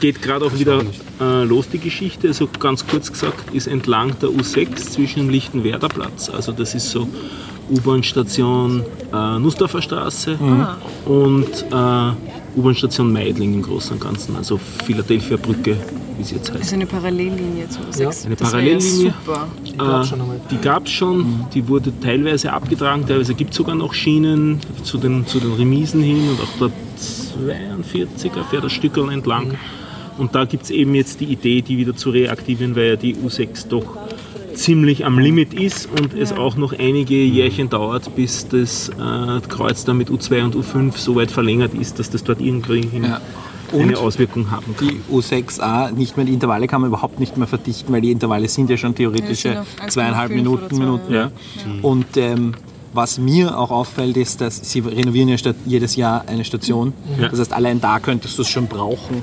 Geht 0.00 0.20
gerade 0.20 0.44
auch 0.44 0.58
wieder 0.58 0.82
äh, 1.20 1.44
los, 1.44 1.68
die 1.68 1.78
Geschichte. 1.78 2.28
Also 2.28 2.48
ganz 2.58 2.86
kurz 2.86 3.10
gesagt, 3.10 3.54
ist 3.54 3.66
entlang 3.66 4.18
der 4.20 4.30
U6 4.30 4.76
zwischen 4.76 5.20
dem 5.20 5.30
Lichtenwerder 5.30 5.88
Platz, 5.88 6.28
also 6.28 6.52
das 6.52 6.74
ist 6.74 6.90
so 6.90 7.08
U-Bahn-Station 7.70 8.84
äh, 9.12 9.38
Nussdorfer 9.38 9.80
Straße 9.80 10.38
und 11.06 11.46
äh, 11.46 12.33
U-Bahn-Station 12.56 13.12
Meidling 13.12 13.54
im 13.54 13.62
Großen 13.62 13.94
und 13.94 14.00
Ganzen, 14.00 14.36
also 14.36 14.58
Philadelphia 14.84 15.36
Brücke, 15.36 15.76
wie 16.16 16.22
sie 16.22 16.36
jetzt 16.36 16.50
heißt. 16.50 16.62
Also 16.62 16.74
eine 16.76 16.86
Parallellinie 16.86 17.68
zu 17.68 17.80
sechs. 17.90 18.24
Eine 18.24 18.36
Das 18.36 18.50
Parallellinie. 18.50 19.06
Ja 19.06 19.14
super. 19.24 19.48
Die 19.64 19.76
gab's 19.76 20.08
schon 20.08 20.20
einmal. 20.20 20.40
Die 20.50 20.56
gab 20.58 20.86
es 20.86 20.92
schon, 20.92 21.46
die 21.52 21.68
wurde 21.68 21.92
teilweise 22.00 22.52
abgetragen, 22.52 23.04
teilweise 23.06 23.34
gibt 23.34 23.50
es 23.50 23.56
sogar 23.56 23.74
noch 23.74 23.92
Schienen 23.94 24.60
zu 24.82 24.98
den, 24.98 25.26
zu 25.26 25.40
den 25.40 25.52
Remisen 25.54 26.02
hin 26.02 26.28
und 26.28 26.40
auch 26.40 26.58
der 26.58 26.70
42er 26.98 28.44
fährt 28.48 28.64
das 28.64 28.72
Stückel 28.72 29.10
entlang. 29.10 29.54
Und 30.16 30.34
da 30.34 30.44
gibt 30.44 30.62
es 30.62 30.70
eben 30.70 30.94
jetzt 30.94 31.20
die 31.20 31.24
Idee, 31.24 31.60
die 31.60 31.76
wieder 31.76 31.96
zu 31.96 32.10
reaktivieren, 32.10 32.76
weil 32.76 32.90
ja 32.90 32.96
die 32.96 33.16
U6 33.16 33.66
doch 33.68 34.03
ziemlich 34.54 35.04
am 35.04 35.18
Limit 35.18 35.54
ist 35.54 35.88
und 35.90 36.14
es 36.14 36.32
auch 36.32 36.56
noch 36.56 36.72
einige 36.78 37.14
Jährchen 37.22 37.68
dauert, 37.70 38.14
bis 38.16 38.48
das 38.48 38.88
äh, 38.88 39.40
Kreuz 39.48 39.84
dann 39.84 39.98
mit 39.98 40.10
U2 40.10 40.44
und 40.44 40.56
U5 40.56 40.96
so 40.96 41.16
weit 41.16 41.30
verlängert 41.30 41.74
ist, 41.74 41.98
dass 41.98 42.10
das 42.10 42.24
dort 42.24 42.40
irgendwie 42.40 42.88
Ja. 43.02 43.20
eine 43.72 43.98
Auswirkung 43.98 44.50
haben 44.50 44.74
kann. 44.76 44.88
die 44.88 45.00
U6a 45.12 45.90
nicht 45.92 46.16
mehr, 46.16 46.26
die 46.26 46.32
Intervalle 46.34 46.66
kann 46.68 46.80
man 46.80 46.88
überhaupt 46.88 47.18
nicht 47.20 47.36
mehr 47.36 47.46
verdichten, 47.48 47.92
weil 47.92 48.00
die 48.02 48.12
Intervalle 48.12 48.48
sind 48.48 48.70
ja 48.70 48.76
schon 48.76 48.90
Ja, 48.92 48.96
theoretische 48.96 49.64
sind 49.76 49.80
1,5 49.82 49.88
zweieinhalb 49.90 50.30
Minuten. 50.32 50.68
zwei, 50.76 50.78
Minuten 50.84 51.12
ja. 51.14 51.30
Und 51.82 52.16
ähm, 52.16 52.54
was 52.92 53.18
mir 53.18 53.58
auch 53.58 53.72
auffällt, 53.72 54.16
ist, 54.16 54.40
dass 54.40 54.70
sie 54.70 54.78
renovieren 54.78 55.28
ja 55.28 55.36
statt 55.36 55.56
jedes 55.66 55.96
Jahr 55.96 56.24
eine 56.28 56.44
Station. 56.44 56.92
Ja. 57.20 57.28
Das 57.28 57.40
heißt, 57.40 57.52
allein 57.52 57.80
da 57.80 57.98
könntest 57.98 58.38
du 58.38 58.42
es 58.42 58.48
schon 58.48 58.68
brauchen. 58.68 59.22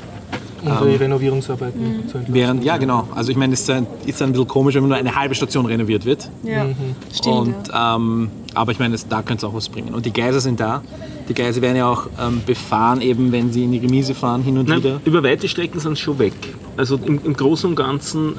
Um 0.63 0.87
die 0.89 0.95
Renovierungsarbeiten 0.95 1.81
zu 1.81 2.17
entlasten. 2.17 2.33
Während, 2.33 2.63
ja, 2.63 2.77
genau. 2.77 3.07
Also 3.15 3.31
ich 3.31 3.37
meine, 3.37 3.53
es 3.53 3.61
ist 3.61 3.69
ein, 3.69 3.87
ist 4.05 4.21
ein 4.21 4.31
bisschen 4.31 4.47
komisch, 4.47 4.75
wenn 4.75 4.87
nur 4.87 4.95
eine 4.97 5.15
halbe 5.15 5.33
Station 5.35 5.65
renoviert 5.65 6.05
wird. 6.05 6.29
Ja, 6.43 6.65
stimmt. 7.13 7.35
Und, 7.35 7.67
ja. 7.69 7.95
ähm, 7.95 8.29
aber 8.53 8.71
ich 8.71 8.79
meine, 8.79 8.95
es- 8.95 9.07
da 9.07 9.21
könnte 9.21 9.45
es 9.45 9.49
auch 9.51 9.55
was 9.55 9.69
bringen. 9.69 9.93
Und 9.93 10.05
die 10.05 10.13
Geiser 10.13 10.39
sind 10.39 10.59
da. 10.59 10.81
Die 11.29 11.33
Geiser 11.33 11.61
werden 11.61 11.77
ja 11.77 11.87
auch 11.89 12.07
ähm, 12.21 12.41
befahren, 12.45 13.01
eben 13.01 13.31
wenn 13.31 13.51
sie 13.53 13.63
in 13.63 13.71
die 13.71 13.77
Remise 13.79 14.13
fahren, 14.13 14.41
hin 14.43 14.57
und 14.57 14.67
Nein, 14.67 14.79
wieder. 14.79 14.99
über 15.05 15.23
weite 15.23 15.47
Strecken 15.47 15.79
sind 15.79 15.95
sie 15.95 16.01
schon 16.03 16.19
weg. 16.19 16.33
Also 16.77 16.99
im, 17.05 17.19
im 17.23 17.33
Großen 17.35 17.69
und 17.69 17.75
Ganzen 17.75 18.33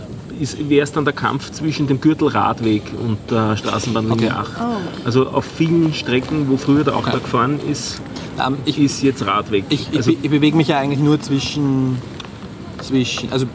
wäre 0.68 0.82
es 0.82 0.92
dann 0.92 1.04
der 1.04 1.14
Kampf 1.14 1.50
zwischen 1.52 1.86
dem 1.86 2.00
Gürtelradweg 2.00 2.82
und 3.04 3.18
der 3.30 3.56
Straßenbahnlinie 3.56 4.26
Okay. 4.28 4.36
8. 4.36 4.50
Also 5.04 5.28
auf 5.28 5.44
vielen 5.44 5.94
Strecken, 5.94 6.48
wo 6.48 6.56
früher 6.56 6.84
der 6.84 6.94
Achter 6.96 7.18
gefahren 7.20 7.58
ist, 7.70 8.00
Ähm, 8.44 8.56
ich, 8.64 8.78
ist 8.78 9.02
jetzt 9.02 9.24
Radweg. 9.26 9.64
Ich, 9.68 9.88
ich, 9.90 9.96
also, 9.98 10.10
be- 10.10 10.16
ich 10.22 10.30
bewege 10.30 10.56
mich 10.56 10.68
ja 10.68 10.78
eigentlich 10.78 11.00
nur 11.00 11.20
zwischen, 11.20 11.98
zwischen 12.82 13.32
also 13.32 13.46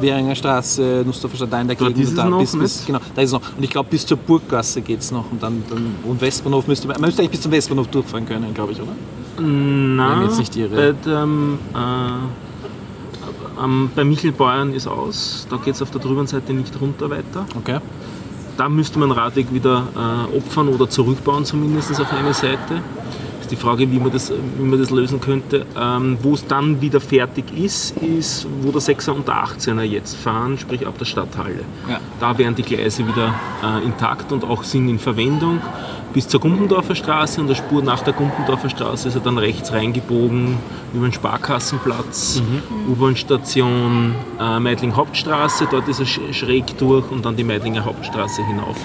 Währinger 0.00 0.34
Straße, 0.34 1.02
Nussdorfer 1.06 1.36
Stadt, 1.36 1.52
da 1.52 1.60
in 1.62 1.68
der 1.68 1.76
Gegend. 1.76 2.18
da 2.18 2.24
noch, 2.26 2.38
bis, 2.40 2.52
bis, 2.58 2.84
genau, 2.86 2.98
da 3.14 3.22
ist 3.22 3.28
es 3.28 3.32
noch. 3.32 3.40
Und 3.56 3.62
ich 3.62 3.70
glaube, 3.70 3.88
bis 3.88 4.04
zur 4.04 4.18
Burggasse 4.18 4.82
geht 4.82 5.00
es 5.00 5.10
noch. 5.10 5.30
Und, 5.30 5.42
dann, 5.42 5.62
dann, 5.70 5.94
und 6.04 6.20
Westbahnhof 6.20 6.66
müsste 6.66 6.86
man, 6.86 7.00
man 7.00 7.08
müsste 7.08 7.22
eigentlich 7.22 7.30
bis 7.32 7.40
zum 7.40 7.52
Westbahnhof 7.52 7.86
durchfahren 7.88 8.26
können, 8.26 8.52
glaube 8.52 8.72
ich, 8.72 8.80
oder? 8.80 8.92
wenn 9.38 9.98
ich 10.22 10.28
jetzt 10.28 10.38
nicht 10.38 10.56
irre. 10.56 10.92
bei, 11.04 11.10
dem, 11.10 11.58
äh, 11.74 13.58
am- 13.60 13.90
bei 13.94 14.04
Michelbeuern 14.04 14.72
ist 14.74 14.86
aus. 14.86 15.46
Da 15.50 15.56
geht 15.56 15.74
es 15.74 15.82
auf 15.82 15.90
der 15.90 16.00
drüben 16.00 16.26
Seite 16.26 16.52
nicht 16.52 16.78
runter 16.80 17.08
weiter. 17.10 17.46
Okay. 17.56 17.78
Da 18.56 18.68
müsste 18.68 18.98
man 19.00 19.10
Radweg 19.10 19.52
wieder 19.52 19.88
äh, 19.96 20.36
opfern 20.36 20.68
oder 20.68 20.88
zurückbauen, 20.88 21.44
zumindest 21.44 22.00
auf 22.00 22.12
eine 22.12 22.32
Seite. 22.34 22.82
Ist 23.44 23.50
die 23.50 23.56
Frage, 23.56 23.92
wie 23.92 23.98
man 23.98 24.10
das, 24.10 24.32
wie 24.56 24.64
man 24.64 24.78
das 24.78 24.88
lösen 24.88 25.20
könnte. 25.20 25.66
Ähm, 25.78 26.16
wo 26.22 26.32
es 26.32 26.46
dann 26.46 26.80
wieder 26.80 26.98
fertig 26.98 27.44
ist, 27.54 27.94
ist, 27.98 28.46
wo 28.62 28.70
der 28.70 28.80
6er 28.80 29.10
und 29.10 29.28
der 29.28 29.44
18er 29.44 29.82
jetzt 29.82 30.16
fahren, 30.16 30.56
sprich 30.56 30.86
ab 30.86 30.96
der 30.96 31.04
Stadthalle. 31.04 31.60
Ja. 31.86 32.00
Da 32.20 32.38
wären 32.38 32.54
die 32.54 32.62
Gleise 32.62 33.06
wieder 33.06 33.34
äh, 33.62 33.84
intakt 33.84 34.32
und 34.32 34.44
auch 34.44 34.62
sind 34.62 34.88
in 34.88 34.98
Verwendung. 34.98 35.60
Bis 36.14 36.26
zur 36.26 36.40
Gumpendorfer 36.40 36.94
Straße 36.94 37.38
und 37.38 37.48
der 37.48 37.54
Spur 37.54 37.82
nach 37.82 38.00
der 38.00 38.14
Gumpendorfer 38.14 38.70
Straße 38.70 39.08
ist 39.08 39.14
er 39.14 39.20
dann 39.20 39.36
rechts 39.36 39.70
reingebogen 39.70 40.56
über 40.94 41.06
den 41.06 41.12
Sparkassenplatz, 41.12 42.40
U-Bahn-Station 42.88 44.14
äh, 44.40 44.58
Meidling 44.58 44.96
Hauptstraße, 44.96 45.68
dort 45.70 45.86
ist 45.88 46.00
er 46.00 46.06
sch 46.06 46.20
schräg 46.30 46.78
durch 46.78 47.10
und 47.10 47.26
dann 47.26 47.36
die 47.36 47.44
Meidlinger 47.44 47.84
Hauptstraße 47.84 48.42
hinauf. 48.46 48.78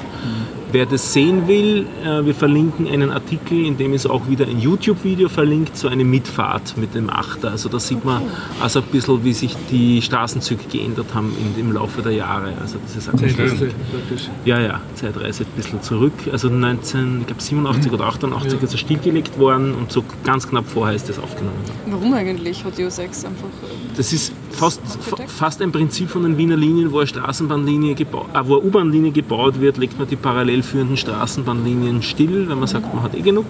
Wer 0.72 0.86
das 0.86 1.14
sehen 1.14 1.48
will, 1.48 1.88
äh, 2.06 2.24
wir 2.24 2.36
verlinken 2.36 2.88
einen 2.88 3.10
Artikel, 3.12 3.66
in 3.66 3.76
dem 3.78 3.94
ist 3.94 4.06
auch 4.08 4.28
wieder 4.30 4.46
ein 4.46 4.60
YouTube-Video 4.60 5.28
verlinkt, 5.28 5.76
so 5.76 5.88
eine 5.88 6.04
Mitfahrt 6.04 6.78
mit 6.78 6.94
dem 6.94 7.10
Achter. 7.10 7.50
Also 7.52 7.70
da 7.70 7.80
sieht 7.80 8.06
man 8.06 8.22
also 8.62 8.80
ein 8.82 8.86
bisschen, 8.92 9.24
wie 9.24 9.34
sich 9.34 9.56
die 9.72 10.00
Straßenzüge 10.02 10.66
geändert 10.72 11.08
haben 11.16 11.34
in, 11.56 11.60
im 11.60 11.72
Laufe 11.74 12.04
der 12.04 12.12
Jahre. 12.12 12.54
Also 12.62 12.78
das 12.86 12.96
ist 12.98 13.06
Zeitreise 13.06 13.72
praktisch. 13.92 14.30
ja, 14.46 14.60
ja, 14.62 14.82
Zeitreise 14.94 15.44
ein 15.46 15.52
bisschen 15.56 15.82
zurück. 15.82 16.14
Also 16.32 16.50
19, 16.50 17.22
ich 17.22 17.26
glaube 17.28 17.42
87 17.42 17.92
oder 17.92 18.06
88 18.06 18.62
ist 18.62 18.72
er 18.74 18.78
stillgelegt 18.78 19.40
worden 19.40 19.74
und 19.74 19.92
so 19.92 20.04
ganz 20.24 20.48
knapp 20.48 20.68
vorher 20.68 20.96
ist 20.96 21.10
das 21.10 21.18
aufgenommen 21.18 21.58
worden. 21.66 22.00
Warum 22.00 22.14
eigentlich 22.14 22.64
hat 22.64 22.78
die 22.78 22.84
U6 22.86 23.02
einfach. 23.02 23.26
äh, 23.28 23.98
Das 23.98 24.14
ist 24.14 24.34
fast, 24.52 24.82
fast 25.28 25.62
ein 25.64 25.72
Prinzip 25.72 26.10
von 26.12 26.22
den 26.24 26.38
Wiener 26.38 26.58
Linien, 26.58 26.92
wo 26.92 27.00
eine 27.00 27.08
Straßenbahnlinie 27.08 27.96
gebaut, 27.96 28.28
äh, 28.36 28.40
wo 28.44 28.58
eine 28.60 28.68
U-Bahn-Linie 28.68 29.12
gebaut 29.12 29.60
wird, 29.60 29.78
legt 29.78 29.98
man 29.98 30.08
die 30.08 30.16
parallel 30.16 30.59
führenden 30.64 30.98
Straßenbahnlinien 30.98 32.02
still, 32.02 32.48
wenn 32.50 32.60
man 32.60 32.68
sagt, 32.68 32.94
man 32.94 33.04
hat 33.04 33.16
eh 33.16 33.22
genug. 33.22 33.46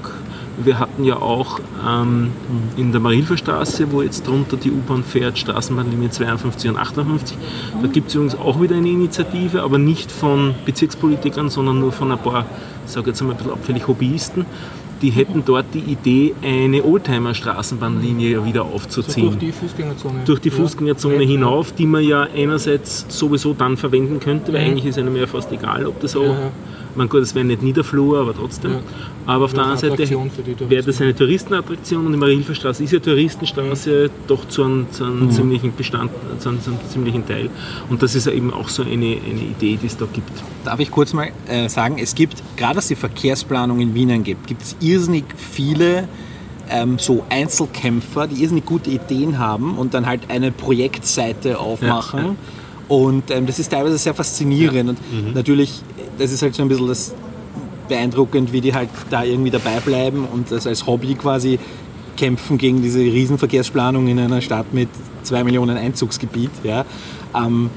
Wir 0.62 0.78
hatten 0.78 1.06
ja 1.06 1.16
auch 1.22 1.60
ähm, 1.88 2.32
in 2.76 2.92
der 2.92 3.00
Marilferstraße, 3.00 3.92
wo 3.92 4.02
jetzt 4.02 4.28
drunter 4.28 4.58
die 4.58 4.72
U-Bahn 4.72 5.04
fährt, 5.06 5.38
Straßenbahnlinie 5.40 6.10
52 6.10 6.70
und 6.72 6.78
58. 6.78 7.38
Da 7.82 7.88
gibt 7.88 8.10
es 8.10 8.16
übrigens 8.16 8.36
auch 8.36 8.62
wieder 8.62 8.76
eine 8.76 8.90
Initiative, 8.90 9.62
aber 9.64 9.78
nicht 9.78 10.12
von 10.12 10.56
Bezirkspolitikern, 10.66 11.50
sondern 11.50 11.80
nur 11.80 11.94
von 11.94 12.12
ein 12.12 12.18
paar, 12.20 12.46
ich 12.86 12.92
sage 12.92 13.12
jetzt 13.12 13.22
einmal 13.22 13.36
ein 13.36 13.38
bisschen 13.38 13.54
abfällig 13.54 13.88
Hobbyisten. 13.88 14.46
Die 15.02 15.12
hätten 15.12 15.44
dort 15.46 15.68
die 15.74 15.80
Idee, 15.80 16.36
eine 16.44 16.84
Oldtimer-Straßenbahnlinie 17.54 18.44
wieder 18.46 18.64
So 18.64 18.76
aufzuziehen 18.76 19.28
durch 19.28 19.38
die 19.40 19.52
Fußgängerzone. 19.54 20.20
durch 20.26 20.40
die. 20.42 20.50
Fußgängerzone 20.50 21.24
Ja. 21.24 21.30
hinauf, 21.30 21.72
die 21.72 21.86
man 21.86 22.04
ja 22.04 22.28
einerseits 22.36 23.06
sowieso 23.08 23.54
dann 23.54 23.78
verwenden 23.78 24.20
könnte, 24.20 24.52
weil 24.52 24.62
eigentlich 24.66 24.86
ist 24.86 24.98
einem 24.98 25.16
ja 25.16 25.26
fast 25.26 25.52
egal, 25.54 25.86
ob 25.86 26.02
das 26.02 26.18
auch, 26.18 26.24
Ja, 26.24 26.32
ja. 26.34 26.52
Mein 27.00 27.08
Gott, 27.08 27.22
das 27.22 27.34
wäre 27.34 27.46
nicht 27.46 27.64
Niederflur, 27.64 28.20
aber 28.20 28.36
trotzdem. 28.36 28.72
Ja. 28.72 28.80
Aber 29.26 29.46
auf 29.46 29.54
der 29.54 29.64
anderen 29.64 29.98
Seite 29.98 30.70
wäre 30.70 30.84
das 30.84 31.02
eine 31.02 31.16
Touristenattraktion 31.16 32.06
und 32.06 32.12
die 32.12 32.18
Marilferstraße 32.18 32.84
ist 32.84 32.92
ja 32.92 33.00
Touristenstraße 33.00 34.10
doch 34.28 34.48
zu 34.50 34.64
einem, 34.64 34.92
zu 34.92 35.06
einem 35.06 35.32
ziemlichen 35.32 35.74
Bestand, 35.74 36.12
zu 36.40 36.50
einem, 36.50 36.62
zu 36.62 36.72
einem 36.72 36.80
ziemlichen 36.90 37.26
Teil. 37.26 37.50
Und 37.90 38.04
das 38.04 38.16
ist 38.16 38.26
ja 38.26 38.34
eben 38.34 38.54
auch 38.54 38.68
so 38.68 38.84
eine, 38.84 38.92
eine 38.92 39.06
Idee, 39.16 39.80
die 39.82 39.88
es 39.88 39.96
da 39.96 40.08
gibt. 40.12 40.30
Darf 40.66 40.80
ich 40.80 40.92
kurz 40.92 41.14
mal 41.14 41.32
äh, 41.48 41.70
sagen, 41.70 41.98
es 42.00 42.14
gibt, 42.16 42.44
gerade 42.58 42.76
was 42.76 42.88
die 42.88 42.96
Verkehrsplanung 42.96 43.80
in 43.80 43.96
Wien 43.96 44.12
angeht, 44.12 44.38
gibt 44.46 44.62
es 44.62 44.76
irrsinnig 44.82 45.24
viele 45.38 46.10
ähm, 46.70 47.00
so 47.00 47.24
Einzelkämpfer, 47.30 48.28
die 48.28 48.44
irrsinnig 48.44 48.66
gute 48.66 48.90
Ideen 48.90 49.40
haben 49.40 49.78
und 49.78 49.94
dann 49.94 50.06
halt 50.06 50.30
eine 50.30 50.52
Projektseite 50.52 51.60
aufmachen. 51.60 52.20
Ja, 52.20 52.26
ja. 52.32 52.36
Und 52.90 53.30
ähm, 53.30 53.46
das 53.46 53.60
ist 53.60 53.70
teilweise 53.72 53.98
sehr 54.00 54.16
faszinierend. 54.16 54.90
Und 54.90 55.36
natürlich, 55.36 55.84
das 56.20 56.32
ist 56.32 56.42
halt 56.42 56.54
so 56.56 56.62
ein 56.62 56.68
bisschen 56.70 56.88
das 56.88 57.14
beeindruckend, 57.88 58.52
wie 58.54 58.62
die 58.62 58.74
halt 58.74 58.90
da 59.10 59.24
irgendwie 59.24 59.50
dabei 59.50 59.80
bleiben 59.80 60.26
und 60.32 60.52
das 60.52 60.68
als 60.68 60.86
Hobby 60.86 61.16
quasi 61.16 61.58
kämpfen 62.18 62.58
gegen 62.58 62.82
diese 62.82 63.00
Riesenverkehrsplanung 63.00 64.08
in 64.08 64.20
einer 64.20 64.42
Stadt 64.42 64.74
mit 64.74 64.90
zwei 65.24 65.44
Millionen 65.44 65.78
Einzugsgebiet. 65.78 66.52
Ja. 66.64 66.86
Ähm, 67.36 67.70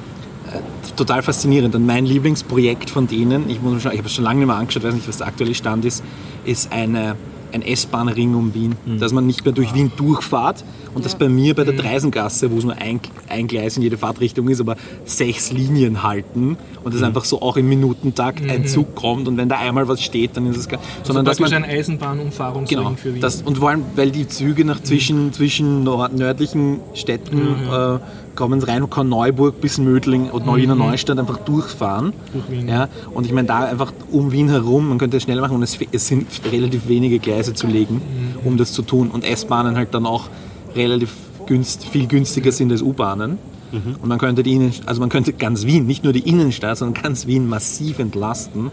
total 0.96 1.22
faszinierend. 1.22 1.74
Und 1.74 1.86
mein 1.86 2.04
Lieblingsprojekt 2.04 2.90
von 2.90 3.06
denen, 3.06 3.48
ich, 3.48 3.62
muss 3.62 3.80
schon- 3.82 3.92
ich 3.92 3.98
habe 3.98 4.08
es 4.08 4.14
schon 4.14 4.24
lange 4.24 4.40
nicht 4.40 4.48
mehr 4.48 4.56
angeschaut, 4.56 4.82
weiß 4.84 4.94
nicht, 4.94 5.08
was 5.08 5.18
der 5.18 5.28
aktuelle 5.28 5.54
Stand 5.54 5.84
ist, 5.84 6.02
ist 6.44 6.72
eine, 6.72 7.16
ein 7.52 7.62
S-Bahn-Ring 7.62 8.34
um 8.34 8.54
Wien. 8.54 8.76
Dass 8.98 9.12
man 9.12 9.26
nicht 9.26 9.44
mehr 9.44 9.52
durch 9.54 9.74
Wien 9.74 9.92
durchfahrt. 9.96 10.64
Und 10.94 11.06
das 11.06 11.14
bei 11.14 11.28
mir 11.28 11.54
bei 11.54 11.64
der 11.64 11.72
Dreisengasse, 11.74 12.50
wo 12.50 12.58
es 12.58 12.64
nur 12.64 12.76
ein, 12.76 13.00
ein 13.28 13.46
Gleis 13.46 13.76
in 13.78 13.82
jede 13.82 13.96
Fahrtrichtung 13.96 14.48
ist, 14.48 14.60
aber 14.60 14.76
sechs 15.06 15.50
Linien 15.50 16.02
halten 16.02 16.58
und 16.84 16.94
das 16.94 17.02
einfach 17.02 17.24
so 17.24 17.40
auch 17.40 17.56
im 17.56 17.66
Minutentakt 17.68 18.42
ein 18.48 18.66
Zug 18.66 18.94
kommt 18.94 19.26
und 19.26 19.38
wenn 19.38 19.48
da 19.48 19.56
einmal 19.58 19.88
was 19.88 20.02
steht, 20.02 20.36
dann 20.36 20.46
ist 20.46 20.58
es 20.58 20.68
gar 20.68 20.80
sondern 21.02 21.24
dass 21.24 21.38
Praktisch 21.38 21.54
man 21.58 21.64
ein 21.64 21.70
Eisenbahnumfahrungsring 21.78 22.76
Genau. 22.78 22.92
für 22.94 23.14
Wien. 23.14 23.22
Das, 23.22 23.40
und 23.40 23.56
vor 23.56 23.70
allem, 23.70 23.84
weil 23.96 24.10
die 24.10 24.28
Züge 24.28 24.66
nach 24.66 24.82
zwischen, 24.82 25.32
zwischen 25.32 25.82
nord 25.82 26.12
nördlichen 26.14 26.80
Städten 26.94 27.38
Äh, 27.72 27.98
kommen 28.34 28.62
rein 28.62 28.86
von 28.88 29.08
Neuburg 29.08 29.60
bis 29.60 29.78
Mödling 29.78 30.30
und 30.30 30.46
Neu-Wiener 30.46 30.74
Neustadt 30.74 31.18
einfach 31.18 31.38
durchfahren. 31.38 32.12
Durch 32.32 32.50
Wien. 32.50 32.68
Ja, 32.68 32.88
und 33.14 33.26
ich 33.26 33.32
meine, 33.32 33.48
da 33.48 33.64
einfach 33.64 33.92
um 34.10 34.32
Wien 34.32 34.48
herum, 34.48 34.88
man 34.88 34.98
könnte 34.98 35.16
es 35.16 35.22
schnell 35.22 35.40
machen 35.40 35.56
und 35.56 35.62
es, 35.62 35.78
es 35.92 36.06
sind 36.06 36.26
relativ 36.50 36.88
wenige 36.88 37.18
Gleise 37.18 37.54
zu 37.54 37.66
legen, 37.66 38.00
um 38.44 38.56
das 38.56 38.72
zu 38.72 38.82
tun. 38.82 39.10
Und 39.10 39.24
S-Bahnen 39.24 39.76
halt 39.76 39.94
dann 39.94 40.06
auch 40.06 40.28
relativ 40.74 41.14
günst, 41.46 41.86
viel 41.86 42.06
günstiger 42.06 42.52
sind 42.52 42.72
als 42.72 42.82
U-Bahnen. 42.82 43.38
Und 43.72 44.06
man 44.06 44.18
könnte 44.18 44.42
die 44.42 44.52
Innen, 44.52 44.72
also 44.84 45.00
man 45.00 45.08
könnte 45.08 45.32
ganz 45.32 45.64
Wien, 45.64 45.86
nicht 45.86 46.04
nur 46.04 46.12
die 46.12 46.28
Innenstadt, 46.28 46.76
sondern 46.76 47.02
ganz 47.02 47.26
Wien 47.26 47.48
massiv 47.48 47.98
entlasten. 47.98 48.70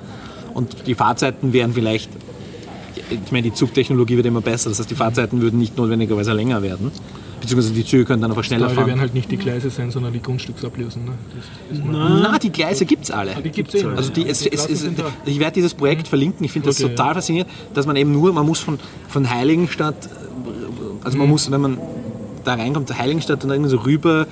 Und 0.53 0.87
die 0.87 0.95
Fahrzeiten 0.95 1.53
wären 1.53 1.73
vielleicht 1.73 2.09
ich 3.09 3.31
meine, 3.31 3.43
die 3.43 3.53
Zugtechnologie 3.53 4.17
wird 4.17 4.25
immer 4.25 4.41
besser, 4.41 4.69
das 4.69 4.79
heißt, 4.79 4.91
die 4.91 4.95
Fahrzeiten 4.95 5.41
würden 5.41 5.59
nicht 5.59 5.77
notwendigerweise 5.77 6.33
länger 6.33 6.61
werden. 6.61 6.91
Beziehungsweise 7.41 7.73
die 7.73 7.85
Züge 7.85 8.05
können 8.05 8.21
dann 8.21 8.31
einfach 8.31 8.43
schneller 8.43 8.67
Teure 8.67 8.77
werden 8.77 8.87
fahren. 8.89 8.99
halt 9.01 9.13
nicht 9.13 9.31
die 9.31 9.37
Gleise 9.37 9.69
sein, 9.69 9.91
sondern 9.91 10.13
die 10.13 10.21
Grundstücksablösen. 10.21 11.05
Ne? 11.05 11.11
Das 11.71 11.79
Na, 12.21 12.37
die 12.39 12.51
Gleise 12.51 12.85
gibt 12.85 13.03
es 13.05 13.11
alle. 13.11 13.35
die 13.43 13.49
gibt's 13.49 13.73
eh. 13.75 13.85
Also 13.85 14.11
die, 14.11 14.27
es, 14.27 14.39
Die 14.39 14.51
es, 14.51 14.65
es, 14.67 14.85
ich 15.25 15.39
werde 15.39 15.53
dieses 15.53 15.73
Projekt 15.73 16.07
verlinken. 16.07 16.45
Ich 16.45 16.51
finde 16.51 16.67
das 16.69 16.79
Okay, 16.83 16.89
total 16.95 17.13
faszinierend, 17.15 17.51
dass 17.73 17.85
man 17.85 17.95
eben 17.95 18.11
nur, 18.11 18.33
man 18.33 18.45
muss 18.45 18.59
von, 18.59 18.79
von 19.07 19.29
Heiligenstadt, 19.29 20.09
also 21.03 21.15
Mhm. 21.15 21.21
man 21.23 21.29
muss, 21.29 21.49
wenn 21.51 21.61
man 21.61 21.77
da 22.43 22.53
reinkommt, 22.55 22.89
der 22.89 22.97
Heiligenstadt 22.97 23.43
und 23.43 23.49
dann 23.49 23.57
irgendwie 23.57 23.71
so 23.71 23.81
rüber 23.83 24.25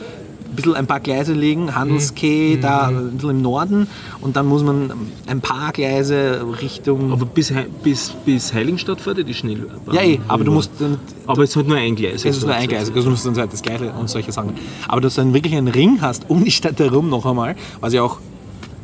ein 0.50 0.56
bisschen 0.56 0.76
ein 0.76 0.88
paar 0.88 1.00
Gleise 1.00 1.34
legen, 1.34 1.76
Handelskeh 1.76 2.58
Mhm. 2.58 2.62
da 2.62 2.88
ein 2.88 3.12
bisschen 3.12 3.30
im 3.32 3.42
Norden 3.42 3.88
und 4.22 4.36
dann 4.36 4.46
muss 4.48 4.64
man 4.64 4.92
ein 5.28 5.42
paar 5.42 5.72
Gleise 5.72 6.46
Richtung... 6.62 7.12
Aber 7.12 7.26
bis, 7.26 7.54
bis, 7.84 8.12
bis 8.26 8.54
Heiligenstadt 8.54 9.02
fährt 9.02 9.18
ja 9.18 9.24
die 9.24 9.34
Schnellbahn. 9.34 9.94
ja, 9.94 10.02
eh, 10.02 10.20
aber 10.28 10.44
du 10.44 10.52
musst 10.52 10.72
dann 10.80 10.98
Aber 11.26 11.44
es 11.44 11.56
halt 11.56 11.68
nur 11.68 11.78
ein 11.78 11.96
Gleis. 11.96 12.26
Es 12.26 12.38
ist 12.38 12.46
nur 12.46 12.54
ein 12.56 12.68
Gleis, 12.68 12.90
also 12.90 13.02
du 13.04 13.10
musst 13.10 13.26
dann 13.26 13.38
halt 13.38 13.52
das 13.54 13.62
Gleiche 13.62 13.92
und 13.92 14.10
solche 14.10 14.32
Sachen. 14.32 14.52
Aber 14.88 15.02
dass 15.02 15.16
du 15.16 15.22
dann 15.22 15.34
wirklich 15.34 15.56
einen 15.56 15.68
Ring 15.68 16.00
hast 16.02 16.26
um 16.30 16.44
die 16.44 16.52
Stadt 16.52 16.80
herum 16.80 17.10
noch 17.10 17.26
einmal, 17.26 17.56
was 17.82 17.94
ja 17.94 18.02
auch 18.04 18.20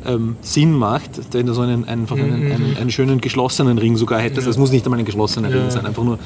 ähm, 0.06 0.36
Sinn 0.42 0.72
macht, 0.74 1.10
wenn 1.32 1.46
du 1.46 1.54
so 1.54 1.62
einen, 1.62 1.86
einfach 1.86 2.16
einen, 2.16 2.52
einen, 2.52 2.76
einen 2.78 2.90
schönen 2.90 3.20
geschlossenen 3.22 3.78
Ring 3.78 3.96
sogar 3.96 4.20
hättest. 4.20 4.46
Das 4.46 4.58
muss 4.58 4.70
nicht 4.70 4.84
einmal 4.84 4.98
ein 4.98 5.06
geschlossener 5.06 5.48
Ring 5.48 5.62
Ja. 5.64 5.70
sein, 5.70 5.86
einfach 5.86 6.04
nur, 6.04 6.18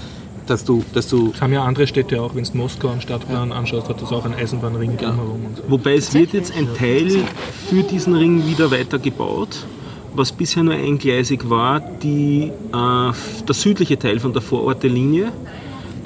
dass 0.49 0.65
du, 0.65 0.85
dass 0.95 1.09
du 1.09 1.31
Das 1.33 1.41
haben 1.41 1.53
ja 1.53 1.65
andere 1.65 1.87
Städte 1.87 2.21
auch, 2.21 2.35
wenn 2.35 2.45
du 2.45 2.57
Moskau 2.57 2.89
am 2.89 3.01
Stadtplan 3.01 3.53
anschaust, 3.53 3.89
hat 3.89 4.01
das 4.01 4.13
auch 4.13 4.25
einen 4.25 4.35
Eisenbahnring 4.35 4.97
drumherum. 4.97 5.47
Und 5.47 5.57
so. 5.57 5.63
Wobei 5.69 5.95
es 5.95 6.15
wird 6.15 6.33
jetzt 6.33 6.55
ein 6.57 6.69
Teil 6.77 7.25
für 7.69 7.83
diesen 7.83 8.15
Ring 8.15 8.47
wieder 8.47 8.71
weitergebaut, 8.71 9.67
was 10.15 10.33
bisher 10.33 10.63
nur 10.63 10.75
eingleisig 10.75 11.49
war, 11.49 11.81
die, 11.81 12.51
äh, 12.73 12.73
der 12.73 13.55
südliche 13.55 13.99
Teil 13.99 14.21
von 14.21 14.33
der 14.33 14.43
Vorortelinie, 14.43 15.33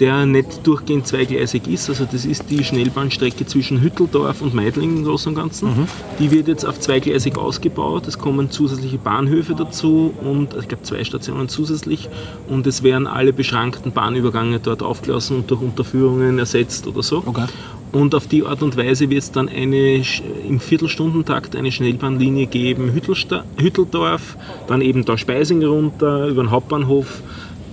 der 0.02 0.26
nicht 0.26 0.66
durchgehend 0.66 1.06
zweigleisig 1.06 1.68
ist. 1.68 1.88
Also 1.88 2.04
das 2.10 2.24
ist 2.24 2.50
die 2.50 2.64
Schnellbahnstrecke 2.64 3.46
zwischen 3.46 3.80
Hütteldorf 3.80 4.42
und 4.42 4.52
Meidling 4.52 4.96
im 4.96 5.04
Großen 5.04 5.28
und 5.28 5.36
Ganzen. 5.36 5.86
Die 6.18 6.32
wird 6.32 6.48
jetzt 6.48 6.64
auf 6.66 6.80
zweigleisig 6.80 7.38
ausgebaut. 7.38 8.08
Es 8.08 8.18
kommen 8.18 8.50
zusätzliche 8.50 8.98
Bahnhöfe 8.98 9.54
dazu 9.54 10.12
und 10.24 10.56
ich 10.58 10.66
glaube 10.66 10.82
zwei 10.82 11.04
Stationen 11.04 11.48
zusätzlich. 11.48 12.08
Und 12.48 12.66
es 12.66 12.82
werden 12.82 13.06
alle 13.06 13.32
beschrankten 13.32 13.92
Bahnübergänge 13.92 14.58
dort 14.58 14.82
aufgelassen 14.82 15.36
und 15.36 15.50
durch 15.52 15.60
Unterführungen 15.60 16.40
ersetzt 16.40 16.88
oder 16.88 17.04
so. 17.04 17.22
Okay. 17.24 17.46
Und 17.92 18.16
auf 18.16 18.26
die 18.26 18.44
Art 18.44 18.62
und 18.62 18.76
Weise 18.76 19.08
wird 19.08 19.22
es 19.22 19.30
dann 19.30 19.48
eine, 19.48 20.02
im 20.48 20.58
Viertelstundentakt 20.58 21.54
eine 21.54 21.70
Schnellbahnlinie 21.70 22.46
geben, 22.46 22.92
Hütteldorf, 22.92 24.36
dann 24.66 24.80
eben 24.80 25.04
da 25.04 25.16
Speising 25.16 25.62
runter, 25.62 26.26
über 26.26 26.42
den 26.42 26.50
Hauptbahnhof, 26.50 27.22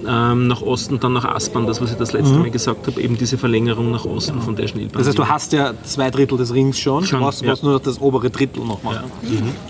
ähm, 0.07 0.47
nach 0.47 0.61
Osten, 0.61 0.99
dann 0.99 1.13
nach 1.13 1.25
Aspern, 1.25 1.67
das 1.67 1.81
was 1.81 1.91
ich 1.91 1.97
das 1.97 2.13
letzte 2.13 2.35
Mal 2.35 2.49
gesagt 2.49 2.87
habe, 2.87 3.01
eben 3.01 3.17
diese 3.17 3.37
Verlängerung 3.37 3.91
nach 3.91 4.05
Osten 4.05 4.41
von 4.41 4.55
der 4.55 4.67
Schnellbahn. 4.67 4.99
Das 4.99 5.07
heißt, 5.07 5.17
du 5.17 5.27
hast 5.27 5.53
ja 5.53 5.73
zwei 5.83 6.09
Drittel 6.09 6.37
des 6.37 6.53
Rings 6.53 6.79
schon, 6.79 7.05
Schon, 7.05 7.19
du 7.19 7.25
brauchst, 7.25 7.41
ja. 7.41 7.55
nur 7.61 7.73
noch 7.73 7.81
das 7.81 7.99
obere 8.01 8.29
Drittel 8.29 8.63
noch 8.63 8.83
machen. 8.83 9.11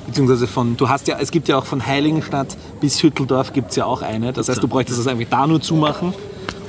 Beziehungsweise 0.06 0.48
von, 0.48 0.78
du 0.78 0.90
hast 0.90 1.08
ja, 1.08 1.18
es 1.20 1.32
gibt 1.32 1.48
ja 1.48 1.58
auch 1.58 1.66
von 1.66 1.86
Heiligenstadt 1.86 2.58
bis 2.80 3.02
Hütteldorf 3.02 3.54
gibt 3.54 3.72
es 3.72 3.76
ja 3.76 3.86
auch 3.86 4.02
eine. 4.02 4.34
Das 4.34 4.50
heißt, 4.50 4.62
du 4.62 4.68
bräuchtest 4.68 5.00
das 5.00 5.08
eigentlich 5.08 5.30
da 5.30 5.48
nur 5.48 5.62
zumachen 5.62 6.14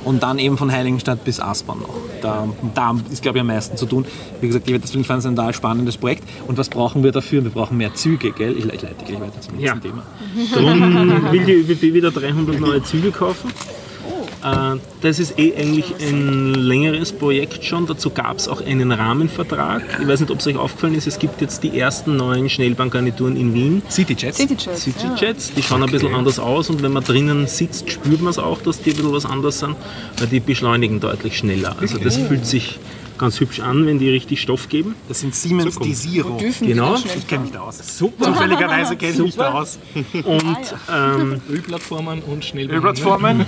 und 0.03 0.23
dann 0.23 0.39
eben 0.39 0.57
von 0.57 0.71
Heiligenstadt 0.71 1.23
bis 1.23 1.39
Aspern 1.39 1.79
noch. 1.79 1.93
Da, 2.21 2.47
da 2.73 2.95
ist, 3.11 3.21
glaube 3.21 3.37
ich, 3.37 3.41
am 3.41 3.47
meisten 3.47 3.77
zu 3.77 3.85
tun. 3.85 4.05
Wie 4.39 4.47
gesagt, 4.47 4.69
ich- 4.69 4.81
deswegen 4.81 5.03
fand 5.03 5.21
ich 5.23 5.27
ein 5.29 5.35
total 5.35 5.53
spannendes 5.53 5.97
Projekt. 5.97 6.23
Und 6.47 6.57
was 6.57 6.69
brauchen 6.69 7.03
wir 7.03 7.11
dafür? 7.11 7.43
Wir 7.43 7.51
brauchen 7.51 7.77
mehr 7.77 7.93
Züge, 7.93 8.31
gell? 8.31 8.51
Ich, 8.57 8.65
ich 8.65 8.81
leite 8.81 9.05
gleich 9.05 9.19
weiter 9.21 9.41
zum 9.41 9.55
nächsten 9.57 9.77
Ja. 9.77 9.83
Thema. 9.83 10.03
Darum 10.53 11.31
will 11.31 11.43
die 11.45 11.53
ÖBB 11.53 11.81
wieder 11.93 12.11
300 12.11 12.59
neue 12.59 12.83
Züge 12.83 13.11
kaufen. 13.11 13.51
Äh, 14.43 14.77
Das 15.01 15.19
ist 15.19 15.37
eh 15.39 15.55
eigentlich 15.55 15.95
ein 15.99 16.53
längeres 16.53 17.11
Projekt 17.11 17.63
schon. 17.63 17.87
Dazu 17.87 18.09
gab 18.09 18.37
es 18.37 18.47
auch 18.47 18.61
einen 18.65 18.91
Rahmenvertrag. 18.91 19.83
Ich 20.01 20.07
weiß 20.07 20.19
nicht, 20.19 20.31
ob 20.31 20.39
es 20.39 20.47
euch 20.47 20.57
aufgefallen 20.57 20.95
ist, 20.95 21.07
es 21.07 21.17
gibt 21.19 21.41
jetzt 21.41 21.63
die 21.63 21.77
ersten 21.79 22.15
neuen 22.17 22.49
Schnellbahngarnituren 22.49 23.35
in 23.35 23.53
Wien. 23.53 23.81
Cityjets? 23.89 24.37
Cityjets. 24.37 24.83
Cityjets, 24.83 25.53
die 25.53 25.63
schauen 25.63 25.83
ein 25.83 25.91
bisschen 25.91 26.13
anders 26.13 26.39
aus 26.39 26.69
und 26.69 26.81
wenn 26.83 26.93
man 26.93 27.03
drinnen 27.03 27.47
sitzt, 27.47 27.89
spürt 27.91 28.21
man 28.21 28.31
es 28.31 28.39
auch, 28.39 28.61
dass 28.61 28.81
die 28.81 28.91
ein 28.91 28.95
bisschen 28.97 29.13
was 29.13 29.25
anders 29.25 29.59
sind, 29.59 29.75
weil 30.17 30.27
die 30.27 30.39
beschleunigen 30.39 30.99
deutlich 30.99 31.37
schneller. 31.37 31.75
Also 31.79 31.97
das 31.97 32.17
fühlt 32.17 32.45
sich 32.45 32.79
ganz 33.17 33.39
hübsch 33.39 33.59
an, 33.59 33.85
wenn 33.85 33.99
die 33.99 34.09
richtig 34.09 34.41
Stoff 34.41 34.69
geben. 34.69 34.95
Das 35.07 35.19
sind 35.19 35.35
Siemens 35.35 35.75
komm. 35.75 35.87
Desiro. 35.87 36.37
Dürfen 36.37 36.67
Genau. 36.67 36.95
Ich 36.95 37.27
kenne 37.27 37.43
mich 37.43 37.51
da 37.51 37.61
aus. 37.61 37.77
Super. 37.97 38.25
Zufälligerweise 38.25 38.95
kenne 38.95 39.13
ich 39.13 39.19
mich 39.19 39.35
da 39.35 39.51
aus. 39.51 39.79
Und 40.13 40.57
ähm, 40.91 41.41
Ölplattformen 41.49 42.21
und 42.23 42.45
Schnellbahnen. 42.45 42.81
Plattformen. 42.81 43.45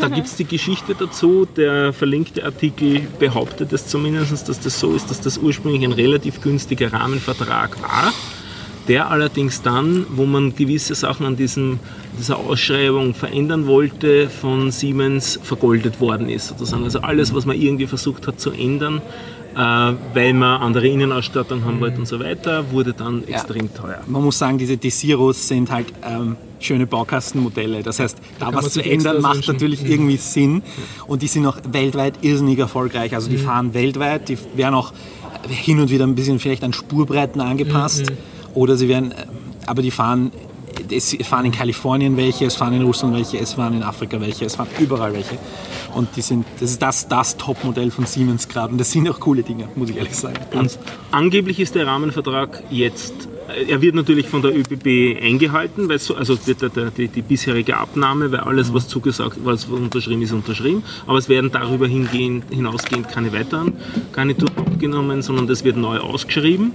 da 0.00 0.08
gibt 0.08 0.26
es 0.26 0.36
die 0.36 0.44
Geschichte 0.44 0.94
dazu. 0.94 1.46
Der 1.56 1.92
verlinkte 1.92 2.44
Artikel 2.44 3.06
behauptet 3.18 3.72
es 3.72 3.86
zumindest, 3.86 4.48
dass 4.48 4.60
das 4.60 4.78
so 4.78 4.94
ist, 4.94 5.10
dass 5.10 5.20
das 5.20 5.38
ursprünglich 5.38 5.84
ein 5.84 5.92
relativ 5.92 6.40
günstiger 6.40 6.92
Rahmenvertrag 6.92 7.80
war. 7.82 8.12
Der 8.88 9.10
allerdings 9.10 9.60
dann, 9.62 10.06
wo 10.08 10.24
man 10.24 10.54
gewisse 10.56 10.94
Sachen 10.94 11.26
an 11.26 11.36
diesem, 11.36 11.78
dieser 12.18 12.38
Ausschreibung 12.38 13.14
verändern 13.14 13.66
wollte, 13.66 14.30
von 14.30 14.70
Siemens 14.70 15.38
vergoldet 15.42 16.00
worden 16.00 16.30
ist. 16.30 16.48
Sozusagen. 16.48 16.84
Also 16.84 17.00
alles, 17.00 17.34
was 17.34 17.44
man 17.44 17.60
irgendwie 17.60 17.86
versucht 17.86 18.26
hat 18.26 18.40
zu 18.40 18.50
ändern, 18.50 19.02
äh, 19.54 19.58
weil 20.14 20.32
man 20.32 20.62
andere 20.62 20.88
Innenausstattung 20.88 21.64
haben 21.64 21.80
wollte 21.80 21.98
und 21.98 22.06
so 22.06 22.18
weiter, 22.18 22.70
wurde 22.70 22.94
dann 22.94 23.26
extrem 23.28 23.72
teuer. 23.74 24.00
Man 24.06 24.22
muss 24.24 24.38
sagen, 24.38 24.56
diese 24.56 24.76
Desiros 24.76 25.48
sind 25.48 25.70
halt 25.70 25.92
ähm, 26.02 26.36
schöne 26.60 26.86
Baukastenmodelle. 26.86 27.82
Das 27.82 28.00
heißt, 28.00 28.18
da 28.38 28.46
kann 28.46 28.54
was 28.54 28.72
zu 28.72 28.82
ändern 28.82 29.20
macht 29.20 29.36
wünschen. 29.36 29.54
natürlich 29.54 29.84
irgendwie 29.84 30.16
Sinn. 30.16 30.62
Und 31.06 31.22
die 31.22 31.26
sind 31.26 31.44
auch 31.46 31.58
weltweit 31.70 32.14
irrsinnig 32.22 32.58
erfolgreich. 32.58 33.14
Also 33.14 33.28
die 33.28 33.38
fahren 33.38 33.74
weltweit, 33.74 34.28
die 34.28 34.38
werden 34.54 34.74
auch 34.74 34.92
hin 35.48 35.80
und 35.80 35.90
wieder 35.90 36.06
ein 36.06 36.14
bisschen 36.14 36.38
vielleicht 36.38 36.64
an 36.64 36.72
Spurbreiten 36.72 37.40
angepasst. 37.40 38.12
Oder 38.58 38.76
sie 38.76 38.88
werden, 38.88 39.12
äh, 39.12 39.26
aber 39.66 39.82
die 39.82 39.92
fahren, 39.92 40.32
es 40.90 41.16
fahren 41.22 41.44
in 41.44 41.52
Kalifornien 41.52 42.16
welche, 42.16 42.44
es 42.44 42.56
fahren 42.56 42.74
in 42.74 42.82
Russland 42.82 43.14
welche, 43.14 43.38
es 43.38 43.52
fahren 43.52 43.74
in 43.74 43.84
Afrika 43.84 44.20
welche, 44.20 44.46
es 44.46 44.56
fahren 44.56 44.68
überall 44.80 45.12
welche. 45.12 45.38
Und 45.94 46.08
die 46.16 46.22
sind, 46.22 46.44
das 46.58 46.72
ist 46.72 46.82
das, 46.82 47.06
das 47.06 47.36
Topmodell 47.36 47.92
von 47.92 48.04
Siemens 48.04 48.48
gerade. 48.48 48.72
Und 48.72 48.78
das 48.78 48.90
sind 48.90 49.08
auch 49.08 49.20
coole 49.20 49.44
Dinge, 49.44 49.68
muss 49.76 49.90
ich 49.90 49.96
ehrlich 49.96 50.16
sagen. 50.16 50.38
Und 50.54 50.76
angeblich 51.12 51.60
ist 51.60 51.76
der 51.76 51.86
Rahmenvertrag 51.86 52.64
jetzt, 52.68 53.28
äh, 53.48 53.70
er 53.70 53.80
wird 53.80 53.94
natürlich 53.94 54.28
von 54.28 54.42
der 54.42 54.52
ÖBB 54.56 55.22
eingehalten, 55.22 55.88
weil 55.88 56.00
so, 56.00 56.16
also 56.16 56.34
die, 56.34 56.56
die, 56.96 57.06
die, 57.06 57.22
bisherige 57.22 57.76
Abnahme, 57.76 58.32
weil 58.32 58.40
alles, 58.40 58.74
was 58.74 58.88
zugesagt, 58.88 59.38
was 59.44 59.66
unterschrieben 59.66 60.22
ist, 60.22 60.32
unterschrieben. 60.32 60.82
Aber 61.06 61.18
es 61.18 61.28
werden 61.28 61.52
darüber 61.52 61.86
hinausgehend 61.86 63.08
keine 63.08 63.32
weiteren 63.32 63.74
Garnituren 64.12 64.58
abgenommen, 64.58 65.22
sondern 65.22 65.46
das 65.46 65.62
wird 65.62 65.76
neu 65.76 65.98
ausgeschrieben. 65.98 66.72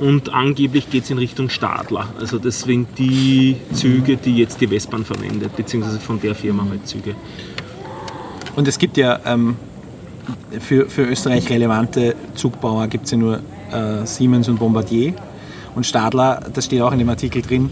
Und 0.00 0.32
angeblich 0.32 0.90
geht 0.90 1.04
es 1.04 1.10
in 1.10 1.18
Richtung 1.18 1.48
Stadler. 1.48 2.08
Also 2.18 2.38
deswegen 2.38 2.86
die 2.98 3.56
Züge, 3.72 4.16
die 4.16 4.36
jetzt 4.36 4.60
die 4.60 4.70
Westbahn 4.70 5.04
verwendet, 5.04 5.56
beziehungsweise 5.56 6.00
von 6.00 6.20
der 6.20 6.34
Firma 6.34 6.66
halt 6.68 6.86
Züge. 6.86 7.14
Und 8.56 8.68
es 8.68 8.78
gibt 8.78 8.96
ja 8.96 9.20
ähm, 9.24 9.56
für, 10.60 10.88
für 10.88 11.02
Österreich 11.02 11.48
relevante 11.50 12.14
Zugbauer 12.34 12.86
gibt 12.88 13.04
es 13.04 13.12
ja 13.12 13.18
nur 13.18 13.40
äh, 13.72 14.04
Siemens 14.04 14.48
und 14.48 14.58
Bombardier. 14.58 15.14
Und 15.74 15.86
Stadler, 15.86 16.40
das 16.52 16.66
steht 16.66 16.80
auch 16.80 16.92
in 16.92 16.98
dem 16.98 17.08
Artikel 17.08 17.42
drin, 17.42 17.70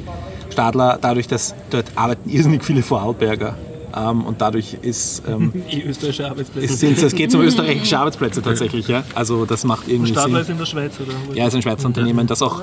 Stadler, 0.51 0.99
dadurch, 1.01 1.29
dass 1.29 1.55
dort 1.71 1.87
arbeiten 1.95 2.29
irrsinnig 2.31 2.65
viele 2.65 2.83
Vorarlberger 2.83 3.57
Ähm, 3.95 4.25
und 4.25 4.41
dadurch 4.41 4.75
ist, 4.81 5.23
ähm, 5.29 5.53
österreichische 5.87 6.31
Arbeitsplätze. 6.31 6.75
sind, 6.75 7.03
es 7.03 7.15
geht 7.15 7.35
um 7.35 7.43
österreichische 7.43 7.99
Arbeitsplätze 7.99 8.43
tatsächlich. 8.45 8.89
Ja? 8.89 9.05
Also 9.15 9.45
das 9.45 9.65
macht 9.65 9.89
irgendwie 9.89 10.13
Stadler 10.13 10.41
ist 10.41 10.51
in 10.51 10.59
der 10.59 10.67
Schweiz, 10.67 10.95
oder? 11.01 11.13
Ja, 11.35 11.45
es 11.45 11.49
ist 11.49 11.57
ein 11.57 11.63
Schweizer 11.63 11.87
Unternehmen, 11.87 12.27
das 12.27 12.43
auch 12.43 12.63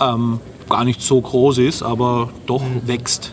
ähm, 0.00 0.40
gar 0.68 0.84
nicht 0.84 1.00
so 1.00 1.20
groß 1.20 1.58
ist, 1.58 1.82
aber 1.82 2.30
doch 2.46 2.62
wächst. 2.86 3.32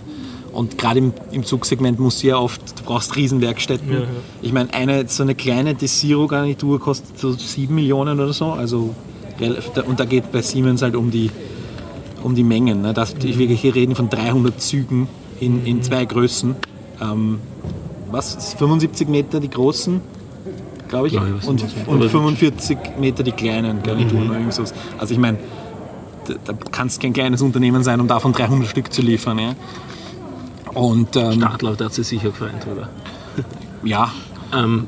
Und 0.51 0.77
gerade 0.77 0.99
im, 0.99 1.13
im 1.31 1.45
Zugsegment 1.45 1.99
musst 1.99 2.23
du 2.23 2.27
ja 2.27 2.37
oft, 2.37 2.61
du 2.79 2.83
brauchst 2.83 3.15
Riesenwerkstätten. 3.15 3.91
Ja, 3.91 3.99
ja. 3.99 4.05
Ich 4.41 4.51
meine, 4.51 4.73
eine, 4.73 5.07
so 5.07 5.23
eine 5.23 5.33
kleine 5.33 5.75
Desiro-Garnitur 5.75 6.79
kostet 6.79 7.17
so 7.17 7.31
7 7.31 7.73
Millionen 7.73 8.19
oder 8.19 8.33
so. 8.33 8.51
Also, 8.51 8.93
und 9.87 9.99
da 9.99 10.05
geht 10.05 10.31
bei 10.31 10.41
Siemens 10.41 10.81
halt 10.81 10.95
um 10.95 11.09
die, 11.09 11.31
um 12.21 12.35
die 12.35 12.43
Mengen. 12.43 12.81
Ne? 12.81 12.93
Das, 12.93 13.15
ich 13.23 13.37
wirklich 13.37 13.61
hier 13.61 13.73
reden 13.75 13.95
von 13.95 14.09
300 14.09 14.61
Zügen 14.61 15.07
in, 15.39 15.65
in 15.65 15.81
zwei 15.81 16.03
Größen. 16.03 16.55
Ähm, 17.01 17.39
was? 18.11 18.53
75 18.55 19.07
Meter 19.07 19.39
die 19.39 19.49
großen, 19.49 20.01
glaube 20.89 21.07
ich, 21.07 21.13
Ja, 21.13 21.21
und, 21.21 21.47
und 21.47 21.87
Oder- 21.87 22.09
45 22.09 22.77
Meter 22.99 23.23
die 23.23 23.31
kleinen 23.31 23.81
Garnituren 23.83 24.29
oder 24.29 24.37
irgend 24.37 24.53
sowas. 24.53 24.73
Also 24.97 25.13
ich 25.13 25.19
meine, 25.19 25.37
da, 26.27 26.33
da 26.45 26.53
kannst 26.71 27.01
kein 27.01 27.13
kleines 27.13 27.41
Unternehmen 27.41 27.83
sein, 27.83 27.99
um 28.01 28.07
davon 28.07 28.33
300 28.33 28.67
Stück 28.67 28.91
zu 28.93 29.01
liefern. 29.01 29.39
Ja? 29.39 29.55
Und 30.73 31.15
ähm, 31.15 31.39
da 31.39 31.57
hat 31.85 31.93
sich 31.93 32.07
sicher 32.07 32.29
gefreut, 32.29 32.51
oder? 32.71 32.89
ja, 33.83 34.11
Ähm, 34.53 34.85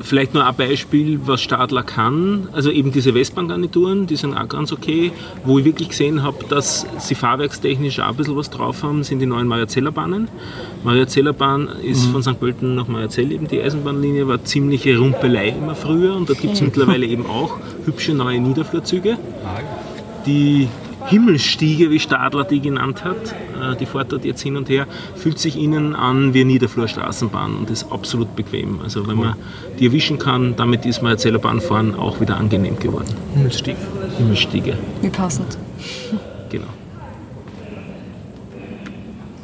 vielleicht 0.00 0.34
nur 0.34 0.46
ein 0.46 0.54
Beispiel, 0.54 1.20
was 1.24 1.42
Stadler 1.42 1.82
kann. 1.82 2.48
Also 2.52 2.70
eben 2.70 2.92
diese 2.92 3.14
Westbahn-Garnituren, 3.14 4.06
die 4.06 4.16
sind 4.16 4.34
auch 4.34 4.48
ganz 4.48 4.72
okay. 4.72 5.12
Wo 5.44 5.58
ich 5.58 5.64
wirklich 5.64 5.90
gesehen 5.90 6.22
habe, 6.22 6.44
dass 6.48 6.86
sie 6.98 7.14
fahrwerkstechnisch 7.14 8.00
auch 8.00 8.08
ein 8.08 8.16
bisschen 8.16 8.36
was 8.36 8.50
drauf 8.50 8.82
haben, 8.82 9.04
sind 9.04 9.20
die 9.20 9.26
neuen 9.26 9.46
Mariazeller-Bahnen. 9.46 10.28
Mariazeller-Bahn 10.84 11.68
ist 11.82 12.06
von 12.06 12.22
St. 12.22 12.38
Pölten 12.40 12.74
nach 12.74 12.88
Mariazell 12.88 13.30
eben 13.32 13.48
die 13.48 13.60
Eisenbahnlinie, 13.60 14.26
war 14.26 14.42
ziemliche 14.44 14.98
Rumpelei 14.98 15.50
immer 15.50 15.74
früher 15.74 16.14
und 16.16 16.28
da 16.30 16.34
gibt 16.34 16.54
es 16.54 16.60
mittlerweile 16.60 17.06
eben 17.06 17.26
auch 17.26 17.58
hübsche 17.84 18.14
neue 18.14 18.40
Niederflurzüge. 18.40 19.18
Die 20.26 20.68
Himmelstiege, 21.10 21.90
wie 21.90 21.98
Stadler 21.98 22.44
die 22.44 22.60
genannt 22.60 23.04
hat, 23.04 23.34
äh, 23.60 23.76
die 23.76 23.84
fährt 23.84 24.12
dort 24.12 24.24
jetzt 24.24 24.42
hin 24.42 24.56
und 24.56 24.68
her, 24.68 24.86
fühlt 25.16 25.40
sich 25.40 25.58
innen 25.58 25.96
an 25.96 26.34
wie 26.34 26.42
eine 26.42 26.52
Niederflurstraßenbahn 26.52 27.56
und 27.56 27.68
ist 27.68 27.90
absolut 27.90 28.36
bequem. 28.36 28.80
Also 28.80 29.08
wenn 29.08 29.16
man 29.16 29.34
die 29.80 29.86
erwischen 29.86 30.20
kann, 30.20 30.54
damit 30.54 30.86
ist 30.86 31.02
man 31.02 31.18
fahren 31.60 31.94
auch 31.96 32.20
wieder 32.20 32.36
angenehm 32.36 32.78
geworden. 32.78 33.08
Himmelstieg. 33.34 33.76
Himmelstiege, 34.18 34.78
Wie 35.02 35.08
passend. 35.10 35.58
genau. 36.48 36.66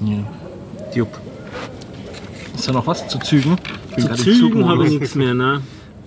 ja. 0.02 0.18
Jupp. 0.94 1.18
Ist 2.54 2.68
da 2.68 2.72
noch 2.72 2.86
was 2.86 3.08
zu 3.08 3.18
Zügen? 3.18 3.56
Zu 3.98 4.14
Zügen 4.14 4.66
habe 4.66 4.86
ich 4.86 4.98
nichts 4.98 5.14
mehr. 5.14 5.34
Ne? 5.34 5.60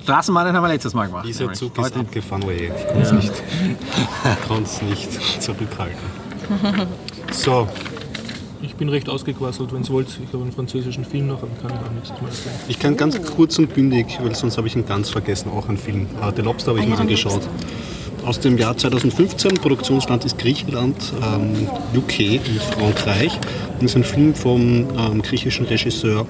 Straßenbahnen 0.10 0.56
haben 0.56 0.64
wir 0.64 0.70
letztes 0.70 0.96
Mal 0.96 1.06
gemacht. 1.06 1.28
Dieser 1.28 1.42
nämlich. 1.42 1.60
Zug 1.60 1.78
ist 1.78 1.84
Heute 1.84 2.00
abgefahren, 2.00 2.44
oh 2.48 2.50
je. 2.50 2.72
Ich 2.76 2.88
kann 2.88 3.02
es 3.04 3.12
nicht, 3.12 3.34
kann's 4.48 4.82
nicht 4.82 5.44
zurückhalten. 5.44 5.98
So, 7.32 7.68
Ich 8.64 8.74
bin 8.74 8.90
recht 8.90 9.08
ausgequasselt, 9.08 9.72
wenn 9.72 9.84
ihr 9.84 9.90
wollt. 9.90 10.08
Ich 10.08 10.34
habe 10.34 10.42
einen 10.42 10.52
französischen 10.52 11.06
Film 11.06 11.28
noch, 11.28 11.44
aber 11.44 11.52
kann 11.62 11.72
ich 11.80 11.88
auch 11.88 11.92
nichts 11.92 12.10
mehr 12.10 12.30
erzählen. 12.30 12.56
ich 12.68 12.80
kann 12.80 12.98
ganz 12.98 13.22
kurz 13.36 13.60
und 13.60 13.72
bündig, 13.76 14.18
weil 14.20 14.34
sonst 14.34 14.58
habe 14.58 14.68
ich 14.68 14.76
ihn 14.76 14.84
ganz 14.84 15.12
vergessen, 15.12 15.52
auch 15.52 15.70
einen 15.70 15.78
Film. 15.78 16.08
Äh, 16.24 16.32
The 16.36 16.42
Lobster 16.42 16.72
habe 16.72 16.80
ich 16.80 16.88
mir 16.88 16.98
angeschaut. 16.98 17.48
Aus 18.26 18.40
dem 18.40 18.58
Jahr 18.58 18.76
2015, 18.76 19.54
Produktionsland 19.56 20.26
ist 20.26 20.40
Griechenland, 20.40 21.14
ähm, 21.22 21.68
UK 21.96 22.42
und 22.48 22.64
Frankreich. 22.64 23.40
Und 23.80 23.86
ist 23.86 23.96
ein 23.96 24.04
Film 24.04 24.34
vom 24.34 24.88
ähm, 24.98 25.22
griechischen 25.22 25.68
Regisseur 25.68 26.26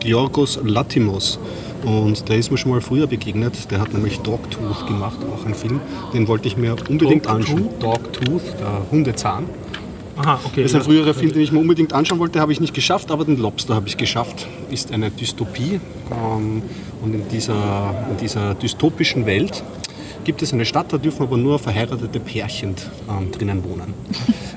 Georgos 0.00 0.60
Latimos. 0.62 1.38
Und 1.84 2.28
der 2.28 2.36
ist 2.36 2.50
mir 2.50 2.58
schon 2.58 2.70
mal 2.70 2.80
früher 2.80 3.06
begegnet. 3.06 3.70
Der 3.70 3.80
hat 3.80 3.92
nämlich 3.92 4.20
Dogtooth 4.20 4.86
gemacht, 4.86 5.18
auch 5.32 5.44
ein 5.46 5.54
Film. 5.54 5.80
Den 6.12 6.28
wollte 6.28 6.48
ich 6.48 6.56
mir 6.56 6.76
unbedingt 6.88 7.26
Dogtooth? 7.26 7.28
anschauen. 7.28 7.68
Dogtooth, 7.80 8.42
der 8.60 8.90
Hundezahn. 8.90 9.44
Aha, 10.16 10.40
okay. 10.44 10.62
Das 10.62 10.72
ist 10.72 10.76
ein 10.76 10.82
früherer 10.82 11.14
Film, 11.14 11.32
den 11.32 11.42
ich 11.42 11.52
mir 11.52 11.58
unbedingt 11.58 11.92
anschauen 11.92 12.18
wollte, 12.18 12.40
habe 12.40 12.52
ich 12.52 12.60
nicht 12.60 12.74
geschafft, 12.74 13.10
aber 13.10 13.24
den 13.24 13.38
Lobster 13.38 13.74
habe 13.74 13.88
ich 13.88 13.96
geschafft. 13.96 14.46
Ist 14.70 14.92
eine 14.92 15.10
Dystopie. 15.10 15.80
Ähm, 16.10 16.62
und 17.02 17.14
in 17.14 17.28
dieser, 17.28 18.06
in 18.10 18.16
dieser 18.18 18.54
dystopischen 18.54 19.26
Welt 19.26 19.64
gibt 20.24 20.42
es 20.42 20.52
eine 20.52 20.64
Stadt, 20.64 20.92
da 20.92 20.98
dürfen 20.98 21.22
aber 21.22 21.36
nur 21.36 21.58
verheiratete 21.58 22.20
Pärchen 22.20 22.74
ähm, 23.08 23.32
drinnen 23.32 23.64
wohnen. 23.64 23.94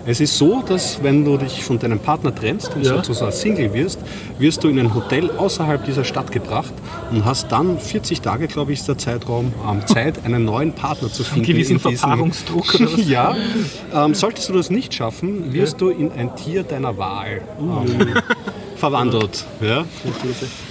Es 0.08 0.20
ist 0.20 0.38
so, 0.38 0.62
dass 0.62 1.02
wenn 1.02 1.26
du 1.26 1.36
dich 1.38 1.64
von 1.64 1.80
deinem 1.80 1.98
Partner 2.00 2.34
trennst 2.34 2.76
und 2.76 2.86
Ja. 2.86 2.96
sozusagen 2.98 3.32
Single 3.32 3.74
wirst, 3.74 4.00
wirst 4.38 4.64
du 4.64 4.68
in 4.70 4.78
ein 4.80 4.94
Hotel 4.94 5.32
außerhalb 5.32 5.84
dieser 5.84 6.04
Stadt 6.04 6.32
gebracht 6.32 6.74
und 7.12 7.26
hast 7.26 7.52
dann 7.52 7.80
40 7.80 8.22
Tage, 8.22 8.48
glaube 8.48 8.72
ich, 8.74 8.80
ist 8.80 8.88
der 8.88 9.00
Zeitraum, 9.00 9.52
ähm, 9.68 9.86
Zeit, 9.88 10.24
einen 10.24 10.46
neuen 10.46 10.74
Partner 10.74 11.12
zu 11.12 11.24
finden. 11.24 11.46
gewissen 11.48 11.78
in 11.78 11.78
diesem- 11.80 11.98
Verpaarungsdruck 11.98 12.76
oder 12.76 12.86
was? 12.94 13.08
ja. 13.10 13.36
Ähm, 13.94 14.14
solltest 14.14 14.50
du 14.50 14.54
das 14.54 14.70
nicht 14.70 14.94
schaffen, 14.94 15.52
wirst 15.54 15.82
du 15.82 15.90
in 15.90 16.12
ein 16.12 16.36
Tier 16.36 16.62
deiner 16.64 16.96
Wahl 17.00 17.42
ähm, 17.60 18.14
verwandelt. 18.76 19.44
Ja? 19.62 19.86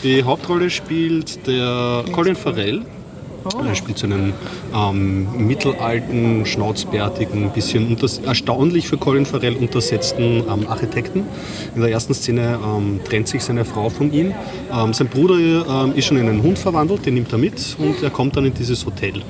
Die 0.05 0.23
Hauptrolle 0.23 0.71
spielt 0.71 1.45
der 1.49 2.05
Colin 2.13 2.37
Farrell. 2.37 2.83
Er 3.45 3.75
spielt 3.75 3.99
so 3.99 4.07
einen 4.07 4.33
ähm, 4.75 5.47
mittelalten, 5.47 6.47
schnauzbärtigen, 6.47 7.51
bisschen 7.51 7.89
unters 7.89 8.19
erstaunlich 8.19 8.89
für 8.89 8.97
Colin 8.97 9.27
Farrell 9.27 9.57
untersetzten 9.57 10.45
ähm, 10.49 10.67
Architekten. 10.67 11.25
In 11.75 11.83
der 11.83 11.91
ersten 11.91 12.15
Szene 12.15 12.59
ähm, 12.65 13.01
trennt 13.05 13.29
sich 13.29 13.43
seine 13.43 13.67
Frau 13.67 13.91
von 13.91 14.13
ihm. 14.13 14.33
Ähm, 14.73 14.95
sein 14.95 15.09
Bruder 15.09 15.35
ähm, 15.37 15.93
ist 15.95 16.07
schon 16.07 16.17
in 16.17 16.29
einen 16.29 16.43
Hund 16.43 16.59
verwandelt, 16.59 17.05
den 17.05 17.15
nimmt 17.15 17.33
er 17.33 17.39
mit 17.39 17.77
und 17.79 18.03
er 18.03 18.11
kommt 18.11 18.37
dann 18.37 18.47
in 18.47 18.55
dieses 18.55 18.87
Hotel. 18.87 19.23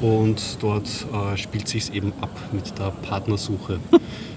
Und 0.00 0.58
dort 0.60 0.86
äh, 0.86 1.36
spielt 1.36 1.66
sich 1.66 1.92
eben 1.92 2.12
ab 2.20 2.30
mit 2.52 2.78
der 2.78 2.92
Partnersuche. 3.02 3.80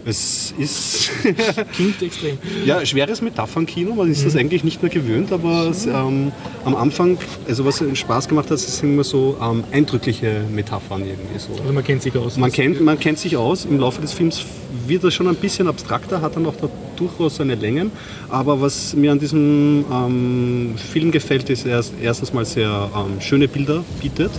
Es 0.10 0.53
ist 0.57 1.11
Klingt 1.73 2.02
extrem. 2.02 2.38
ja, 2.65 2.86
schweres 2.86 3.22
Metaphernkino, 3.22 3.95
man 3.95 4.11
ist 4.11 4.26
das 4.26 4.36
eigentlich 4.36 4.64
nicht 4.64 4.81
mehr 4.81 4.91
gewöhnt, 4.91 5.31
aber 5.31 5.69
es, 5.69 5.86
ähm, 5.86 6.31
am 6.65 6.76
Anfang, 6.76 7.18
also 7.48 7.65
was 7.65 7.84
Spaß 7.94 8.27
gemacht 8.27 8.49
hat, 8.52 8.60
sind 8.60 8.94
immer 8.94 9.03
so 9.03 9.38
ähm, 9.41 9.64
eindrückliche 9.72 10.41
Metaphern 10.52 11.06
irgendwie 11.06 11.40
so. 11.40 11.53
Also 11.61 11.73
man 11.73 11.84
kennt 11.84 12.02
sich 12.02 12.15
aus. 12.18 12.38
Man 12.38 12.52
kennt, 12.52 12.81
man 12.81 12.99
kennt 12.99 13.19
sich 13.19 13.38
aus, 13.38 13.65
im 13.65 13.80
Laufe 13.80 14.02
des 14.02 14.14
Films 14.14 14.44
wird 14.88 15.03
er 15.03 15.11
schon 15.11 15.27
ein 15.27 15.36
bisschen 15.36 15.68
abstrakter, 15.68 16.22
hat 16.22 16.36
dann 16.36 16.45
auch 16.45 16.56
da 16.56 16.69
durchaus 16.95 17.38
seine 17.38 17.56
Längen, 17.56 17.91
aber 18.30 18.60
was 18.60 18.94
mir 18.94 19.11
an 19.11 19.19
diesem 19.19 19.86
ähm, 19.91 20.76
Film 20.91 21.11
gefällt, 21.11 21.49
ist 21.49 21.65
er 21.65 21.84
erstens 22.02 22.34
mal 22.34 22.45
sehr 22.45 22.90
ähm, 22.95 23.22
schöne 23.22 23.48
Bilder 23.48 23.84
bietet 24.02 24.31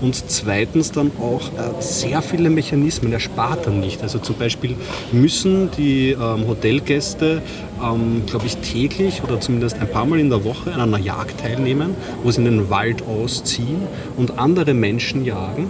und 0.00 0.30
zweitens 0.30 0.92
dann 0.92 1.10
auch 1.20 1.48
äh, 1.48 1.80
sehr 1.80 2.22
viele 2.22 2.50
Mechanismen. 2.50 3.12
Er 3.12 3.20
dann 3.66 3.80
nicht. 3.80 4.02
Also 4.02 4.18
zum 4.18 4.36
Beispiel 4.36 4.74
müssen 5.12 5.70
die 5.76 6.10
ähm, 6.10 6.46
Hotelgäste, 6.46 7.42
ähm, 7.82 8.22
glaube 8.26 8.46
ich, 8.46 8.56
täglich 8.58 9.22
oder 9.22 9.40
zumindest 9.40 9.78
ein 9.78 9.90
paar 9.90 10.06
Mal 10.06 10.20
in 10.20 10.30
der 10.30 10.44
Woche 10.44 10.72
an 10.72 10.80
einer 10.80 10.98
Jagd 10.98 11.40
teilnehmen, 11.40 11.94
wo 12.22 12.30
sie 12.30 12.38
in 12.38 12.44
den 12.44 12.70
Wald 12.70 13.02
ausziehen 13.02 13.82
und 14.16 14.38
andere 14.38 14.74
Menschen 14.74 15.24
jagen. 15.24 15.68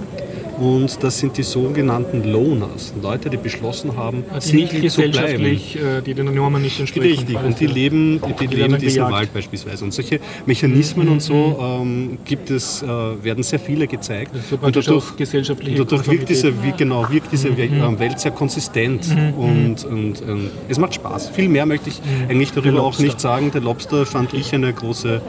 Und 0.58 1.02
das 1.02 1.18
sind 1.18 1.36
die 1.36 1.42
sogenannten 1.42 2.24
Loners, 2.30 2.94
Leute, 3.02 3.30
die 3.30 3.36
beschlossen 3.36 3.96
haben, 3.96 4.24
die 4.44 4.56
nicht 4.56 4.70
zu 4.70 4.76
bleiben. 4.76 4.82
gesellschaftlich, 4.82 5.76
äh, 5.76 6.00
die 6.00 6.14
den 6.14 6.34
Normen 6.34 6.62
nicht 6.62 6.80
entsprechen. 6.80 7.18
Richtig, 7.18 7.36
und 7.42 7.60
die 7.60 7.66
leben, 7.66 8.20
die, 8.26 8.46
die 8.46 8.54
leben 8.54 8.78
diesen 8.78 8.94
gejagt. 8.96 9.12
Wald 9.12 9.34
beispielsweise. 9.34 9.84
Und 9.84 9.92
solche 9.92 10.20
Mechanismen 10.46 11.08
und 11.08 11.20
so 11.20 11.58
ähm, 11.60 12.18
gibt 12.24 12.50
es, 12.50 12.82
äh, 12.82 12.86
werden 12.86 13.42
sehr 13.42 13.58
viele 13.58 13.86
gezeigt. 13.86 14.32
Und 14.60 14.74
dadurch, 14.74 15.16
gesellschaftliche 15.16 15.82
und 15.82 15.92
dadurch 15.92 16.08
wirkt 16.10 16.28
diese, 16.28 16.52
genau, 16.76 17.08
wirkt 17.10 17.32
diese 17.32 17.48
ähm, 17.48 17.98
Welt 17.98 18.18
sehr 18.20 18.32
konsistent. 18.32 19.06
Und, 19.36 19.84
und 19.84 20.22
ähm, 20.22 20.50
es 20.68 20.78
macht 20.78 20.94
Spaß. 20.94 21.30
Viel 21.30 21.48
mehr 21.48 21.66
möchte 21.66 21.90
ich 21.90 22.00
eigentlich 22.28 22.52
darüber 22.52 22.82
auch 22.82 22.98
nicht 22.98 23.20
sagen. 23.20 23.50
Der 23.52 23.60
Lobster 23.60 24.06
fand 24.06 24.32
ich 24.34 24.54
eine 24.54 24.72
große, 24.72 25.20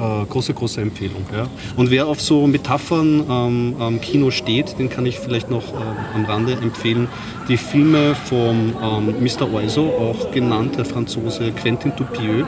äh, 0.00 0.24
große, 0.26 0.54
große 0.54 0.80
Empfehlung. 0.80 1.24
Ja. 1.32 1.46
Und 1.76 1.90
wer 1.90 2.06
auf 2.06 2.20
so 2.20 2.46
Metaphern 2.46 3.24
ähm, 3.28 3.76
am 3.78 4.00
Kino 4.00 4.30
steht, 4.30 4.78
den 4.78 4.88
kann 4.88 5.06
ich 5.06 5.18
vielleicht 5.18 5.50
noch 5.50 5.72
äh, 5.72 6.14
am 6.14 6.24
Rande 6.24 6.52
empfehlen. 6.52 7.08
Die 7.48 7.56
Filme 7.56 8.14
vom 8.14 8.74
ähm, 8.82 9.14
Mr. 9.20 9.52
Oizo, 9.52 9.86
auch 9.86 10.30
genannt 10.32 10.76
der 10.76 10.84
Franzose 10.84 11.52
Quentin 11.52 11.92
Dupieux, 11.96 12.46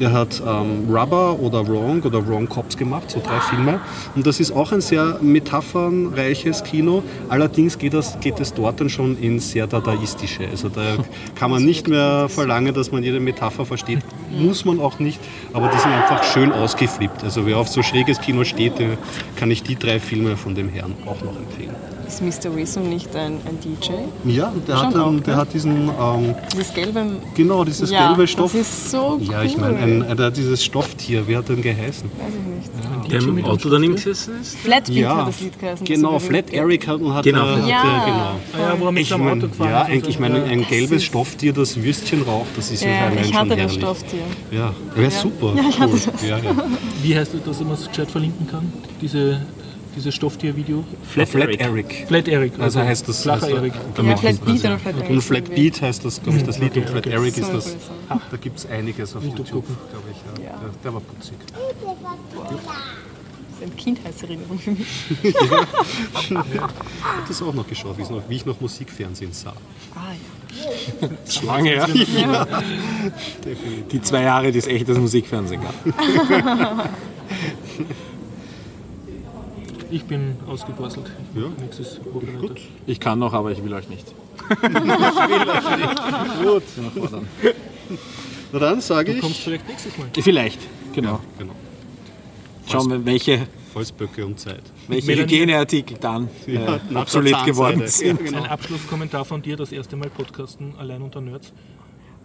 der 0.00 0.12
hat 0.12 0.42
ähm, 0.44 0.88
Rubber 0.88 1.38
oder 1.38 1.66
Wrong 1.68 2.02
oder 2.02 2.26
Wrong 2.26 2.48
Cops 2.48 2.76
gemacht, 2.76 3.10
so 3.10 3.20
drei 3.20 3.38
Filme. 3.40 3.80
Und 4.14 4.26
das 4.26 4.40
ist 4.40 4.50
auch 4.50 4.72
ein 4.72 4.80
sehr 4.80 5.18
metaphernreiches 5.20 6.64
Kino. 6.64 7.02
Allerdings 7.28 7.78
geht, 7.78 7.94
das, 7.94 8.18
geht 8.20 8.40
es 8.40 8.54
dort 8.54 8.80
dann 8.80 8.88
schon 8.88 9.16
ins 9.18 9.50
sehr 9.50 9.66
dadaistische. 9.66 10.48
Also 10.50 10.68
da 10.70 10.96
kann 11.34 11.50
man 11.50 11.64
nicht 11.64 11.86
mehr 11.86 12.28
verlangen, 12.28 12.74
dass 12.74 12.90
man 12.90 13.02
jede 13.02 13.20
Metapher 13.20 13.66
versteht. 13.66 14.00
muss 14.30 14.64
man 14.64 14.80
auch 14.80 14.98
nicht, 14.98 15.20
aber 15.52 15.68
die 15.68 15.78
sind 15.78 15.92
einfach 15.92 16.24
schön 16.24 16.50
ausgeflippt. 16.50 17.22
Also 17.22 17.46
wer 17.46 17.58
auf 17.58 17.68
so 17.68 17.82
schräges 17.82 18.20
Kino 18.20 18.44
steht, 18.44 18.74
kann 19.36 19.50
ich 19.50 19.62
die 19.62 19.76
drei 19.76 20.00
Filme 20.00 20.36
von 20.36 20.54
dem 20.54 20.68
Herrn 20.68 20.94
auch 21.06 21.22
noch 21.22 21.36
empfehlen. 21.36 21.89
Ist 22.10 22.22
Mr. 22.22 22.56
Wisdom 22.56 22.88
nicht 22.88 23.14
ein, 23.14 23.34
ein 23.46 23.56
DJ? 23.62 23.92
Ja, 24.24 24.52
der, 24.66 24.82
hat, 24.82 24.96
auch, 24.96 25.06
ähm, 25.10 25.22
der 25.22 25.34
ne? 25.36 25.40
hat 25.40 25.54
diesen, 25.54 25.88
ähm, 25.88 26.34
Dieses 26.52 26.74
gelbe. 26.74 27.06
genau, 27.36 27.62
dieses 27.62 27.88
ja, 27.92 28.08
gelbe 28.08 28.26
Stoff. 28.26 28.50
Das 28.50 28.62
ist 28.62 28.90
so 28.90 29.16
cool. 29.20 29.28
ja, 29.30 29.44
ich 29.44 29.56
meine, 29.56 29.76
ein, 29.78 30.16
der 30.16 30.26
hat 30.26 30.36
dieses 30.36 30.64
Stofftier, 30.64 31.22
wer 31.28 31.38
hat 31.38 31.48
denn 31.48 31.62
geheißen? 31.62 32.10
Weiß 32.18 32.32
ich 32.34 33.06
nicht. 33.06 33.12
Der 33.12 33.20
im 33.20 33.44
Auto 33.44 33.68
daneben 33.68 33.94
gesessen 33.94 34.40
ist? 34.40 34.56
Flatbeat 34.58 34.96
Ja, 34.96 35.18
hat 35.18 35.28
das 35.28 35.40
Lied 35.40 35.58
geheißen. 35.60 35.86
Genau, 35.86 36.12
so 36.14 36.18
Flat 36.18 36.50
Eric 36.52 36.88
hat, 36.88 37.00
hat, 37.00 37.24
Genau. 37.24 37.46
äh, 37.46 37.60
hat 37.60 37.68
Ja. 37.68 37.82
der, 37.82 38.04
genau. 38.06 38.20
Ah 38.54 38.72
ja, 38.74 38.80
wo 38.80 38.84
er 38.86 38.92
mit 38.92 39.02
Ich 39.02 39.08
seinem 39.08 39.24
mein, 39.24 39.38
Auto 39.38 39.48
gefahren 39.48 39.70
ja, 39.70 39.82
ist. 39.82 39.88
eigentlich, 39.90 40.08
ich 40.08 40.18
meine, 40.20 40.42
ein 40.42 40.66
gelbes 40.66 41.04
Stofftier, 41.04 41.52
das 41.52 41.80
Würstchen 41.80 42.22
raucht, 42.22 42.48
das 42.56 42.72
ist 42.72 42.82
ja, 42.82 42.90
Ja, 42.90 43.12
ich 43.22 43.32
hatte 43.32 43.54
das. 43.56 43.72
Stofftier. 43.74 44.20
Ja, 44.50 44.74
wäre 44.96 45.10
super. 45.12 45.52
Ja, 45.56 45.62
ich 45.68 45.78
hatte 45.78 45.92
das. 45.92 46.22
Ja, 46.28 46.38
ja. 46.38 46.54
Wie 47.02 47.16
heißt 47.16 47.34
das, 47.34 47.42
dass 47.44 47.60
man 47.60 47.74
es 47.74 47.86
gescheit 47.88 48.10
verlinken 48.10 48.48
kann? 48.48 48.72
Diese, 49.00 49.40
dieses 49.96 50.14
Stofftier-Video? 50.14 50.84
Flat, 51.04 51.34
Eric. 51.34 52.04
Flat 52.06 52.28
Eric. 52.28 52.52
Also 52.58 52.80
heißt 52.80 53.08
das 53.08 53.22
Flacher 53.22 53.44
also, 53.44 53.56
Eric. 53.56 53.72
Ja, 53.96 54.16
Flat 54.16 54.44
Beat 54.44 54.64
oder 54.64 54.78
Flat 54.78 54.94
Und 54.94 55.02
Eric. 55.02 55.22
Flat 55.22 55.54
Beat 55.54 55.82
heißt 55.82 56.04
das, 56.04 56.22
glaube 56.22 56.38
ich, 56.38 56.44
das 56.44 56.58
Lied. 56.58 56.76
Und 56.76 56.88
Flat 56.88 57.06
okay. 57.06 57.16
Eric 57.16 57.34
So 57.34 57.40
ist 57.42 57.52
das. 57.52 57.76
Ah, 58.08 58.18
da 58.30 58.36
gibt 58.36 58.58
es 58.58 58.66
einiges 58.66 59.16
auf 59.16 59.22
YouTube, 59.22 59.50
gucken. 59.50 59.76
glaube 59.90 60.04
ich. 60.10 60.16
Ja. 60.44 60.50
Ja. 60.50 60.58
Der, 60.58 60.70
der 60.84 60.94
war 60.94 61.00
putzig. 61.00 61.34
Das 61.50 61.60
ist 61.60 61.66
eine 63.62 63.70
Kindheitserinnerung 63.72 64.58
für 64.58 64.70
mich. 64.70 64.86
Ich 65.22 65.36
habe 66.30 66.72
das 67.28 67.42
auch 67.42 67.52
noch 67.52 67.68
geschaut, 67.68 67.98
wie, 67.98 68.02
noch, 68.02 68.22
wie 68.28 68.36
ich 68.36 68.46
noch 68.46 68.58
Musikfernsehen 68.60 69.32
sah. 69.32 69.52
Ah 69.94 70.12
ja. 70.12 70.18
Lange, 71.46 71.76
ja. 71.76 71.86
Die 73.92 74.02
zwei 74.02 74.22
Jahre, 74.22 74.50
die 74.50 74.58
es 74.58 74.66
echtes 74.66 74.98
Musikfernsehen 74.98 75.60
gab. 75.62 75.74
Ich 79.90 80.04
bin 80.04 80.36
ausgeborselt. 80.46 81.10
Ja. 81.34 81.42
Nächstes 81.60 82.00
Wochenende. 82.12 82.48
Gut. 82.48 82.60
Ich 82.86 83.00
kann 83.00 83.18
noch, 83.18 83.32
aber 83.32 83.50
ich 83.52 83.62
will 83.64 83.72
euch 83.74 83.88
nicht. 83.88 84.06
Gut. 86.42 86.62
Na 88.52 88.58
dann 88.58 88.80
sage 88.80 89.10
Du 89.12 89.16
ich. 89.16 89.22
kommst 89.22 89.40
vielleicht 89.40 89.68
nächstes 89.68 89.96
Mal. 89.98 90.08
Vielleicht, 90.20 90.60
genau. 90.94 91.20
Genau. 91.38 91.52
Schauen 92.70 92.90
wir, 92.90 93.04
welche, 93.04 93.46
Holzböcke 93.74 94.24
und 94.26 94.38
Zeit. 94.38 94.62
welche 94.88 95.14
Hygieneartikel 95.16 95.96
dann 96.00 96.28
äh, 96.46 96.54
Ja, 96.54 96.78
der 96.78 97.00
obsolet 97.00 97.44
geworden 97.44 97.80
Ja, 97.80 97.86
sind. 97.88 98.24
genau. 98.24 98.42
Ein 98.42 98.46
Abschlusskommentar 98.50 99.24
von 99.24 99.42
dir, 99.42 99.56
das 99.56 99.72
erste 99.72 99.96
Mal 99.96 100.08
Podcasten 100.10 100.74
allein 100.78 101.02
unter 101.02 101.20
Nerds. 101.20 101.52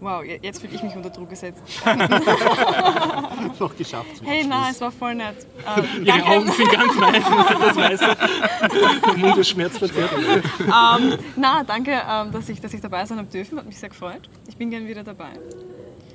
Wow, 0.05 0.23
je- 0.23 0.39
jetzt 0.43 0.61
fühle 0.61 0.73
ich 0.75 0.83
mich 0.83 0.95
unter 0.95 1.09
Druck 1.09 1.29
gesetzt. 1.31 1.61
Noch 3.59 3.75
geschafft. 3.75 4.21
Hey, 4.23 4.45
na, 4.47 4.69
es 4.69 4.79
war 4.81 4.91
voll 4.91 5.15
nett. 5.15 5.35
Äh, 5.65 5.81
Ihre 5.97 6.05
danke. 6.05 6.25
Augen 6.27 6.51
sind 6.51 6.71
ganz 6.71 6.93
weiß, 7.01 7.23
das 7.59 7.75
weißt 7.75 8.01
du. 8.03 9.07
Der 9.07 9.17
Mund 9.17 9.37
ist 9.37 9.49
schmerzverzerrt. 9.49 10.11
Ähm, 10.59 11.17
na, 11.35 11.63
danke, 11.63 11.99
ähm, 12.07 12.31
dass, 12.31 12.47
ich, 12.49 12.61
dass 12.61 12.71
ich 12.75 12.81
dabei 12.81 13.03
sein 13.05 13.17
habe 13.17 13.29
dürfen. 13.29 13.57
Hat 13.57 13.65
mich 13.65 13.79
sehr 13.79 13.89
gefreut. 13.89 14.21
Ich 14.47 14.55
bin 14.57 14.69
gern 14.69 14.85
wieder 14.87 15.03
dabei. 15.03 15.29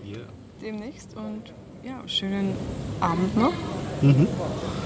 Ja. 0.05 0.19
Demnächst. 0.63 1.17
Und 1.17 1.53
ja, 1.85 2.07
schönen 2.07 2.55
Abend 3.01 3.37
noch. 3.37 3.53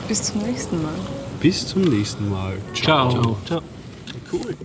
Bis 0.08 0.22
zum 0.22 0.40
nächsten 0.42 0.82
Mal. 0.82 0.94
Bis 1.40 1.66
zum 1.68 1.82
nächsten 1.82 2.30
Mal. 2.30 2.56
Ciao. 2.74 3.36
Ciao. 3.46 3.60
Cool. 4.32 4.56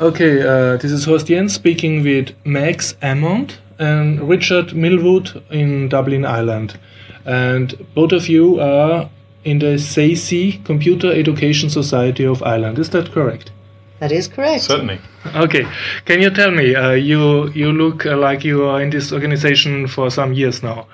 Okay, 0.00 0.40
uh, 0.40 0.78
this 0.78 0.90
is 0.90 1.04
Horst 1.04 1.26
Jens 1.26 1.52
speaking 1.52 2.02
with 2.02 2.34
Max 2.46 2.94
Ammond 3.02 3.58
and 3.78 4.26
Richard 4.26 4.74
Millwood 4.74 5.42
in 5.50 5.90
Dublin, 5.90 6.24
Ireland. 6.24 6.78
And 7.26 7.74
both 7.94 8.12
of 8.12 8.26
you 8.26 8.58
are 8.58 9.10
in 9.44 9.58
the 9.58 9.76
SACI 9.76 10.64
Computer 10.64 11.12
Education 11.12 11.68
Society 11.68 12.24
of 12.24 12.42
Ireland. 12.42 12.78
Is 12.78 12.88
that 12.90 13.12
correct? 13.12 13.52
That 14.00 14.12
is 14.12 14.28
correct. 14.28 14.62
Certainly. 14.62 14.98
Okay. 15.34 15.66
Can 16.06 16.22
you 16.22 16.30
tell 16.30 16.50
me, 16.50 16.74
uh, 16.74 16.92
you, 16.92 17.50
you 17.50 17.70
look 17.70 18.06
uh, 18.06 18.16
like 18.16 18.44
you 18.44 18.64
are 18.64 18.80
in 18.80 18.88
this 18.88 19.12
organization 19.12 19.86
for 19.88 20.10
some 20.10 20.32
years 20.32 20.62
now. 20.62 20.86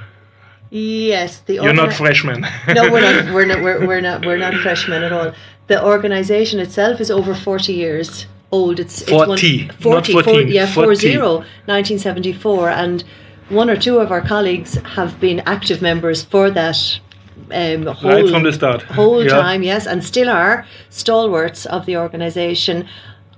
Yes, 0.71 1.39
the 1.47 1.55
You're 1.55 1.73
not 1.73 1.95
freshmen. 1.95 2.41
no, 2.75 2.91
we're 2.91 3.01
not. 3.01 3.33
We're 3.33 3.47
not. 3.47 3.63
We're, 3.63 3.87
we're 3.87 4.01
not. 4.03 4.27
We're 4.27 4.37
not 4.37 4.55
freshmen 4.63 5.03
at 5.03 5.13
all. 5.13 5.33
The 5.69 5.83
organisation 5.83 6.61
itself 6.61 7.01
is 7.01 7.11
over 7.11 7.35
forty 7.35 7.73
years 7.73 8.27
old. 8.53 8.81
It's 8.81 9.03
it's 9.03 9.11
40, 9.11 9.67
not 9.67 9.75
40, 9.83 10.13
14, 10.13 10.49
yeah, 10.49 10.67
40. 10.67 11.17
40, 11.17 11.19
1974, 11.67 12.71
and 12.71 13.05
one 13.49 13.71
or 13.71 13.77
two 13.77 13.99
of 13.99 14.11
our 14.13 14.21
colleagues 14.21 14.75
have 14.97 15.19
been 15.21 15.41
active 15.47 15.81
members 15.83 16.23
for 16.25 16.51
that. 16.51 17.01
Um, 17.51 17.87
whole, 17.87 18.11
Right 18.11 18.29
from 18.29 18.43
the 18.43 18.53
start. 18.53 18.83
whole 18.83 19.25
Yeah. 19.25 19.31
time, 19.31 19.63
yes, 19.63 19.87
and 19.87 20.05
still 20.05 20.29
are 20.29 20.67
stalwarts 20.91 21.65
of 21.67 21.87
the 21.87 21.97
organisation. 21.97 22.85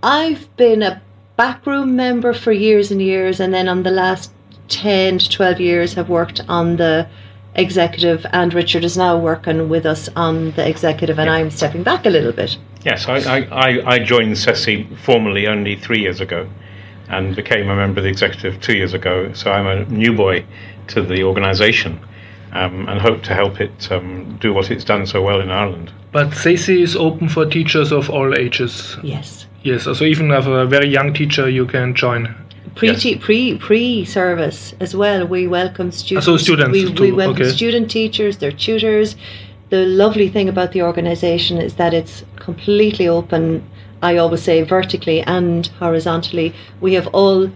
I've 0.03 0.49
been 0.57 0.82
a 0.82 1.01
backroom 1.37 1.95
member 1.95 2.32
for 2.32 2.51
years 2.51 2.91
and 2.91 3.01
years, 3.01 3.39
and 3.39 3.55
then 3.55 3.69
on 3.69 3.82
the 3.85 3.91
last 3.93 4.32
10 4.69 5.19
to 5.19 5.28
12 5.28 5.61
years 5.61 5.95
have 5.95 6.09
worked 6.09 6.41
on 6.49 6.77
the 6.77 7.07
executive, 7.55 8.24
and 8.32 8.52
Richard 8.55 8.85
is 8.85 8.97
now 8.97 9.18
working 9.18 9.68
with 9.68 9.86
us 9.86 10.09
on 10.16 10.52
the 10.52 10.66
executive, 10.68 11.18
and 11.18 11.28
I'm 11.28 11.51
stepping 11.51 11.82
back 11.82 12.06
a 12.06 12.10
little 12.10 12.32
bit. 12.32 12.56
Yes, 12.85 13.06
I, 13.09 13.16
I, 13.18 13.39
I- 13.51 13.82
I 13.94 13.98
joined 13.98 14.32
CESI 14.36 14.97
formally 14.98 15.47
only 15.47 15.77
three 15.77 16.01
years 16.01 16.20
ago 16.20 16.48
and 17.09 17.35
became 17.35 17.68
a 17.68 17.74
member 17.77 17.98
of 18.01 18.05
the 18.05 18.10
executive 18.10 18.60
two 18.60 18.74
years 18.77 18.94
ago. 18.94 19.32
So 19.32 19.51
I'm 19.52 19.66
a 19.66 19.85
new 19.90 20.14
boy 20.14 20.44
to 20.89 21.02
the 21.02 21.24
organisation 21.24 21.98
um, 22.52 22.89
and 22.89 23.01
hope 23.01 23.22
to 23.24 23.35
help 23.35 23.60
it 23.60 23.90
um, 23.90 24.36
do 24.40 24.52
what 24.55 24.70
it's 24.70 24.85
done 24.85 25.06
so 25.06 25.20
well 25.20 25.40
in 25.40 25.51
Ireland. 25.51 25.93
But 26.12 26.28
SACI 26.31 26.81
is 26.82 26.97
open 26.97 27.28
for 27.28 27.47
teachers 27.47 27.90
of 27.93 28.09
all 28.10 28.35
ages. 28.39 28.97
Yes. 29.02 29.47
Yes, 29.62 29.85
so 29.85 30.05
even 30.05 30.31
as 30.32 30.47
a 30.47 30.64
very 30.66 30.89
young 30.89 31.12
teacher, 31.12 31.48
you 31.48 31.66
can 31.66 31.94
join. 31.94 32.35
Pre 32.81 32.89
Yes. 32.89 33.07
pre 33.20 33.57
pre 33.59 34.07
service 34.07 34.74
as 34.81 34.97
well. 34.97 35.27
We 35.27 35.47
welcome 35.47 35.93
students. 35.93 36.24
so 36.24 36.39
students 36.39 36.73
We, 36.73 36.86
we 36.89 37.12
welcome 37.12 37.43
okay. 37.43 37.51
student 37.51 37.90
teachers, 37.90 38.39
their 38.39 38.52
tutors. 38.52 39.16
The 39.69 39.85
lovely 39.85 40.31
thing 40.31 40.48
about 40.48 40.73
the 40.73 40.81
organisation 40.81 41.59
is 41.59 41.74
that 41.74 41.93
it's 41.93 42.24
completely 42.36 43.07
open. 43.07 43.62
I 44.02 44.16
always 44.16 44.40
say 44.40 44.62
vertically 44.62 45.20
and 45.20 45.66
horizontally. 45.78 46.55
We 46.81 46.94
have 46.94 47.09
all 47.09 47.51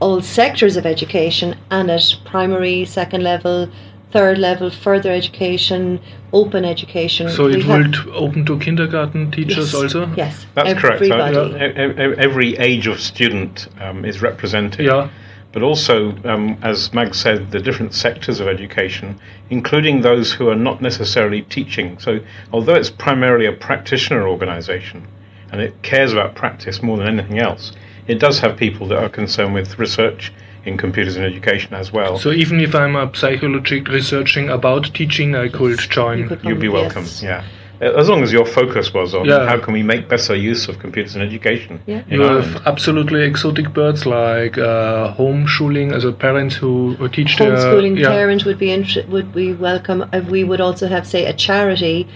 all 0.00 0.22
sectors 0.22 0.78
of 0.78 0.86
education 0.86 1.56
and 1.70 1.90
at 1.90 2.16
primary, 2.24 2.86
second 2.86 3.22
level, 3.22 3.68
third 4.14 4.38
level, 4.38 4.70
further 4.70 5.10
education, 5.10 6.00
open 6.32 6.64
education. 6.64 7.28
So 7.28 7.46
We 7.46 7.56
it 7.56 7.62
have- 7.64 8.06
will 8.06 8.14
open 8.24 8.46
to 8.46 8.56
kindergarten 8.60 9.32
teachers 9.32 9.72
yes, 9.72 9.74
also? 9.74 10.08
Yes, 10.16 10.46
That's 10.54 10.80
correct. 10.80 11.04
So, 11.04 11.18
everybody. 11.18 12.02
e- 12.02 12.14
every 12.26 12.50
age 12.70 12.86
of 12.86 13.00
student 13.00 13.66
um, 13.80 14.04
is 14.04 14.22
represented. 14.22 14.86
Yeah. 14.86 15.08
but 15.54 15.62
also, 15.62 15.96
um, 16.24 16.56
as 16.62 16.92
Mag 16.92 17.14
said, 17.14 17.52
the 17.52 17.60
different 17.60 17.94
sectors 17.94 18.40
of 18.40 18.48
education, 18.48 19.08
including 19.50 20.00
those 20.00 20.32
who 20.36 20.48
are 20.48 20.60
not 20.68 20.82
necessarily 20.82 21.42
teaching. 21.42 21.96
So, 22.00 22.18
although 22.52 22.74
it's 22.74 22.90
primarily 22.90 23.46
a 23.46 23.52
practitioner 23.52 24.26
organisation 24.34 25.06
and 25.52 25.60
it 25.66 25.72
cares 25.82 26.12
about 26.12 26.34
practice 26.34 26.82
more 26.82 26.96
than 26.98 27.06
anything 27.06 27.38
else, 27.38 27.70
it 28.08 28.18
does 28.18 28.40
have 28.40 28.56
people 28.56 28.88
that 28.88 28.98
are 29.04 29.08
concerned 29.08 29.54
with 29.54 29.78
research 29.78 30.32
in 30.66 30.76
computers 30.76 31.16
and 31.16 31.24
education 31.24 31.74
as 31.74 31.92
well. 31.92 32.18
So 32.18 32.30
even 32.32 32.60
if 32.60 32.74
I'm 32.74 32.96
a 32.96 33.10
psychology 33.14 33.80
researching 33.80 34.48
about 34.48 34.84
teaching, 34.94 35.34
I 35.34 35.48
could 35.48 35.78
join. 35.78 36.18
You 36.18 36.28
could 36.28 36.42
come, 36.42 36.50
You'd 36.50 36.60
be 36.60 36.68
welcome. 36.68 37.02
yes. 37.04 37.22
Yeah. 37.22 37.44
As 37.80 38.08
long 38.08 38.22
as 38.22 38.32
your 38.32 38.46
focus 38.46 38.94
was 38.94 39.14
on 39.14 39.26
Yeah. 39.26 39.46
how 39.46 39.58
can 39.58 39.74
we 39.74 39.82
make 39.82 40.08
better 40.08 40.34
use 40.34 40.68
of 40.68 40.78
computers 40.78 41.16
and 41.16 41.22
education 41.24 41.80
Yeah. 41.86 42.02
in 42.08 42.20
You 42.20 42.24
Ireland. 42.24 42.44
have 42.46 42.66
absolutely 42.66 43.22
exotic 43.24 43.74
birds 43.74 44.06
like 44.06 44.56
uh, 44.56 45.12
homeschooling, 45.14 45.92
as 45.92 46.04
a 46.04 46.12
parents 46.12 46.54
who, 46.54 46.94
who 46.98 47.08
teach 47.08 47.36
their 47.36 47.50
homeschooling 47.52 47.98
yeah. 47.98 48.08
parent 48.08 48.44
would 48.46 48.58
be 48.58 48.70
inter- 48.70 49.04
would 49.08 49.34
be 49.34 49.52
welcome. 49.52 50.02
Uh, 50.12 50.20
we 50.30 50.44
would 50.44 50.60
also 50.60 50.86
have 50.88 51.06
say 51.06 51.26
a 51.26 51.32
charity, 51.34 52.06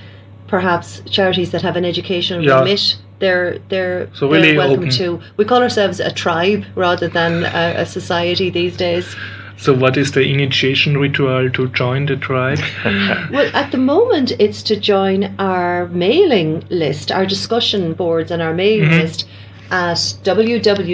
perhaps 0.46 1.02
charities 1.10 1.50
that 1.50 1.62
have 1.62 1.76
an 1.76 1.84
educational 1.84 2.42
Yeah. 2.42 2.60
remit. 2.60 2.96
They're 3.18 3.58
they're, 3.68 4.08
So 4.14 4.28
they're 4.28 4.40
really 4.40 4.56
welcome 4.56 4.80
open. 4.80 4.90
too. 4.90 5.20
We 5.36 5.44
call 5.44 5.62
ourselves 5.62 6.00
a 6.00 6.10
tribe 6.12 6.64
rather 6.74 7.08
than 7.08 7.44
a, 7.44 7.82
a 7.82 7.86
society 7.86 8.50
these 8.50 8.76
days. 8.76 9.16
So 9.58 9.74
what 9.74 9.96
is 9.96 10.12
the 10.12 10.22
initiation 10.22 10.98
ritual 10.98 11.50
to 11.50 11.68
join 11.70 12.06
the 12.06 12.16
tribe? 12.16 12.60
Well, 13.32 13.50
at 13.54 13.72
the 13.72 13.78
moment, 13.78 14.30
it's 14.38 14.62
to 14.64 14.76
join 14.78 15.34
our 15.40 15.88
mailing 15.88 16.64
list, 16.70 17.10
our 17.10 17.26
discussion 17.26 17.92
boards, 17.94 18.30
and 18.30 18.40
our 18.40 18.54
mailing 18.54 18.88
mm-hmm. 18.88 19.00
list 19.00 19.26
at 19.70 19.96
www.cesi.ie, 19.96 20.84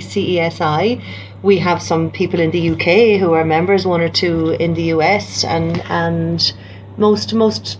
C-E-S-I. 0.00 1.02
We 1.42 1.58
have 1.58 1.82
some 1.82 2.10
people 2.10 2.40
in 2.40 2.50
the 2.50 2.70
UK 2.70 3.20
who 3.20 3.32
are 3.32 3.44
members, 3.44 3.86
one 3.86 4.00
or 4.00 4.08
two 4.08 4.56
in 4.58 4.74
the 4.74 4.84
US, 4.94 5.44
and 5.44 5.80
and 5.88 6.52
most 6.96 7.32
most 7.34 7.78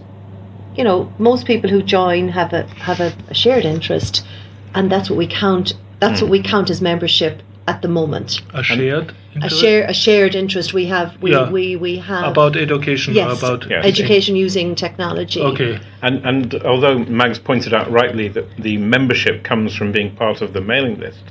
you 0.76 0.84
know 0.84 1.12
most 1.18 1.46
people 1.46 1.70
who 1.70 1.82
join 1.82 2.28
have 2.28 2.52
a 2.52 2.64
have 2.88 3.00
a, 3.00 3.12
a 3.28 3.34
shared 3.34 3.64
interest, 3.64 4.24
and 4.74 4.90
that's 4.90 5.08
what 5.10 5.18
we 5.18 5.26
count. 5.26 5.74
That's 6.00 6.20
what 6.20 6.30
we 6.30 6.40
mm. 6.40 6.44
count 6.44 6.70
as 6.70 6.80
membership 6.80 7.42
at 7.66 7.82
the 7.82 7.88
moment. 7.88 8.42
A 8.52 8.62
shared 8.62 9.10
A 9.10 9.36
interest? 9.36 9.60
share 9.60 9.84
a 9.88 9.94
shared 9.94 10.34
interest 10.34 10.74
we 10.74 10.86
have. 10.86 11.16
We 11.22 11.30
Yeah. 11.32 11.50
we, 11.50 11.76
we 11.76 11.98
have 11.98 12.24
about 12.30 12.56
education 12.56 13.14
yes, 13.14 13.38
about 13.38 13.68
Yes. 13.70 13.84
education 13.84 14.36
using 14.36 14.74
technology. 14.74 15.40
okay 15.40 15.80
And, 16.02 16.24
and 16.24 16.54
although 16.64 16.98
Mags 16.98 17.38
pointed 17.38 17.72
out 17.72 17.90
rightly 17.90 18.28
that 18.28 18.46
the 18.58 18.76
membership 18.76 19.42
comes 19.44 19.74
from 19.74 19.92
being 19.92 20.14
part 20.14 20.42
of 20.42 20.52
the 20.52 20.60
mailing 20.60 20.98
list, 21.00 21.22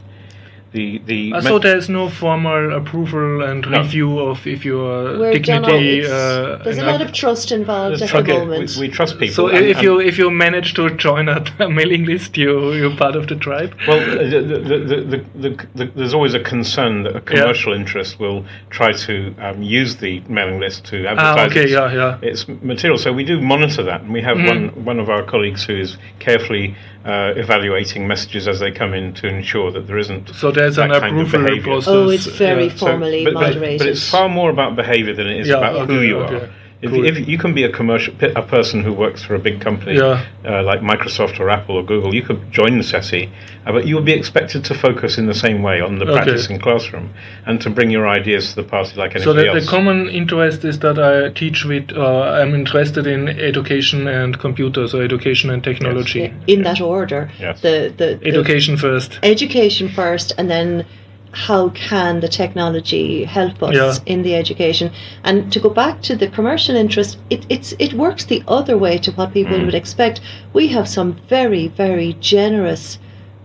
the 0.73 0.99
the 1.05 1.33
Uh, 1.33 1.41
so 1.41 1.59
there's 1.59 1.87
no 1.87 2.09
formal 2.09 2.73
approval 2.75 3.43
and 3.43 3.61
No. 3.69 3.77
review 3.81 4.19
of 4.19 4.45
if 4.45 4.65
your 4.65 5.17
We're 5.19 5.33
done 5.39 5.61
dignity. 5.61 6.05
Uh, 6.05 6.57
There's 6.63 6.79
a 6.79 6.85
lot 6.93 7.01
of 7.01 7.11
trust 7.13 7.51
involved 7.51 8.01
at 8.01 8.09
Trust- 8.09 8.25
the 8.27 8.33
moment. 8.33 8.75
we 8.79 8.87
trust 8.89 9.13
people. 9.19 9.33
so 9.35 9.47
and- 9.47 9.65
if 9.73 9.77
and- 9.77 9.83
you 9.85 9.99
if 10.01 10.17
you 10.17 10.29
manage 10.31 10.73
to 10.79 10.89
join 11.07 11.29
a, 11.29 11.39
a 11.59 11.69
mailing 11.79 12.03
list, 12.05 12.37
you 12.37 12.51
you're 12.73 12.95
part 13.05 13.15
of 13.15 13.27
the 13.27 13.35
tribe. 13.35 13.71
Well, 13.87 13.99
the, 13.99 14.39
the, 14.51 14.57
the, 14.69 14.77
the, 15.11 15.17
the, 15.43 15.49
the, 15.79 15.85
there's 15.95 16.13
always 16.13 16.33
a 16.33 16.43
concern 16.55 17.03
that 17.03 17.15
a 17.15 17.21
commercial 17.21 17.71
interest 17.73 18.19
will 18.19 18.43
try 18.69 18.91
to 19.07 19.13
um, 19.45 19.61
use 19.61 19.91
the 19.97 20.13
mailing 20.27 20.59
list 20.59 20.85
to 20.91 20.95
advertise 21.07 21.37
Ah, 21.39 21.45
okay, 21.51 21.63
its, 21.63 21.71
yeah, 21.71 21.93
yeah. 22.01 22.29
its 22.31 22.47
material. 22.71 22.97
So 22.97 23.13
we 23.13 23.23
do 23.23 23.39
monitor 23.41 23.83
that, 23.83 24.01
and 24.01 24.11
we 24.17 24.21
have 24.29 24.37
one 24.51 24.63
one 24.91 24.99
of 24.99 25.07
our 25.09 25.23
colleagues 25.23 25.61
who 25.67 25.75
is 25.85 25.97
carefully 26.19 26.75
uh, 27.05 27.33
evaluating 27.35 28.07
messages 28.07 28.47
as 28.47 28.59
they 28.59 28.71
come 28.71 28.93
in 28.93 29.13
to 29.15 29.27
ensure 29.27 29.71
that 29.71 29.87
there 29.87 29.97
isn't. 29.97 30.29
So 30.35 30.51
there's 30.51 30.77
that 30.77 30.89
an 30.91 30.99
kind 31.01 31.19
of 31.19 31.27
approval 31.27 31.47
behaviour. 31.47 31.63
process. 31.63 31.87
oh, 31.89 32.09
it's 32.09 32.25
very 32.25 32.67
yeah. 32.67 32.73
Formally 32.75 33.25
but, 33.25 33.33
but, 33.33 33.41
moderated. 33.41 33.79
but 33.79 33.87
it's 33.87 34.09
far 34.09 34.29
more 34.29 34.49
about 34.49 34.75
behaviour 34.75 35.13
than 35.13 35.27
it 35.27 35.41
is 35.41 35.47
Yeah, 35.47 35.57
about 35.57 35.75
okay, 35.75 35.93
who 35.93 36.01
you 36.01 36.19
okay. 36.19 36.35
are. 36.45 36.49
If, 36.83 36.91
Cool. 36.91 37.05
if 37.05 37.27
you 37.29 37.37
can 37.37 37.53
be 37.53 37.63
a 37.63 37.69
commercial 37.69 38.13
a 38.35 38.41
person 38.41 38.83
who 38.83 38.91
works 38.91 39.23
for 39.23 39.33
a 39.35 39.39
big 39.39 39.61
company 39.61 39.95
Yeah. 39.95 40.25
uh, 40.45 40.61
like 40.63 40.81
Microsoft 40.81 41.39
or 41.39 41.49
Apple 41.49 41.75
or 41.77 41.83
Google, 41.91 42.13
you 42.13 42.21
could 42.21 42.41
join 42.51 42.77
the 42.77 42.83
SESI, 42.83 43.29
uh, 43.65 43.71
but 43.71 43.87
you 43.87 43.95
will 43.95 44.03
be 44.13 44.17
expected 44.21 44.65
to 44.65 44.73
focus 44.75 45.17
in 45.17 45.25
the 45.27 45.33
same 45.45 45.59
way 45.63 45.79
on 45.79 45.99
the 45.99 46.05
Okay. 46.05 46.13
practice 46.15 46.49
in 46.49 46.59
classroom 46.59 47.05
and 47.47 47.61
to 47.61 47.69
bring 47.69 47.89
your 47.89 48.05
ideas 48.19 48.49
to 48.49 48.55
the 48.61 48.67
party 48.75 48.93
like 48.97 49.11
So 49.13 49.31
anybody 49.31 49.47
the, 49.47 49.53
the 49.53 49.59
else. 49.61 49.69
common 49.69 50.09
interest 50.09 50.65
is 50.65 50.79
that 50.79 50.97
I 50.99 51.29
teach 51.41 51.63
with, 51.63 51.85
uh, 51.95 52.39
I'm 52.39 52.53
interested 52.53 53.07
in 53.07 53.29
education 53.29 53.99
and 54.19 54.37
computers 54.37 54.93
or 54.93 55.01
education 55.03 55.49
and 55.53 55.63
technology. 55.63 56.19
Yeah, 56.19 56.53
in 56.53 56.63
that 56.63 56.81
order. 56.81 57.29
Yes. 57.39 57.61
The, 57.61 57.93
the, 57.99 58.07
the 58.21 58.27
Education 58.27 58.75
first. 58.75 59.19
education 59.23 59.87
first 59.87 60.33
and 60.37 60.49
then 60.49 60.85
how 61.33 61.69
can 61.69 62.19
the 62.19 62.27
technology 62.27 63.23
help 63.23 63.61
us 63.63 63.75
Yeah. 63.75 63.93
in 64.05 64.21
the 64.23 64.35
education? 64.35 64.91
And 65.23 65.51
to 65.51 65.59
go 65.59 65.69
back 65.69 66.01
to 66.03 66.15
the 66.15 66.27
commercial 66.27 66.75
interest 66.75 67.17
it, 67.29 67.45
it's 67.49 67.73
it 67.79 67.93
works 67.93 68.25
the 68.25 68.43
other 68.47 68.77
way 68.77 68.97
to 68.99 69.11
what 69.11 69.33
people 69.33 69.57
mm. 69.57 69.65
would 69.65 69.75
expect. 69.75 70.21
We 70.53 70.67
have 70.67 70.87
some 70.87 71.17
very 71.27 71.67
very 71.67 72.15
generous 72.19 72.99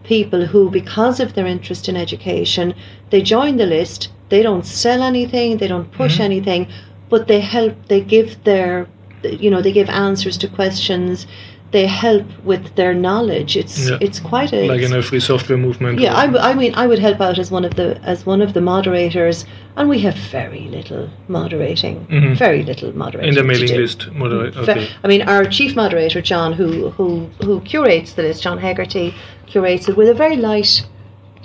people 0.04 0.46
who 0.46 0.70
because 0.70 1.20
of 1.20 1.34
their 1.34 1.46
interest 1.46 1.88
in 1.88 1.96
education 1.96 2.74
they 3.10 3.22
join 3.22 3.56
the 3.56 3.66
list. 3.66 4.10
They 4.28 4.42
don't 4.42 4.66
sell 4.66 5.02
anything. 5.02 5.56
They 5.56 5.68
don't 5.68 5.90
push 5.92 6.14
mm-hmm. 6.14 6.30
anything. 6.30 6.68
But 7.08 7.26
they 7.26 7.40
help 7.40 7.74
they 7.88 8.00
give 8.00 8.44
their 8.44 8.86
you 9.22 9.50
know 9.50 9.62
they 9.62 9.72
give 9.72 9.88
answers 9.88 10.36
to 10.38 10.48
questions 10.48 11.26
they 11.70 11.86
help 11.86 12.24
with 12.44 12.74
their 12.76 12.94
knowledge 12.94 13.54
it's 13.62 13.76
Yeah. 13.90 13.98
it's 14.00 14.20
quite 14.20 14.52
a 14.54 14.66
Like 14.68 14.80
in 14.80 14.92
a 14.94 15.02
free 15.02 15.20
software 15.20 15.58
movement. 15.58 15.98
yeah, 16.00 16.16
I, 16.16 16.26
w- 16.26 16.42
I 16.50 16.54
mean, 16.54 16.72
I 16.82 16.86
would 16.86 16.98
help 16.98 17.20
out 17.20 17.38
as 17.38 17.50
one 17.50 17.64
of 17.68 17.74
the 17.74 17.88
as 18.12 18.24
one 18.24 18.40
of 18.40 18.52
the 18.54 18.60
moderators, 18.60 19.44
and 19.76 19.88
we 19.88 19.98
have 20.06 20.14
very 20.14 20.64
little 20.76 21.04
moderating, 21.28 22.06
Mhm. 22.10 22.36
very 22.38 22.62
little 22.62 22.92
moderating 22.96 23.28
in 23.30 23.34
the 23.34 23.44
mailing 23.44 23.74
list. 23.82 24.08
Moderate. 24.14 24.56
Okay. 24.56 24.88
I 25.04 25.08
mean, 25.08 25.22
our 25.22 25.44
chief 25.44 25.76
moderator 25.76 26.20
John, 26.22 26.52
who 26.54 26.68
who 26.96 27.08
who 27.44 27.60
curates 27.60 28.12
the 28.14 28.22
list, 28.22 28.42
John 28.42 28.58
Hegarty, 28.58 29.12
curates 29.46 29.88
it 29.90 29.96
with 29.96 30.08
a 30.08 30.14
very 30.14 30.36
light 30.36 30.84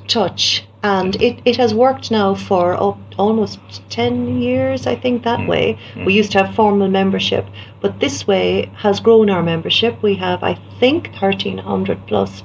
touch, 0.07 0.63
and 0.83 1.13
mm-hmm. 1.13 1.23
it, 1.23 1.39
it 1.45 1.55
has 1.57 1.73
worked 1.73 2.11
now 2.11 2.35
for 2.35 2.73
up 2.73 2.99
almost 3.17 3.59
ten 3.89 4.41
years, 4.41 4.85
I 4.85 4.95
think. 4.95 5.23
That 5.23 5.39
mm-hmm. 5.39 5.47
way, 5.47 5.77
we 5.95 6.01
mm-hmm. 6.01 6.09
used 6.09 6.31
to 6.33 6.43
have 6.43 6.55
formal 6.55 6.89
membership, 6.89 7.45
but 7.81 7.99
this 7.99 8.27
way 8.27 8.69
has 8.75 8.99
grown 8.99 9.29
our 9.29 9.43
membership. 9.43 10.01
We 10.03 10.15
have, 10.15 10.43
I 10.43 10.55
think, 10.79 11.11
thirteen 11.19 11.57
hundred 11.57 12.05
plus 12.07 12.43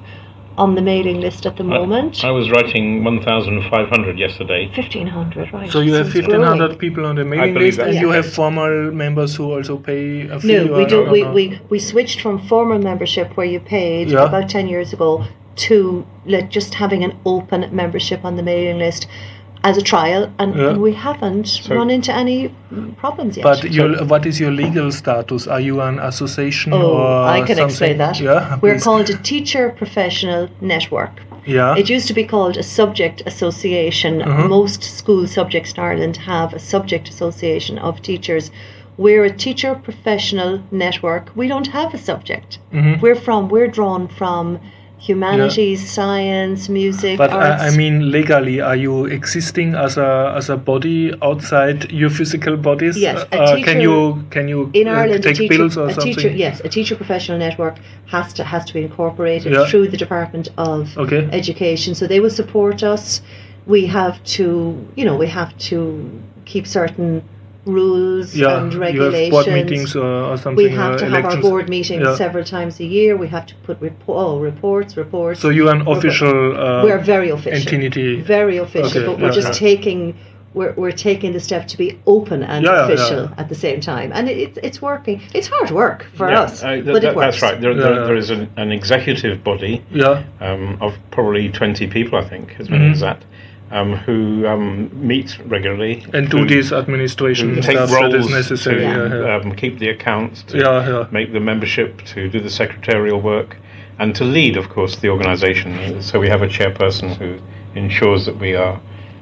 on 0.58 0.74
the 0.74 0.82
mailing 0.82 1.20
list 1.20 1.46
at 1.46 1.56
the 1.56 1.62
moment. 1.62 2.24
I 2.24 2.32
was 2.32 2.50
writing 2.50 3.04
1,500 3.04 4.18
yesterday. 4.18 4.70
Fifteen 4.74 5.06
hundred, 5.06 5.52
right? 5.52 5.70
So 5.70 5.80
you 5.80 5.94
have 5.94 6.12
1,500 6.12 6.58
growing. 6.58 6.78
people 6.78 7.06
on 7.06 7.14
the 7.14 7.24
mailing 7.24 7.54
list, 7.54 7.78
that. 7.78 7.88
and 7.88 7.98
you 7.98 8.10
have 8.10 8.30
formal 8.30 8.90
members 8.92 9.36
who 9.36 9.52
also 9.52 9.78
pay 9.78 10.26
a 10.28 10.40
fee. 10.40 10.64
No, 10.64 10.76
we 10.76 10.84
do. 10.84 11.06
or 11.06 11.10
We, 11.10 11.22
not? 11.22 11.34
we 11.34 11.60
we 11.70 11.78
switched 11.78 12.20
from 12.20 12.40
formal 12.48 12.78
membership 12.78 13.36
where 13.36 13.46
you 13.46 13.60
paid 13.60 14.10
Yeah. 14.10 14.26
about 14.26 14.48
ten 14.48 14.66
years 14.66 14.92
ago 14.92 15.24
to 15.58 16.04
like 16.26 16.48
just 16.50 16.74
having 16.74 17.02
an 17.04 17.12
open 17.24 17.68
membership 17.74 18.24
on 18.24 18.36
the 18.36 18.42
mailing 18.42 18.78
list 18.78 19.06
as 19.64 19.76
a 19.76 19.82
trial, 19.82 20.32
and, 20.38 20.54
Yeah. 20.54 20.68
and 20.70 20.80
we 20.80 20.92
haven't 20.92 21.48
run 21.68 21.90
into 21.90 22.12
any 22.14 22.54
problems 22.96 23.36
yet. 23.36 23.42
But 23.42 23.70
your, 23.72 24.04
what 24.04 24.24
is 24.24 24.38
your 24.38 24.52
legal 24.52 24.92
status? 24.92 25.48
Are 25.48 25.60
you 25.60 25.80
an 25.80 25.98
association 25.98 26.72
oh, 26.72 26.92
or 26.92 27.06
I 27.26 27.38
can 27.38 27.56
something? 27.56 27.64
explain 27.64 27.98
that. 27.98 28.20
Yeah, 28.20 28.58
We're 28.62 28.74
please. 28.74 28.84
called 28.84 29.10
a 29.10 29.16
teacher 29.18 29.70
professional 29.70 30.48
network. 30.60 31.10
Yeah. 31.44 31.76
It 31.76 31.88
used 31.90 32.06
to 32.08 32.14
be 32.14 32.24
called 32.24 32.56
a 32.56 32.62
subject 32.62 33.22
association. 33.26 34.22
Uh-huh. 34.22 34.46
Most 34.48 34.82
school 34.84 35.26
subjects 35.26 35.72
in 35.72 35.80
Ireland 35.82 36.16
have 36.18 36.54
a 36.54 36.58
subject 36.58 37.08
association 37.08 37.78
of 37.78 38.00
teachers. 38.02 38.50
We're 38.96 39.24
a 39.24 39.30
teacher 39.46 39.74
professional 39.74 40.62
network. 40.70 41.30
We 41.34 41.48
don't 41.48 41.68
have 41.68 41.94
a 41.94 41.98
subject. 41.98 42.58
Mhm. 42.72 43.00
We're 43.02 43.14
from 43.26 43.48
we're 43.48 43.68
drawn 43.78 44.06
from 44.08 44.58
humanities, 44.98 45.88
science, 45.90 46.68
music, 46.68 47.16
But 47.18 47.30
arts. 47.30 47.62
I, 47.62 47.68
I 47.68 47.76
mean, 47.76 48.10
legally, 48.10 48.60
are 48.60 48.76
you 48.76 49.06
existing 49.06 49.74
as 49.74 49.96
a 49.96 50.34
as 50.36 50.50
a 50.50 50.56
body 50.56 51.12
outside 51.22 51.90
your 51.92 52.10
physical 52.10 52.56
bodies? 52.56 52.96
Yes, 52.98 53.24
a 53.32 53.40
Uh, 53.42 53.56
can 53.64 53.80
you 53.80 54.24
can 54.30 54.48
you 54.48 54.70
in 54.74 54.88
uh, 54.88 54.92
Ireland, 54.92 55.22
take 55.22 55.36
teacher, 55.36 55.56
bills 55.58 55.76
or 55.76 55.90
something? 55.92 56.14
teacher, 56.14 56.30
yes, 56.30 56.60
a 56.64 56.68
teacher 56.68 56.96
professional 56.96 57.38
network 57.38 57.76
has 58.06 58.32
to 58.34 58.44
has 58.44 58.64
to 58.66 58.74
be 58.74 58.82
incorporated 58.82 59.52
Yeah. 59.52 59.66
through 59.66 59.88
the 59.88 59.96
Department 59.96 60.48
of 60.58 60.96
Okay. 60.98 61.28
Education. 61.32 61.94
So 61.94 62.06
they 62.06 62.20
will 62.20 62.36
support 62.42 62.82
us. 62.82 63.22
We 63.66 63.86
have 63.86 64.16
to, 64.36 64.44
you 64.96 65.04
know, 65.04 65.16
we 65.16 65.28
have 65.28 65.56
to 65.70 65.78
keep 66.44 66.66
certain 66.66 67.22
rules 67.68 68.34
Yeah, 68.34 68.60
and 68.62 68.72
you 68.72 68.80
regulations. 68.80 69.34
have 69.36 69.44
board 69.44 69.46
meetings 69.54 69.94
or, 69.96 70.06
or 70.06 70.36
something. 70.36 70.64
we 70.64 70.70
have 70.70 70.94
uh, 70.94 70.98
to 70.98 71.08
have 71.10 71.24
our 71.24 71.36
board 71.40 71.68
meetings 71.68 72.02
Yeah. 72.04 72.16
several 72.16 72.44
times 72.44 72.80
a 72.80 72.84
year. 72.84 73.16
We 73.16 73.28
have 73.28 73.46
to 73.46 73.54
put 73.66 73.80
repo- 73.80 73.92
oh, 74.08 74.40
reports, 74.40 74.96
reports. 74.96 75.40
So 75.40 75.50
you're 75.50 75.70
an 75.74 75.86
official. 75.86 76.56
Uh, 76.60 76.82
we're 76.84 76.98
very 76.98 77.30
official. 77.30 77.74
entity. 77.74 78.20
Very 78.22 78.56
official, 78.56 78.88
Okay, 79.02 79.06
but 79.06 79.18
we're 79.20 79.28
yeah, 79.28 79.34
just 79.42 79.60
yeah. 79.60 79.68
taking 79.68 80.14
we're, 80.54 80.72
we're 80.72 80.92
taking 81.10 81.32
the 81.32 81.40
step 81.40 81.68
to 81.68 81.76
be 81.76 81.98
open 82.06 82.42
and 82.42 82.64
Yeah, 82.64 82.72
yeah, 82.72 82.84
official 82.86 83.22
yeah. 83.24 83.34
at 83.40 83.48
the 83.50 83.54
same 83.54 83.80
time, 83.80 84.10
and 84.14 84.28
it, 84.30 84.38
it's 84.38 84.58
it's 84.62 84.82
working. 84.82 85.20
It's 85.34 85.46
hard 85.46 85.70
work 85.70 86.06
for 86.14 86.28
Yeah, 86.30 86.40
us, 86.40 86.62
uh, 86.64 86.72
th- 86.72 86.84
but 86.86 87.02
that- 87.02 87.10
it 87.12 87.16
works. 87.16 87.38
That's 87.38 87.42
right. 87.42 87.60
There, 87.60 87.72
Yeah, 87.72 87.82
there, 87.82 88.06
there 88.06 88.16
is 88.16 88.30
an, 88.30 88.48
an 88.56 88.72
executive 88.72 89.44
body 89.44 89.84
Yeah. 89.92 90.24
um, 90.40 90.78
of 90.80 90.94
probably 91.10 91.50
20 91.50 91.86
people, 91.88 92.18
I 92.18 92.24
think, 92.26 92.56
as 92.58 92.70
many 92.70 92.86
Mhm. 92.88 92.92
as 92.92 93.00
that, 93.00 93.22
um, 93.70 93.94
who 93.96 94.46
um, 94.46 94.90
meet 94.94 95.38
regularly. 95.46 96.04
And 96.12 96.30
do 96.30 96.38
who- 96.38 96.46
this 96.46 96.72
administration 96.72 97.54
take 97.56 97.76
stuff 97.76 97.90
that 97.90 98.14
is 98.14 98.20
roles 98.20 98.30
necessary. 98.30 98.78
to 98.80 98.82
Yeah, 98.82 99.14
yeah. 99.26 99.36
Um, 99.36 99.54
keep 99.54 99.78
the 99.78 99.88
accounts, 99.90 100.42
to 100.44 100.58
Yeah, 100.58 100.88
yeah. 100.88 101.06
make 101.10 101.32
the 101.32 101.40
membership, 101.40 102.02
to 102.06 102.28
do 102.28 102.40
the 102.40 102.50
secretarial 102.50 103.20
work, 103.20 103.56
and 103.98 104.14
to 104.14 104.24
lead, 104.24 104.56
of 104.56 104.68
course, 104.70 104.96
the 104.96 105.08
organisation. 105.10 106.00
So 106.02 106.18
we 106.20 106.28
have 106.28 106.42
a 106.42 106.48
chairperson 106.48 107.16
who 107.16 107.38
ensures 107.74 108.24
that 108.26 108.38
we 108.38 108.54
are 108.54 108.80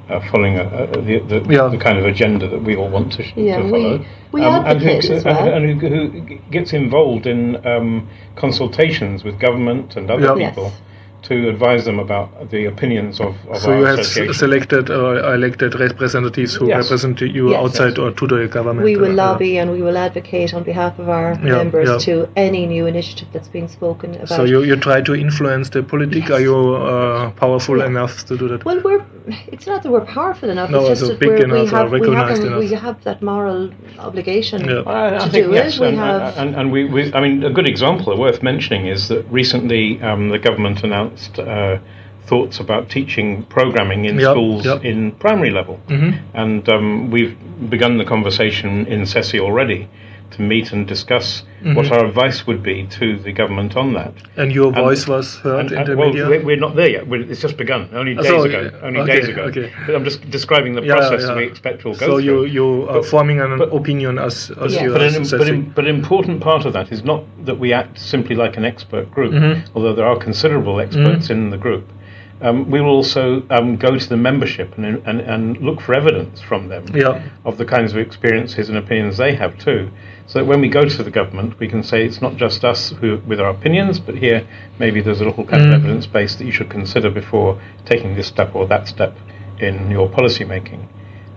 uh, 0.09 0.21
following 0.31 0.57
a, 0.57 0.63
a, 0.63 0.87
the, 1.03 1.19
the, 1.19 1.47
Yeah. 1.49 1.67
the 1.67 1.79
kind 1.79 1.99
of 1.99 2.05
agenda 2.05 2.47
that 2.47 2.63
we 2.63 2.77
all 2.77 2.89
want 2.89 3.13
to, 3.15 3.25
sh- 3.25 3.33
Yeah, 3.35 3.57
to 3.59 3.65
we- 3.65 3.71
follow. 3.71 4.05
we 4.31 4.43
and 4.45 4.55
who, 4.65 4.71
advocate 4.71 5.11
as 5.11 5.25
well. 5.25 5.49
and 5.53 5.81
who, 5.81 5.89
who 5.89 6.39
gets 6.53 6.73
involved 6.73 7.27
in 7.27 7.67
um, 7.67 8.09
consultations 8.37 9.25
with 9.25 9.41
government 9.41 9.97
and 9.97 10.09
other 10.09 10.39
Yeah. 10.39 10.51
people 10.51 10.65
Yes. 10.67 10.81
To 11.29 11.49
advise 11.49 11.85
them 11.85 11.99
about 11.99 12.29
the 12.51 12.67
opinions 12.67 13.21
of, 13.21 13.35
of 13.51 13.59
So 13.63 13.71
our 13.73 13.79
you 13.79 13.85
have 13.93 13.99
s- 14.01 14.39
selected 14.39 14.91
or 14.91 15.19
elected 15.35 15.75
representatives 15.87 16.55
who 16.55 16.69
Yes. 16.69 16.85
represent 16.85 17.21
you 17.21 17.51
Yes. 17.51 17.61
outside 17.63 17.99
or 17.99 18.11
to 18.21 18.27
the 18.33 18.41
government. 18.57 18.85
we 18.85 18.97
will 18.97 19.19
uh, 19.21 19.25
yeah. 19.25 19.31
lobby 19.31 19.53
and 19.59 19.71
we 19.77 19.83
will 19.87 19.99
advocate 19.99 20.55
on 20.55 20.63
behalf 20.63 20.99
of 20.99 21.09
our 21.09 21.31
Yeah, 21.35 21.57
members 21.63 21.89
yeah. 21.89 21.99
to 22.07 22.29
any 22.37 22.63
new 22.75 22.87
initiative 22.87 23.29
that's 23.33 23.49
been 23.59 23.69
spoken 23.69 24.15
about. 24.15 24.29
So 24.29 24.45
you, 24.45 24.63
you 24.63 24.77
try 24.77 25.01
to 25.09 25.15
influence 25.15 25.71
the 25.71 25.83
politic. 25.83 26.31
Are 26.31 26.41
you 26.41 26.57
uh, 26.77 27.31
powerful 27.45 27.79
Yeah. 27.79 27.87
enough 27.93 28.25
to 28.27 28.37
do 28.37 28.49
that? 28.49 28.65
well, 28.65 28.81
we're. 28.89 29.03
It's 29.49 29.67
not 29.67 29.83
that 29.83 29.91
we're 29.91 30.05
powerful 30.05 30.51
enough. 30.51 30.71
No, 30.71 30.81
it's 30.81 30.89
just 30.89 31.01
so 31.03 31.09
that 31.09 31.19
big 31.21 31.29
we're, 31.29 31.63
we 31.63 31.67
have 31.67 31.69
we 31.69 31.69
have, 31.69 31.93
recognized 31.93 32.45
a- 32.45 32.59
we 32.59 32.69
have 32.73 33.03
that 33.05 33.23
moral 33.23 33.71
obligation 33.99 34.65
Yeah. 34.69 34.83
I, 34.87 35.17
I 35.17 35.19
to 35.19 35.31
think 35.31 35.47
do 35.47 35.53
yes, 35.53 35.77
it. 35.77 35.81
We 35.81 35.87
and, 35.89 35.97
have. 35.99 36.37
and, 36.39 36.55
and 36.55 36.73
we, 36.73 36.85
we, 36.85 37.13
I 37.13 37.21
mean, 37.21 37.43
a 37.43 37.51
good 37.51 37.69
example 37.69 38.17
worth 38.17 38.43
mentioning 38.43 38.87
is 38.87 39.09
that 39.09 39.25
recently 39.31 40.01
um, 40.03 40.29
the 40.29 40.39
government 40.39 40.85
announced 40.85 41.39
uh, 41.39 41.79
thoughts 42.27 42.61
about 42.61 42.89
teaching 42.91 43.45
programming 43.45 44.05
in 44.05 44.19
Yep, 44.19 44.31
schools 44.33 44.65
yep. 44.65 44.85
in 44.85 45.13
primary 45.13 45.51
level. 45.51 45.81
And 46.35 46.69
um, 46.69 47.11
we've 47.11 47.37
begun 47.71 47.99
the 47.99 48.05
conversation 48.05 48.87
in 48.87 49.03
SESI 49.03 49.41
already 49.41 49.89
to 50.37 50.43
meet 50.43 50.73
and 50.73 50.87
discuss 50.87 51.43
what 51.75 51.91
our 51.91 52.05
advice 52.07 52.47
would 52.47 52.63
be 52.63 52.87
to 52.87 53.19
the 53.19 53.33
government 53.33 53.77
on 53.77 53.93
that. 53.95 54.13
And 54.37 54.53
your 54.53 54.67
And- 54.69 54.77
voice 54.77 55.09
was 55.09 55.37
heard 55.37 55.61
And- 55.61 55.73
in 55.73 55.79
and- 55.79 55.87
the 55.89 55.97
well, 55.97 56.09
media? 56.11 56.29
we're, 56.29 56.45
we're 56.45 56.57
not 56.57 56.77
there 56.77 56.89
yet. 56.89 57.09
We're, 57.09 57.23
it's 57.23 57.41
just 57.41 57.57
begun. 57.57 57.89
Only 57.93 58.13
Oh, 58.17 58.23
days 58.23 58.31
so, 58.31 58.43
ago. 58.45 58.71
Only 58.83 59.01
okay, 59.01 59.17
days 59.21 59.29
ago. 59.29 59.43
okay. 59.45 59.73
But 59.87 59.95
I'm 59.97 60.05
just 60.05 60.31
describing 60.31 60.75
the 60.75 60.83
Yeah, 60.83 60.95
process 60.97 61.23
yeah. 61.23 61.27
that 61.29 61.37
we 61.37 61.45
expect 61.45 61.85
will 61.85 61.95
go 61.95 62.07
so 62.07 62.17
you, 62.19 62.31
through. 62.31 62.45
you 62.47 62.83
are 62.89 62.95
But- 63.01 63.07
forming 63.07 63.41
an 63.41 63.59
but- 63.59 63.75
opinion 63.75 64.19
as, 64.19 64.53
as 64.63 64.75
Yeah. 64.75 64.85
you 64.85 64.93
But 64.93 65.01
are 65.03 65.07
an, 65.07 65.13
but, 65.15 65.23
assessing. 65.23 65.55
an, 65.55 65.73
but 65.75 65.85
an 65.87 65.95
important 65.95 66.41
part 66.41 66.65
of 66.67 66.73
that 66.75 66.93
is 66.93 67.03
not 67.03 67.25
that 67.45 67.59
we 67.59 67.73
act 67.73 67.99
simply 67.99 68.37
like 68.37 68.57
an 68.57 68.65
expert 68.65 69.11
group, 69.11 69.33
Mm-hmm. 69.33 69.61
although 69.75 69.95
there 69.95 70.07
are 70.07 70.17
considerable 70.17 70.79
experts 70.81 71.31
in 71.31 71.51
the 71.51 71.57
group. 71.59 71.85
Um, 72.43 72.71
we 72.71 72.83
will 72.83 72.91
also 72.91 73.43
um, 73.49 73.77
go 73.77 73.97
to 73.97 74.09
the 74.11 74.17
membership 74.19 74.77
and, 74.77 75.01
and, 75.07 75.21
and 75.23 75.57
look 75.63 75.81
for 75.81 75.95
evidence 75.95 76.39
from 76.43 76.69
them 76.69 76.85
Yeah. 76.95 77.23
of 77.47 77.57
the 77.57 77.65
kinds 77.65 77.93
of 77.93 77.99
experiences 77.99 78.69
and 78.69 78.77
opinions 78.77 79.17
they 79.17 79.35
have 79.35 79.57
too. 79.59 79.89
So 80.27 80.41
that 80.41 80.45
when 80.45 80.61
we 80.61 80.69
go 80.69 80.85
to 80.85 81.03
the 81.03 81.11
government, 81.11 81.59
we 81.61 81.69
can 81.69 81.83
say 81.83 82.05
it's 82.05 82.21
not 82.21 82.37
just 82.37 82.65
us 82.65 82.91
who 83.01 83.19
with 83.27 83.41
our 83.41 83.51
opinions, 83.51 84.01
but 84.01 84.17
here 84.17 84.47
maybe 84.79 85.01
there's 85.01 85.21
a 85.21 85.25
little 85.25 85.45
kind 85.45 85.63
Mm. 85.63 85.69
of 85.69 85.75
evidence 85.75 86.07
base 86.07 86.35
that 86.37 86.45
you 86.45 86.53
should 86.53 86.69
consider 86.69 87.11
before 87.11 87.61
taking 87.85 88.17
this 88.17 88.27
step 88.27 88.55
or 88.55 88.67
that 88.67 88.89
step 88.89 89.17
in 89.61 89.91
your 89.91 90.09
policy 90.09 90.45
making. 90.45 90.89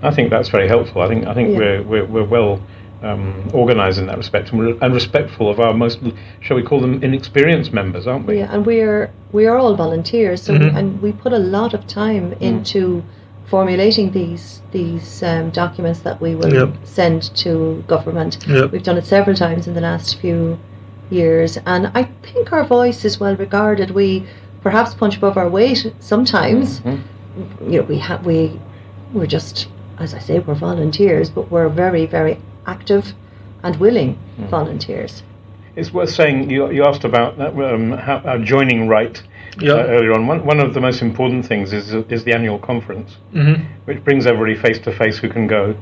I 0.01 0.11
think 0.11 0.29
that's 0.31 0.49
very 0.49 0.67
helpful. 0.67 1.01
I 1.01 1.07
think 1.07 1.27
I 1.27 1.33
think 1.33 1.49
Yeah. 1.49 1.57
we're, 1.59 1.83
we're 1.83 2.05
we're 2.05 2.23
well 2.37 2.61
um, 3.01 3.49
organised 3.53 3.97
in 3.97 4.07
that 4.07 4.17
respect, 4.17 4.49
and, 4.51 4.59
we're, 4.59 4.75
and 4.81 4.93
respectful 4.93 5.49
of 5.49 5.57
our 5.61 5.73
most, 5.73 5.99
shall 6.41 6.57
we 6.57 6.63
call 6.63 6.81
them, 6.81 7.01
inexperienced 7.01 7.71
members, 7.71 8.05
aren't 8.07 8.25
we? 8.27 8.39
Yeah, 8.39 8.53
and 8.53 8.65
we're 8.65 9.09
we 9.31 9.45
are 9.45 9.57
all 9.57 9.73
volunteers, 9.75 10.41
so 10.43 10.53
and 10.55 11.01
we 11.01 11.13
put 11.13 11.31
a 11.31 11.39
lot 11.39 11.73
of 11.73 11.87
time 11.87 12.33
into 12.41 13.03
formulating 13.49 14.11
these 14.11 14.61
these 14.71 15.23
um, 15.23 15.49
documents 15.49 15.99
that 16.01 16.21
we 16.21 16.35
will 16.35 16.53
Yep. 16.53 16.69
send 16.83 17.21
to 17.43 17.83
government. 17.87 18.37
Yep. 18.47 18.71
We've 18.71 18.83
done 18.83 18.97
it 18.97 19.05
several 19.05 19.35
times 19.35 19.67
in 19.67 19.73
the 19.73 19.81
last 19.81 20.19
few 20.21 20.59
years, 21.09 21.57
and 21.65 21.91
I 21.95 22.03
think 22.21 22.53
our 22.53 22.63
voice 22.65 23.03
is 23.05 23.19
well 23.19 23.35
regarded. 23.35 23.91
We 23.91 24.25
perhaps 24.61 24.93
punch 24.93 25.17
above 25.17 25.37
our 25.37 25.49
weight 25.49 25.91
sometimes. 25.99 26.81
You 26.85 27.79
know, 27.79 27.81
we 27.83 27.97
have 27.99 28.25
we 28.25 28.59
we're 29.13 29.25
just 29.37 29.67
as 29.97 30.13
I 30.13 30.19
say, 30.19 30.39
we're 30.39 30.53
volunteers, 30.55 31.29
but 31.29 31.49
we're 31.51 31.69
very 31.69 32.05
very 32.05 32.39
active 32.65 33.13
and 33.63 33.75
willing 33.77 34.17
volunteers. 34.49 35.23
It's 35.79 35.93
worth 35.93 36.09
saying 36.09 36.49
you, 36.49 36.69
you 36.71 36.83
asked 36.83 37.05
about 37.05 37.37
that, 37.37 37.53
um, 37.57 37.91
how, 37.91 38.17
uh, 38.17 38.37
joining 38.39 38.89
right 38.89 39.21
Yeah. 39.61 39.73
uh, 39.73 39.95
earlier 39.95 40.11
on. 40.11 40.27
One, 40.27 40.45
one 40.45 40.59
of 40.59 40.73
the 40.73 40.81
most 40.81 41.01
important 41.01 41.45
things 41.45 41.71
is 41.71 41.93
is 42.15 42.23
the 42.25 42.33
annual 42.33 42.59
conference, 42.59 43.17
Mhm. 43.33 43.61
which 43.85 44.03
brings 44.03 44.27
everybody 44.27 44.55
face 44.55 44.79
to 44.79 44.91
face 44.91 45.17
who 45.19 45.29
can 45.29 45.47
go. 45.47 45.75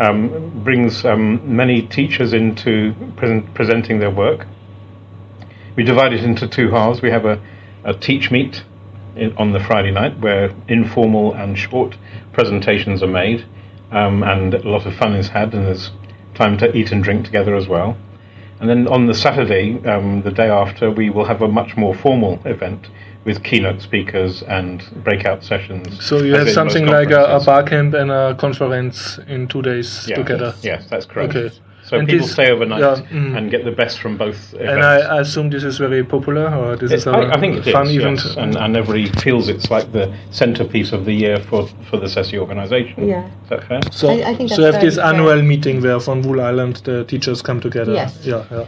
Um, 0.00 0.50
brings 0.64 1.04
um, 1.04 1.40
many 1.44 1.80
teachers 1.82 2.32
into 2.32 2.92
present, 3.16 3.54
presenting 3.54 4.00
their 4.00 4.10
work. 4.10 4.46
We 5.76 5.84
divide 5.84 6.12
it 6.12 6.22
into 6.24 6.46
two 6.48 6.68
halves. 6.70 7.00
We 7.00 7.10
have 7.10 7.24
a, 7.24 7.38
a 7.84 7.94
teach 7.94 8.30
meet 8.32 8.64
in, 9.14 9.32
on 9.36 9.52
the 9.52 9.60
Friday 9.60 9.92
night 9.92 10.18
where 10.18 10.50
informal 10.68 11.32
and 11.34 11.56
short 11.56 11.96
presentations 12.32 13.00
are 13.02 13.12
made, 13.24 13.44
um, 13.92 14.22
and 14.24 14.54
a 14.54 14.68
lot 14.68 14.86
of 14.86 14.94
fun 14.94 15.14
is 15.14 15.28
had, 15.28 15.54
and 15.54 15.64
there's 15.66 15.92
time 16.34 16.58
to 16.58 16.66
eat 16.76 16.90
and 16.92 17.02
drink 17.04 17.24
together 17.24 17.54
as 17.54 17.68
well. 17.68 17.96
And 18.60 18.68
then 18.70 18.88
on 18.88 19.06
the 19.06 19.14
Saturday, 19.14 19.84
um, 19.86 20.22
the 20.22 20.30
day 20.30 20.48
after, 20.48 20.90
we 20.90 21.10
will 21.10 21.24
have 21.26 21.42
a 21.42 21.48
much 21.48 21.76
more 21.76 21.94
formal 21.94 22.40
event 22.46 22.88
with 23.24 23.42
keynote 23.42 23.82
speakers 23.82 24.42
and 24.44 24.82
breakout 25.04 25.42
sessions. 25.44 26.02
So 26.04 26.22
you 26.22 26.34
have 26.34 26.48
something 26.50 26.86
like 26.86 27.10
a, 27.10 27.24
a 27.24 27.44
bar 27.44 27.64
camp 27.64 27.92
and 27.94 28.10
a 28.10 28.34
conference 28.38 29.18
in 29.26 29.48
two 29.48 29.62
days 29.62 30.06
Yeah. 30.08 30.16
together. 30.16 30.54
Yes, 30.62 30.86
that's 30.88 31.06
correct. 31.06 31.34
Okay. 31.34 31.54
So 31.86 31.98
And 31.98 32.08
people 32.08 32.26
this- 32.26 32.32
stay 32.32 32.50
overnight 32.50 32.80
yeah, 32.80 32.96
mm. 33.12 33.36
and 33.36 33.48
get 33.48 33.64
the 33.64 33.70
best 33.70 34.00
from 34.00 34.16
both 34.16 34.52
events. 34.54 34.70
And 34.72 34.82
I, 34.82 34.96
I 35.16 35.20
assume 35.20 35.50
this 35.50 35.62
is 35.62 35.78
very 35.78 36.02
popular, 36.02 36.52
or 36.52 36.74
this 36.74 36.90
is 36.90 37.06
a 37.06 37.10
I, 37.12 37.34
I 37.34 37.40
think 37.40 37.58
it 37.58 37.66
is, 37.66 37.72
fun 37.72 37.86
event. 37.86 38.20
yes. 38.24 38.36
and, 38.36 38.56
and 38.56 38.76
everybody 38.76 39.06
feels 39.20 39.48
it's 39.48 39.70
like 39.70 39.92
the 39.92 40.12
centerpiece 40.32 40.90
of 40.92 41.04
the 41.04 41.12
year 41.12 41.38
for, 41.38 41.68
for 41.88 41.96
the 41.98 42.06
SESI 42.06 42.38
organisation. 42.38 43.08
Yeah. 43.08 43.26
Is 43.44 43.48
that 43.50 43.64
fair? 43.68 43.80
So, 43.92 44.08
I- 44.10 44.30
I 44.30 44.34
think 44.34 44.50
so 44.50 44.66
you 44.66 44.72
have 44.72 44.80
this 44.82 44.96
fair. 44.96 45.04
annual 45.04 45.40
meeting 45.42 45.80
where 45.80 46.00
from 46.00 46.22
Wool 46.22 46.40
Island 46.40 46.76
the 46.84 47.04
teachers 47.04 47.40
come 47.40 47.60
together. 47.60 47.92
Yes. 47.92 48.18
Yeah, 48.26 48.44
yeah. 48.50 48.64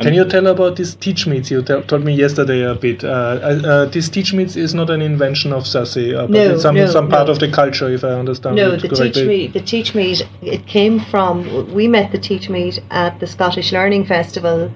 Can 0.00 0.14
you 0.14 0.24
tell 0.24 0.46
about 0.46 0.76
this 0.76 0.94
teach 0.94 1.26
meets? 1.26 1.50
You 1.50 1.62
tell 1.62 1.82
told 1.82 2.04
me 2.04 2.12
yesterday 2.14 2.62
a 2.62 2.74
bit. 2.74 3.04
Uh, 3.04 3.08
uh, 3.08 3.68
uh, 3.72 3.84
this 3.86 4.08
teach 4.08 4.32
meets 4.32 4.56
is 4.56 4.74
not 4.74 4.88
an 4.90 5.02
invention 5.02 5.52
of 5.52 5.64
SASE, 5.64 6.14
uh, 6.16 6.22
but 6.22 6.30
No, 6.30 6.52
it's 6.54 6.62
some, 6.62 6.74
no, 6.74 6.86
some 6.86 7.08
part 7.08 7.26
no. 7.26 7.32
of 7.32 7.38
the 7.40 7.50
culture, 7.50 7.88
if 7.88 8.02
I 8.02 8.08
understand 8.10 8.56
No, 8.56 8.72
it 8.72 8.80
the 8.82 8.88
correctly. 8.88 9.10
Teach 9.12 9.26
Meet, 9.28 9.52
the 9.52 9.60
Teach 9.60 9.94
Meet, 9.94 10.26
it 10.42 10.66
came 10.66 11.00
from, 11.00 11.72
we 11.74 11.86
met 11.86 12.12
the 12.12 12.18
Teach 12.18 12.48
Meet 12.48 12.80
at 12.90 13.20
the 13.20 13.26
Scottish 13.26 13.72
Learning 13.72 14.04
Festival 14.06 14.72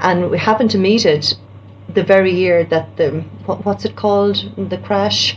and 0.00 0.30
we 0.30 0.38
happened 0.38 0.70
to 0.70 0.78
meet 0.78 1.04
it 1.04 1.34
the 1.92 2.04
very 2.04 2.32
year 2.32 2.64
that 2.64 2.96
the, 2.96 3.10
what, 3.46 3.64
what's 3.64 3.84
it 3.84 3.96
called, 3.96 4.36
the 4.70 4.78
crash, 4.78 5.36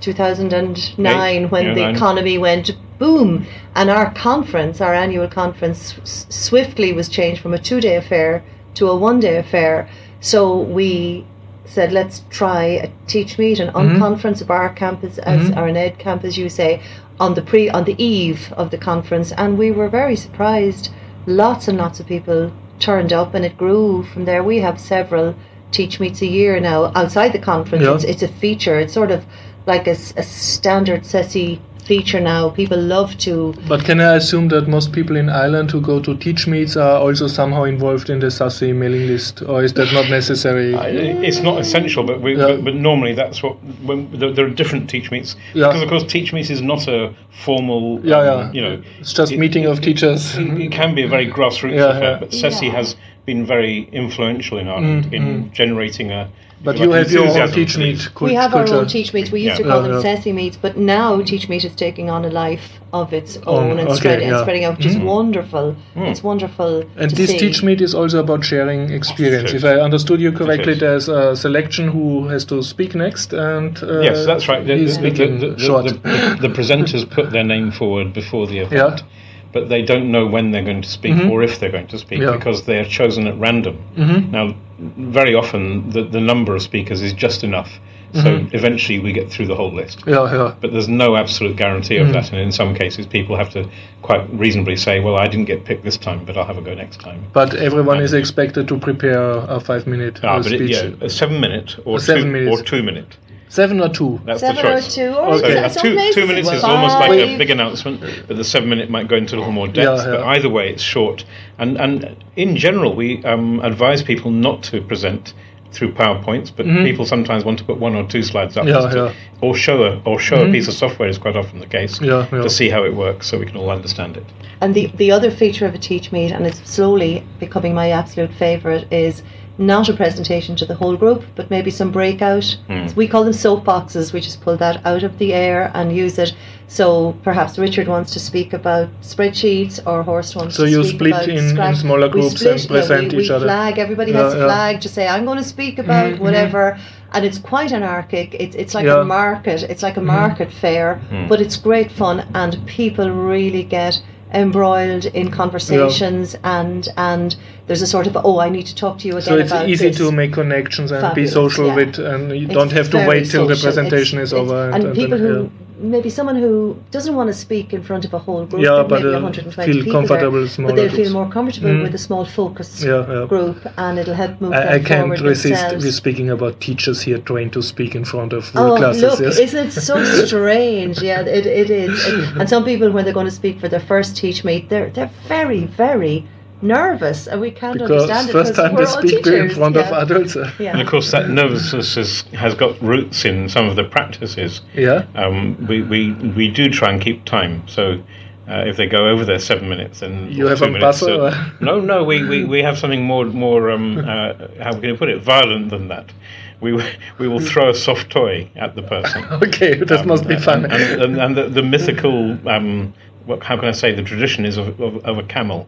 2009, 0.00 0.98
Eight, 1.44 1.50
when 1.50 1.66
yeah, 1.66 1.74
the 1.74 1.80
nine. 1.80 1.94
economy 1.94 2.36
went 2.38 2.72
boom. 2.98 3.46
And 3.74 3.88
our 3.90 4.12
conference, 4.12 4.80
our 4.80 4.94
annual 4.94 5.28
conference, 5.28 5.94
s- 5.98 6.26
swiftly 6.28 6.92
was 6.92 7.08
changed 7.08 7.40
from 7.40 7.54
a 7.54 7.58
two 7.58 7.80
day 7.80 7.96
affair 7.96 8.44
to 8.74 8.88
a 8.88 8.96
one 8.96 9.20
day 9.20 9.36
affair. 9.36 9.88
So 10.20 10.60
we 10.60 11.26
said, 11.64 11.92
let's 11.92 12.22
try 12.30 12.64
a 12.64 12.90
teach 13.06 13.38
meet, 13.38 13.58
an 13.58 13.68
mm-hmm. 13.68 14.02
unconference 14.02 14.40
of 14.40 14.50
our 14.50 14.68
campus, 14.72 15.18
as 15.18 15.48
mm-hmm. 15.48 15.58
or 15.58 15.66
an 15.66 15.76
ed 15.76 15.98
camp, 15.98 16.24
as 16.24 16.36
you 16.36 16.48
say, 16.48 16.82
on 17.20 17.34
the 17.34 17.42
pre 17.42 17.70
on 17.70 17.84
the 17.84 18.02
eve 18.02 18.52
of 18.56 18.70
the 18.70 18.78
conference, 18.78 19.32
and 19.32 19.58
we 19.58 19.70
were 19.70 19.88
very 19.88 20.16
surprised. 20.16 20.90
Lots 21.26 21.68
and 21.68 21.78
lots 21.78 22.00
of 22.00 22.06
people 22.06 22.52
turned 22.80 23.12
up, 23.12 23.34
and 23.34 23.44
it 23.44 23.56
grew 23.56 24.02
from 24.02 24.24
there. 24.24 24.42
We 24.42 24.58
have 24.58 24.78
several 24.78 25.34
teach 25.70 25.98
meets 26.00 26.22
a 26.22 26.26
year 26.26 26.60
now 26.60 26.92
outside 26.94 27.32
the 27.32 27.38
conference. 27.38 27.84
Yeah. 27.84 27.94
It's, 27.94 28.04
it's 28.04 28.22
a 28.22 28.28
feature. 28.28 28.78
It's 28.78 28.92
sort 28.92 29.10
of 29.10 29.24
like 29.66 29.86
a, 29.86 29.92
a 29.92 30.22
standard 30.22 31.02
SESI 31.02 31.60
feature 31.84 32.20
now. 32.20 32.50
People 32.50 32.78
love 32.80 33.16
to. 33.18 33.54
But 33.68 33.84
can 33.84 34.00
I 34.00 34.14
assume 34.16 34.48
that 34.48 34.68
most 34.68 34.92
people 34.92 35.16
in 35.16 35.28
Ireland 35.28 35.70
who 35.70 35.80
go 35.80 36.00
to 36.00 36.16
teach 36.16 36.46
meets 36.46 36.76
are 36.76 36.98
also 36.98 37.26
somehow 37.26 37.64
involved 37.64 38.10
in 38.10 38.20
the 38.20 38.28
SASE 38.28 38.74
mailing 38.74 39.06
list, 39.06 39.42
or 39.42 39.62
is 39.62 39.72
that 39.74 39.92
not 39.92 40.08
necessary? 40.10 40.74
I- 40.86 40.88
It's 41.28 41.40
not 41.40 41.60
essential, 41.60 42.04
but, 42.04 42.20
we, 42.20 42.32
Yeah. 42.36 42.46
but, 42.48 42.64
but 42.64 42.74
normally 42.74 43.14
that's 43.14 43.42
what 43.42 43.56
when 43.84 44.08
there, 44.18 44.32
there 44.32 44.46
are 44.46 44.50
different 44.50 44.88
teach 44.90 45.10
meets 45.10 45.36
Yeah. 45.54 45.68
because 45.68 45.82
of 45.82 45.88
course 45.88 46.04
teach 46.04 46.32
meets 46.32 46.50
is 46.50 46.62
not 46.62 46.88
a 46.88 47.12
formal 47.44 48.00
Yeah, 48.04 48.18
um, 48.18 48.26
yeah. 48.26 48.52
you 48.52 48.60
know 48.62 48.82
It's 49.00 49.12
just 49.12 49.32
it- 49.32 49.38
meeting 49.38 49.66
of 49.66 49.80
teachers. 49.80 50.36
it, 50.36 50.60
it 50.60 50.72
can 50.72 50.94
be 50.94 51.02
a 51.02 51.08
very 51.08 51.30
grassroots 51.30 51.74
Yeah, 51.76 51.90
affair, 51.96 52.12
yeah. 52.12 52.18
but 52.20 52.30
SESI 52.30 52.66
Yeah. 52.66 52.72
has 52.78 52.96
been 53.26 53.46
very 53.46 53.88
influential 53.92 54.58
in 54.58 54.68
Ireland 54.68 55.12
in 55.14 55.50
generating 55.52 56.10
a 56.12 56.24
Mm, 56.24 56.28
But 56.64 56.76
like 56.76 56.84
you 56.84 56.92
have 56.92 57.12
your 57.12 57.26
own 57.26 57.52
teach 57.52 57.74
for 57.74 57.80
meet 57.80 58.20
we 58.22 58.34
have 58.34 58.54
our 58.54 58.66
own 58.72 58.86
teach 58.86 59.12
meets. 59.12 59.30
We 59.30 59.42
used 59.42 59.58
Yeah. 59.58 59.64
to 59.64 59.70
call 59.70 59.82
Yeah, 59.82 59.88
them 59.88 60.04
yeah. 60.04 60.16
SESI 60.16 60.32
meets, 60.34 60.56
but 60.56 60.78
now 60.78 61.20
teach 61.20 61.48
meet 61.50 61.62
is 61.64 61.74
taking 61.74 62.08
on 62.08 62.24
a 62.24 62.30
life 62.30 62.80
of 62.92 63.12
its 63.12 63.38
oh, 63.46 63.56
own 63.56 63.78
and, 63.78 63.88
okay, 63.88 63.96
spreading, 63.96 64.28
and 64.30 64.38
spreading 64.40 64.64
out, 64.64 64.78
which 64.78 64.86
is 64.86 64.96
mm. 64.96 65.04
wonderful. 65.04 65.76
Mm. 65.96 66.08
It's 66.08 66.22
wonderful. 66.22 66.84
And 66.96 67.10
to 67.10 67.16
this 67.16 67.30
see. 67.30 67.38
teach 67.38 67.62
meet 67.62 67.80
is 67.82 67.94
also 67.94 68.20
about 68.20 68.44
sharing 68.44 68.90
experience. 68.90 69.52
Yes. 69.52 69.62
If 69.62 69.64
I 69.64 69.74
understood 69.80 70.20
you 70.20 70.32
correctly, 70.32 70.74
there's 70.74 71.08
a 71.08 71.36
selection 71.36 71.88
who 71.88 72.28
has 72.28 72.44
to 72.46 72.62
speak 72.62 72.94
next, 72.94 73.34
and 73.34 73.82
uh, 73.82 74.00
Yes, 74.00 74.24
that's 74.24 74.48
right. 74.48 74.66
The, 74.66 74.76
he's 74.76 74.96
the, 74.98 75.10
the, 75.10 75.26
the, 75.26 75.50
the, 75.50 75.58
short. 75.58 75.84
the- 75.86 76.38
the 76.40 76.48
presenters 76.48 77.08
put 77.08 77.30
their 77.30 77.44
name 77.44 77.72
forward 77.72 78.14
before 78.14 78.46
the 78.46 78.58
event, 78.60 79.00
Yeah. 79.00 79.06
but 79.52 79.68
they 79.68 79.82
don't 79.82 80.10
know 80.10 80.26
when 80.26 80.52
they're 80.52 80.64
going 80.64 80.82
to 80.82 80.88
speak 80.88 81.14
mm-hmm. 81.14 81.30
or 81.30 81.42
if 81.42 81.58
they're 81.58 81.72
going 81.78 81.88
to 81.88 81.98
speak 81.98 82.20
Yeah. 82.20 82.36
because 82.36 82.62
they 82.64 82.78
are 82.78 82.84
chosen 82.84 83.26
at 83.26 83.36
random. 83.38 83.76
Mm-hmm. 83.96 84.30
Now, 84.30 84.54
very 84.78 85.34
often 85.34 85.88
the, 85.90 86.02
the 86.04 86.20
number 86.20 86.54
of 86.54 86.62
speakers 86.62 87.00
is 87.02 87.12
just 87.12 87.44
enough, 87.44 87.78
so 88.12 88.46
eventually 88.52 89.00
we 89.00 89.12
get 89.12 89.28
through 89.28 89.46
the 89.48 89.56
whole 89.56 89.72
list. 89.72 90.04
yeah, 90.06 90.32
yeah. 90.32 90.54
But 90.60 90.72
there's 90.72 90.86
no 90.88 91.16
absolute 91.16 91.56
guarantee 91.56 91.96
of 91.96 92.12
that, 92.12 92.30
and 92.30 92.40
in 92.40 92.52
some 92.52 92.72
cases, 92.72 93.06
people 93.06 93.34
have 93.36 93.50
to 93.50 93.68
quite 94.02 94.22
reasonably 94.32 94.76
say, 94.76 95.00
"Well, 95.00 95.16
I 95.16 95.26
didn't 95.26 95.46
get 95.46 95.64
picked 95.64 95.82
this 95.84 95.96
time, 95.96 96.24
but 96.24 96.36
I'll 96.36 96.44
have 96.44 96.56
a 96.58 96.60
go 96.60 96.74
next 96.74 97.00
time." 97.00 97.24
But 97.32 97.54
everyone 97.54 98.00
is 98.00 98.12
expected 98.12 98.68
to 98.68 98.78
prepare 98.78 99.20
a 99.48 99.58
five-minute 99.58 100.20
Ah, 100.22 100.36
uh, 100.36 100.42
but 100.44 100.52
it, 100.52 100.70
yeah, 100.70 100.92
a 101.00 101.08
seven 101.10 101.40
minute 101.40 101.76
or 101.84 101.98
Seven 101.98 102.24
two 102.24 102.30
minutes. 102.30 102.60
or 102.60 102.64
two 102.64 102.82
minute. 102.84 103.16
Seven 103.54 103.80
or 103.80 103.88
two. 103.88 104.20
That's 104.24 104.40
Seven 104.40 104.64
the 104.64 104.72
or 104.72 104.74
choice. 104.74 104.94
two, 104.96 105.10
or 105.14 105.38
So 105.38 105.44
Okay. 105.44 105.58
uh, 105.64 105.68
some 105.68 105.82
two, 105.84 106.12
two 106.12 106.26
minutes 106.26 106.48
it's 106.48 106.58
is 106.58 106.64
almost 106.64 106.96
like 106.98 107.12
a 107.12 107.38
big 107.38 107.50
announcement, 107.50 108.00
but 108.26 108.36
the 108.36 108.42
seven 108.42 108.68
minute 108.68 108.90
might 108.90 109.06
go 109.06 109.14
into 109.16 109.36
a 109.36 109.38
little 109.38 109.52
more 109.52 109.68
depth. 109.68 110.00
Yeah, 110.04 110.10
But 110.16 110.22
either 110.34 110.48
way, 110.48 110.70
it's 110.70 110.82
short. 110.82 111.24
And 111.58 111.76
and 111.80 112.16
in 112.34 112.56
general, 112.56 112.96
we 112.96 113.24
um, 113.24 113.60
advise 113.60 114.02
people 114.02 114.32
not 114.32 114.64
to 114.64 114.80
present 114.82 115.34
through 115.70 115.92
PowerPoints, 115.92 116.50
but 116.56 116.66
people 116.88 117.04
sometimes 117.06 117.44
want 117.44 117.58
to 117.58 117.64
put 117.64 117.78
one 117.78 117.94
or 117.96 118.04
two 118.08 118.22
slides 118.22 118.56
up, 118.56 118.64
Mm-hmm. 118.64 118.86
Yeah, 118.86 118.92
to- 119.04 119.10
Mm-hmm. 119.10 119.44
or 119.46 119.54
show 119.56 119.76
a 119.84 120.00
or 120.04 120.18
show 120.18 120.38
a 120.46 120.50
piece 120.50 120.66
of 120.66 120.74
software 120.74 121.08
is 121.08 121.18
quite 121.18 121.36
often 121.36 121.60
the 121.60 121.66
case 121.78 122.00
Yeah, 122.00 122.26
yeah. 122.32 122.42
to 122.42 122.50
see 122.50 122.68
how 122.70 122.82
it 122.84 122.94
works, 122.94 123.28
so 123.28 123.38
we 123.38 123.46
can 123.46 123.56
all 123.56 123.70
understand 123.70 124.16
it. 124.16 124.24
And 124.62 124.74
the, 124.74 124.86
the 124.96 125.12
other 125.12 125.30
feature 125.30 125.66
of 125.66 125.74
a 125.74 125.78
Teach 125.78 126.10
Meet, 126.10 126.32
and 126.32 126.44
it's 126.46 126.60
slowly 126.68 127.22
becoming 127.38 127.72
my 127.74 127.90
absolute 127.90 128.32
favourite, 128.34 128.84
is 128.92 129.22
not 129.58 129.88
a 129.88 129.92
presentation 129.94 130.56
to 130.56 130.66
the 130.66 130.74
whole 130.74 130.96
group, 130.96 131.22
but 131.36 131.50
maybe 131.50 131.70
some 131.70 131.90
breakout. 131.92 132.56
We 132.96 133.06
call 133.08 133.24
them 133.24 133.32
soapboxes. 133.32 134.12
We 134.12 134.20
just 134.20 134.40
pull 134.40 134.56
that 134.56 134.84
out 134.84 135.02
of 135.04 135.18
the 135.18 135.32
air 135.32 135.70
and 135.74 135.94
use 135.96 136.18
it. 136.18 136.34
So 136.66 137.14
perhaps 137.22 137.58
Richard 137.58 137.86
wants 137.88 138.12
to 138.14 138.18
speak 138.20 138.52
about 138.52 138.88
spreadsheets, 139.02 139.78
or 139.86 140.02
Horst 140.02 140.34
wants 140.34 140.56
So 140.56 140.64
to 140.64 140.70
you 140.70 140.82
speak 140.82 140.94
split 140.94 141.12
about 141.12 141.28
in- 141.28 141.58
in 141.60 141.74
smaller 141.76 142.08
groups 142.08 142.36
split, 142.40 142.50
and 142.52 142.60
yeah, 142.62 142.66
present 142.68 143.12
we, 143.12 143.22
each 143.22 143.28
we 143.28 143.34
other. 143.34 143.46
Flag. 143.46 143.78
Everybody 143.78 144.12
Yeah, 144.12 144.22
has 144.24 144.34
a 144.34 144.38
yeah. 144.38 144.44
flag 144.46 144.80
to 144.80 144.88
say, 144.88 145.06
"I'm 145.06 145.24
going 145.24 145.38
to 145.38 145.44
speak 145.44 145.78
about 145.78 146.14
Mhm, 146.14 146.18
whatever." 146.20 146.76
And 147.12 147.24
it's 147.24 147.38
quite 147.38 147.70
anarchic. 147.72 148.34
It's 148.40 148.56
it's 148.56 148.74
like 148.74 148.86
Yeah. 148.86 149.02
a 149.02 149.04
market. 149.04 149.62
It's 149.68 149.82
like 149.84 149.96
a 149.96 150.00
Mhm. 150.00 150.06
market 150.18 150.50
fair, 150.50 151.00
but 151.28 151.40
it's 151.40 151.56
great 151.56 151.92
fun, 151.92 152.24
and 152.34 152.52
people 152.66 153.08
really 153.10 153.62
get 153.62 154.00
embroiled 154.34 155.04
in 155.06 155.30
conversations 155.30 156.36
and 156.42 156.88
and 156.96 157.36
there's 157.66 157.82
a 157.82 157.86
sort 157.86 158.06
of 158.06 158.16
oh 158.24 158.40
I 158.40 158.48
need 158.50 158.66
to 158.66 158.74
talk 158.74 158.98
to 158.98 159.08
you 159.08 159.14
again 159.16 159.22
So 159.22 159.38
it's 159.38 159.52
easy 159.72 159.88
this. 159.88 159.96
to 159.98 160.10
make 160.12 160.32
connections 160.32 160.90
and 160.92 161.14
be 161.14 161.26
social 161.26 161.68
yeah. 161.68 161.76
with, 161.76 161.98
and 161.98 162.30
you 162.36 162.46
It's 162.46 162.54
don't 162.54 162.72
have 162.72 162.90
to 162.90 163.06
wait 163.06 163.30
till 163.30 163.46
the 163.46 163.56
presentation 163.56 164.18
It's- 164.18 164.28
is 164.28 164.32
over. 164.32 164.70
And, 164.70 164.82
then, 164.84 164.94
people 164.94 165.18
who 165.18 165.34
yeah. 165.44 165.63
Maybe 165.78 166.08
someone 166.10 166.36
who 166.36 166.76
doesn't 166.90 167.14
want 167.14 167.28
to 167.28 167.34
speak 167.34 167.72
in 167.72 167.82
front 167.82 168.04
of 168.04 168.14
a 168.14 168.18
whole 168.18 168.44
group, 168.46 168.62
Yeah, 168.62 168.80
of 168.80 168.88
but, 168.88 169.02
maybe 169.02 169.08
uh, 169.14 169.20
120 169.20 169.72
feel 169.72 169.84
people 169.84 169.92
comfortable 170.00 170.46
there, 170.46 170.66
but 170.66 170.76
they'll 170.76 170.90
feel 170.90 171.12
more 171.12 171.28
comfortable 171.28 171.70
Mm. 171.70 171.82
with 171.82 171.94
a 171.94 171.98
small 171.98 172.24
focused 172.24 172.82
Yeah, 172.82 173.04
yeah. 173.08 173.26
group, 173.26 173.58
and 173.76 173.98
it'll 173.98 174.14
help 174.14 174.40
move 174.40 174.52
I, 174.52 174.74
I 174.74 174.78
can't 174.78 175.20
resist 175.20 175.74
with 175.76 175.92
speaking 175.94 176.30
about 176.30 176.60
teachers 176.60 177.02
here 177.02 177.18
trained 177.18 177.52
to 177.54 177.62
speak 177.62 177.94
in 177.94 178.04
front 178.04 178.32
of 178.32 178.50
Oh, 178.54 178.76
classes. 178.76 179.02
look, 179.02 179.20
yes. 179.20 179.38
isn't 179.38 179.66
it 179.68 179.72
so 179.72 180.02
strange? 180.26 181.02
Yeah, 181.02 181.20
it, 181.22 181.46
it 181.46 181.70
is. 181.70 182.04
And- 182.06 182.40
and 182.40 182.48
some 182.48 182.64
people, 182.64 182.90
when 182.90 183.04
they're 183.04 183.14
going 183.14 183.26
to 183.26 183.38
speak 183.42 183.60
for 183.60 183.68
their 183.68 183.80
first 183.80 184.16
teach 184.16 184.44
meet, 184.44 184.68
they're, 184.68 184.90
they're 184.90 185.10
very, 185.28 185.64
very 185.66 186.26
nervous, 186.64 187.26
and 187.28 187.40
we 187.40 187.50
can't 187.50 187.74
because 187.78 187.90
understand 188.10 188.28
it 188.30 188.32
first 188.32 188.54
time 188.54 188.74
we're 188.74 188.84
they 188.86 188.90
all 188.90 188.98
speak 189.02 189.12
in 189.18 189.22
teachers. 189.22 189.56
front 189.56 189.76
of 189.76 189.86
adults. 189.92 190.34
uh, 190.36 190.50
Yeah. 190.58 190.72
And 190.72 190.80
of 190.80 190.88
course, 190.88 191.10
that 191.12 191.28
nervousness 191.28 191.96
is, 191.96 192.22
has 192.32 192.54
got 192.54 192.80
roots 192.82 193.24
in 193.24 193.48
some 193.48 193.68
of 193.68 193.76
the 193.76 193.84
practices. 193.84 194.62
Yeah. 194.74 195.06
Um, 195.14 195.56
we, 195.68 195.82
we, 195.82 196.12
we 196.12 196.48
do 196.48 196.68
try 196.70 196.90
and 196.90 197.00
keep 197.00 197.24
time. 197.24 197.62
So 197.68 198.02
uh, 198.48 198.64
if 198.66 198.76
they 198.76 198.86
go 198.86 199.08
over 199.08 199.24
their 199.24 199.38
seven 199.38 199.68
minutes, 199.68 200.00
then 200.00 200.30
You 200.32 200.46
have 200.46 200.62
a 200.62 200.66
minutes, 200.66 201.00
buzzer, 201.00 201.12
uh, 201.20 201.48
or- 201.60 201.64
no, 201.64 201.80
no, 201.80 202.02
we, 202.04 202.24
we, 202.26 202.44
we 202.44 202.62
have 202.62 202.78
something 202.78 203.04
more 203.04 203.26
more 203.26 203.70
um, 203.70 203.98
uh, 204.08 204.32
how 204.62 204.72
can 204.72 204.84
you 204.84 204.96
put 204.96 205.08
it 205.08 205.22
violent 205.22 205.70
than 205.70 205.88
that. 205.88 206.12
We 206.60 206.72
we 207.18 207.28
will 207.28 207.40
throw 207.40 207.68
a 207.70 207.74
soft 207.74 208.08
toy 208.10 208.48
at 208.56 208.74
the 208.74 208.82
person. 208.82 209.24
Okay, 209.42 209.74
that 209.78 210.00
Um, 210.00 210.06
must 210.08 210.26
be 210.26 210.36
fun. 210.38 210.64
And, 210.64 211.02
and, 211.02 211.16
and 211.20 211.36
the, 211.36 211.48
the 211.48 211.62
mythical, 211.62 212.36
um, 212.48 212.94
what, 213.26 213.42
how 213.42 213.56
can 213.58 213.68
I 213.68 213.72
say, 213.72 213.92
the 213.94 214.02
tradition 214.02 214.44
is 214.46 214.56
of, 214.56 214.80
of, 214.80 214.96
of 215.04 215.18
a 215.18 215.22
camel. 215.24 215.66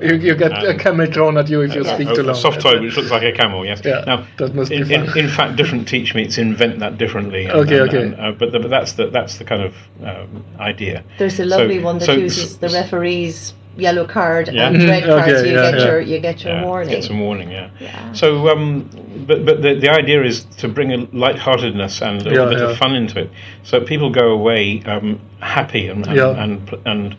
You, 0.00 0.14
you 0.16 0.34
get 0.34 0.52
a 0.52 0.70
um, 0.70 0.78
camel 0.78 1.06
drawn 1.06 1.36
at 1.36 1.48
you 1.48 1.60
if 1.60 1.74
you 1.74 1.82
A- 1.82 1.94
speak 1.94 2.08
a, 2.08 2.14
too 2.14 2.22
a 2.22 2.24
long. 2.24 2.34
soft 2.34 2.60
toy 2.60 2.80
which 2.80 2.96
looks 2.96 3.10
like 3.10 3.22
a 3.22 3.32
camel, 3.32 3.64
yes. 3.64 3.80
Yeah, 3.84 4.04
now, 4.06 4.26
that 4.38 4.54
must 4.54 4.70
be 4.70 4.76
in, 4.76 4.90
in, 4.90 5.06
fun. 5.06 5.18
in 5.18 5.28
fact, 5.28 5.56
different 5.56 5.86
teach 5.88 6.14
meets 6.14 6.38
invent 6.38 6.78
that 6.80 6.98
differently. 6.98 7.44
and- 7.46 7.52
Okay, 7.60 7.78
and- 7.80 7.88
okay. 7.88 8.02
and, 8.02 8.14
uh, 8.20 8.32
but, 8.32 8.52
the, 8.52 8.58
but 8.60 8.70
that's 8.70 8.92
the 8.92 9.08
that's 9.10 9.38
the 9.38 9.44
kind 9.44 9.62
of 9.62 9.74
um, 10.04 10.44
idea. 10.58 11.04
There's 11.18 11.34
a 11.34 11.48
So- 11.48 11.56
lovely 11.58 11.78
one 11.78 11.98
that 11.98 12.06
so- 12.06 12.12
uses 12.14 12.58
the 12.58 12.68
referee's 12.68 13.54
yellow 13.76 14.04
card 14.06 14.48
Yeah. 14.48 14.66
and 14.68 14.82
red 14.82 15.04
card, 15.04 15.22
okay, 15.22 15.38
so 15.38 15.44
you 15.44 15.54
yeah, 15.54 15.70
get 15.70 15.80
yeah. 15.80 15.86
your 15.86 16.00
you 16.00 16.18
get 16.20 16.42
your 16.44 16.54
Yeah, 16.54 16.64
warning. 16.64 16.90
Get 16.90 17.04
some 17.04 17.20
warning, 17.20 17.50
yeah. 17.50 17.70
Yeah. 17.78 18.12
So, 18.12 18.48
um, 18.48 18.90
but 19.28 19.44
but 19.46 19.62
the, 19.62 19.74
the 19.74 19.88
idea 19.88 20.22
is 20.24 20.44
to 20.58 20.68
bring 20.68 20.92
a 20.92 20.98
lightheartedness 21.12 22.02
and 22.02 22.20
a 22.26 22.30
little 22.30 22.48
bit 22.48 22.58
yeah. 22.58 22.70
of 22.70 22.76
fun 22.76 22.94
into 22.96 23.20
it, 23.20 23.30
so 23.62 23.80
people 23.80 24.10
go 24.10 24.32
away 24.32 24.82
um, 24.86 25.20
happy 25.40 25.86
and 25.88 26.06
and, 26.06 26.16
Yeah. 26.16 26.42
and 26.42 26.66
pl- 26.66 26.80
and 26.84 27.16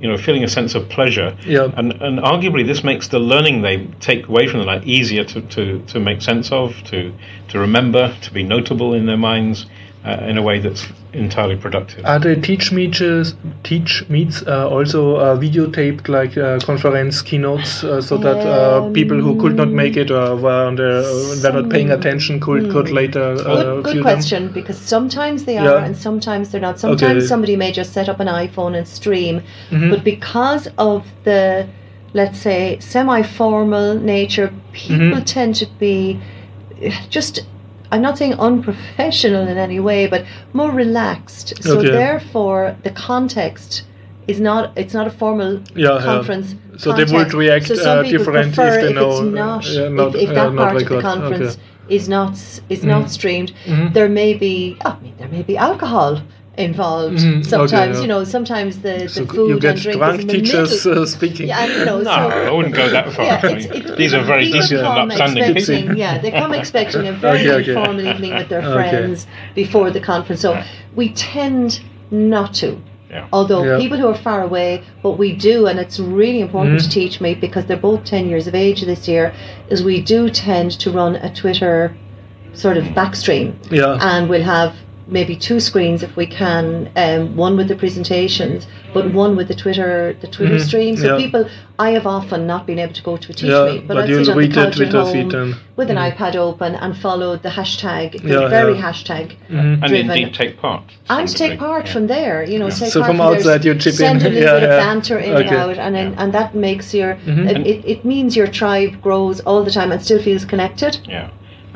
you 0.00 0.08
know 0.08 0.16
feeling 0.16 0.44
a 0.44 0.48
sense 0.48 0.74
of 0.74 0.88
pleasure. 0.88 1.36
Yeah. 1.44 1.72
And 1.76 1.92
and 2.00 2.18
arguably 2.18 2.66
this 2.66 2.84
makes 2.84 3.08
the 3.08 3.18
learning 3.18 3.62
they 3.62 3.86
take 4.00 4.28
away 4.28 4.46
from 4.46 4.60
the 4.60 4.66
night 4.66 4.84
easier 4.84 5.24
to, 5.24 5.40
to, 5.42 5.82
to 5.86 6.00
make 6.00 6.22
sense 6.22 6.52
of, 6.52 6.74
to 6.84 7.12
to 7.48 7.58
remember, 7.58 8.16
to 8.22 8.32
be 8.32 8.42
notable 8.42 8.94
in 8.94 9.06
their 9.06 9.16
minds. 9.16 9.66
Uh, 10.08 10.24
in 10.30 10.38
a 10.38 10.42
way 10.42 10.58
that's 10.58 10.86
entirely 11.12 11.54
productive. 11.54 12.02
Are 12.06 12.18
the 12.18 12.34
teach 12.36 12.72
meets, 12.72 13.34
teach 13.62 14.08
meets 14.08 14.42
uh, 14.46 14.66
also 14.66 15.16
uh, 15.16 15.36
videotaped 15.36 16.08
like 16.08 16.34
uh, 16.38 16.58
conference 16.60 17.20
keynotes 17.20 17.84
uh, 17.84 18.00
so 18.00 18.16
that 18.16 18.38
uh, 18.46 18.90
people 18.92 19.20
who 19.20 19.38
could 19.38 19.54
not 19.54 19.68
make 19.68 19.98
it 19.98 20.10
or 20.10 20.34
were, 20.36 20.64
on 20.68 20.76
their, 20.76 21.02
uh, 21.02 21.36
were 21.42 21.60
not 21.60 21.68
paying 21.68 21.90
attention 21.90 22.40
could, 22.40 22.70
could 22.70 22.90
later 22.90 23.20
uh, 23.20 23.34
Good, 23.34 23.84
good 23.84 23.92
view 23.92 24.02
question 24.02 24.50
because 24.50 24.78
sometimes 24.78 25.44
they 25.44 25.58
are 25.58 25.66
Yeah. 25.66 25.84
and 25.84 25.94
sometimes 25.94 26.52
they're 26.52 26.66
not. 26.68 26.80
Sometimes 26.80 27.24
Okay. 27.24 27.26
somebody 27.26 27.56
may 27.56 27.70
just 27.70 27.92
set 27.92 28.08
up 28.08 28.18
an 28.18 28.28
iPhone 28.28 28.74
and 28.78 28.88
stream, 28.88 29.42
Mhm. 29.70 29.90
but 29.90 30.04
because 30.04 30.68
of 30.78 31.04
the, 31.24 31.66
let's 32.14 32.38
say, 32.38 32.78
semi 32.80 33.20
formal 33.22 33.94
nature, 34.00 34.50
people 34.72 35.20
Mhm. 35.20 35.24
tend 35.26 35.54
to 35.56 35.66
be 35.78 36.18
just. 37.10 37.44
I'm 37.90 38.02
not 38.02 38.18
saying 38.18 38.34
unprofessional 38.34 39.46
in 39.48 39.56
any 39.58 39.80
way, 39.80 40.06
but 40.06 40.24
more 40.52 40.70
relaxed. 40.70 41.62
So 41.62 41.78
Okay. 41.78 41.90
therefore, 41.90 42.76
the 42.82 42.90
context 42.90 43.84
is 44.26 44.40
not. 44.40 44.72
It's 44.76 44.92
not 44.94 45.06
a 45.06 45.10
formal 45.10 45.52
Yeah, 45.74 45.94
yeah. 45.94 46.04
conference. 46.04 46.54
So 46.76 46.92
they 46.92 47.04
would 47.04 47.08
context. 47.10 47.34
react, 47.34 47.66
So 47.66 47.74
uh, 47.90 48.02
different 48.02 48.48
if 48.48 48.56
they 48.56 48.92
know, 48.92 49.10
it's 49.10 49.20
uh, 49.20 49.24
not, 49.24 49.66
yeah, 49.66 49.88
not- 49.88 50.08
if, 50.14 50.22
if 50.22 50.28
yeah, 50.28 50.34
that 50.34 50.52
not 50.54 50.68
part 50.70 50.82
of 50.82 50.88
the 50.88 51.00
conference 51.00 51.54
Okay. 51.54 51.94
is 51.96 52.08
not 52.08 52.32
is 52.68 52.80
Mhm. 52.80 52.84
not 52.94 53.10
streamed. 53.10 53.52
Mhm. 53.66 53.94
There 53.94 54.08
may 54.20 54.34
be 54.34 54.76
I 54.84 54.92
mean, 55.02 55.14
there 55.18 55.28
may 55.36 55.42
be 55.42 55.56
alcohol 55.56 56.20
involved. 56.58 57.18
Okay, 57.18 57.42
Sometimes 57.42 57.96
yeah. 57.96 58.02
you 58.02 58.08
know 58.08 58.24
sometimes 58.24 58.80
the, 58.80 58.98
the 59.04 59.08
So 59.08 59.26
food 59.26 59.48
you 59.50 59.60
get 59.60 59.74
and 59.74 59.80
drink 59.82 59.98
drunk 59.98 60.14
is 60.14 60.20
in 60.20 60.26
the 60.26 60.32
teachers 60.34 60.84
middle. 60.86 61.02
uh, 61.02 61.06
speaking. 61.06 61.48
Yeah, 61.48 61.60
and, 61.64 61.72
you 61.72 61.84
know, 61.84 61.98
No, 62.02 62.04
so, 62.04 62.10
I 62.10 62.50
wouldn't 62.50 62.74
go 62.74 62.88
that 62.90 63.12
far. 63.12 63.24
yeah, 63.24 63.40
I 63.42 63.48
it's, 63.52 63.68
mean, 63.68 63.86
it, 63.86 63.96
these 63.96 64.14
are 64.14 64.22
very 64.24 64.44
people 64.46 64.60
decent 64.60 64.80
and 64.80 64.86
come 64.88 65.10
upstanding 65.10 65.44
expecting, 65.56 65.82
people. 65.82 65.98
Yeah, 65.98 66.18
they 66.18 66.30
come 66.30 66.52
expecting 66.62 67.06
a 67.08 67.12
very 67.12 67.40
Okay, 67.40 67.52
okay. 67.62 67.68
informal 67.70 68.00
evening 68.06 68.34
with 68.34 68.48
their 68.48 68.62
Okay. 68.62 68.72
friends 68.90 69.26
before 69.54 69.90
the 69.90 70.00
conference. 70.00 70.40
So 70.40 70.62
we 70.94 71.10
tend 71.14 71.80
not 72.10 72.54
to. 72.54 72.78
Yeah. 73.10 73.26
Although 73.32 73.62
Yeah. 73.64 73.78
people 73.78 73.96
who 73.96 74.06
are 74.08 74.14
far 74.14 74.42
away, 74.42 74.82
what 75.02 75.16
we 75.18 75.32
do, 75.32 75.66
and 75.66 75.78
it's 75.78 75.98
really 75.98 76.40
important 76.40 76.76
Mhm. 76.80 76.82
to 76.84 76.90
teach 76.90 77.20
me 77.22 77.34
because 77.34 77.64
they're 77.66 77.76
both 77.90 78.04
10 78.04 78.28
years 78.28 78.46
of 78.46 78.54
age 78.54 78.82
this 78.82 79.08
year, 79.08 79.32
is 79.70 79.82
we 79.82 80.00
do 80.02 80.28
tend 80.28 80.72
to 80.80 80.90
run 80.90 81.16
a 81.16 81.30
Twitter 81.32 81.94
sort 82.52 82.76
of 82.76 82.84
backstream 83.00 83.54
Yeah. 83.70 83.96
and 84.02 84.28
we'll 84.28 84.42
have 84.42 84.74
maybe 85.10 85.34
two 85.36 85.58
screens 85.58 86.02
if 86.02 86.14
we 86.16 86.26
can 86.26 86.90
um, 86.96 87.34
one 87.36 87.56
with 87.56 87.68
the 87.68 87.76
presentations 87.76 88.66
but 88.92 89.12
one 89.12 89.36
with 89.36 89.48
the 89.48 89.54
twitter 89.54 90.14
the 90.20 90.26
twitter 90.26 90.56
Mhm, 90.56 90.60
stream 90.68 90.96
so 90.96 91.06
yeah. 91.16 91.24
people 91.24 91.48
i 91.78 91.90
have 91.90 92.06
often 92.06 92.46
not 92.46 92.66
been 92.66 92.78
able 92.78 92.92
to 92.92 93.02
go 93.02 93.16
to 93.16 93.30
a 93.32 93.34
teach 93.34 93.50
Yeah, 93.50 93.64
meet 93.72 93.86
but, 93.88 93.94
but 93.94 94.04
i 94.04 94.06
you'll 94.06 94.24
sit 94.24 94.34
on 94.34 94.40
the 94.40 94.48
the 94.48 94.54
couch 94.54 94.80
at 94.80 94.92
home 94.92 95.12
feed 95.12 95.32
and- 95.34 95.54
with 95.76 95.90
an 95.90 95.96
Mhm. 95.96 96.12
ipad 96.16 96.36
open 96.36 96.74
and 96.74 96.96
follow 96.96 97.36
the 97.36 97.48
hashtag 97.58 98.20
the 98.22 98.28
Yeah, 98.40 98.48
very 98.48 98.74
yeah. 98.74 98.82
hashtag 98.90 99.26
Mhm. 99.50 99.58
and 99.58 99.80
driven. 99.82 100.10
indeed 100.10 100.34
take 100.34 100.58
part. 100.60 100.82
to 100.88 101.12
and 101.14 101.28
take 101.42 101.58
part 101.58 101.86
Yeah. 101.86 101.92
from 101.94 102.06
there 102.06 102.38
you 102.52 102.58
know 102.58 102.66
Yeah. 102.68 102.80
take 102.82 102.92
So 102.92 103.00
part 103.00 103.08
from 103.10 103.18
there, 103.18 103.26
outside 103.36 103.64
you 103.64 103.74
chip 103.76 103.94
send 103.94 104.20
in. 104.20 104.26
a 104.26 104.30
little 104.30 104.48
Yeah, 104.48 104.54
bit 104.60 104.64
of 104.68 104.70
yeah. 104.76 104.84
banter 104.86 105.18
in 105.18 105.32
Okay. 105.36 105.48
and 105.48 105.56
out 105.56 105.78
and, 105.84 105.94
then, 105.94 106.08
Yeah. 106.12 106.22
and 106.22 106.32
that 106.38 106.54
makes 106.54 106.92
your 106.92 107.12
Mhm. 107.26 107.50
it, 107.50 107.58
it, 107.72 107.80
it 107.94 108.04
means 108.04 108.36
your 108.36 108.46
tribe 108.60 108.92
grows 109.06 109.40
all 109.46 109.62
the 109.68 109.70
time 109.78 109.90
and 109.92 110.00
still 110.02 110.20
feels 110.28 110.44
connected 110.44 110.98
Yeah. 111.08 111.28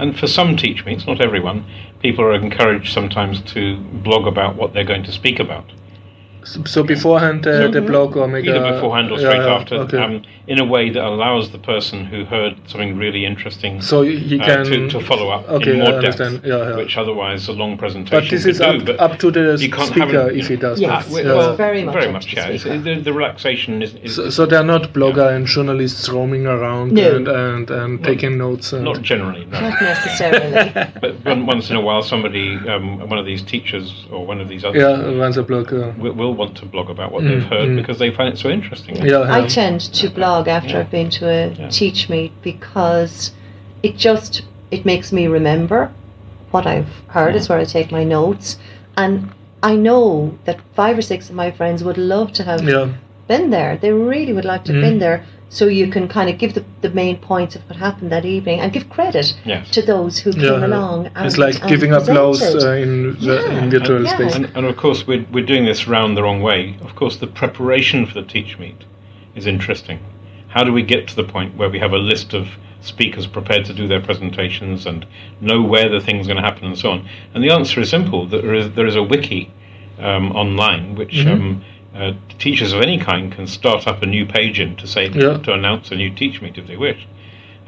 And 0.03 0.19
for 0.19 0.27
some 0.27 0.57
teach 0.57 0.85
meets, 0.85 1.07
not 1.07 1.20
everyone, 1.20 1.65
people 2.01 2.24
are 2.24 2.35
encouraged 2.35 2.93
sometimes 2.93 3.41
to 3.53 3.77
blog 3.77 4.27
about 4.27 4.57
what 4.57 4.73
they're 4.73 4.83
going 4.83 5.05
to 5.05 5.12
speak 5.12 5.39
about. 5.39 5.70
So, 6.44 6.64
so 6.64 6.82
beforehand 6.82 7.47
uh, 7.47 7.69
the 7.69 7.81
blog 7.81 8.16
or 8.16 8.27
make 8.28 8.47
Either 8.47 8.64
a, 8.64 8.73
beforehand 8.73 9.12
or 9.12 9.19
straight 9.19 9.36
yeah, 9.36 9.55
after, 9.55 9.74
Okay. 9.77 9.98
um, 9.98 10.23
in 10.48 10.59
a 10.60 10.64
way 10.64 10.90
that 10.90 11.05
allows 11.05 11.51
the 11.52 11.59
person 11.59 12.05
who 12.05 12.24
heard 12.24 12.56
something 12.69 12.97
really 12.97 13.24
interesting 13.24 13.81
so 13.81 14.02
he 14.02 14.40
uh, 14.40 14.44
can 14.44 14.64
to, 14.64 14.89
to 14.89 15.01
follow 15.01 15.28
up 15.31 15.48
Okay, 15.48 15.73
in 15.74 15.78
more 15.78 16.01
depth. 16.01 16.19
Yeah, 16.20 16.39
yeah. 16.70 16.77
which 16.77 16.97
otherwise 16.97 17.48
a 17.48 17.52
long 17.52 17.78
presentation 17.78 18.19
But 18.24 18.31
this 18.31 18.43
could 18.43 18.51
is 18.51 18.59
do. 18.59 18.64
up, 18.64 18.85
but 18.86 19.01
up 19.01 19.19
to 19.20 19.31
the 19.31 19.56
speaker 19.56 20.01
have 20.01 20.14
it, 20.32 20.36
if 20.36 20.48
he 20.48 20.56
does 20.56 20.81
Yes. 20.81 21.06
that. 21.09 21.24
Yeah. 21.24 21.35
well, 21.35 21.56
very 21.56 21.85
much 21.85 21.94
very 21.94 22.12
much, 22.12 22.35
the 22.35 22.36
yeah. 22.40 22.48
It's- 22.48 22.85
the, 22.85 23.01
the 23.01 23.12
relaxation 23.12 23.82
is, 23.82 23.94
is 24.02 24.16
So, 24.16 24.31
so 24.31 24.47
they're 24.47 24.64
not 24.64 24.93
blogger 24.93 25.35
and 25.36 25.47
journalists 25.47 26.09
roaming 26.09 26.47
around 26.47 26.93
No. 26.93 27.16
and, 27.16 27.28
and, 27.28 27.70
and 27.70 28.02
taking 28.05 28.36
notes. 28.36 28.73
And, 28.73 28.85
not 28.85 29.02
generally, 29.02 29.44
no. 29.47 29.60
not 29.60 29.81
necessarily 29.81 30.90
But 31.01 31.24
one- 31.24 31.47
once 31.47 31.70
in 31.70 31.77
a 31.77 31.81
while, 31.81 32.02
somebody, 32.02 32.56
um, 32.69 33.09
one 33.09 33.19
of 33.19 33.27
these 33.27 33.43
teachers 33.43 34.06
or 34.10 34.27
one 34.27 34.40
of 34.40 34.48
these 34.48 34.64
other 34.64 34.78
yeah, 34.78 35.19
runs 35.23 35.36
a 35.36 35.43
blog. 35.43 35.70
Will, 35.73 36.32
will 36.33 36.39
want 36.47 36.57
to 36.59 36.67
blog 36.67 36.89
about 36.91 37.13
what 37.13 37.23
Mm, 37.23 37.29
they've 37.29 37.49
heard 37.57 37.69
mm. 37.69 37.77
because 37.77 37.99
they 37.99 38.11
find 38.11 38.29
it 38.35 38.39
so 38.39 38.49
interesting. 38.49 38.97
yeah, 38.97 39.27
I 39.39 39.47
tend 39.47 39.81
to 40.01 40.09
blog 40.11 40.49
after 40.49 40.71
Yeah. 40.75 40.81
I've 40.81 40.91
been 40.91 41.11
to 41.11 41.29
a 41.29 41.49
Yeah. 41.53 41.69
teach 41.69 42.09
meet 42.09 42.33
because 42.43 43.33
it 43.83 43.97
just 43.97 44.43
it 44.71 44.85
makes 44.85 45.13
me 45.13 45.27
remember 45.27 45.91
what 46.51 46.67
I've 46.67 46.93
heard. 47.09 47.35
It's 47.37 47.49
where 47.49 47.59
I 47.59 47.65
take 47.65 47.91
my 47.93 48.05
notes, 48.05 48.59
and 48.97 49.31
I 49.63 49.77
know 49.77 50.07
that 50.47 50.59
five 50.75 50.97
or 50.99 51.03
six 51.03 51.29
of 51.31 51.35
my 51.37 51.51
friends 51.51 51.85
would 51.85 51.99
love 51.99 52.33
to 52.39 52.43
have 52.45 52.63
yeah. 52.65 52.89
been 53.29 53.51
there. 53.51 53.77
They 53.77 53.93
really 53.93 54.33
would 54.33 54.45
like 54.53 54.65
to 54.65 54.73
have 54.73 54.83
Mm. 54.83 54.89
been 54.89 54.99
there. 54.99 55.25
So 55.53 55.66
you 55.66 55.89
can 55.89 56.09
kind 56.09 56.31
of 56.31 56.39
give 56.39 56.55
the, 56.55 56.65
the 56.81 56.89
main 56.89 57.19
points 57.19 57.55
of 57.57 57.62
what 57.69 57.77
happened 57.77 58.11
that 58.11 58.24
evening 58.24 58.61
and 58.61 58.73
give 58.73 58.89
credit 58.89 59.37
Yes. 59.45 59.69
to 59.73 59.83
those 59.83 60.16
who 60.19 60.33
came 60.33 60.45
yeah. 60.45 60.66
along. 60.66 61.09
And, 61.15 61.27
It's 61.27 61.37
like 61.37 61.61
and 61.61 61.69
giving 61.69 61.93
applause 61.93 62.41
presented. 62.41 62.66
uh, 62.66 62.73
in, 62.83 63.20
the, 63.20 63.35
Yeah, 63.35 63.59
in 63.59 63.70
virtual 63.70 64.03
yeah. 64.03 64.15
space. 64.15 64.35
And, 64.35 64.47
and 64.57 64.65
of 64.65 64.79
course, 64.79 65.07
we're, 65.07 65.27
we're 65.31 65.45
doing 65.45 65.66
this 65.66 65.87
round 65.87 66.16
the 66.16 66.23
wrong 66.23 66.41
way. 66.41 66.79
Of 66.81 66.95
course, 66.95 67.19
the 67.19 67.27
preparation 67.27 68.07
for 68.07 68.15
the 68.15 68.23
teach 68.23 68.59
meet 68.59 68.85
is 69.35 69.47
interesting. 69.47 70.01
How 70.49 70.65
do 70.65 70.73
we 70.73 70.83
get 70.83 71.07
to 71.09 71.16
the 71.16 71.24
point 71.24 71.55
where 71.59 71.69
we 71.69 71.79
have 71.81 71.93
a 71.93 71.99
list 71.99 72.33
of 72.33 72.49
speakers 72.81 73.27
prepared 73.27 73.66
to 73.66 73.74
do 73.74 73.87
their 73.87 74.01
presentations 74.01 74.87
and 74.87 75.05
know 75.43 75.61
where 75.61 75.91
the 75.91 76.01
thing's 76.01 76.27
going 76.27 76.39
to 76.39 76.43
happen 76.43 76.65
and 76.65 76.79
so 76.79 76.93
on? 76.93 77.07
And 77.35 77.45
the 77.45 77.51
answer 77.51 77.79
is 77.81 77.91
simple. 77.91 78.27
There 78.27 78.55
is 78.55 78.73
there 78.73 78.87
is 78.87 78.97
a 78.97 79.03
wiki 79.03 79.51
um, 79.99 80.33
online 80.33 80.95
which 80.95 81.27
um, 81.27 81.62
uh, 81.94 82.12
teachers 82.39 82.73
of 82.73 82.81
any 82.81 82.98
kind 82.98 83.32
can 83.32 83.47
start 83.47 83.86
up 83.86 84.02
a 84.02 84.06
new 84.06 84.24
page 84.27 84.59
in 84.60 84.77
to 84.77 84.86
say 84.86 85.09
Yeah. 85.10 85.39
to 85.39 85.52
announce 85.52 85.90
a 85.90 85.97
new 85.97 86.10
teach 86.10 86.40
meet 86.40 86.56
if 86.59 86.66
they 86.66 86.77
wish. 86.77 87.06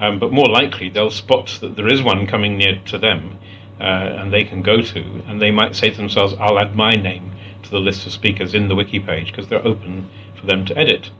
Um, 0.00 0.18
but 0.18 0.32
more 0.32 0.48
likely, 0.48 0.88
they'll 0.88 1.10
spot 1.10 1.58
that 1.60 1.76
there 1.76 1.86
is 1.86 2.02
one 2.02 2.26
coming 2.26 2.56
near 2.58 2.80
to 2.86 2.98
them, 2.98 3.38
uh, 3.80 3.84
and 3.84 4.32
they 4.32 4.44
can 4.44 4.62
go 4.62 4.80
to, 4.80 5.22
and 5.26 5.40
they 5.40 5.50
might 5.50 5.76
say 5.76 5.90
to 5.90 5.96
themselves, 5.96 6.34
"I'll 6.40 6.58
add 6.58 6.74
my 6.74 6.92
name 6.94 7.32
to 7.62 7.70
the 7.70 7.80
list 7.80 8.06
of 8.06 8.12
speakers 8.12 8.54
in 8.54 8.68
the 8.68 8.74
wiki 8.74 8.98
page 8.98 9.26
because 9.26 9.46
they're 9.48 9.66
open 9.66 10.08
for 10.34 10.46
them 10.46 10.64
to 10.66 10.76
edit." 10.76 11.10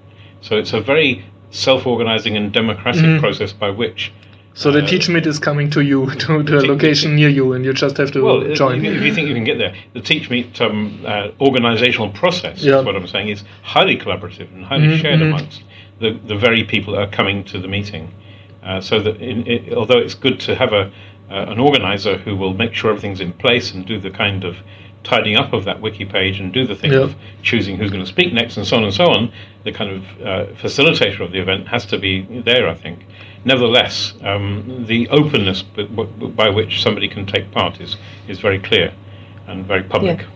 So 0.41 0.57
it's 0.57 0.73
a 0.73 0.81
very 0.81 1.25
self-organizing 1.51 2.37
and 2.37 2.53
democratic 2.53 3.21
process 3.21 3.53
by 3.53 3.71
which 3.71 4.11
So 4.57 4.71
the 4.71 4.83
Uh, 4.83 4.87
teach 4.87 5.09
meet 5.09 5.27
is 5.27 5.41
coming 5.41 5.69
to 5.71 5.81
you 5.81 6.07
to, 6.23 6.43
to 6.45 6.59
a 6.59 6.63
location 6.63 7.17
near 7.17 7.29
you, 7.29 7.53
and 7.53 7.65
you 7.65 7.73
just 7.73 7.97
have 7.97 8.13
to 8.13 8.23
Well, 8.23 8.55
join. 8.55 8.85
If, 8.85 9.03
you 9.03 9.13
think 9.13 9.29
you 9.29 9.35
can 9.35 9.45
get 9.45 9.59
there, 9.59 9.75
the 9.93 10.01
Teach 10.01 10.31
Meet 10.31 10.61
um, 10.61 11.03
uh, 11.05 11.29
organizational 11.41 12.11
process, 12.11 12.63
Yeah. 12.63 12.79
is 12.79 12.85
what 12.85 12.95
I'm 12.97 13.09
saying, 13.09 13.29
is 13.29 13.43
highly 13.63 13.97
collaborative 13.99 14.53
and 14.55 14.65
highly 14.65 14.97
shared 14.97 15.21
amongst 15.23 15.65
the, 15.99 16.13
the 16.27 16.37
very 16.37 16.63
people 16.65 16.95
that 16.95 17.01
are 17.01 17.11
coming 17.11 17.43
to 17.45 17.59
the 17.59 17.69
meeting. 17.69 18.13
Uh, 18.63 18.81
so 18.81 19.01
that, 19.01 19.21
in, 19.21 19.47
it, 19.47 19.75
although 19.75 19.99
it's 19.99 20.15
good 20.15 20.39
to 20.41 20.55
have 20.55 20.73
a 20.73 20.91
uh, 21.31 21.47
an 21.49 21.59
organizer 21.59 22.19
who 22.19 22.37
will 22.37 22.55
make 22.55 22.75
sure 22.75 22.91
everything's 22.91 23.21
in 23.21 23.33
place 23.33 23.73
and 23.73 23.87
do 23.87 23.99
the 23.99 24.11
kind 24.11 24.45
of 24.45 24.59
tidying 25.05 25.37
up 25.37 25.53
of 25.53 25.65
that 25.65 25.81
wiki 25.81 26.05
page 26.05 26.41
and 26.41 26.53
do 26.53 26.67
the 26.67 26.75
thing 26.75 26.93
Yeah. 26.93 27.01
of 27.01 27.15
choosing 27.43 27.77
who's 27.77 27.91
going 27.91 28.03
to 28.03 28.09
speak 28.09 28.33
next 28.33 28.57
and 28.57 28.67
so 28.67 28.77
on 28.79 28.85
and 28.85 28.93
so 28.93 29.05
on, 29.07 29.31
the 29.63 29.71
kind 29.73 29.91
of 29.91 30.03
uh, 30.21 30.47
facilitator 30.55 31.21
of 31.21 31.31
the 31.31 31.39
event 31.39 31.69
has 31.69 31.87
to 31.87 31.99
be 31.99 32.23
there, 32.45 32.69
I 32.69 32.75
think. 32.75 33.07
Nevertheless, 33.45 34.15
um, 34.23 34.85
the 34.87 35.07
openness 35.09 35.63
b- 35.63 35.85
b- 35.87 36.27
by 36.29 36.49
which 36.49 36.83
somebody 36.83 37.09
can 37.09 37.27
take 37.27 37.51
part 37.53 37.81
is, 37.81 37.97
is 38.27 38.41
very 38.41 38.59
clear 38.59 38.93
and 39.47 39.67
very 39.67 39.83
public. 39.83 40.21
Yeah. 40.21 40.27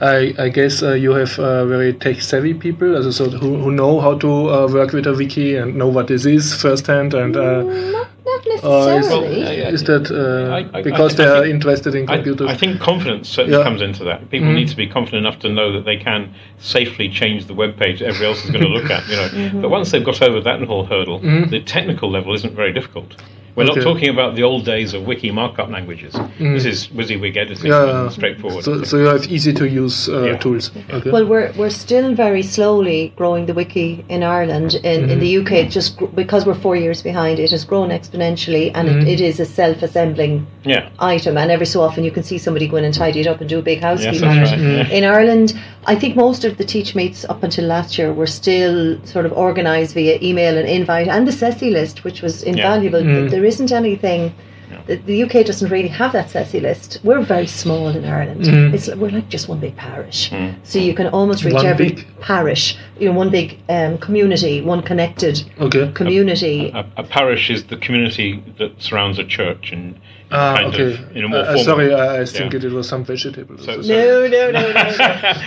I, 0.00 0.34
I 0.38 0.48
guess 0.50 0.82
uh, 0.82 0.92
you 0.92 1.12
have 1.12 1.38
uh, 1.38 1.64
very 1.64 1.94
tech 1.94 2.20
savvy 2.20 2.52
people, 2.52 2.94
also 2.96 3.10
so 3.10 3.30
who, 3.30 3.56
who 3.56 3.70
know 3.72 3.98
how 4.00 4.18
to 4.18 4.28
uh, 4.50 4.68
work 4.70 4.92
with 4.92 5.06
a 5.06 5.14
wiki 5.14 5.56
and 5.56 5.74
know 5.74 5.88
what 5.88 6.08
this 6.08 6.26
is 6.26 6.54
firsthand, 6.60 7.14
and 7.14 7.34
uh, 7.34 7.62
Not, 7.62 8.08
not 8.26 8.46
uh, 8.64 8.68
is, 8.98 9.06
necessarily. 9.06 9.40
yeah, 9.40 9.68
is 9.70 9.84
that 9.84 10.10
uh, 10.10 10.52
I- 10.54 10.78
I- 10.78 10.82
because 10.82 11.14
I 11.14 11.16
they 11.24 11.30
are 11.30 11.42
think- 11.44 11.54
interested 11.54 11.94
in 11.94 12.10
I, 12.10 12.16
computers? 12.16 12.50
I 12.50 12.54
think 12.56 12.78
confidence 12.78 13.30
certainly 13.30 13.56
Yeah. 13.56 13.64
comes 13.64 13.80
into 13.80 14.04
that. 14.04 14.28
People 14.30 14.52
need 14.52 14.68
to 14.68 14.76
be 14.76 14.86
confident 14.86 15.24
enough 15.26 15.38
to 15.40 15.48
know 15.48 15.72
that 15.72 15.86
they 15.86 15.96
can 15.96 16.34
safely 16.58 17.08
change 17.08 17.46
the 17.46 17.54
web 17.54 17.78
page 17.78 18.00
that 18.00 18.08
everybody 18.08 18.26
else 18.26 18.44
is 18.44 18.50
going 18.50 18.64
to 18.64 18.68
look 18.70 18.90
at. 18.90 19.08
You 19.08 19.16
know, 19.52 19.60
but 19.62 19.70
once 19.70 19.92
they've 19.92 20.04
got 20.04 20.20
over 20.20 20.40
that 20.42 20.62
whole 20.64 20.84
hurdle, 20.84 21.20
the 21.20 21.62
technical 21.64 22.10
level 22.10 22.34
isn't 22.34 22.54
very 22.54 22.72
difficult. 22.74 23.16
We're 23.56 23.64
Okay. 23.64 23.80
not 23.80 23.84
talking 23.84 24.10
about 24.10 24.34
the 24.36 24.42
old 24.42 24.66
days 24.66 24.92
of 24.92 25.06
wiki 25.06 25.30
markup 25.30 25.70
languages. 25.70 26.12
Mm. 26.14 26.52
This 26.54 26.66
is 26.66 26.88
WYSIWYG 26.88 27.36
editing, 27.38 27.70
yeah, 27.70 28.10
straightforward. 28.10 28.62
So, 28.62 28.82
so 28.82 28.98
you 28.98 29.06
have 29.06 29.26
easy 29.32 29.54
to 29.54 29.66
use 29.66 30.10
uh, 30.10 30.24
Yeah. 30.24 30.36
tools. 30.36 30.70
Okay. 30.90 31.10
Well, 31.10 31.24
we're, 31.24 31.50
we're 31.56 31.70
still 31.70 32.14
very 32.14 32.42
slowly 32.42 33.14
growing 33.16 33.46
the 33.46 33.54
wiki 33.54 34.04
in 34.10 34.22
Ireland. 34.22 34.74
In, 34.84 35.08
in 35.08 35.20
the 35.20 35.34
mm-hmm. 35.34 35.46
UK, 35.46 35.52
it 35.64 35.70
just 35.70 35.96
gr- 35.96 36.04
because 36.22 36.44
we're 36.44 36.60
four 36.66 36.76
years 36.76 37.00
behind, 37.02 37.38
it 37.38 37.50
has 37.50 37.64
grown 37.64 37.88
exponentially, 37.88 38.72
and 38.74 38.88
it, 38.88 38.96
mm-hmm. 38.96 39.08
it 39.08 39.22
is 39.22 39.40
a 39.40 39.46
self-assembling 39.46 40.46
yeah, 40.64 40.90
item. 40.98 41.38
And 41.38 41.50
every 41.50 41.66
so 41.66 41.80
often, 41.80 42.04
you 42.04 42.10
can 42.10 42.24
see 42.24 42.36
somebody 42.36 42.68
go 42.68 42.76
in 42.76 42.84
and 42.84 42.92
tidy 42.92 43.20
it 43.20 43.26
up 43.26 43.40
and 43.40 43.48
do 43.48 43.58
a 43.58 43.62
big 43.62 43.80
housekeeping. 43.80 44.20
that's 44.20 44.52
on 44.52 44.58
right, 44.58 44.58
mm-hmm. 44.58 44.92
it. 44.92 44.98
In 44.98 45.04
Ireland, 45.04 45.58
I 45.86 45.94
think 45.94 46.14
most 46.14 46.44
of 46.44 46.58
the 46.58 46.64
teach 46.64 46.94
meets 46.94 47.24
up 47.24 47.42
until 47.42 47.64
last 47.64 47.96
year 47.96 48.12
were 48.12 48.26
still 48.26 49.02
sort 49.06 49.24
of 49.24 49.32
organised 49.32 49.94
via 49.94 50.18
email 50.20 50.58
and 50.58 50.68
invite, 50.68 51.08
and 51.08 51.26
the 51.26 51.32
SESI 51.32 51.72
list, 51.72 52.04
which 52.04 52.20
was 52.20 52.42
invaluable. 52.42 53.00
But 53.00 53.06
mm. 53.06 53.30
There 53.30 53.45
isn't 53.46 53.72
anything. 53.72 54.34
The, 54.86 54.96
the 54.96 55.22
UK 55.22 55.46
doesn't 55.46 55.70
really 55.70 55.88
have 55.88 56.12
that 56.12 56.28
SESI 56.28 56.60
list. 56.60 56.98
We're 57.04 57.22
very 57.22 57.46
small 57.46 57.88
in 57.88 58.04
Ireland. 58.04 58.46
It's 58.74 58.88
we're 58.88 59.10
like 59.10 59.28
just 59.28 59.48
one 59.48 59.60
big 59.60 59.76
parish, 59.76 60.30
so 60.64 60.78
you 60.78 60.94
can 60.94 61.06
almost 61.08 61.44
reach 61.44 61.54
One 61.54 61.66
every 61.66 61.92
big- 61.92 62.20
parish. 62.20 62.76
You 62.98 63.08
know, 63.08 63.14
one 63.16 63.30
big 63.30 63.58
um, 63.68 63.98
community, 63.98 64.60
one 64.62 64.82
connected 64.82 65.48
okay. 65.60 65.92
community. 65.92 66.70
a, 66.74 66.84
a 66.96 67.04
parish 67.04 67.48
is 67.50 67.64
the 67.64 67.76
community 67.76 68.42
that 68.58 68.80
surrounds 68.80 69.18
a 69.18 69.24
church 69.24 69.72
and 69.72 69.98
Ah, 70.30 70.54
kind 70.56 70.66
okay. 70.74 70.94
of 70.94 71.16
in 71.16 71.24
a 71.24 71.28
more 71.28 71.38
Uh, 71.40 71.54
uh, 71.54 71.58
sorry, 71.58 71.94
I, 71.94 72.20
I 72.22 72.24
think 72.24 72.52
Yeah. 72.52 72.64
it, 72.66 72.72
was 72.72 72.88
some 72.88 73.04
vegetables. 73.04 73.64
So- 73.64 73.80
so- 73.80 73.88
no, 73.88 74.26
no, 74.26 74.50
no, 74.50 74.72
no, 74.72 74.82
no. 74.82 74.88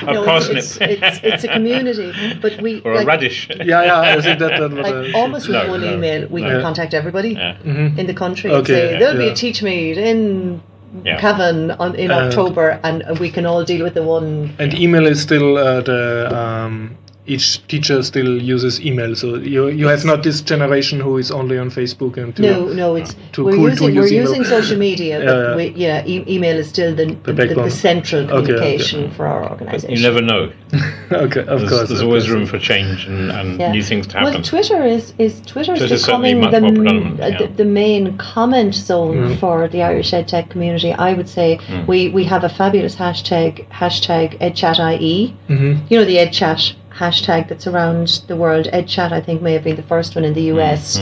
A 0.07 0.13
no 0.13 0.23
parsnip. 0.25 0.57
it's, 0.57 0.77
it's, 0.77 1.01
it's, 1.03 1.19
it's 1.23 1.43
a 1.43 1.47
community, 1.49 2.13
but 2.41 2.61
we 2.61 2.81
or 2.81 2.95
like, 2.95 3.03
a 3.03 3.07
radish. 3.07 3.49
yeah, 3.71 3.83
yeah, 3.83 3.99
I 3.99 4.21
think 4.21 4.39
that, 4.39 4.57
that 4.59 4.71
was 4.71 4.79
like 4.87 5.13
uh, 5.13 5.17
almost 5.17 5.47
with 5.47 5.57
No, 5.57 5.69
one 5.69 5.81
no, 5.81 5.93
email, 5.93 6.27
we 6.29 6.41
can 6.41 6.55
Yeah. 6.57 6.61
contact 6.61 6.93
everybody 6.93 7.31
Yeah. 7.31 7.57
in 7.99 8.05
the 8.07 8.13
country 8.13 8.49
and 8.51 8.59
Okay, 8.61 8.73
say 8.73 8.99
there'll 8.99 9.17
be 9.17 9.27
a 9.27 9.35
teach 9.35 9.61
meet 9.61 9.97
in 9.97 10.61
Yeah. 11.05 11.19
Cavan 11.19 11.71
on, 11.71 11.93
in 11.95 12.09
Uh, 12.09 12.19
October, 12.25 12.79
and 12.83 13.03
we 13.19 13.29
can 13.29 13.45
all 13.45 13.63
deal 13.63 13.83
with 13.83 13.93
the 13.93 14.01
one. 14.03 14.55
And 14.57 14.73
email 14.73 15.05
is 15.05 15.21
still 15.21 15.57
uh, 15.57 15.81
the 15.81 16.01
um, 16.39 16.95
each 17.35 17.65
teacher 17.67 17.97
still 18.03 18.31
uses 18.41 18.79
email. 18.89 19.15
So 19.15 19.27
you 19.55 19.67
you 19.81 19.87
have 19.87 20.03
not 20.11 20.23
this 20.23 20.41
generation 20.41 20.99
who 20.99 21.17
is 21.23 21.29
only 21.31 21.57
on 21.63 21.69
Facebook 21.69 22.17
and 22.21 22.33
do- 22.35 22.43
No, 22.43 22.57
no, 22.81 22.87
it's 22.95 23.15
Too 23.31 23.45
we're 23.45 23.55
cool 23.57 23.65
to 23.65 23.71
using 23.71 23.95
we're 23.95 24.07
email. 24.07 24.21
using 24.25 24.43
social 24.55 24.77
media, 24.77 25.15
but 25.19 25.25
Yeah, 25.27 25.49
yeah. 25.49 25.55
we, 25.59 25.65
yeah, 25.85 26.13
e- 26.13 26.25
email 26.35 26.57
is 26.63 26.67
still 26.75 26.91
the 26.95 27.05
the, 27.05 27.15
the, 27.27 27.33
backbone. 27.33 27.69
central 27.69 28.23
Okay, 28.23 28.33
okay. 28.37 28.45
communication 28.53 29.11
for 29.15 29.23
our 29.31 29.41
organisation. 29.51 29.91
You 29.95 30.01
never 30.09 30.21
know. 30.31 30.43
okay, 31.25 31.41
of 31.41 31.59
There's, 31.59 31.69
course. 31.71 31.87
there's 31.89 32.01
of 32.01 32.07
always 32.07 32.23
course. 32.23 32.33
room 32.35 32.45
for 32.51 32.59
change 32.71 33.05
and, 33.11 33.31
and 33.39 33.59
Yeah. 33.59 33.71
new 33.77 33.83
things 33.91 34.05
to 34.07 34.13
happen. 34.13 34.23
Well, 34.23 34.33
happen. 34.33 34.49
Twitter 34.53 34.81
is 34.97 35.13
is 35.25 35.33
Twitter's 35.51 35.79
Twitter's 35.79 36.05
becoming 36.05 36.41
much 36.41 36.51
the, 36.55 36.61
more 36.61 36.69
m- 36.69 36.75
predominant, 36.81 37.19
uh, 37.21 37.25
yeah. 37.27 37.37
the, 37.41 37.47
the 37.63 37.69
main 37.83 38.03
comment 38.17 38.73
zone 38.89 39.37
for 39.41 39.55
the 39.73 39.81
Irish 39.91 40.11
EdTech 40.19 40.49
community. 40.53 40.91
I 41.09 41.11
would 41.17 41.29
say 41.37 41.49
Hmm. 41.67 41.85
we, 41.91 41.99
we 42.17 42.23
have 42.33 42.43
a 42.43 42.49
fabulous 42.61 42.95
hashtag 43.03 43.51
hashtag 43.81 44.27
EdChatIE. 44.47 45.33
Mhm. 45.49 45.71
You 45.89 45.95
know 45.99 46.05
the 46.05 46.17
EdChat 46.17 46.61
hashtag 46.99 47.47
that's 47.49 47.67
around 47.67 48.07
the 48.27 48.35
world. 48.35 48.65
EdChat 48.73 49.11
I 49.11 49.21
think 49.21 49.41
may 49.41 49.53
have 49.53 49.63
been 49.63 49.75
the 49.83 49.89
first 49.93 50.15
one 50.15 50.25
in 50.25 50.33
the 50.33 50.45
US 50.53 50.97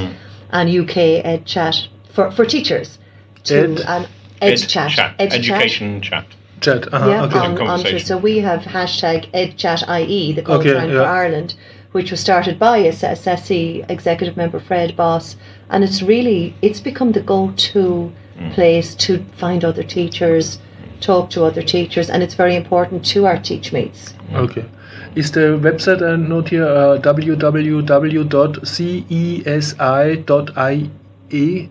and 0.52 0.70
UK 0.70 0.96
EdChat 1.34 1.88
for 2.14 2.32
for 2.32 2.46
teachers. 2.46 3.00
To 3.46 3.56
Ed- 3.64 3.80
an 3.96 4.08
Ed 4.42 4.54
EdChat 4.54 4.90
chat, 4.90 5.16
education 5.20 6.02
chat. 6.02 6.26
Chat. 6.60 6.92
Uh-huh, 6.94 7.10
yeah, 7.10 7.24
okay. 7.26 7.38
on, 7.40 7.52
on 7.52 7.58
Conversation. 7.58 7.92
Twitter. 7.92 8.06
So 8.06 8.18
we 8.18 8.40
have 8.40 8.62
hashtag 8.62 9.20
EdChatIE, 9.32 10.36
the 10.36 10.42
call 10.42 10.56
Okay, 10.60 10.74
sign 10.74 10.90
yeah. 10.90 11.04
for 11.04 11.08
Ireland, 11.08 11.56
which 11.92 12.10
was 12.12 12.20
started 12.20 12.58
by 12.58 12.78
a 12.80 12.92
SSE 12.92 13.86
executive 13.90 14.36
member 14.38 14.60
Fred 14.60 14.96
Boss, 14.96 15.36
and 15.70 15.84
it's 15.84 16.02
really 16.02 16.56
it's 16.62 16.80
become 16.80 17.12
the 17.14 17.22
go-to 17.22 18.12
Mm. 18.40 18.54
place 18.54 18.94
to 18.94 19.26
find 19.36 19.66
other 19.66 19.82
teachers, 19.82 20.60
talk 21.00 21.32
to 21.32 21.44
other 21.44 21.64
teachers, 21.64 22.08
and 22.08 22.22
it's 22.22 22.36
very 22.36 22.56
important 22.56 23.04
to 23.14 23.26
our 23.26 23.40
teach 23.40 23.74
mates. 23.74 24.14
Okay. 24.32 24.66
Is 25.18 25.32
the 25.32 25.58
website 25.68 26.02
a 26.08 26.16
note 26.16 26.50
here 26.50 26.68
uh, 26.68 27.00
www.cesi.ie? 27.02 27.82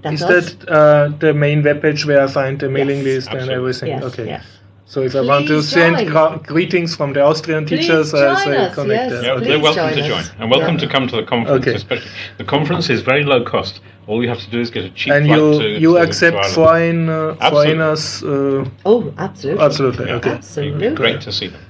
That's 0.02 0.14
Is 0.14 0.22
us. 0.22 0.28
that 0.54 0.68
uh, 0.68 1.08
the 1.18 1.32
main 1.32 1.62
webpage 1.62 2.04
where 2.06 2.22
I 2.24 2.26
find 2.26 2.58
the 2.58 2.68
mailing 2.68 2.96
Yes. 2.98 3.04
list 3.06 3.28
and 3.28 3.48
everything? 3.50 3.88
Yes, 3.90 4.02
okay. 4.04 4.26
yes. 4.26 4.44
So 4.84 5.00
if 5.02 5.14
I 5.16 5.20
want 5.20 5.46
to 5.48 5.62
send 5.62 6.08
gra- 6.08 6.40
greetings 6.44 6.94
from 6.96 7.12
the 7.12 7.20
Austrian 7.22 7.64
Please 7.66 7.80
teachers, 7.86 8.12
I 8.14 8.44
say 8.44 8.56
us, 8.56 8.74
connect 8.74 9.10
yes. 9.12 9.22
Yeah, 9.24 9.34
they're 9.36 9.58
Please 9.58 9.62
welcome 9.62 9.88
to 9.90 9.94
join 9.96 10.08
join 10.08 10.24
and 10.40 10.50
welcome 10.50 10.74
Yeah. 10.74 10.80
to 10.84 10.88
come 10.94 11.06
to 11.08 11.16
the 11.16 11.22
conference. 11.24 11.62
Okay. 11.66 11.74
Especially 11.74 12.10
the 12.38 12.44
conference 12.44 12.88
is 12.90 13.00
very 13.02 13.22
low 13.24 13.42
cost. 13.44 13.80
All 14.08 14.22
you 14.22 14.28
have 14.28 14.38
to 14.40 14.50
do 14.50 14.60
is 14.60 14.70
get 14.70 14.84
a 14.84 14.90
cheap 14.90 15.12
And 15.12 15.26
flight 15.26 15.38
you 15.40 15.58
to 15.60 15.68
you 15.84 15.92
to- 15.94 16.02
accept 16.06 16.34
to 16.36 16.40
Ireland. 16.40 16.54
foreign 16.54 17.08
uh, 17.08 17.50
foreigners? 17.50 18.22
Uh, 18.22 18.64
Oh, 18.84 19.12
absolutely. 19.18 19.64
absolutely. 19.64 20.06
Yeah. 20.06 20.16
Okay. 20.20 20.30
Absolutely. 20.40 20.90
Great 21.02 21.20
to 21.22 21.32
see 21.32 21.48
them. 21.54 21.60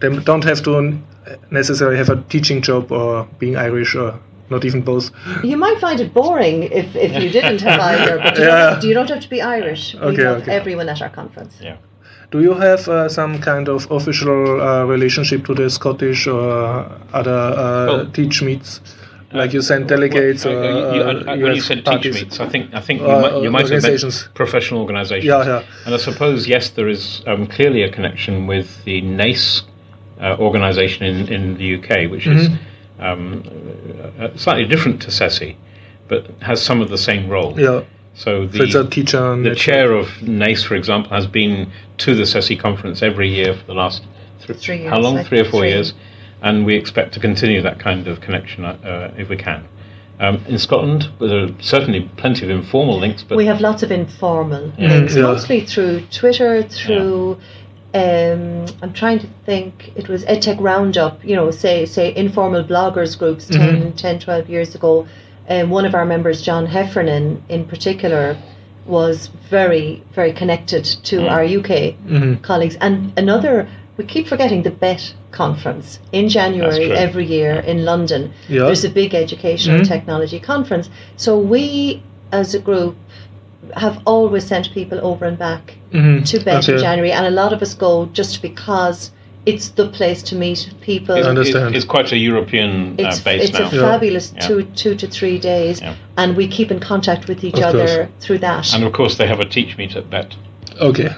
They 0.00 0.08
don't 0.30 0.44
have 0.44 0.62
to 0.64 0.98
necessarily 1.50 1.96
have 1.96 2.08
a 2.10 2.16
teaching 2.28 2.62
job 2.62 2.92
or 2.92 3.26
being 3.38 3.56
Irish 3.56 3.94
or 3.94 4.18
not 4.48 4.64
even 4.64 4.80
both. 4.82 5.10
You 5.42 5.56
might 5.56 5.78
find 5.80 5.98
it 6.00 6.14
boring 6.14 6.64
if, 6.64 6.94
if 6.94 7.12
you 7.22 7.30
didn't 7.30 7.60
have 7.62 7.80
either, 7.92 8.18
but 8.18 8.38
you, 8.38 8.44
Yeah. 8.44 8.70
don't, 8.70 8.84
you 8.84 8.94
don't 8.94 9.08
have 9.10 9.20
to 9.20 9.28
be 9.30 9.42
Irish. 9.42 9.94
We 9.94 10.00
Okay, 10.00 10.24
love 10.24 10.42
okay. 10.42 10.52
everyone 10.54 10.88
at 10.88 11.02
our 11.02 11.08
conference. 11.10 11.54
Yeah. 11.60 11.76
Do 12.30 12.40
you 12.42 12.54
have 12.54 12.88
uh, 12.88 13.08
some 13.08 13.40
kind 13.40 13.68
of 13.68 13.90
official 13.90 14.60
uh, 14.60 14.84
relationship 14.84 15.44
to 15.46 15.54
the 15.54 15.68
Scottish 15.70 16.26
or 16.26 16.90
other 17.12 17.30
uh, 17.32 17.86
Well, 17.86 18.06
teach 18.10 18.42
meets? 18.42 18.80
Like 19.32 19.52
you 19.52 19.62
send 19.62 19.88
delegates 19.88 20.44
Well, 20.44 20.56
or 20.56 20.62
uh, 20.64 20.94
you, 20.94 21.02
uh, 21.02 21.12
you, 21.12 21.26
I- 21.28 21.32
I- 21.32 21.42
when 21.42 21.54
you 21.56 21.60
said 21.60 21.84
parties? 21.84 22.14
teach 22.14 22.24
meets, 22.24 22.40
I 22.40 22.48
think 22.48 22.72
I 22.74 22.80
think 22.80 23.00
you 23.00 23.06
Uh, 23.10 23.20
might, 23.20 23.42
you 23.42 23.50
might 23.50 23.62
have 23.62 23.72
organizations. 23.72 24.22
meant 24.22 24.34
professional 24.34 24.80
organisations. 24.80 25.24
Yeah, 25.24 25.44
yeah. 25.46 25.62
And 25.86 25.94
I 25.94 25.98
suppose 25.98 26.46
yes, 26.46 26.70
there 26.70 26.88
is 26.88 27.22
um, 27.26 27.46
clearly 27.48 27.82
a 27.82 27.90
connection 27.90 28.46
with 28.46 28.68
the 28.84 29.00
NACE 29.02 29.62
uh, 30.20 30.36
organisation 30.38 31.04
in, 31.04 31.28
in 31.28 31.56
the 31.58 31.74
UK, 31.76 32.10
which 32.10 32.26
is 32.26 32.48
Mm-hmm. 32.48 33.02
um, 33.02 34.12
uh, 34.18 34.36
slightly 34.36 34.64
different 34.64 35.02
to 35.02 35.08
SESI, 35.08 35.56
but 36.08 36.26
has 36.40 36.62
some 36.62 36.80
of 36.80 36.88
the 36.88 36.98
same 36.98 37.28
role. 37.28 37.58
Yeah, 37.60 37.82
So 38.14 38.46
the 38.46 38.70
so 38.70 38.86
teacher. 38.86 39.36
the 39.42 39.54
chair 39.54 39.92
of 39.92 40.22
NACE, 40.22 40.62
for 40.64 40.74
example, 40.76 41.10
has 41.10 41.26
been 41.26 41.70
to 41.98 42.14
the 42.14 42.22
SESI 42.22 42.58
conference 42.58 43.02
every 43.02 43.28
year 43.28 43.54
for 43.54 43.64
the 43.66 43.74
last 43.74 44.02
th- 44.40 44.58
Three 44.58 44.84
how 44.84 44.98
long? 44.98 45.18
I 45.18 45.24
Three 45.24 45.40
or 45.40 45.44
four 45.44 45.60
three. 45.60 45.70
years, 45.70 45.92
and 46.42 46.64
we 46.64 46.74
expect 46.74 47.12
to 47.14 47.20
continue 47.20 47.60
that 47.62 47.78
kind 47.78 48.08
of 48.08 48.20
connection 48.20 48.64
uh, 48.64 49.12
if 49.18 49.28
we 49.28 49.36
can. 49.36 49.68
Um, 50.18 50.36
in 50.46 50.58
Scotland, 50.58 51.10
there 51.20 51.44
are 51.44 51.48
certainly 51.60 52.10
plenty 52.16 52.44
of 52.46 52.50
informal 52.50 52.98
links, 52.98 53.22
but 53.22 53.36
we 53.36 53.44
have 53.44 53.60
lots 53.60 53.82
of 53.82 53.90
informal 53.92 54.72
Yeah. 54.78 54.88
links, 54.94 55.14
Yeah. 55.14 55.22
mostly 55.24 55.60
through 55.66 56.00
Twitter, 56.10 56.62
through. 56.62 57.36
Um, 57.96 58.66
I'm 58.82 58.92
trying 58.92 59.20
to 59.20 59.28
think. 59.46 59.92
It 59.96 60.08
was 60.08 60.24
EdTech 60.26 60.60
Roundup. 60.60 61.24
You 61.24 61.34
know, 61.34 61.50
say 61.50 61.86
say 61.86 62.14
informal 62.14 62.62
bloggers 62.62 63.18
groups 63.18 63.46
10, 63.46 63.94
10 63.94 64.18
12 64.18 64.50
years 64.50 64.74
ago. 64.74 65.06
Um, 65.48 65.70
one 65.70 65.86
of 65.86 65.94
our 65.94 66.04
members, 66.04 66.42
John 66.42 66.66
Heffernan, 66.66 67.42
in 67.48 67.64
particular, 67.64 68.36
was 68.84 69.28
very 69.48 70.02
very 70.12 70.32
connected 70.32 70.84
to 71.04 71.28
our 71.28 71.42
UK 71.44 71.94
colleagues. 72.42 72.76
And 72.82 73.16
another, 73.18 73.66
we 73.96 74.04
keep 74.04 74.26
forgetting 74.28 74.62
the 74.62 74.70
BET 74.70 75.14
conference 75.30 75.98
in 76.12 76.28
January 76.28 76.92
every 76.92 77.24
year 77.24 77.60
in 77.60 77.84
London. 77.84 78.32
Yeah. 78.48 78.64
There's 78.66 78.84
a 78.84 78.90
big 78.90 79.14
educational 79.14 79.84
technology 79.84 80.40
conference. 80.40 80.90
So 81.16 81.38
we, 81.38 82.02
as 82.32 82.54
a 82.54 82.58
group, 82.58 82.96
have 83.74 84.00
always 84.06 84.46
sent 84.46 84.72
people 84.72 84.98
over 85.02 85.24
and 85.24 85.38
back 85.38 85.74
Mhm. 85.92 86.24
to 86.30 86.38
BET 86.44 86.68
in 86.68 86.74
Okay. 86.74 86.82
January, 86.82 87.12
and 87.12 87.26
a 87.26 87.30
lot 87.30 87.52
of 87.52 87.62
us 87.62 87.74
go 87.74 88.08
just 88.12 88.42
because 88.42 89.10
it's 89.46 89.68
the 89.68 89.86
place 89.88 90.22
to 90.24 90.34
meet 90.34 90.68
people. 90.80 91.14
it- 91.14 91.24
understand. 91.24 91.74
it- 91.74 91.76
it's 91.76 91.84
quite 91.86 92.10
a 92.12 92.16
European 92.18 92.96
uh, 92.98 93.04
It's, 93.04 93.20
base 93.20 93.44
it's 93.50 93.58
now. 93.58 93.66
a 93.66 93.70
fabulous 93.70 94.32
Yeah. 94.34 94.46
two 94.46 94.62
two 94.74 94.94
to 94.96 95.06
three 95.06 95.38
days, 95.38 95.80
Yeah. 95.80 95.94
and 96.16 96.36
we 96.36 96.46
keep 96.48 96.70
in 96.70 96.80
contact 96.80 97.28
with 97.28 97.44
each 97.44 97.58
Of 97.58 97.62
other 97.64 97.86
course. 97.86 98.08
through 98.20 98.38
that. 98.38 98.74
And 98.74 98.82
of 98.84 98.92
course, 98.92 99.16
they 99.16 99.26
have 99.26 99.40
a 99.40 99.44
teach 99.44 99.76
meet 99.78 99.94
at 99.96 100.10
BET. 100.10 100.34
Okay. 100.80 101.10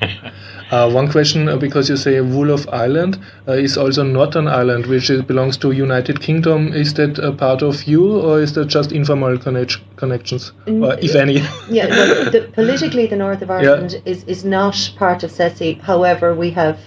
Uh, 0.74 0.90
one 0.90 1.08
question, 1.08 1.48
uh, 1.48 1.56
because 1.56 1.88
you 1.88 1.96
say 1.96 2.14
Wolof 2.14 2.66
Island 2.72 3.16
uh, 3.46 3.52
is 3.52 3.78
also 3.78 4.02
not 4.02 4.34
an 4.34 4.48
island 4.48 4.86
which 4.86 5.08
is, 5.08 5.22
belongs 5.22 5.56
to 5.58 5.70
United 5.70 6.20
Kingdom. 6.20 6.72
Is 6.72 6.94
that 6.94 7.16
a 7.20 7.30
part 7.30 7.62
of 7.62 7.84
you, 7.84 8.20
or 8.20 8.40
is 8.40 8.54
that 8.54 8.66
just 8.66 8.90
informal 8.90 9.38
connect- 9.38 9.78
connections, 9.94 10.50
if 10.66 11.14
any? 11.14 11.34
yeah, 11.70 11.86
well, 11.86 12.30
the, 12.32 12.50
politically, 12.54 13.06
the 13.06 13.14
north 13.14 13.40
of 13.40 13.52
Ireland 13.52 14.02
is, 14.04 14.24
is 14.24 14.44
not 14.44 14.92
part 14.96 15.22
of 15.22 15.30
SESI. 15.30 15.80
However, 15.80 16.34
we 16.34 16.50
have 16.50 16.80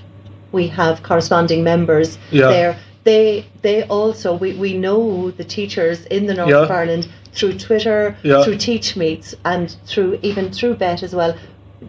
we 0.51 0.67
have 0.67 1.01
corresponding 1.03 1.63
members 1.63 2.17
Yeah. 2.31 2.49
there. 2.49 2.77
They 3.05 3.45
they 3.61 3.83
also 3.83 4.35
we, 4.35 4.53
we 4.55 4.73
know 4.73 5.31
the 5.31 5.45
teachers 5.45 6.05
in 6.07 6.25
the 6.25 6.33
north 6.33 6.49
Yeah. 6.49 6.63
of 6.63 6.71
Ireland 6.71 7.07
through 7.31 7.53
Twitter, 7.57 8.17
Yeah. 8.23 8.43
through 8.43 8.57
teach 8.57 8.97
meets, 8.97 9.33
and 9.45 9.73
through 9.85 10.19
even 10.23 10.51
through 10.51 10.75
Bet 10.75 11.03
as 11.03 11.13
well. 11.15 11.33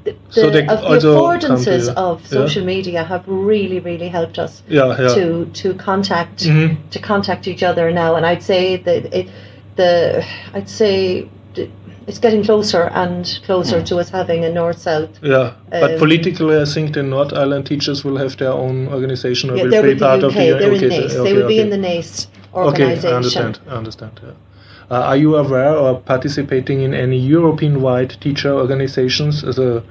The, 0.04 0.14
So 0.28 0.42
the- 0.42 0.50
they 0.50 0.66
of 0.66 0.80
the 0.82 0.86
also 0.86 1.38
come 1.38 1.40
to 1.40 1.48
affordances 1.48 1.88
of 1.94 2.20
Yeah. 2.22 2.28
social 2.28 2.64
media 2.64 3.02
have 3.04 3.22
really 3.26 3.80
really 3.80 4.08
helped 4.08 4.38
us 4.38 4.62
yeah, 4.68 4.88
yeah. 5.00 5.14
to 5.14 5.46
to 5.62 5.72
contact 5.74 6.44
Mhm. 6.44 6.76
to 6.90 6.98
contact 6.98 7.48
each 7.48 7.62
other 7.62 7.90
now 7.90 8.14
and 8.16 8.26
i'd 8.26 8.42
say 8.42 8.76
that 8.76 9.02
it 9.18 9.26
the 9.76 10.22
i'd 10.54 10.68
say 10.68 11.26
it's 12.06 12.18
getting 12.18 12.42
closer 12.44 12.82
and 13.02 13.40
closer 13.46 13.80
to 13.82 13.96
us 13.98 14.08
having 14.10 14.44
a 14.44 14.50
north 14.50 14.78
south 14.78 15.10
Yeah, 15.22 15.52
but 15.70 15.92
Um, 15.92 15.98
politically, 15.98 16.56
I 16.60 16.64
think 16.64 16.92
the 16.94 17.02
North 17.02 17.32
Island 17.34 17.64
teachers 17.66 18.02
will 18.04 18.16
have 18.16 18.36
their 18.38 18.52
own 18.52 18.88
organization 18.88 19.50
or 19.50 19.56
yeah, 19.56 19.62
will 19.64 19.70
they're 19.70 19.82
be 19.82 19.94
the 19.94 20.06
part 20.06 20.20
UK 20.20 20.26
of 20.28 20.32
the 20.34 20.38
they're 20.38 20.72
in 20.72 20.84
okay, 20.84 20.88
NACE 20.88 21.14
okay, 21.14 21.24
they 21.24 21.34
would 21.36 21.48
be 21.48 21.60
in 21.60 21.70
the 21.70 21.76
NACE 21.76 22.28
organization. 22.54 22.98
Okay, 22.98 23.12
I 23.12 23.16
understand. 23.16 23.58
I 23.70 23.74
understand. 23.82 24.12
Yeah. 24.24 24.32
Uh, 24.90 24.94
are 25.02 25.16
you 25.16 25.36
aware 25.36 25.76
or 25.76 26.00
participating 26.00 26.80
in 26.80 26.94
any 26.94 27.18
European-wide 27.18 28.16
teacher 28.22 28.50
organizations? 28.52 29.44
As 29.44 29.58
a, 29.58 29.84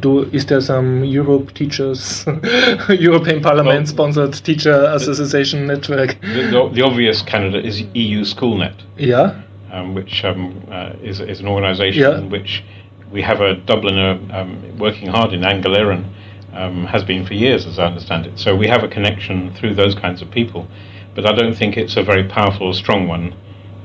do 0.00 0.22
is 0.32 0.46
there 0.46 0.60
some 0.62 1.04
Europe 1.04 1.52
teachers, 1.52 2.24
European 2.88 3.42
Parliament-sponsored 3.42 4.32
teacher 4.44 4.84
association 4.94 5.66
network? 5.66 6.18
The, 6.22 6.48
the, 6.50 6.70
the 6.72 6.82
obvious 6.82 7.20
candidate 7.20 7.66
is 7.66 7.82
EU 7.92 8.24
SchoolNet, 8.24 8.74
Yeah. 8.96 9.38
um, 9.70 9.94
which 9.94 10.24
um, 10.24 10.62
uh, 10.70 10.92
is, 11.02 11.20
is 11.20 11.40
an 11.40 11.48
organisation 11.48 12.00
Yeah. 12.00 12.20
which 12.20 12.64
we 13.12 13.20
have 13.20 13.40
a 13.42 13.56
Dubliner 13.56 14.32
um, 14.34 14.78
working 14.78 15.08
hard 15.08 15.34
in 15.34 15.42
Angleran, 15.42 16.04
um, 16.54 16.86
has 16.86 17.04
been 17.04 17.26
for 17.26 17.34
years, 17.34 17.66
as 17.66 17.78
I 17.78 17.84
understand 17.84 18.24
it. 18.24 18.38
So 18.38 18.56
we 18.56 18.66
have 18.66 18.82
a 18.82 18.88
connection 18.88 19.52
through 19.52 19.74
those 19.74 19.94
kinds 19.94 20.22
of 20.22 20.30
people, 20.30 20.66
but 21.14 21.26
I 21.26 21.32
don't 21.32 21.54
think 21.54 21.76
it's 21.76 21.96
a 21.98 22.02
very 22.02 22.24
powerful 22.24 22.68
or 22.68 22.74
strong 22.74 23.06
one 23.08 23.34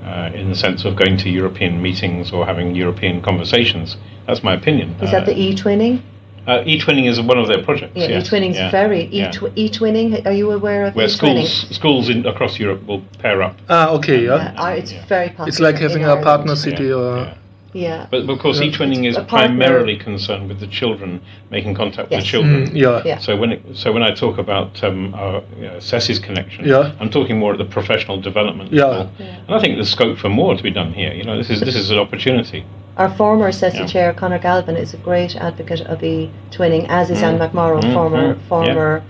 uh, 0.05 0.31
in 0.33 0.49
the 0.49 0.55
sense 0.55 0.85
of 0.85 0.95
going 0.95 1.17
to 1.17 1.29
European 1.29 1.81
meetings 1.81 2.31
or 2.31 2.45
having 2.45 2.75
European 2.75 3.21
conversations. 3.21 3.97
That's 4.27 4.43
my 4.43 4.53
opinion. 4.53 4.95
is 5.01 5.11
that 5.11 5.25
the 5.25 5.37
e-twinning 5.37 6.01
uh, 6.45 6.61
e-twinning 6.65 7.07
is 7.09 7.21
one 7.21 7.37
of 7.37 7.47
their 7.47 7.63
projects. 7.63 7.93
yeah 7.95 8.07
yes. 8.07 8.27
e-twinning's 8.27 8.57
Yeah. 8.57 8.69
very 8.71 9.03
e-tw- 9.05 9.51
e-twinning 9.55 10.25
are 10.25 10.33
you 10.33 10.51
aware 10.51 10.85
of 10.85 10.95
Where 10.95 11.07
e-twinning 11.07 11.45
schools 11.47 11.75
schools 11.75 12.09
in, 12.09 12.25
across 12.25 12.59
Europe 12.59 12.85
will 12.85 13.01
pair 13.19 13.41
up. 13.41 13.55
Ah, 13.69 13.89
okay. 13.97 14.25
Yeah. 14.25 14.35
yeah, 14.53 14.61
I- 14.61 14.73
it's 14.73 14.91
very 15.07 15.29
popular 15.29 15.47
It's 15.47 15.59
like 15.61 15.77
having 15.77 16.03
a 16.03 16.17
partner 16.21 16.55
city 16.55 16.85
Yeah, 16.85 16.95
or. 16.95 17.33
Yeah. 17.73 17.81
yeah 17.89 18.07
But, 18.11 18.27
but 18.27 18.33
of 18.33 18.39
course, 18.39 18.59
Yeah. 18.59 18.67
e-twinning 18.67 19.05
is 19.05 19.17
primarily 19.27 19.95
concerned 19.97 20.47
with 20.49 20.59
the 20.59 20.67
children 20.67 21.21
making 21.51 21.75
contact 21.75 22.09
with 22.09 22.17
Yes. 22.19 22.23
the 22.23 22.29
children. 22.29 22.67
Mm, 22.67 22.75
yeah. 22.75 23.01
Yeah. 23.05 23.17
So 23.19 23.35
when 23.35 23.51
it, 23.51 23.61
so 23.73 23.91
when 23.91 24.03
I 24.03 24.11
talk 24.11 24.37
about 24.37 24.83
um, 24.83 25.13
our 25.15 25.41
you 25.57 25.67
know, 25.67 25.77
CESI's 25.77 26.19
connection, 26.19 26.65
Yeah. 26.65 26.91
I'm 26.99 27.09
talking 27.09 27.37
more 27.37 27.51
at 27.53 27.57
the 27.57 27.65
professional 27.65 28.19
development 28.19 28.71
Yeah. 28.71 28.85
level, 28.85 29.09
and 29.19 29.55
I 29.55 29.59
think 29.59 29.75
there's 29.75 29.89
scope 29.89 30.17
for 30.17 30.29
more 30.29 30.55
to 30.55 30.63
be 30.63 30.71
done 30.71 30.93
here. 30.93 31.13
You 31.13 31.23
know, 31.23 31.37
this 31.37 31.49
is 31.49 31.59
this 31.61 31.75
is 31.75 31.89
an 31.91 31.99
opportunity. 31.99 32.63
Our 32.97 33.09
former 33.09 33.49
SESI 33.51 33.79
Yeah. 33.79 33.85
chair, 33.87 34.13
Conor 34.13 34.37
Galvin, 34.39 34.75
is 34.77 34.93
a 34.93 34.97
great 34.97 35.35
advocate 35.35 35.81
of 35.81 36.03
e-twinning, 36.03 36.85
as 36.89 37.09
is 37.09 37.23
Anne 37.23 37.39
McMorrow, 37.39 37.81
Mm, 37.81 37.93
former 37.93 38.35
mm, 38.35 38.39
former 38.47 39.01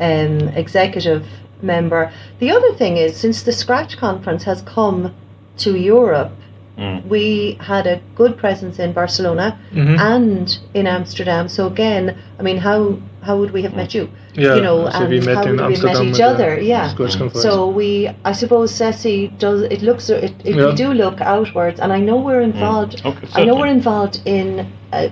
um, 0.00 0.48
executive 0.56 1.24
member. 1.62 2.10
The 2.38 2.50
other 2.50 2.72
thing 2.74 2.96
is, 2.96 3.16
since 3.16 3.42
the 3.42 3.52
Scratch 3.52 3.96
conference 3.96 4.44
has 4.44 4.62
come 4.62 5.12
to 5.58 5.76
Europe, 5.76 6.32
Mm. 6.78 7.04
we 7.08 7.56
had 7.60 7.86
a 7.88 8.00
good 8.14 8.36
presence 8.36 8.78
in 8.78 8.92
Barcelona 8.92 9.58
Mhm. 9.74 9.98
and 9.98 10.58
in 10.74 10.86
Amsterdam. 10.86 11.48
So 11.48 11.66
again, 11.66 12.14
I 12.38 12.42
mean, 12.42 12.58
how 12.58 12.80
how 13.22 13.36
would 13.36 13.50
we 13.52 13.62
have 13.62 13.74
met 13.74 13.94
you? 13.94 14.08
Yeah, 14.34 14.54
you 14.56 14.62
know, 14.62 14.88
so 14.88 14.98
and 15.00 15.08
we 15.10 15.18
met 15.20 15.36
how 15.38 15.42
in 15.42 15.56
would 15.56 15.66
we 15.68 15.74
have 15.74 15.82
met 15.82 16.02
each 16.04 16.20
other? 16.20 16.50
the 16.56 16.64
Yeah. 16.64 16.94
So 17.34 17.66
we, 17.68 17.90
I 18.24 18.32
suppose, 18.32 18.70
Ceci 18.72 19.32
does. 19.38 19.62
It 19.62 19.82
looks. 19.82 20.08
It, 20.08 20.22
it, 20.44 20.54
Yeah. 20.54 20.66
We 20.66 20.74
do 20.74 20.88
look 20.92 21.20
outwards, 21.20 21.80
and 21.80 21.92
I 21.92 22.00
know 22.00 22.16
we're 22.16 22.42
involved. 22.52 23.02
Okay, 23.04 23.26
I 23.34 23.44
know 23.44 23.56
we're 23.56 23.74
involved 23.80 24.20
in 24.24 24.66
a, 24.92 25.10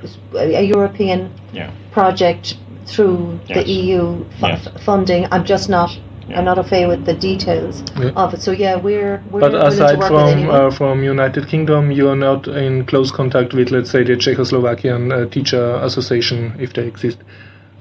a 0.61 0.63
European 0.63 1.31
Yeah. 1.53 1.71
project 1.91 2.57
through 2.87 3.41
Yes. 3.49 3.57
the 3.59 3.65
EU 3.79 4.03
fu- 4.39 4.47
Yes. 4.47 4.69
funding. 4.89 5.27
I'm 5.33 5.45
just 5.45 5.69
not. 5.69 5.91
Yeah. 6.29 6.39
I'm 6.39 6.45
not 6.45 6.59
okay 6.59 6.87
with 6.87 7.05
the 7.05 7.15
details 7.15 7.83
Yeah. 7.97 8.11
of 8.17 8.35
it. 8.35 8.43
So 8.43 8.51
yeah, 8.51 8.77
we're 8.77 9.23
we're 9.31 9.41
But 9.41 9.55
aside 9.55 9.99
from 10.09 10.51
uh, 10.51 10.71
from 10.71 11.03
United 11.05 11.47
Kingdom, 11.49 11.91
you 11.93 12.09
are 12.09 12.17
not 12.17 12.49
in 12.49 12.85
close 12.87 13.13
contact 13.13 13.55
with, 13.55 13.71
let's 13.71 13.91
say, 13.91 14.03
the 14.03 14.17
Czechoslovakian 14.17 15.13
uh, 15.13 15.29
Teacher 15.31 15.77
Association, 15.83 16.55
if 16.59 16.73
they 16.73 16.87
exist. 16.87 17.19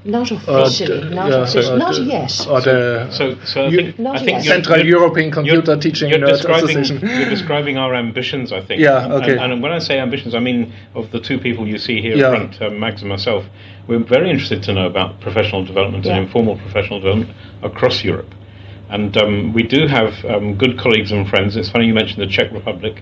Not 0.05 0.31
Uh, 0.31 0.35
officially, 0.35 1.09
d- 1.09 1.15
not 1.15 1.29
yeah, 1.31 1.41
officially, 1.41 1.75
uh, 1.81 1.85
not 1.85 1.95
d- 1.95 2.03
yet. 2.03 2.47
Or 2.49 2.61
the 2.61 3.07
So, 3.09 3.35
so 3.43 3.65
I 3.65 3.69
think, 3.71 3.99
Not 3.99 4.15
I 4.15 4.19
think 4.19 4.37
yet. 4.37 4.43
Central 4.53 4.77
you're- 4.77 4.89
European 4.89 5.31
Computer 5.31 5.71
you're, 5.71 5.81
Teaching 5.81 6.09
you're 6.11 6.19
Nerd 6.19 6.27
describing, 6.37 6.77
Association. 6.77 7.19
you're 7.19 7.29
describing 7.29 7.77
our 7.77 7.93
ambitions, 7.95 8.51
I 8.51 8.61
think. 8.61 8.79
Yeah, 8.79 9.03
And- 9.05 9.13
okay. 9.13 9.37
And, 9.37 9.51
and 9.53 9.63
when 9.63 9.71
I 9.71 9.79
say 9.79 9.99
ambitions, 9.99 10.35
I 10.35 10.39
mean 10.39 10.71
of 10.93 11.09
the 11.11 11.19
two 11.19 11.37
people 11.39 11.67
you 11.67 11.77
see 11.79 12.01
here 12.01 12.15
Yeah. 12.15 12.35
in 12.35 12.49
front, 12.51 12.61
uh, 12.61 12.69
Mags 12.83 13.01
and 13.01 13.09
myself. 13.09 13.43
We're 13.87 13.99
very 13.99 14.29
interested 14.29 14.61
to 14.63 14.73
know 14.73 14.85
about 14.85 15.19
professional 15.21 15.63
development 15.65 16.05
Yeah. 16.05 16.13
and 16.15 16.25
informal 16.25 16.55
professional 16.57 16.99
development 16.99 17.31
across 17.63 18.03
Europe. 18.03 18.31
And 18.89 19.17
um, 19.17 19.53
we 19.53 19.63
do 19.63 19.87
have 19.87 20.23
um, 20.25 20.53
good 20.55 20.77
colleagues 20.77 21.11
and 21.11 21.27
friends. 21.27 21.57
It's 21.57 21.69
funny 21.69 21.87
you 21.87 21.93
mentioned 21.95 22.21
the 22.21 22.27
Czech 22.27 22.51
Republic. 22.51 23.01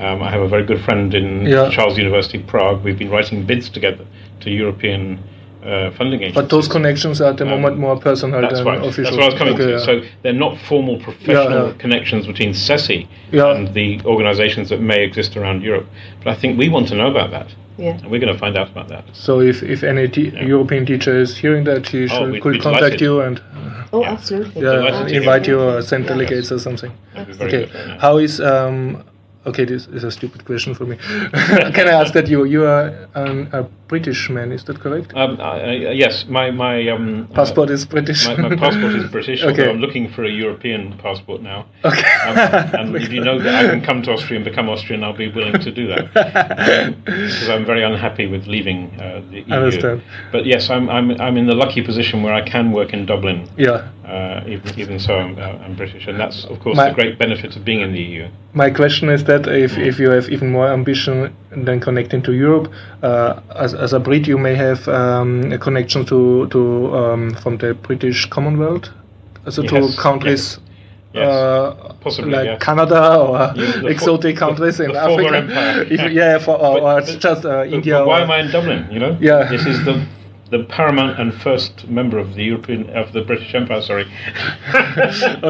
Um, 0.00 0.22
I 0.22 0.30
have 0.30 0.42
a 0.42 0.48
very 0.48 0.64
good 0.64 0.80
friend 0.80 1.14
in 1.14 1.46
Yeah. 1.46 1.70
Charles 1.70 1.96
University 1.96 2.38
Prague. 2.38 2.82
We've 2.84 2.98
been 2.98 3.10
writing 3.10 3.44
bids 3.44 3.70
together 3.70 4.04
to 4.40 4.50
European 4.50 5.18
uh, 5.64 5.90
funding 5.92 6.20
agencies. 6.22 6.34
But 6.42 6.50
those 6.50 6.68
connections 6.68 7.20
are 7.20 7.30
at 7.30 7.36
the 7.36 7.44
Um, 7.44 7.50
moment 7.50 7.78
more 7.78 7.96
personal 7.98 8.40
That's 8.40 8.54
than 8.54 8.66
right. 8.66 8.78
official. 8.80 9.04
That's 9.04 9.16
what 9.16 9.22
I 9.22 9.26
was 9.26 9.34
coming 9.34 9.54
Okay, 9.54 9.66
to. 9.66 9.70
yeah. 9.72 9.78
So 9.78 10.02
they're 10.22 10.32
not 10.46 10.58
formal 10.58 10.96
professional 10.98 11.68
yeah. 11.68 11.72
connections 11.78 12.26
between 12.26 12.52
CESI 12.52 13.06
Yeah. 13.30 13.54
and 13.54 13.72
the 13.74 14.00
organisations 14.04 14.68
that 14.70 14.80
may 14.80 15.02
exist 15.04 15.36
around 15.36 15.62
Europe. 15.62 15.86
But 16.22 16.28
I 16.32 16.34
think 16.34 16.58
we 16.58 16.68
want 16.68 16.88
to 16.88 16.94
know 16.96 17.08
about 17.10 17.30
that, 17.30 17.48
Yeah. 17.78 17.90
and 18.02 18.10
we're 18.10 18.20
going 18.20 18.32
to 18.32 18.38
find 18.38 18.56
out 18.56 18.70
about 18.70 18.88
that. 18.88 19.04
So 19.12 19.40
if, 19.40 19.62
if 19.62 19.82
any 19.84 20.08
te- 20.08 20.32
European 20.54 20.84
teacher 20.86 21.14
is 21.20 21.36
hearing 21.36 21.64
that, 21.64 21.86
he 21.88 22.08
should, 22.08 22.32
we'd 22.32 22.42
could 22.42 22.60
contact 22.60 22.98
delighted. 22.98 23.00
you 23.00 23.20
and 23.20 23.40
Oh, 23.94 24.04
absolutely. 24.04 24.62
yeah, 24.62 24.72
Delighted 24.76 25.12
invite 25.16 25.46
you 25.46 25.60
or 25.60 25.82
send 25.82 26.06
delegates 26.06 26.50
or 26.50 26.58
something. 26.58 26.90
That'd 27.14 27.28
be 27.28 27.34
very 27.34 27.48
Okay, 27.64 27.72
good, 27.72 28.00
how 28.00 28.16
is 28.18 28.40
um? 28.40 29.04
Okay, 29.44 29.64
this 29.64 29.88
is 29.88 30.04
a 30.04 30.10
stupid 30.10 30.44
question 30.44 30.72
for 30.72 30.84
me. 30.86 30.96
Can 31.76 31.88
I 31.88 31.94
ask 32.00 32.12
that 32.14 32.28
you 32.28 32.44
you 32.44 32.64
are 32.64 32.94
um, 33.16 33.48
a 33.52 33.64
British 33.92 34.30
man, 34.30 34.52
is 34.52 34.64
that 34.64 34.80
correct? 34.80 35.12
Um, 35.14 35.38
uh, 35.38 35.42
uh, 35.42 35.70
yes, 36.04 36.24
my 36.26 36.50
my 36.50 36.88
um, 36.88 37.28
uh, 37.30 37.34
Passport 37.34 37.68
is 37.68 37.84
British. 37.84 38.26
My, 38.26 38.48
my 38.48 38.56
passport 38.56 38.94
is 38.94 39.04
British, 39.10 39.42
Okay. 39.50 39.68
I'm 39.68 39.80
looking 39.84 40.08
for 40.14 40.24
a 40.24 40.30
European 40.30 40.96
passport 40.96 41.42
now. 41.42 41.66
Okay. 41.84 42.12
Um, 42.26 42.36
and 42.78 42.96
if 42.96 43.12
you 43.12 43.22
know 43.22 43.38
that 43.38 43.54
I 43.54 43.68
can 43.68 43.82
come 43.82 44.00
to 44.04 44.12
Austria 44.12 44.36
and 44.38 44.46
become 44.46 44.70
Austrian, 44.70 45.04
I'll 45.04 45.20
be 45.26 45.30
willing 45.38 45.58
to 45.66 45.70
do 45.70 45.84
that. 45.92 46.04
Um, 46.04 46.94
because 47.04 47.50
I'm 47.50 47.66
very 47.66 47.84
unhappy 47.84 48.26
with 48.34 48.46
leaving 48.46 48.78
uh, 48.98 49.20
the 49.30 49.40
EU. 49.40 49.52
Understand. 49.52 50.02
But 50.34 50.46
yes, 50.46 50.70
I'm, 50.70 50.88
I'm, 50.88 51.10
I'm 51.20 51.36
in 51.36 51.46
the 51.46 51.58
lucky 51.64 51.82
position 51.82 52.22
where 52.22 52.32
I 52.32 52.42
can 52.52 52.72
work 52.72 52.94
in 52.94 53.04
Dublin. 53.04 53.46
Yeah. 53.58 53.90
Uh, 54.06 54.42
even, 54.54 54.80
even 54.80 54.98
so, 54.98 55.18
I'm, 55.18 55.38
uh, 55.38 55.64
I'm 55.64 55.76
British. 55.76 56.06
And 56.06 56.18
that's, 56.18 56.46
of 56.46 56.60
course, 56.60 56.78
My- 56.78 56.88
the 56.88 56.94
great 56.94 57.18
benefit 57.18 57.56
of 57.56 57.62
being 57.66 57.82
in 57.82 57.92
the 57.92 58.02
EU. 58.12 58.24
My 58.54 58.70
question 58.70 59.10
is 59.10 59.24
that 59.24 59.46
if, 59.46 59.76
if 59.76 59.98
you 59.98 60.08
have 60.16 60.30
even 60.30 60.50
more 60.50 60.68
ambition 60.68 61.36
than 61.56 61.80
connecting 61.80 62.22
to 62.22 62.32
Europe, 62.32 62.72
uh, 63.02 63.40
as, 63.56 63.74
as 63.74 63.92
a 63.92 64.00
Brit, 64.00 64.26
you 64.26 64.38
may 64.38 64.54
have 64.54 64.86
um, 64.88 65.52
a 65.52 65.58
connection 65.58 66.04
to, 66.06 66.46
to 66.48 66.94
um, 66.96 67.34
from 67.34 67.58
the 67.58 67.74
British 67.74 68.26
Commonwealth, 68.26 68.88
so 69.50 69.62
Yes, 69.62 69.70
to 69.70 70.00
countries 70.00 70.58
Yes. 71.14 71.28
uh, 71.28 71.92
Possibly, 72.00 72.30
like 72.32 72.46
yes. 72.46 72.62
Canada 72.62 73.16
or 73.18 73.36
Yeah, 73.38 73.52
the 73.52 73.80
fo- 73.82 73.86
exotic 73.88 74.36
countries 74.36 74.80
in 74.80 74.92
the 74.92 74.98
Africa. 74.98 75.86
If- 75.92 76.12
yeah, 76.12 76.38
for, 76.38 76.52
or, 76.56 76.80
But- 76.80 76.82
or 76.82 77.00
but- 77.12 77.20
just 77.20 77.44
uh, 77.44 77.64
India. 77.66 77.98
but 77.98 78.06
why 78.06 78.20
or- 78.20 78.22
am 78.24 78.30
I 78.30 78.38
in 78.40 78.50
Dublin? 78.50 78.86
You 78.90 78.98
know. 78.98 79.18
Yeah. 79.20 79.44
This 79.50 79.66
is 79.66 79.84
the 79.84 80.00
the 80.52 80.62
paramount 80.64 81.18
and 81.18 81.32
first 81.34 81.88
member 81.88 82.18
of 82.18 82.34
the 82.34 82.44
European 82.44 82.80
of 82.90 83.12
the 83.12 83.22
British 83.22 83.52
Empire. 83.54 83.80
Sorry. 83.82 84.04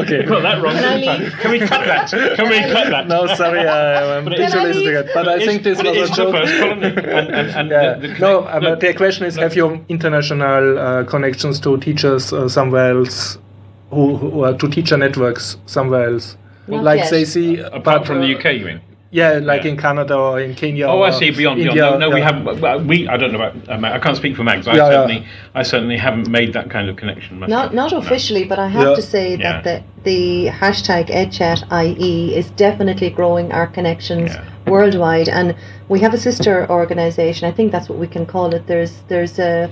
Okay. 0.01 0.23
Got 0.25 0.41
that 0.47 0.61
wrong. 0.63 0.73
Can 0.75 1.07
I? 1.09 1.29
Can 1.41 1.51
we 1.51 1.59
cut 1.59 1.85
that? 1.85 2.09
Can 2.37 2.49
we 2.49 2.59
cut 2.73 2.89
that? 2.89 3.07
No, 3.07 3.27
sorry, 3.35 3.59
I, 3.67 4.17
I'm 4.17 4.23
But 4.23 4.33
it- 4.33 4.39
visualizing 4.39 4.87
it. 5.01 5.07
But 5.13 5.27
I 5.27 5.37
think 5.45 5.63
this 5.63 5.77
but 5.77 5.87
was 5.87 5.97
it 5.97 5.99
a 5.99 6.03
is 6.03 6.09
the 6.09 6.15
joke. 6.15 6.33
first 6.35 6.53
colony. 6.59 6.87
And, 6.87 7.29
and, 7.39 7.47
and 7.59 7.69
Yeah. 7.75 7.93
the, 7.95 8.07
the 8.07 8.19
no, 8.19 8.41
connect- 8.43 8.55
uh, 8.55 8.59
the- 8.59 8.65
but 8.69 8.79
the 8.79 8.93
question 8.93 9.25
is: 9.25 9.35
Have 9.35 9.55
you 9.55 9.85
international 9.89 10.79
uh, 10.79 11.03
connections 11.03 11.59
to 11.61 11.77
teachers 11.77 12.31
uh, 12.33 12.47
somewhere 12.49 12.91
else, 12.97 13.37
who, 13.91 14.15
who 14.17 14.43
are 14.43 14.53
to 14.57 14.67
teacher 14.69 14.97
networks 14.97 15.57
somewhere 15.65 16.09
else, 16.11 16.37
Not 16.67 16.83
like 16.83 16.99
yet. 16.99 17.11
they 17.11 17.25
see 17.25 17.59
apart 17.59 18.07
from 18.07 18.21
the 18.21 18.35
UK, 18.37 18.45
you 18.59 18.65
mean? 18.65 18.81
Yeah, 19.13 19.33
like 19.43 19.63
Yeah. 19.63 19.71
in 19.71 19.77
Canada 19.77 20.15
or 20.17 20.39
in 20.39 20.55
Kenya. 20.55 20.87
Oh, 20.87 21.03
I 21.03 21.11
see. 21.11 21.29
Beyond, 21.29 21.57
beyond. 21.59 21.59
India, 21.61 21.83
No, 21.83 21.97
no 21.99 22.09
we 22.09 22.19
haven't. 22.19 22.87
We, 22.87 23.07
I 23.07 23.15
don't 23.15 23.31
know 23.31 23.41
about. 23.43 23.69
Um, 23.69 23.85
I 23.85 23.99
can't 23.99 24.17
speak 24.17 24.35
for 24.35 24.43
Mags. 24.43 24.67
I 24.67 24.71
Yeah, 24.75 24.77
yeah. 24.77 24.89
certainly, 24.91 25.25
I 25.53 25.63
certainly 25.63 25.97
haven't 25.97 26.27
made 26.29 26.51
that 26.53 26.71
kind 26.71 26.89
of 26.89 26.95
connection. 26.95 27.39
Myself. 27.39 27.49
Not 27.57 27.75
not 27.75 27.91
No. 27.91 27.99
officially, 27.99 28.43
but 28.43 28.57
I 28.57 28.67
have 28.69 28.87
Yeah. 28.89 28.95
to 28.95 29.01
say 29.03 29.25
Yeah. 29.35 29.61
that 29.61 29.63
the 29.63 29.83
the 30.03 30.49
hashtag 30.61 31.05
EdChatIE 31.21 32.31
is 32.39 32.49
definitely 32.65 33.09
growing 33.11 33.51
our 33.51 33.67
connections 33.67 34.33
Yeah. 34.33 34.41
worldwide, 34.73 35.29
and 35.29 35.53
we 35.89 35.99
have 35.99 36.13
a 36.15 36.17
sister 36.17 36.65
organisation. 36.69 37.47
I 37.47 37.51
think 37.51 37.71
that's 37.71 37.87
what 37.89 37.99
we 37.99 38.07
can 38.07 38.25
call 38.25 38.47
it. 38.55 38.65
There's 38.65 39.03
there's 39.09 39.37
a 39.37 39.69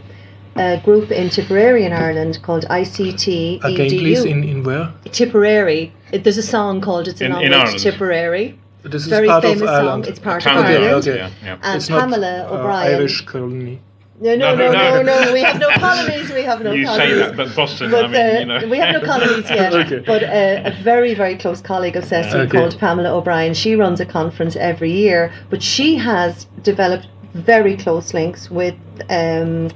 a 0.56 0.78
group 0.86 1.12
in 1.12 1.30
Tipperary 1.30 1.84
in 1.86 1.94
Ireland 1.94 2.40
called 2.44 2.66
ICT 2.70 3.60
Again, 3.64 3.90
please, 3.90 4.24
in, 4.26 4.44
in 4.44 4.64
where? 4.64 4.90
Tipperary. 5.12 5.94
It, 6.12 6.24
there's 6.26 6.38
a 6.38 6.44
song 6.58 6.82
called 6.82 7.08
"It's 7.08 7.22
In- 7.22 7.32
an 7.32 7.42
in 7.42 7.54
Omelette 7.54 7.68
Ireland. 7.68 7.80
Tipperary." 7.80 8.48
This 8.84 9.04
is 9.04 9.08
Very 9.10 9.28
part 9.28 9.44
famous 9.44 9.62
of 9.62 9.68
song. 9.86 10.06
It's 10.06 10.20
part 10.20 10.42
Town 10.44 10.58
of 10.58 10.66
of 10.66 10.72
Ireland. 10.72 11.08
okay. 11.08 11.18
Yeah, 11.18 11.30
yeah. 11.44 11.58
And 11.64 11.78
it's 11.78 11.90
not 11.90 12.02
Pamela 12.02 12.46
uh, 12.48 12.54
O'Brien. 12.58 12.96
Irish 12.96 13.22
colony. 13.26 13.80
No, 14.20 14.36
no, 14.36 14.56
No, 14.56 14.72
no, 14.72 15.02
no, 15.02 15.34
We 15.34 15.42
have 15.42 15.60
no 15.60 15.70
colonies. 15.78 16.32
We 16.32 16.44
have 16.44 16.62
no 16.62 16.72
you 16.74 16.86
colonies. 16.86 17.10
say 17.10 17.14
that, 17.16 17.36
but 17.38 17.56
Boston. 17.56 17.90
But 17.92 18.06
I 18.06 18.08
mean, 18.08 18.16
uh, 18.22 18.40
you 18.40 18.46
know. 18.46 18.68
we 18.70 18.78
have 18.78 19.02
no 19.02 19.08
colonies 19.08 19.50
yet. 19.50 19.74
Okay. 19.74 20.00
But 20.06 20.24
uh, 20.24 20.62
a 20.66 20.84
very, 20.84 21.14
very 21.16 21.36
close 21.38 21.60
colleague 21.62 21.96
of 21.96 22.06
Ceci 22.06 22.36
Okay. 22.38 22.52
called 22.58 22.78
Pamela 22.80 23.10
O'Brien, 23.16 23.54
she 23.56 23.76
runs 23.76 24.00
a 24.00 24.06
conference 24.06 24.56
every 24.56 24.92
year, 24.92 25.32
but 25.50 25.62
she 25.64 25.96
has 25.98 26.46
developed 26.62 27.08
very 27.34 27.76
close 27.78 28.14
links 28.14 28.52
with 28.52 28.76
um, 29.10 29.70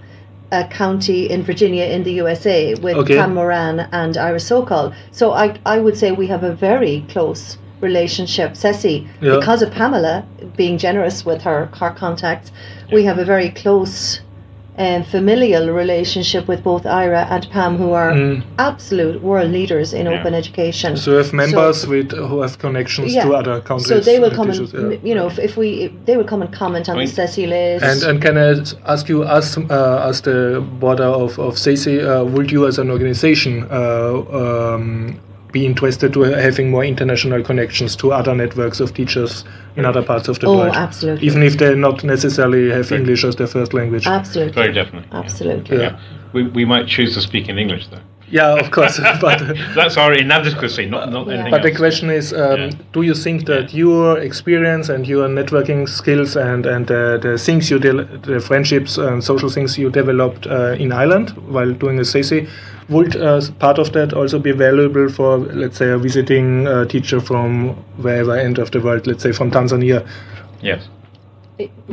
a 0.52 0.68
county 0.68 1.27
in 1.30 1.41
Virginia 1.41 1.86
in 1.86 2.03
the 2.03 2.14
USA 2.14 2.76
with 2.76 2.98
Okay. 2.98 3.18
Pam 3.18 3.34
Moran 3.34 3.80
and 3.91 4.15
Ira 4.15 4.40
Sokol. 4.40 4.94
So 5.11 5.32
I, 5.32 5.60
I 5.65 5.80
would 5.80 5.98
say 5.98 6.11
we 6.11 6.27
have 6.27 6.44
a 6.44 6.53
very 6.53 7.03
close 7.10 7.57
relationship, 7.81 8.56
Ceci, 8.56 9.07
Yeah. 9.22 9.35
because 9.39 9.61
of 9.61 9.72
Pamela 9.72 10.23
being 10.56 10.77
generous 10.77 11.26
with 11.26 11.41
her, 11.43 11.69
her 11.80 11.91
contacts. 11.91 12.52
We 12.91 13.03
have 13.06 13.18
a 13.19 13.26
very 13.26 13.49
close 13.49 14.22
and 14.77 15.06
familial 15.07 15.69
relationship 15.72 16.49
with 16.49 16.61
both 16.61 16.85
Ira 16.85 17.26
and 17.30 17.49
Pam, 17.49 17.77
who 17.77 17.91
are 17.93 18.11
Mm. 18.11 18.41
absolute 18.60 19.23
world 19.23 19.49
leaders 19.52 19.93
in 19.93 20.06
Yeah. 20.06 20.19
open 20.19 20.34
education. 20.34 20.97
So 20.97 21.11
you 21.11 21.18
have 21.18 21.31
members 21.31 21.88
with 21.88 22.11
who 22.11 22.41
have 22.41 22.60
connections 22.60 23.14
Yeah. 23.15 23.23
to 23.26 23.35
other 23.35 23.61
countries. 23.61 23.88
So 23.88 23.99
they 24.02 24.19
will 24.19 24.31
come 24.31 24.49
and, 24.49 24.60
yeah. 24.91 24.97
you 25.02 25.15
know, 25.15 25.27
if, 25.27 25.39
if 25.39 25.56
we, 25.56 25.68
if 25.85 25.91
they 26.06 26.18
will 26.18 26.26
come 26.26 26.41
and 26.41 26.52
comment 26.52 26.89
on 26.89 26.95
I 26.95 26.99
the 26.99 27.06
mean- 27.06 27.15
Ceci 27.15 27.47
list. 27.47 27.85
And 27.85 28.03
and 28.10 28.22
can 28.22 28.38
I 28.38 28.49
ask 28.93 29.07
you, 29.07 29.23
as 29.23 29.57
uh, 29.57 30.10
as 30.10 30.19
the 30.22 30.61
border 30.81 31.06
of 31.23 31.39
of 31.39 31.56
CESI, 31.57 31.95
uh, 32.03 32.26
would 32.34 32.52
you 32.52 32.68
as 32.68 32.77
an 32.77 32.89
organization 32.91 33.53
uh, 33.72 34.14
um, 34.41 35.15
be 35.56 35.65
interested 35.65 36.10
to 36.14 36.22
having 36.48 36.68
more 36.76 36.84
international 36.94 37.41
connections 37.49 37.95
to 38.02 38.06
other 38.19 38.36
networks 38.44 38.80
of 38.82 38.90
teachers 38.99 39.34
in 39.77 39.84
other 39.91 40.03
parts 40.11 40.27
of 40.32 40.36
the 40.41 40.48
Oh, 40.48 40.57
world? 40.57 40.76
absolutely. 40.88 41.26
Even 41.27 41.41
if 41.49 41.53
they 41.61 41.72
not 41.88 42.03
necessarily 42.03 42.64
have 42.77 42.91
English 42.99 43.23
as 43.30 43.36
their 43.40 43.48
first 43.56 43.72
language. 43.80 44.06
absolutely, 44.19 44.53
Very 44.61 44.73
definitely. 44.73 45.10
yeah. 45.11 45.19
absolutely. 45.23 45.77
yeah. 45.84 45.98
We, 46.34 46.41
we 46.60 46.65
might 46.73 46.88
choose 46.95 47.11
to 47.18 47.22
speak 47.30 47.45
in 47.52 47.57
English 47.57 47.86
though. 47.91 48.03
yeah, 48.40 48.60
of 48.64 48.68
course. 48.77 48.95
but 49.27 49.40
That's 49.77 49.95
our 50.03 50.14
inadequacy, 50.23 50.86
not 50.95 51.03
not 51.15 51.23
Yeah. 51.27 51.34
anything 51.34 51.52
but 51.56 51.61
the 51.68 51.73
question 51.84 52.07
is, 52.19 52.26
um, 52.34 52.60
Yeah. 52.60 52.69
do 52.95 53.02
you 53.10 53.15
think 53.26 53.38
that 53.52 53.65
your 53.84 54.06
experience 54.30 54.86
and 54.94 55.02
your 55.14 55.27
networking 55.40 55.82
skills 55.99 56.32
and 56.49 56.61
and 56.76 56.86
uh, 56.91 56.98
the 57.26 57.34
things 57.48 57.64
you 57.72 57.77
del- 57.86 58.07
the 58.30 58.40
friendships 58.49 58.91
and 59.07 59.15
social 59.32 59.49
things 59.56 59.72
you 59.82 59.88
developed 60.02 60.44
uh, 60.48 60.84
in 60.84 60.90
Ireland 61.03 61.27
while 61.56 61.72
doing 61.84 61.98
a 61.99 62.06
CC, 62.14 62.32
would 62.90 63.16
uh, 63.16 63.41
part 63.60 63.80
of 63.80 63.94
that 63.94 64.14
also 64.14 64.40
be 64.40 64.52
valuable 64.52 65.10
for, 65.10 65.38
let's 65.38 65.78
say, 65.78 65.90
a 65.90 65.98
visiting 65.98 66.68
uh, 66.68 66.86
teacher 66.86 67.20
from 67.20 67.76
wherever 67.98 68.36
end 68.36 68.60
of 68.60 68.72
the 68.72 68.80
world, 68.80 69.07
let's 69.07 69.24
say 69.24 69.32
from 69.32 69.52
Tanzania, 69.52 70.07
Yes. 70.62 70.88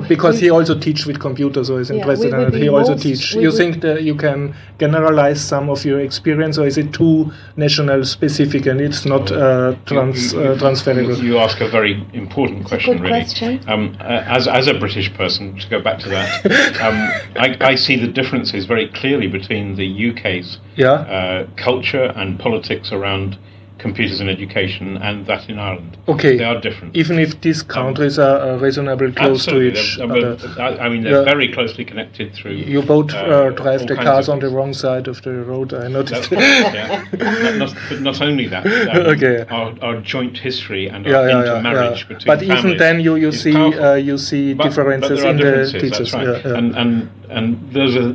Because 0.09 0.41
he 0.41 0.51
also 0.51 0.77
teach 0.79 1.07
with 1.07 1.21
computers 1.21 1.71
or 1.71 1.81
is 1.81 1.91
interested 1.91 2.33
we 2.33 2.43
in 2.45 2.55
it. 2.55 2.55
He 2.63 2.69
also 2.69 2.93
most- 2.93 3.03
teach. 3.03 3.35
You 3.35 3.49
would- 3.49 3.55
think 3.57 3.81
that 3.83 4.03
you 4.03 4.15
can 4.15 4.55
generalize 4.79 5.41
some 5.41 5.71
of 5.71 5.85
your 5.85 6.01
experience, 6.01 6.59
or 6.59 6.67
is 6.67 6.77
it 6.79 6.93
too 6.93 7.31
national 7.57 8.05
specific 8.05 8.67
and 8.67 8.81
it's 8.81 9.05
not 9.07 9.31
uh, 9.31 9.75
trans 9.87 10.33
You- 10.33 10.41
uh, 10.43 10.59
transferable? 10.59 11.15
You 11.19 11.39
ask 11.39 11.61
a 11.61 11.69
very 11.69 12.05
important 12.13 12.65
question, 12.65 12.95
good 12.95 13.03
really. 13.03 13.21
question. 13.25 13.61
Um, 13.69 13.97
uh, 14.01 14.05
as, 14.37 14.49
as 14.49 14.67
a 14.67 14.75
British 14.75 15.13
person, 15.15 15.57
to 15.59 15.69
go 15.69 15.81
back 15.81 15.99
to 16.01 16.09
that, 16.09 16.29
um, 16.87 16.97
I, 17.37 17.57
I 17.61 17.75
see 17.77 17.97
the 17.97 18.09
differences 18.09 18.65
very 18.67 18.89
clearly 18.89 19.29
between 19.29 19.77
the 19.77 19.87
UK's 20.11 20.59
Yeah. 20.77 20.93
uh, 20.93 21.47
culture 21.57 22.13
and 22.17 22.39
politics 22.39 22.91
around 22.93 23.39
computers 23.83 24.21
in 24.21 24.29
education 24.29 24.97
and 24.99 25.27
that 25.27 25.49
in 25.51 25.59
Ireland. 25.59 25.97
Okay. 26.09 26.37
They 26.39 26.45
are 26.45 26.61
different. 26.61 26.97
Even 26.97 27.19
if 27.19 27.41
these 27.41 27.63
countries 27.63 28.17
are 28.19 28.39
uh, 28.41 28.57
reasonably 28.59 29.13
close 29.13 29.45
to 29.47 29.61
each 29.61 29.99
other. 29.99 30.39
I 30.85 30.89
mean, 30.89 31.03
they're 31.03 31.25
Yeah. 31.25 31.35
very 31.35 31.49
closely 31.57 31.85
connected 31.85 32.33
through. 32.37 32.57
You 32.75 32.81
both 32.83 33.13
uh, 33.13 33.19
uh, 33.19 33.51
drive 33.51 33.83
the 33.87 33.97
cars 33.97 34.29
on 34.29 34.39
the 34.39 34.49
wrong 34.49 34.73
side 34.73 35.07
of 35.09 35.21
the 35.23 35.33
road. 35.51 35.75
I 35.75 35.89
noticed. 35.89 36.31
Yeah. 36.31 37.05
Not- 37.63 37.75
but 37.89 38.01
not 38.09 38.21
only 38.29 38.47
that, 38.55 38.65
um, 38.67 39.07
Okay. 39.15 39.37
our, 39.51 39.69
our 39.87 39.97
joint 40.13 40.39
history 40.39 40.85
and 40.93 41.05
yeah, 41.05 41.19
our 41.19 41.29
yeah, 41.29 41.41
intermarriage 41.41 42.03
between 42.09 42.29
But 42.33 42.43
even 42.43 42.77
then, 42.85 42.97
you 43.07 43.13
you 43.25 43.33
see 43.33 43.57
uh, 43.57 43.95
you 44.09 44.17
see 44.29 44.45
But- 44.55 44.63
but 44.63 44.69
differences 44.69 45.19
are 45.25 45.31
in 45.31 45.37
the 45.39 45.79
teachers. 45.83 46.11
Right. 46.15 46.45
And, 46.59 46.69
and 46.81 46.93
and 47.37 47.47
those 47.79 47.93
are 48.03 48.15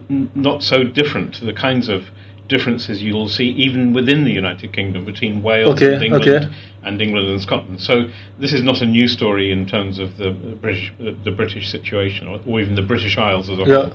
not 0.49 0.59
so 0.63 0.77
different 0.99 1.27
to 1.39 1.45
the 1.49 1.53
kinds 1.67 1.87
of 1.89 2.01
differences 2.47 3.01
you'll 3.03 3.29
see 3.29 3.49
even 3.49 3.93
within 3.93 4.23
the 4.23 4.31
United 4.31 4.73
Kingdom 4.73 5.05
between 5.05 5.41
Wales 5.43 5.75
Okay, 5.75 5.95
and 5.95 6.03
England 6.03 6.27
okay. 6.27 6.55
and 6.83 7.01
England 7.01 7.27
and 7.27 7.41
Scotland. 7.41 7.81
So 7.81 8.09
this 8.39 8.53
is 8.53 8.63
not 8.63 8.81
a 8.81 8.85
new 8.85 9.07
story 9.07 9.51
in 9.51 9.65
terms 9.65 9.99
of 9.99 10.17
the 10.17 10.31
British 10.31 10.93
the 10.99 11.31
British 11.31 11.69
situation 11.69 12.27
or, 12.27 12.39
or 12.47 12.61
even 12.61 12.75
the 12.75 12.81
British 12.81 13.17
Isles 13.17 13.49
as 13.49 13.59
a 13.59 13.63
Yeah. 13.63 13.75
whole. 13.89 13.93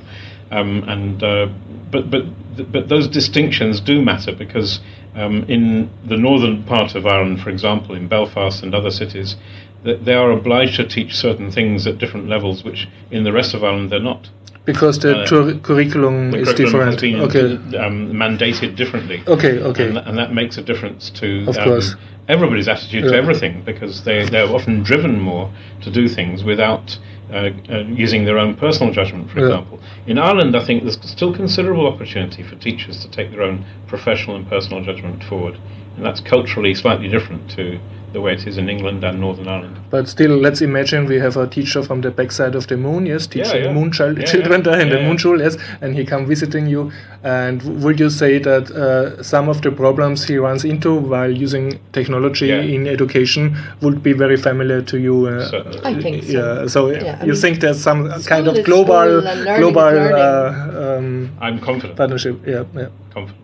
Um, 0.51 0.85
and 0.87 1.23
uh, 1.23 1.47
but 1.91 2.11
but 2.11 2.25
but 2.71 2.89
those 2.89 3.09
distinctions 3.09 3.81
do 3.81 4.03
matter 4.03 4.33
because 4.33 4.81
um, 5.15 5.45
in 5.49 5.89
the 6.05 6.17
northern 6.17 6.63
part 6.65 6.95
of 6.95 7.07
Ireland, 7.07 7.41
for 7.41 7.51
example, 7.51 7.95
in 7.95 8.07
Belfast 8.09 8.63
and 8.63 8.75
other 8.75 8.91
cities, 8.91 9.37
they 9.83 10.15
are 10.15 10.31
obliged 10.31 10.77
to 10.77 10.85
teach 10.87 11.17
certain 11.17 11.51
things 11.51 11.87
at 11.87 11.99
different 11.99 12.29
levels, 12.29 12.65
which 12.65 12.89
in 13.11 13.25
the 13.25 13.33
rest 13.33 13.55
of 13.55 13.65
Ireland 13.65 13.91
they're 13.91 14.01
not. 14.01 14.29
Because 14.65 14.99
the 15.01 15.21
uh, 15.23 15.59
curriculum 15.61 16.31
The 16.31 16.39
is 16.39 16.53
curriculum 16.53 16.91
different. 16.97 17.35
okay. 17.35 17.79
um, 17.79 18.13
mandated 18.13 18.77
differently. 18.77 19.23
Okay. 19.27 19.59
Okay. 19.61 19.89
And, 19.89 19.99
and 19.99 20.17
that 20.19 20.33
makes 20.33 20.57
a 20.59 20.63
difference 20.63 21.11
to 21.11 21.45
Of 21.49 21.59
um, 21.59 21.65
course. 21.65 21.97
everybody's 22.29 22.69
attitude 22.69 23.05
to 23.05 23.15
everything 23.15 23.63
because 23.65 24.05
they, 24.05 24.25
they're 24.25 24.47
often 24.49 24.83
driven 24.83 25.21
more 25.21 25.53
to 25.83 25.91
do 25.91 26.07
things 26.09 26.45
without 26.45 26.99
uh, 27.33 27.51
uh, 27.71 27.79
using 27.89 28.25
their 28.25 28.39
own 28.39 28.55
personal 28.55 28.93
judgment, 28.93 29.31
for 29.31 29.41
Yeah. 29.41 29.47
example. 29.47 29.81
In 30.07 30.19
Ireland, 30.19 30.55
I 30.55 30.65
think 30.65 30.83
there's 30.83 30.99
still 31.11 31.35
considerable 31.35 31.87
opportunity 31.87 32.43
for 32.43 32.57
teachers 32.57 33.01
to 33.01 33.11
take 33.11 33.31
their 33.31 33.43
own 33.43 33.65
professional 33.89 34.37
and 34.37 34.47
personal 34.49 34.85
judgment 34.85 35.25
forward. 35.25 35.59
And 35.97 36.05
that's 36.05 36.21
culturally 36.21 36.75
slightly 36.75 37.09
different 37.09 37.51
to 37.53 37.81
the 38.13 38.21
way 38.21 38.33
it 38.35 38.47
is 38.47 38.59
in 38.59 38.69
England 38.69 39.03
and 39.05 39.21
Northern 39.21 39.49
Ireland. 39.49 39.79
But 39.91 40.09
still, 40.09 40.37
let's 40.37 40.61
imagine 40.61 41.07
we 41.07 41.19
have 41.19 41.37
a 41.37 41.47
teacher 41.47 41.83
from 41.83 42.01
the 42.03 42.11
backside 42.11 42.55
of 42.55 42.67
the 42.67 42.77
moon, 42.77 43.07
yes, 43.07 43.27
teaching 43.27 43.65
yeah. 43.65 43.73
moon 43.73 43.91
child, 43.93 44.19
Yeah, 44.19 44.25
children 44.27 44.61
yeah. 44.65 44.71
there 44.73 44.81
in 44.81 44.89
the 44.91 44.97
Yeah, 45.01 45.09
moon 45.09 45.19
school, 45.19 45.41
yes, 45.41 45.57
and 45.81 45.95
he 45.97 46.05
come 46.05 46.27
visiting 46.27 46.67
you. 46.67 46.93
And 47.25 47.61
w- 47.61 47.79
would 47.85 48.01
you 48.01 48.11
say 48.11 48.39
that 48.39 48.71
uh, 48.71 49.23
some 49.23 49.49
of 49.49 49.63
the 49.63 49.71
problems 49.71 50.25
he 50.25 50.37
runs 50.37 50.65
into 50.65 50.95
while 50.95 51.31
using 51.31 51.79
technology 51.93 52.47
Yeah. 52.49 52.61
in 52.61 52.87
education 52.87 53.57
would 53.81 54.03
be 54.03 54.13
very 54.13 54.37
familiar 54.37 54.83
to 54.83 54.99
you? 54.99 55.27
Uh, 55.27 55.81
I 55.85 55.95
think 56.01 56.25
so. 56.25 56.31
Yeah, 56.33 56.67
so 56.67 56.91
Yeah, 56.91 57.21
you 57.25 57.33
mean, 57.33 57.41
think 57.41 57.61
there's 57.61 57.81
some 57.83 58.11
kind 58.25 58.47
of 58.49 58.63
global, 58.65 59.21
learning 59.21 59.45
global 59.61 59.83
learning. 59.83 60.13
uh, 60.13 60.97
um, 60.99 61.31
I'm 61.41 61.59
confident. 61.61 61.97
partnership? 61.97 62.47
Yeah, 62.47 62.65
yeah. 62.75 62.89
confident. 63.15 63.39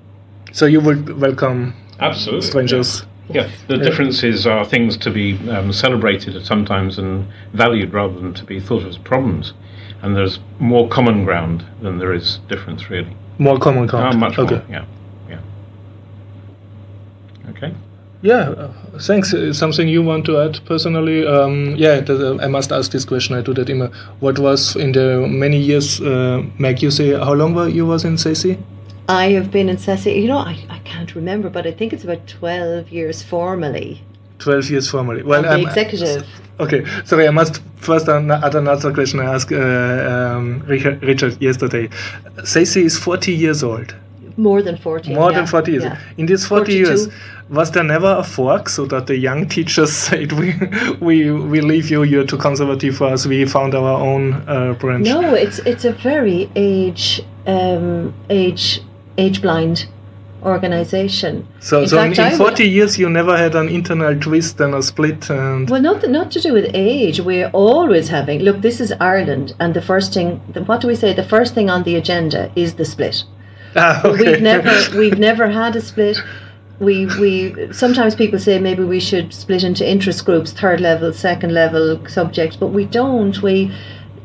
So 0.52 0.66
you 0.66 0.80
would 0.80 1.20
welcome 1.20 1.74
Absolutely. 2.00 2.46
strangers. 2.48 3.04
Yeah. 3.30 3.46
yeah. 3.46 3.50
The 3.68 3.78
differences 3.78 4.46
are 4.46 4.64
things 4.64 4.96
to 4.98 5.10
be 5.10 5.36
um, 5.50 5.72
celebrated 5.72 6.44
sometimes 6.46 6.98
and 6.98 7.26
valued 7.52 7.92
rather 7.92 8.14
than 8.14 8.34
to 8.34 8.44
be 8.44 8.60
thought 8.60 8.82
of 8.82 8.88
as 8.88 8.98
problems. 8.98 9.52
And 10.02 10.16
there's 10.16 10.38
more 10.60 10.88
common 10.88 11.24
ground 11.24 11.64
than 11.82 11.98
there 11.98 12.12
is 12.12 12.38
difference, 12.48 12.88
really. 12.88 13.16
More 13.38 13.59
common 13.59 13.86
ground. 13.86 14.14
Ah, 14.14 14.18
much 14.18 14.38
okay. 14.38 14.56
more. 14.56 14.64
Yeah. 14.70 14.84
Yeah. 15.28 15.40
Okay. 17.50 17.74
Yeah, 18.20 18.50
uh, 18.50 18.72
thanks. 19.00 19.32
Uh, 19.32 19.52
Something 19.52 19.86
you 19.88 20.02
want 20.02 20.24
to 20.26 20.38
add 20.40 20.59
personally? 20.64 21.24
Um, 21.26 21.76
yeah, 21.76 22.00
th- 22.00 22.40
I 22.40 22.48
must 22.48 22.72
ask 22.72 22.90
this 22.90 23.05
question. 23.05 23.36
I 23.36 23.42
do 23.42 23.55
that 23.55 23.70
immer. 23.70 23.90
What 24.18 24.38
was 24.40 24.74
in 24.74 24.92
the 24.92 25.26
many 25.28 25.59
years, 25.59 26.00
uh, 26.00 26.42
Meg, 26.59 26.82
you 26.82 26.90
say, 26.90 27.12
how 27.12 27.34
long 27.34 27.55
were 27.55 27.68
you 27.68 27.86
was 27.86 28.05
in 28.05 28.14
CC? 28.16 28.59
I 29.09 29.30
have 29.32 29.51
been 29.51 29.70
in 29.70 29.78
Ceci, 29.78 30.12
you 30.12 30.28
know, 30.28 30.39
I, 30.39 30.59
I 30.68 30.78
can't 30.80 31.14
remember, 31.14 31.48
but 31.48 31.66
I 31.66 31.72
think 31.72 31.94
it's 31.94 32.05
about 32.05 32.26
12 32.26 32.90
years 32.90 33.22
formally. 33.22 34.02
12 34.39 34.70
years 34.70 34.90
formally. 34.90 35.22
Well, 35.22 35.43
the 35.43 35.48
I'm- 35.48 35.66
executive. 35.66 36.26
Okay, 36.60 36.85
sorry, 37.05 37.26
I 37.28 37.30
must 37.30 37.62
first 37.76 38.09
add 38.09 38.55
another 38.55 38.93
question 38.93 39.20
I 39.20 39.32
asked 39.35 39.52
uh, 39.52 40.35
um, 40.36 40.60
Richard, 40.66 41.02
Richard 41.02 41.40
yesterday. 41.40 41.89
CC 42.39 42.82
is 42.82 42.98
40 42.98 43.32
years 43.32 43.62
old. 43.62 43.94
More 44.36 44.60
than 44.62 44.76
40. 44.76 45.14
More 45.14 45.30
yeah, 45.30 45.39
than 45.39 45.47
40 45.47 45.70
years. 45.72 45.85
yeah. 45.85 46.01
In 46.16 46.26
these 46.26 46.47
40 46.47 46.72
years, 46.72 47.09
was 47.48 47.70
there 47.70 47.85
never 47.85 48.16
a 48.18 48.24
fork 48.24 48.68
so 48.68 48.86
that 48.86 49.06
the 49.06 49.16
young 49.16 49.48
teachers 49.48 49.93
said, 50.06 50.32
we, 50.32 50.52
we, 51.01 51.30
we 51.30 51.60
leave 51.60 51.90
you, 51.90 52.02
you're 52.02 52.26
too 52.26 52.36
conservative 52.36 52.97
for 52.97 53.06
us, 53.06 53.24
we 53.24 53.44
found 53.47 53.74
our 53.74 54.01
own 54.01 54.35
uh, 54.48 54.74
branch? 54.74 55.06
No, 55.06 55.35
it's 55.35 55.60
it's 55.60 55.85
a 55.85 55.93
very 55.93 56.51
age 56.56 57.22
um, 57.47 58.14
age 58.30 58.82
age 59.18 59.42
blind 59.42 59.86
organization. 60.44 61.46
So, 61.60 61.82
In 61.82 61.88
so 61.88 61.96
fact, 61.96 62.18
in, 62.18 62.24
in 62.26 62.30
would- 62.38 62.38
40 62.38 62.68
years, 62.68 62.98
you 62.98 63.08
never 63.10 63.36
had 63.36 63.54
an 63.54 63.68
internal 63.68 64.18
twist 64.18 64.60
and 64.60 64.74
a 64.74 64.82
split, 64.82 65.28
and 65.30 65.68
Well, 65.68 65.82
not 65.82 66.08
not 66.08 66.30
to 66.32 66.40
do 66.40 66.52
with 66.52 66.66
age. 66.74 67.20
We're 67.20 67.50
always 67.52 68.08
having. 68.08 68.40
Look, 68.40 68.60
this 68.62 68.80
is 68.80 68.92
Ireland, 69.00 69.54
and 69.60 69.74
the 69.74 69.82
first 69.82 70.14
thing. 70.14 70.40
The, 70.52 70.62
what 70.62 70.80
do 70.80 70.86
we 70.88 70.94
say? 70.94 71.12
The 71.12 71.24
first 71.36 71.54
thing 71.54 71.68
on 71.70 71.82
the 71.82 71.96
agenda 71.96 72.50
is 72.54 72.74
the 72.74 72.84
split. 72.84 73.24
ah, 73.76 74.00
okay. 74.08 74.24
We've 74.32 74.42
never 74.42 74.72
we've 74.98 75.18
never 75.18 75.46
had 75.48 75.76
a 75.76 75.80
split. 75.80 76.18
We 76.80 77.06
we 77.22 77.32
sometimes 77.72 78.14
people 78.14 78.38
say 78.38 78.60
maybe 78.60 78.84
we 78.84 79.00
should 79.00 79.34
split 79.34 79.62
into 79.64 79.84
interest 79.94 80.24
groups, 80.24 80.52
third 80.52 80.80
level, 80.80 81.12
second 81.12 81.52
level 81.52 81.84
subjects, 82.06 82.56
but 82.56 82.68
we 82.68 82.84
don't. 82.84 83.36
We 83.42 83.72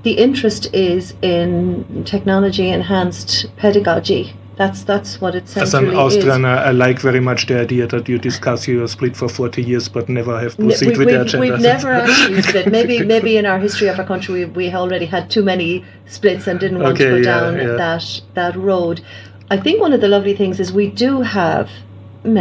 the 0.04 0.14
interest 0.28 0.64
is 0.74 1.14
in 1.24 2.04
technology 2.06 2.70
enhanced 2.70 3.48
pedagogy. 3.58 4.36
That's 4.56 4.84
that's 4.84 5.20
what 5.20 5.34
it 5.34 5.58
As 5.58 5.74
an 5.74 5.96
Austrian, 5.96 6.46
is. 6.46 6.46
I 6.46 6.72
like 6.72 7.00
very 7.00 7.20
much 7.20 7.48
the 7.48 7.60
idea 7.60 7.88
that 7.88 8.08
you 8.08 8.20
discuss 8.20 8.68
your 8.68 8.88
split 8.88 9.18
for 9.18 9.28
40 9.28 9.64
years, 9.64 9.90
but 9.90 10.10
never 10.10 10.40
have 10.40 10.60
N- 10.60 10.68
proceed 10.68 10.90
we- 10.98 10.98
with 11.06 11.08
the 11.10 11.22
agenda. 11.22 11.40
we've 11.40 11.60
never 11.60 11.92
actually 11.92 12.42
split. 12.44 12.72
Maybe 12.72 13.04
maybe 13.04 13.38
in 13.38 13.46
our 13.48 13.58
history 13.60 13.88
of 13.88 13.98
our 14.00 14.06
country 14.06 14.34
we, 14.34 14.46
we 14.46 14.72
already 14.74 15.08
had 15.08 15.32
too 15.32 15.44
many 15.44 15.84
splits 16.06 16.46
and 16.48 16.60
didn't 16.60 16.80
want 16.80 16.98
to 16.98 17.04
go 17.04 17.16
yeah, 17.16 17.24
down 17.24 17.58
yeah. 17.58 17.68
that 17.84 18.22
that 18.36 18.56
road. 18.56 19.02
I 19.50 19.58
think 19.58 19.82
one 19.82 19.92
of 19.94 20.02
the 20.02 20.08
lovely 20.08 20.36
things 20.36 20.60
is 20.60 20.72
we 20.72 20.88
do 20.88 21.22
have 21.22 21.70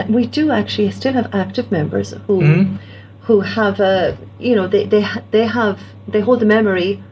we 0.08 0.26
do 0.26 0.50
actually 0.50 0.90
still 0.90 1.14
have 1.14 1.28
active 1.34 1.72
members 1.72 2.14
who 2.26 2.40
Mhm. 2.42 2.78
who 3.22 3.40
have 3.40 3.80
a 3.80 4.16
you 4.38 4.54
know 4.54 4.66
they 4.68 4.84
they 4.84 5.04
they 5.30 5.46
have 5.46 5.78
they 6.06 6.20
hold 6.20 6.40
the 6.40 6.46
memory 6.46 7.02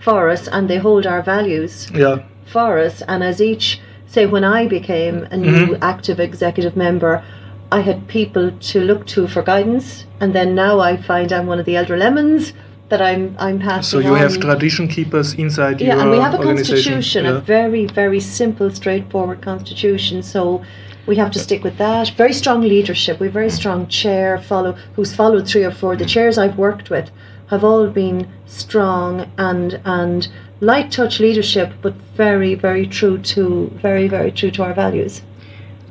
for 0.00 0.28
us 0.30 0.48
and 0.48 0.68
they 0.68 0.78
hold 0.78 1.06
our 1.06 1.22
values 1.22 1.88
yeah. 1.94 2.16
for 2.46 2.78
us. 2.78 3.02
And 3.08 3.22
as 3.24 3.40
each, 3.40 3.80
say, 4.08 4.26
when 4.26 4.44
I 4.44 4.66
became 4.66 5.26
a 5.30 5.36
new 5.36 5.66
Mhm. 5.68 5.78
active 5.92 6.18
executive 6.18 6.76
member, 6.76 7.22
I 7.70 7.80
had 7.80 8.08
people 8.08 8.50
to 8.70 8.80
look 8.80 9.06
to 9.14 9.26
for 9.28 9.42
guidance. 9.42 9.86
And 10.20 10.32
then 10.32 10.54
now 10.54 10.80
I 10.80 10.96
find 10.96 11.32
I'm 11.32 11.46
one 11.46 11.60
of 11.60 11.66
the 11.66 11.76
elder 11.76 11.96
lemons 11.96 12.52
that 12.88 13.02
I'm 13.02 13.36
I'm 13.38 13.58
passing. 13.58 13.82
So 13.82 13.98
you 14.08 14.14
have 14.14 14.40
tradition 14.40 14.88
keepers 14.88 15.34
inside 15.34 15.80
yeah, 15.80 15.94
your 15.94 16.00
and 16.00 16.10
we 16.10 16.18
have 16.18 16.34
a 16.34 16.42
constitution, 16.42 17.24
yeah. 17.24 17.36
a 17.36 17.40
very, 17.40 17.84
very 17.86 18.20
simple, 18.20 18.70
straightforward 18.70 19.42
constitution. 19.42 20.22
So 20.22 20.62
we 21.06 21.16
have 21.16 21.30
to 21.32 21.38
stick 21.38 21.62
with 21.62 21.76
that. 21.78 22.08
Very 22.16 22.32
strong 22.32 22.60
leadership. 22.62 23.20
We 23.20 23.26
have 23.26 23.34
very 23.34 23.50
strong 23.50 23.86
chair 23.88 24.38
follow 24.38 24.74
who's 24.94 25.14
followed 25.14 25.46
three 25.46 25.64
or 25.64 25.70
four. 25.70 25.96
The 25.96 26.06
chairs 26.06 26.38
I've 26.38 26.56
worked 26.56 26.88
with 26.88 27.10
have 27.50 27.64
all 27.64 27.86
been 27.88 28.28
strong 28.46 29.30
and 29.38 29.80
and 29.84 30.28
light 30.60 30.90
touch 30.90 31.20
leadership, 31.20 31.72
but 31.82 31.94
very, 32.16 32.54
very 32.54 32.86
true 32.86 33.18
to 33.18 33.70
very, 33.82 34.08
very 34.08 34.32
true 34.32 34.50
to 34.50 34.62
our 34.62 34.74
values. 34.74 35.22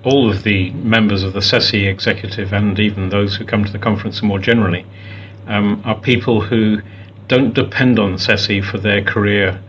all 0.03 0.29
of 0.29 0.43
the 0.43 0.69
members 0.71 1.23
of 1.23 1.34
the 1.34 1.39
SESI 1.41 1.88
executive 1.88 2.53
and 2.53 2.79
even 2.79 3.09
those 3.09 3.35
who 3.35 3.43
come 3.45 3.65
to 3.65 3.71
the 3.71 3.79
conference 3.79 4.21
more 4.21 4.39
generally 4.39 4.85
um, 5.47 5.81
are 5.85 5.99
people 5.99 6.39
who 6.41 6.81
don't 7.27 7.53
depend 7.53 7.99
on 7.99 8.13
SESI 8.13 8.63
for 8.63 8.77
their 8.77 9.03
career 9.03 9.61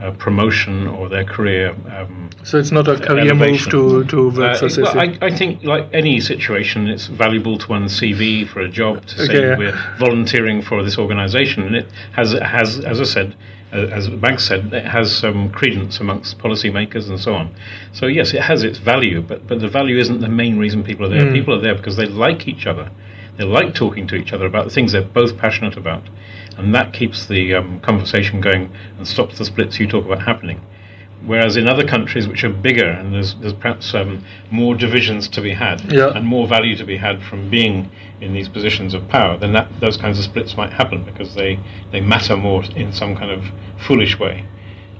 uh, 0.00 0.12
promotion 0.12 0.86
or 0.86 1.08
their 1.08 1.24
career 1.24 1.70
um, 1.90 2.30
So 2.42 2.58
it's 2.58 2.72
not 2.72 2.88
a 2.88 2.98
career 2.98 3.34
move 3.34 3.68
to, 3.70 4.04
to 4.04 4.30
work 4.30 4.62
Uh, 4.62 4.68
for 4.68 4.82
well, 4.82 4.98
I, 4.98 5.18
I 5.20 5.30
think, 5.30 5.62
like 5.62 5.88
any 5.92 6.20
situation, 6.20 6.88
it's 6.88 7.06
valuable 7.06 7.58
to 7.58 7.68
one's 7.68 8.00
CV 8.00 8.48
for 8.48 8.60
a 8.60 8.68
job 8.68 9.04
to 9.06 9.26
say 9.26 9.40
yeah. 9.40 9.58
we're 9.58 9.96
volunteering 9.98 10.62
for 10.62 10.82
this 10.82 10.98
organisation, 10.98 11.62
and 11.64 11.76
it 11.76 11.86
has, 12.12 12.32
has, 12.32 12.80
as 12.80 13.00
I 13.00 13.04
said, 13.04 13.36
uh, 13.72 13.86
as 13.92 14.08
Max 14.08 14.44
said, 14.44 14.72
it 14.72 14.84
has 14.84 15.16
some 15.16 15.50
credence 15.50 16.00
amongst 16.00 16.38
policymakers 16.38 17.08
and 17.08 17.20
so 17.20 17.34
on. 17.34 17.54
So 17.92 18.06
yes, 18.06 18.34
it 18.34 18.42
has 18.42 18.64
its 18.64 18.78
value, 18.78 19.22
but 19.22 19.46
but 19.46 19.60
the 19.60 19.68
value 19.68 19.96
isn't 19.98 20.20
the 20.20 20.28
main 20.28 20.58
reason 20.58 20.82
people 20.82 21.06
are 21.06 21.08
there. 21.08 21.20
Mm. 21.20 21.32
People 21.32 21.54
are 21.54 21.60
there 21.60 21.76
because 21.76 21.96
they 21.96 22.06
like 22.06 22.48
each 22.48 22.66
other. 22.66 22.90
They 23.36 23.44
like 23.44 23.74
talking 23.74 24.06
to 24.08 24.16
each 24.16 24.32
other 24.32 24.46
about 24.46 24.64
the 24.64 24.70
things 24.70 24.92
they're 24.92 25.02
both 25.02 25.38
passionate 25.38 25.76
about, 25.76 26.02
and 26.60 26.74
that 26.74 26.92
keeps 26.92 27.26
the 27.26 27.54
um, 27.54 27.80
conversation 27.80 28.40
going 28.40 28.72
and 28.98 29.06
stops 29.06 29.38
the 29.38 29.44
splits 29.44 29.78
you 29.80 29.88
talk 29.88 30.04
about 30.04 30.22
happening. 30.22 30.60
Whereas 31.24 31.56
in 31.56 31.68
other 31.68 31.86
countries 31.86 32.26
which 32.26 32.44
are 32.44 32.48
bigger 32.50 32.86
and 32.88 33.12
there's, 33.12 33.34
there's 33.36 33.52
perhaps 33.52 33.94
um, 33.94 34.24
more 34.50 34.74
divisions 34.74 35.28
to 35.28 35.42
be 35.42 35.52
had 35.52 35.80
Yeah. 35.92 36.12
and 36.14 36.26
more 36.26 36.48
value 36.48 36.76
to 36.76 36.84
be 36.84 36.96
had 36.96 37.22
from 37.22 37.50
being 37.50 37.90
in 38.22 38.32
these 38.32 38.48
positions 38.48 38.94
of 38.94 39.06
power, 39.08 39.36
then 39.36 39.52
that, 39.52 39.68
those 39.80 39.98
kinds 39.98 40.18
of 40.18 40.24
splits 40.24 40.56
might 40.56 40.72
happen 40.72 41.04
because 41.04 41.34
they, 41.34 41.60
they 41.92 42.00
matter 42.00 42.36
more 42.36 42.64
in 42.74 42.90
some 42.92 43.14
kind 43.16 43.30
of 43.30 43.44
foolish 43.82 44.18
way. 44.18 44.46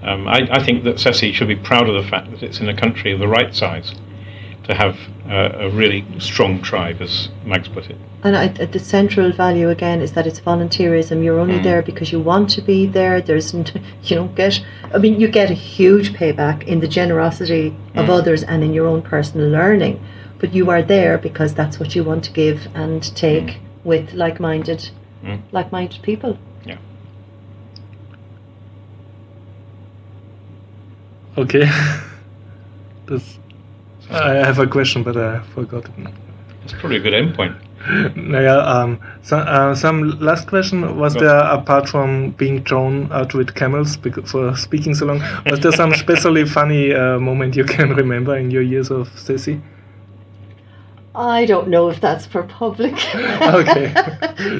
Um, 0.03 0.29
I, 0.29 0.47
I 0.51 0.63
think 0.63 0.85
that 0.85 0.97
SESI 0.97 1.33
should 1.33 1.49
be 1.49 1.57
proud 1.57 1.89
of 1.89 2.03
the 2.03 2.09
fact 2.09 2.31
that 2.33 2.43
it's 2.43 2.61
in 2.61 2.69
a 2.69 2.77
country 2.77 3.13
of 3.13 3.19
the 3.19 3.29
right 3.29 3.55
size 3.55 3.95
to 4.71 4.77
have 4.77 4.97
uh, 5.29 5.67
a 5.67 5.71
really 5.71 6.05
strong 6.19 6.63
tribe, 6.63 7.01
as 7.03 7.29
Max 7.45 7.69
put 7.69 7.91
it. 7.91 7.97
And 8.23 8.37
I, 8.37 8.49
the 8.49 8.79
central 8.79 9.33
value 9.33 9.69
again 9.69 10.01
is 10.01 10.13
that 10.13 10.27
it's 10.27 10.41
volunteerism. 10.41 11.25
You're 11.25 11.41
only 11.41 11.59
Mm. 11.59 11.65
there 11.65 11.83
because 11.83 12.13
you 12.13 12.21
want 12.21 12.51
to 12.57 12.63
be 12.63 12.87
there. 12.87 13.21
There's, 13.21 13.55
n- 13.55 13.67
you 14.05 14.17
don't 14.17 14.35
get. 14.37 14.61
I 14.95 14.99
mean, 14.99 15.19
you 15.21 15.29
get 15.29 15.51
a 15.51 15.55
huge 15.55 16.13
payback 16.13 16.63
in 16.73 16.81
the 16.81 16.89
generosity 16.89 17.75
of 17.97 18.07
Mm. 18.07 18.19
others 18.19 18.43
and 18.45 18.63
in 18.63 18.73
your 18.73 18.87
own 18.87 19.03
personal 19.03 19.49
learning, 19.49 19.99
but 20.39 20.55
you 20.55 20.71
are 20.71 20.83
there 20.83 21.19
because 21.19 21.55
that's 21.55 21.81
what 21.81 21.95
you 21.97 22.05
want 22.05 22.23
to 22.25 22.33
give 22.33 22.69
and 22.75 23.03
take 23.17 23.59
with 23.85 24.13
like-minded, 24.13 24.91
Mm. 25.25 25.41
like-minded 25.53 26.01
people. 26.03 26.39
Yeah. 26.65 26.79
Okay. 31.37 31.67
That's, 33.07 33.40
I 34.11 34.35
have 34.35 34.59
a 34.59 34.67
question, 34.67 35.03
but 35.03 35.17
I 35.17 35.41
forgot 35.55 35.85
it. 35.85 35.93
That's 36.61 36.73
probably 36.75 36.97
a 36.97 37.01
good 37.01 37.13
endpoint. 37.15 37.57
Naja, 38.15 38.67
um, 38.67 39.01
so, 39.23 39.39
uh, 39.39 39.75
some 39.75 40.19
last 40.21 40.47
question. 40.49 40.99
Was 40.99 41.15
Go. 41.15 41.21
there, 41.21 41.39
apart 41.39 41.89
from 41.89 42.33
being 42.33 42.63
thrown 42.63 43.11
out 43.11 43.33
with 43.33 43.55
camels 43.55 43.97
for 44.27 44.55
speaking 44.55 44.95
so 44.95 45.07
long, 45.07 45.23
was 45.51 45.61
there 45.61 45.73
some 45.73 45.91
especially 46.01 46.45
funny 46.45 46.93
uh, 46.93 47.19
moment 47.19 47.57
you 47.57 47.65
can 47.65 47.95
remember 47.95 48.37
in 48.37 48.51
your 48.51 48.61
years 48.61 48.91
of 48.91 49.09
Ceci? 49.19 49.63
I 51.15 51.47
don't 51.47 51.69
know 51.69 51.89
if 51.89 52.01
that's 52.01 52.27
for 52.27 52.43
public. 52.43 52.95
Okay. 53.41 53.93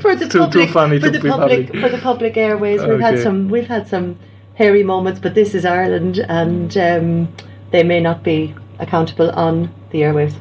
for 0.01 0.17
the 0.17 0.27
Too- 0.27 0.39
too 0.39 0.39
public, 0.39 0.71
funny 0.71 0.99
for 0.99 1.07
to 1.07 1.13
the 1.13 1.21
be 1.21 1.29
public, 1.29 1.67
public. 1.67 1.83
for 1.83 1.89
the 1.91 2.03
public 2.03 2.37
airways. 2.39 2.83
We've 2.83 3.01
had 3.01 3.19
some, 3.19 3.51
we've 3.51 3.69
had 3.69 3.87
some 3.87 4.19
hairy 4.55 4.83
moments, 4.83 5.21
but 5.21 5.35
this 5.35 5.55
is 5.55 5.65
Ireland, 5.67 6.19
and 6.29 6.77
um, 6.79 7.29
they 7.71 7.83
may 7.83 8.01
not 8.01 8.23
be 8.23 8.55
accountable 8.81 9.31
on 9.31 9.73
the 9.91 10.01
airwaves. 10.01 10.35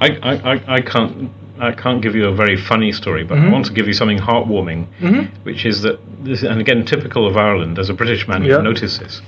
I, 0.00 0.08
I, 0.22 0.54
I- 0.54 0.74
I 0.76 0.80
can't 0.80 1.30
I 1.58 1.72
can't 1.72 2.02
give 2.02 2.14
you 2.14 2.26
a 2.26 2.34
very 2.34 2.56
funny 2.56 2.92
story, 2.92 3.24
but 3.24 3.38
I 3.38 3.40
mm-hmm. 3.40 3.50
want 3.52 3.66
to 3.66 3.72
give 3.72 3.86
you 3.86 3.94
something 3.94 4.18
heartwarming, 4.18 4.86
mm-hmm. 5.00 5.42
which 5.42 5.64
is 5.64 5.80
that, 5.82 5.98
this, 6.22 6.42
and 6.42 6.60
again, 6.60 6.84
typical 6.84 7.26
of 7.26 7.36
Ireland, 7.36 7.78
as 7.78 7.88
a 7.88 7.94
British 7.94 8.28
man, 8.28 8.44
Yeah. 8.44 8.58
you 8.58 8.62
notice 8.62 8.98
this, 8.98 9.22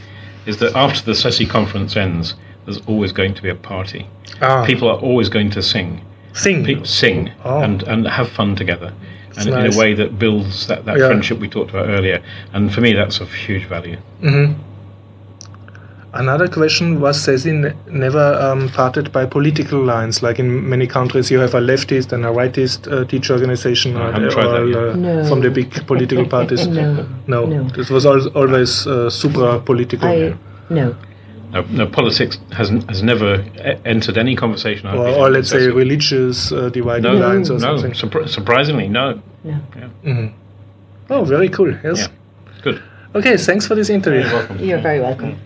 is 0.46 0.58
that 0.58 0.76
after 0.76 1.02
the 1.04 1.12
SESI 1.12 1.48
conference 1.48 1.96
ends, 1.96 2.34
there's 2.64 2.80
always 2.86 3.12
going 3.12 3.32
to 3.34 3.42
be 3.42 3.48
a 3.48 3.54
party. 3.54 4.06
Ah. 4.42 4.64
People 4.66 4.88
are 4.88 4.98
always 4.98 5.30
going 5.30 5.50
to 5.52 5.62
sing. 5.62 6.04
Sing. 6.34 6.64
People 6.64 6.84
sing 6.84 7.32
Oh. 7.44 7.60
and, 7.60 7.82
and 7.84 8.06
have 8.06 8.28
fun 8.28 8.56
together. 8.56 8.92
And 9.38 9.48
in 9.48 9.72
a 9.72 9.78
way 9.78 9.94
that 9.94 10.18
builds 10.18 10.66
that, 10.66 10.84
that 10.84 10.98
Yeah. 10.98 11.06
friendship 11.06 11.38
we 11.38 11.48
talked 11.48 11.70
about 11.70 11.88
earlier. 11.88 12.22
And 12.52 12.72
for 12.74 12.80
me, 12.80 12.92
that's 12.92 13.20
of 13.20 13.32
huge 13.32 13.64
value. 13.64 13.96
Mm-hmm. 14.20 14.60
Another 16.18 16.48
question 16.48 17.00
was 17.00 17.16
SESI 17.24 17.52
ne- 17.54 17.74
never 18.04 18.24
um, 18.46 18.68
parted 18.70 19.12
by 19.12 19.24
political 19.24 19.80
lines. 19.80 20.20
Like 20.22 20.38
in 20.40 20.68
many 20.68 20.86
countries, 20.86 21.30
you 21.30 21.38
have 21.38 21.54
a 21.54 21.60
leftist 21.60 22.12
and 22.12 22.24
a 22.24 22.28
rightist 22.38 22.90
uh, 22.92 23.04
teacher 23.04 23.34
organization, 23.34 23.96
I 23.96 24.00
or 24.00 24.12
haven't 24.12 24.22
they 24.28 24.34
tried 24.34 24.46
that 24.54 24.62
all, 24.62 24.68
yet. 24.68 24.88
uh, 24.94 24.96
No. 24.96 25.28
from 25.28 25.40
the 25.42 25.50
big 25.50 25.86
political 25.86 26.26
parties. 26.36 26.66
No. 26.66 27.06
no, 27.28 27.46
No. 27.46 27.60
It 27.82 27.88
was 27.90 28.04
al- 28.04 28.28
always 28.36 28.86
uh, 28.86 29.08
supra 29.10 29.60
political. 29.60 30.08
I 30.08 30.34
no. 30.70 30.96
No, 31.52 31.62
no 31.70 31.86
politics 31.86 32.38
has, 32.52 32.68
has 32.88 33.02
never 33.02 33.36
e- 33.40 33.78
entered 33.86 34.18
any 34.18 34.34
conversation. 34.36 34.88
Or, 34.88 35.08
or 35.08 35.30
let's 35.30 35.48
say 35.50 35.68
religious 35.70 36.50
uh, 36.52 36.68
dividing 36.68 37.12
no, 37.12 37.26
lines 37.28 37.48
or 37.50 37.54
no, 37.58 37.76
something. 37.76 37.92
surpri- 37.92 38.28
surprisingly, 38.28 38.88
no. 38.88 39.22
No. 39.44 40.30
Oh, 41.10 41.24
very 41.24 41.48
cool. 41.48 41.72
Yes. 41.84 42.00
Yeah, 42.00 42.08
good. 42.62 42.82
Okay, 43.14 43.36
thanks 43.38 43.66
for 43.66 43.74
this 43.76 43.88
interview. 43.88 44.20
You're 44.20 44.32
welcome. 44.32 44.58
You're 44.58 44.80
very 44.82 45.00
welcome. 45.00 45.38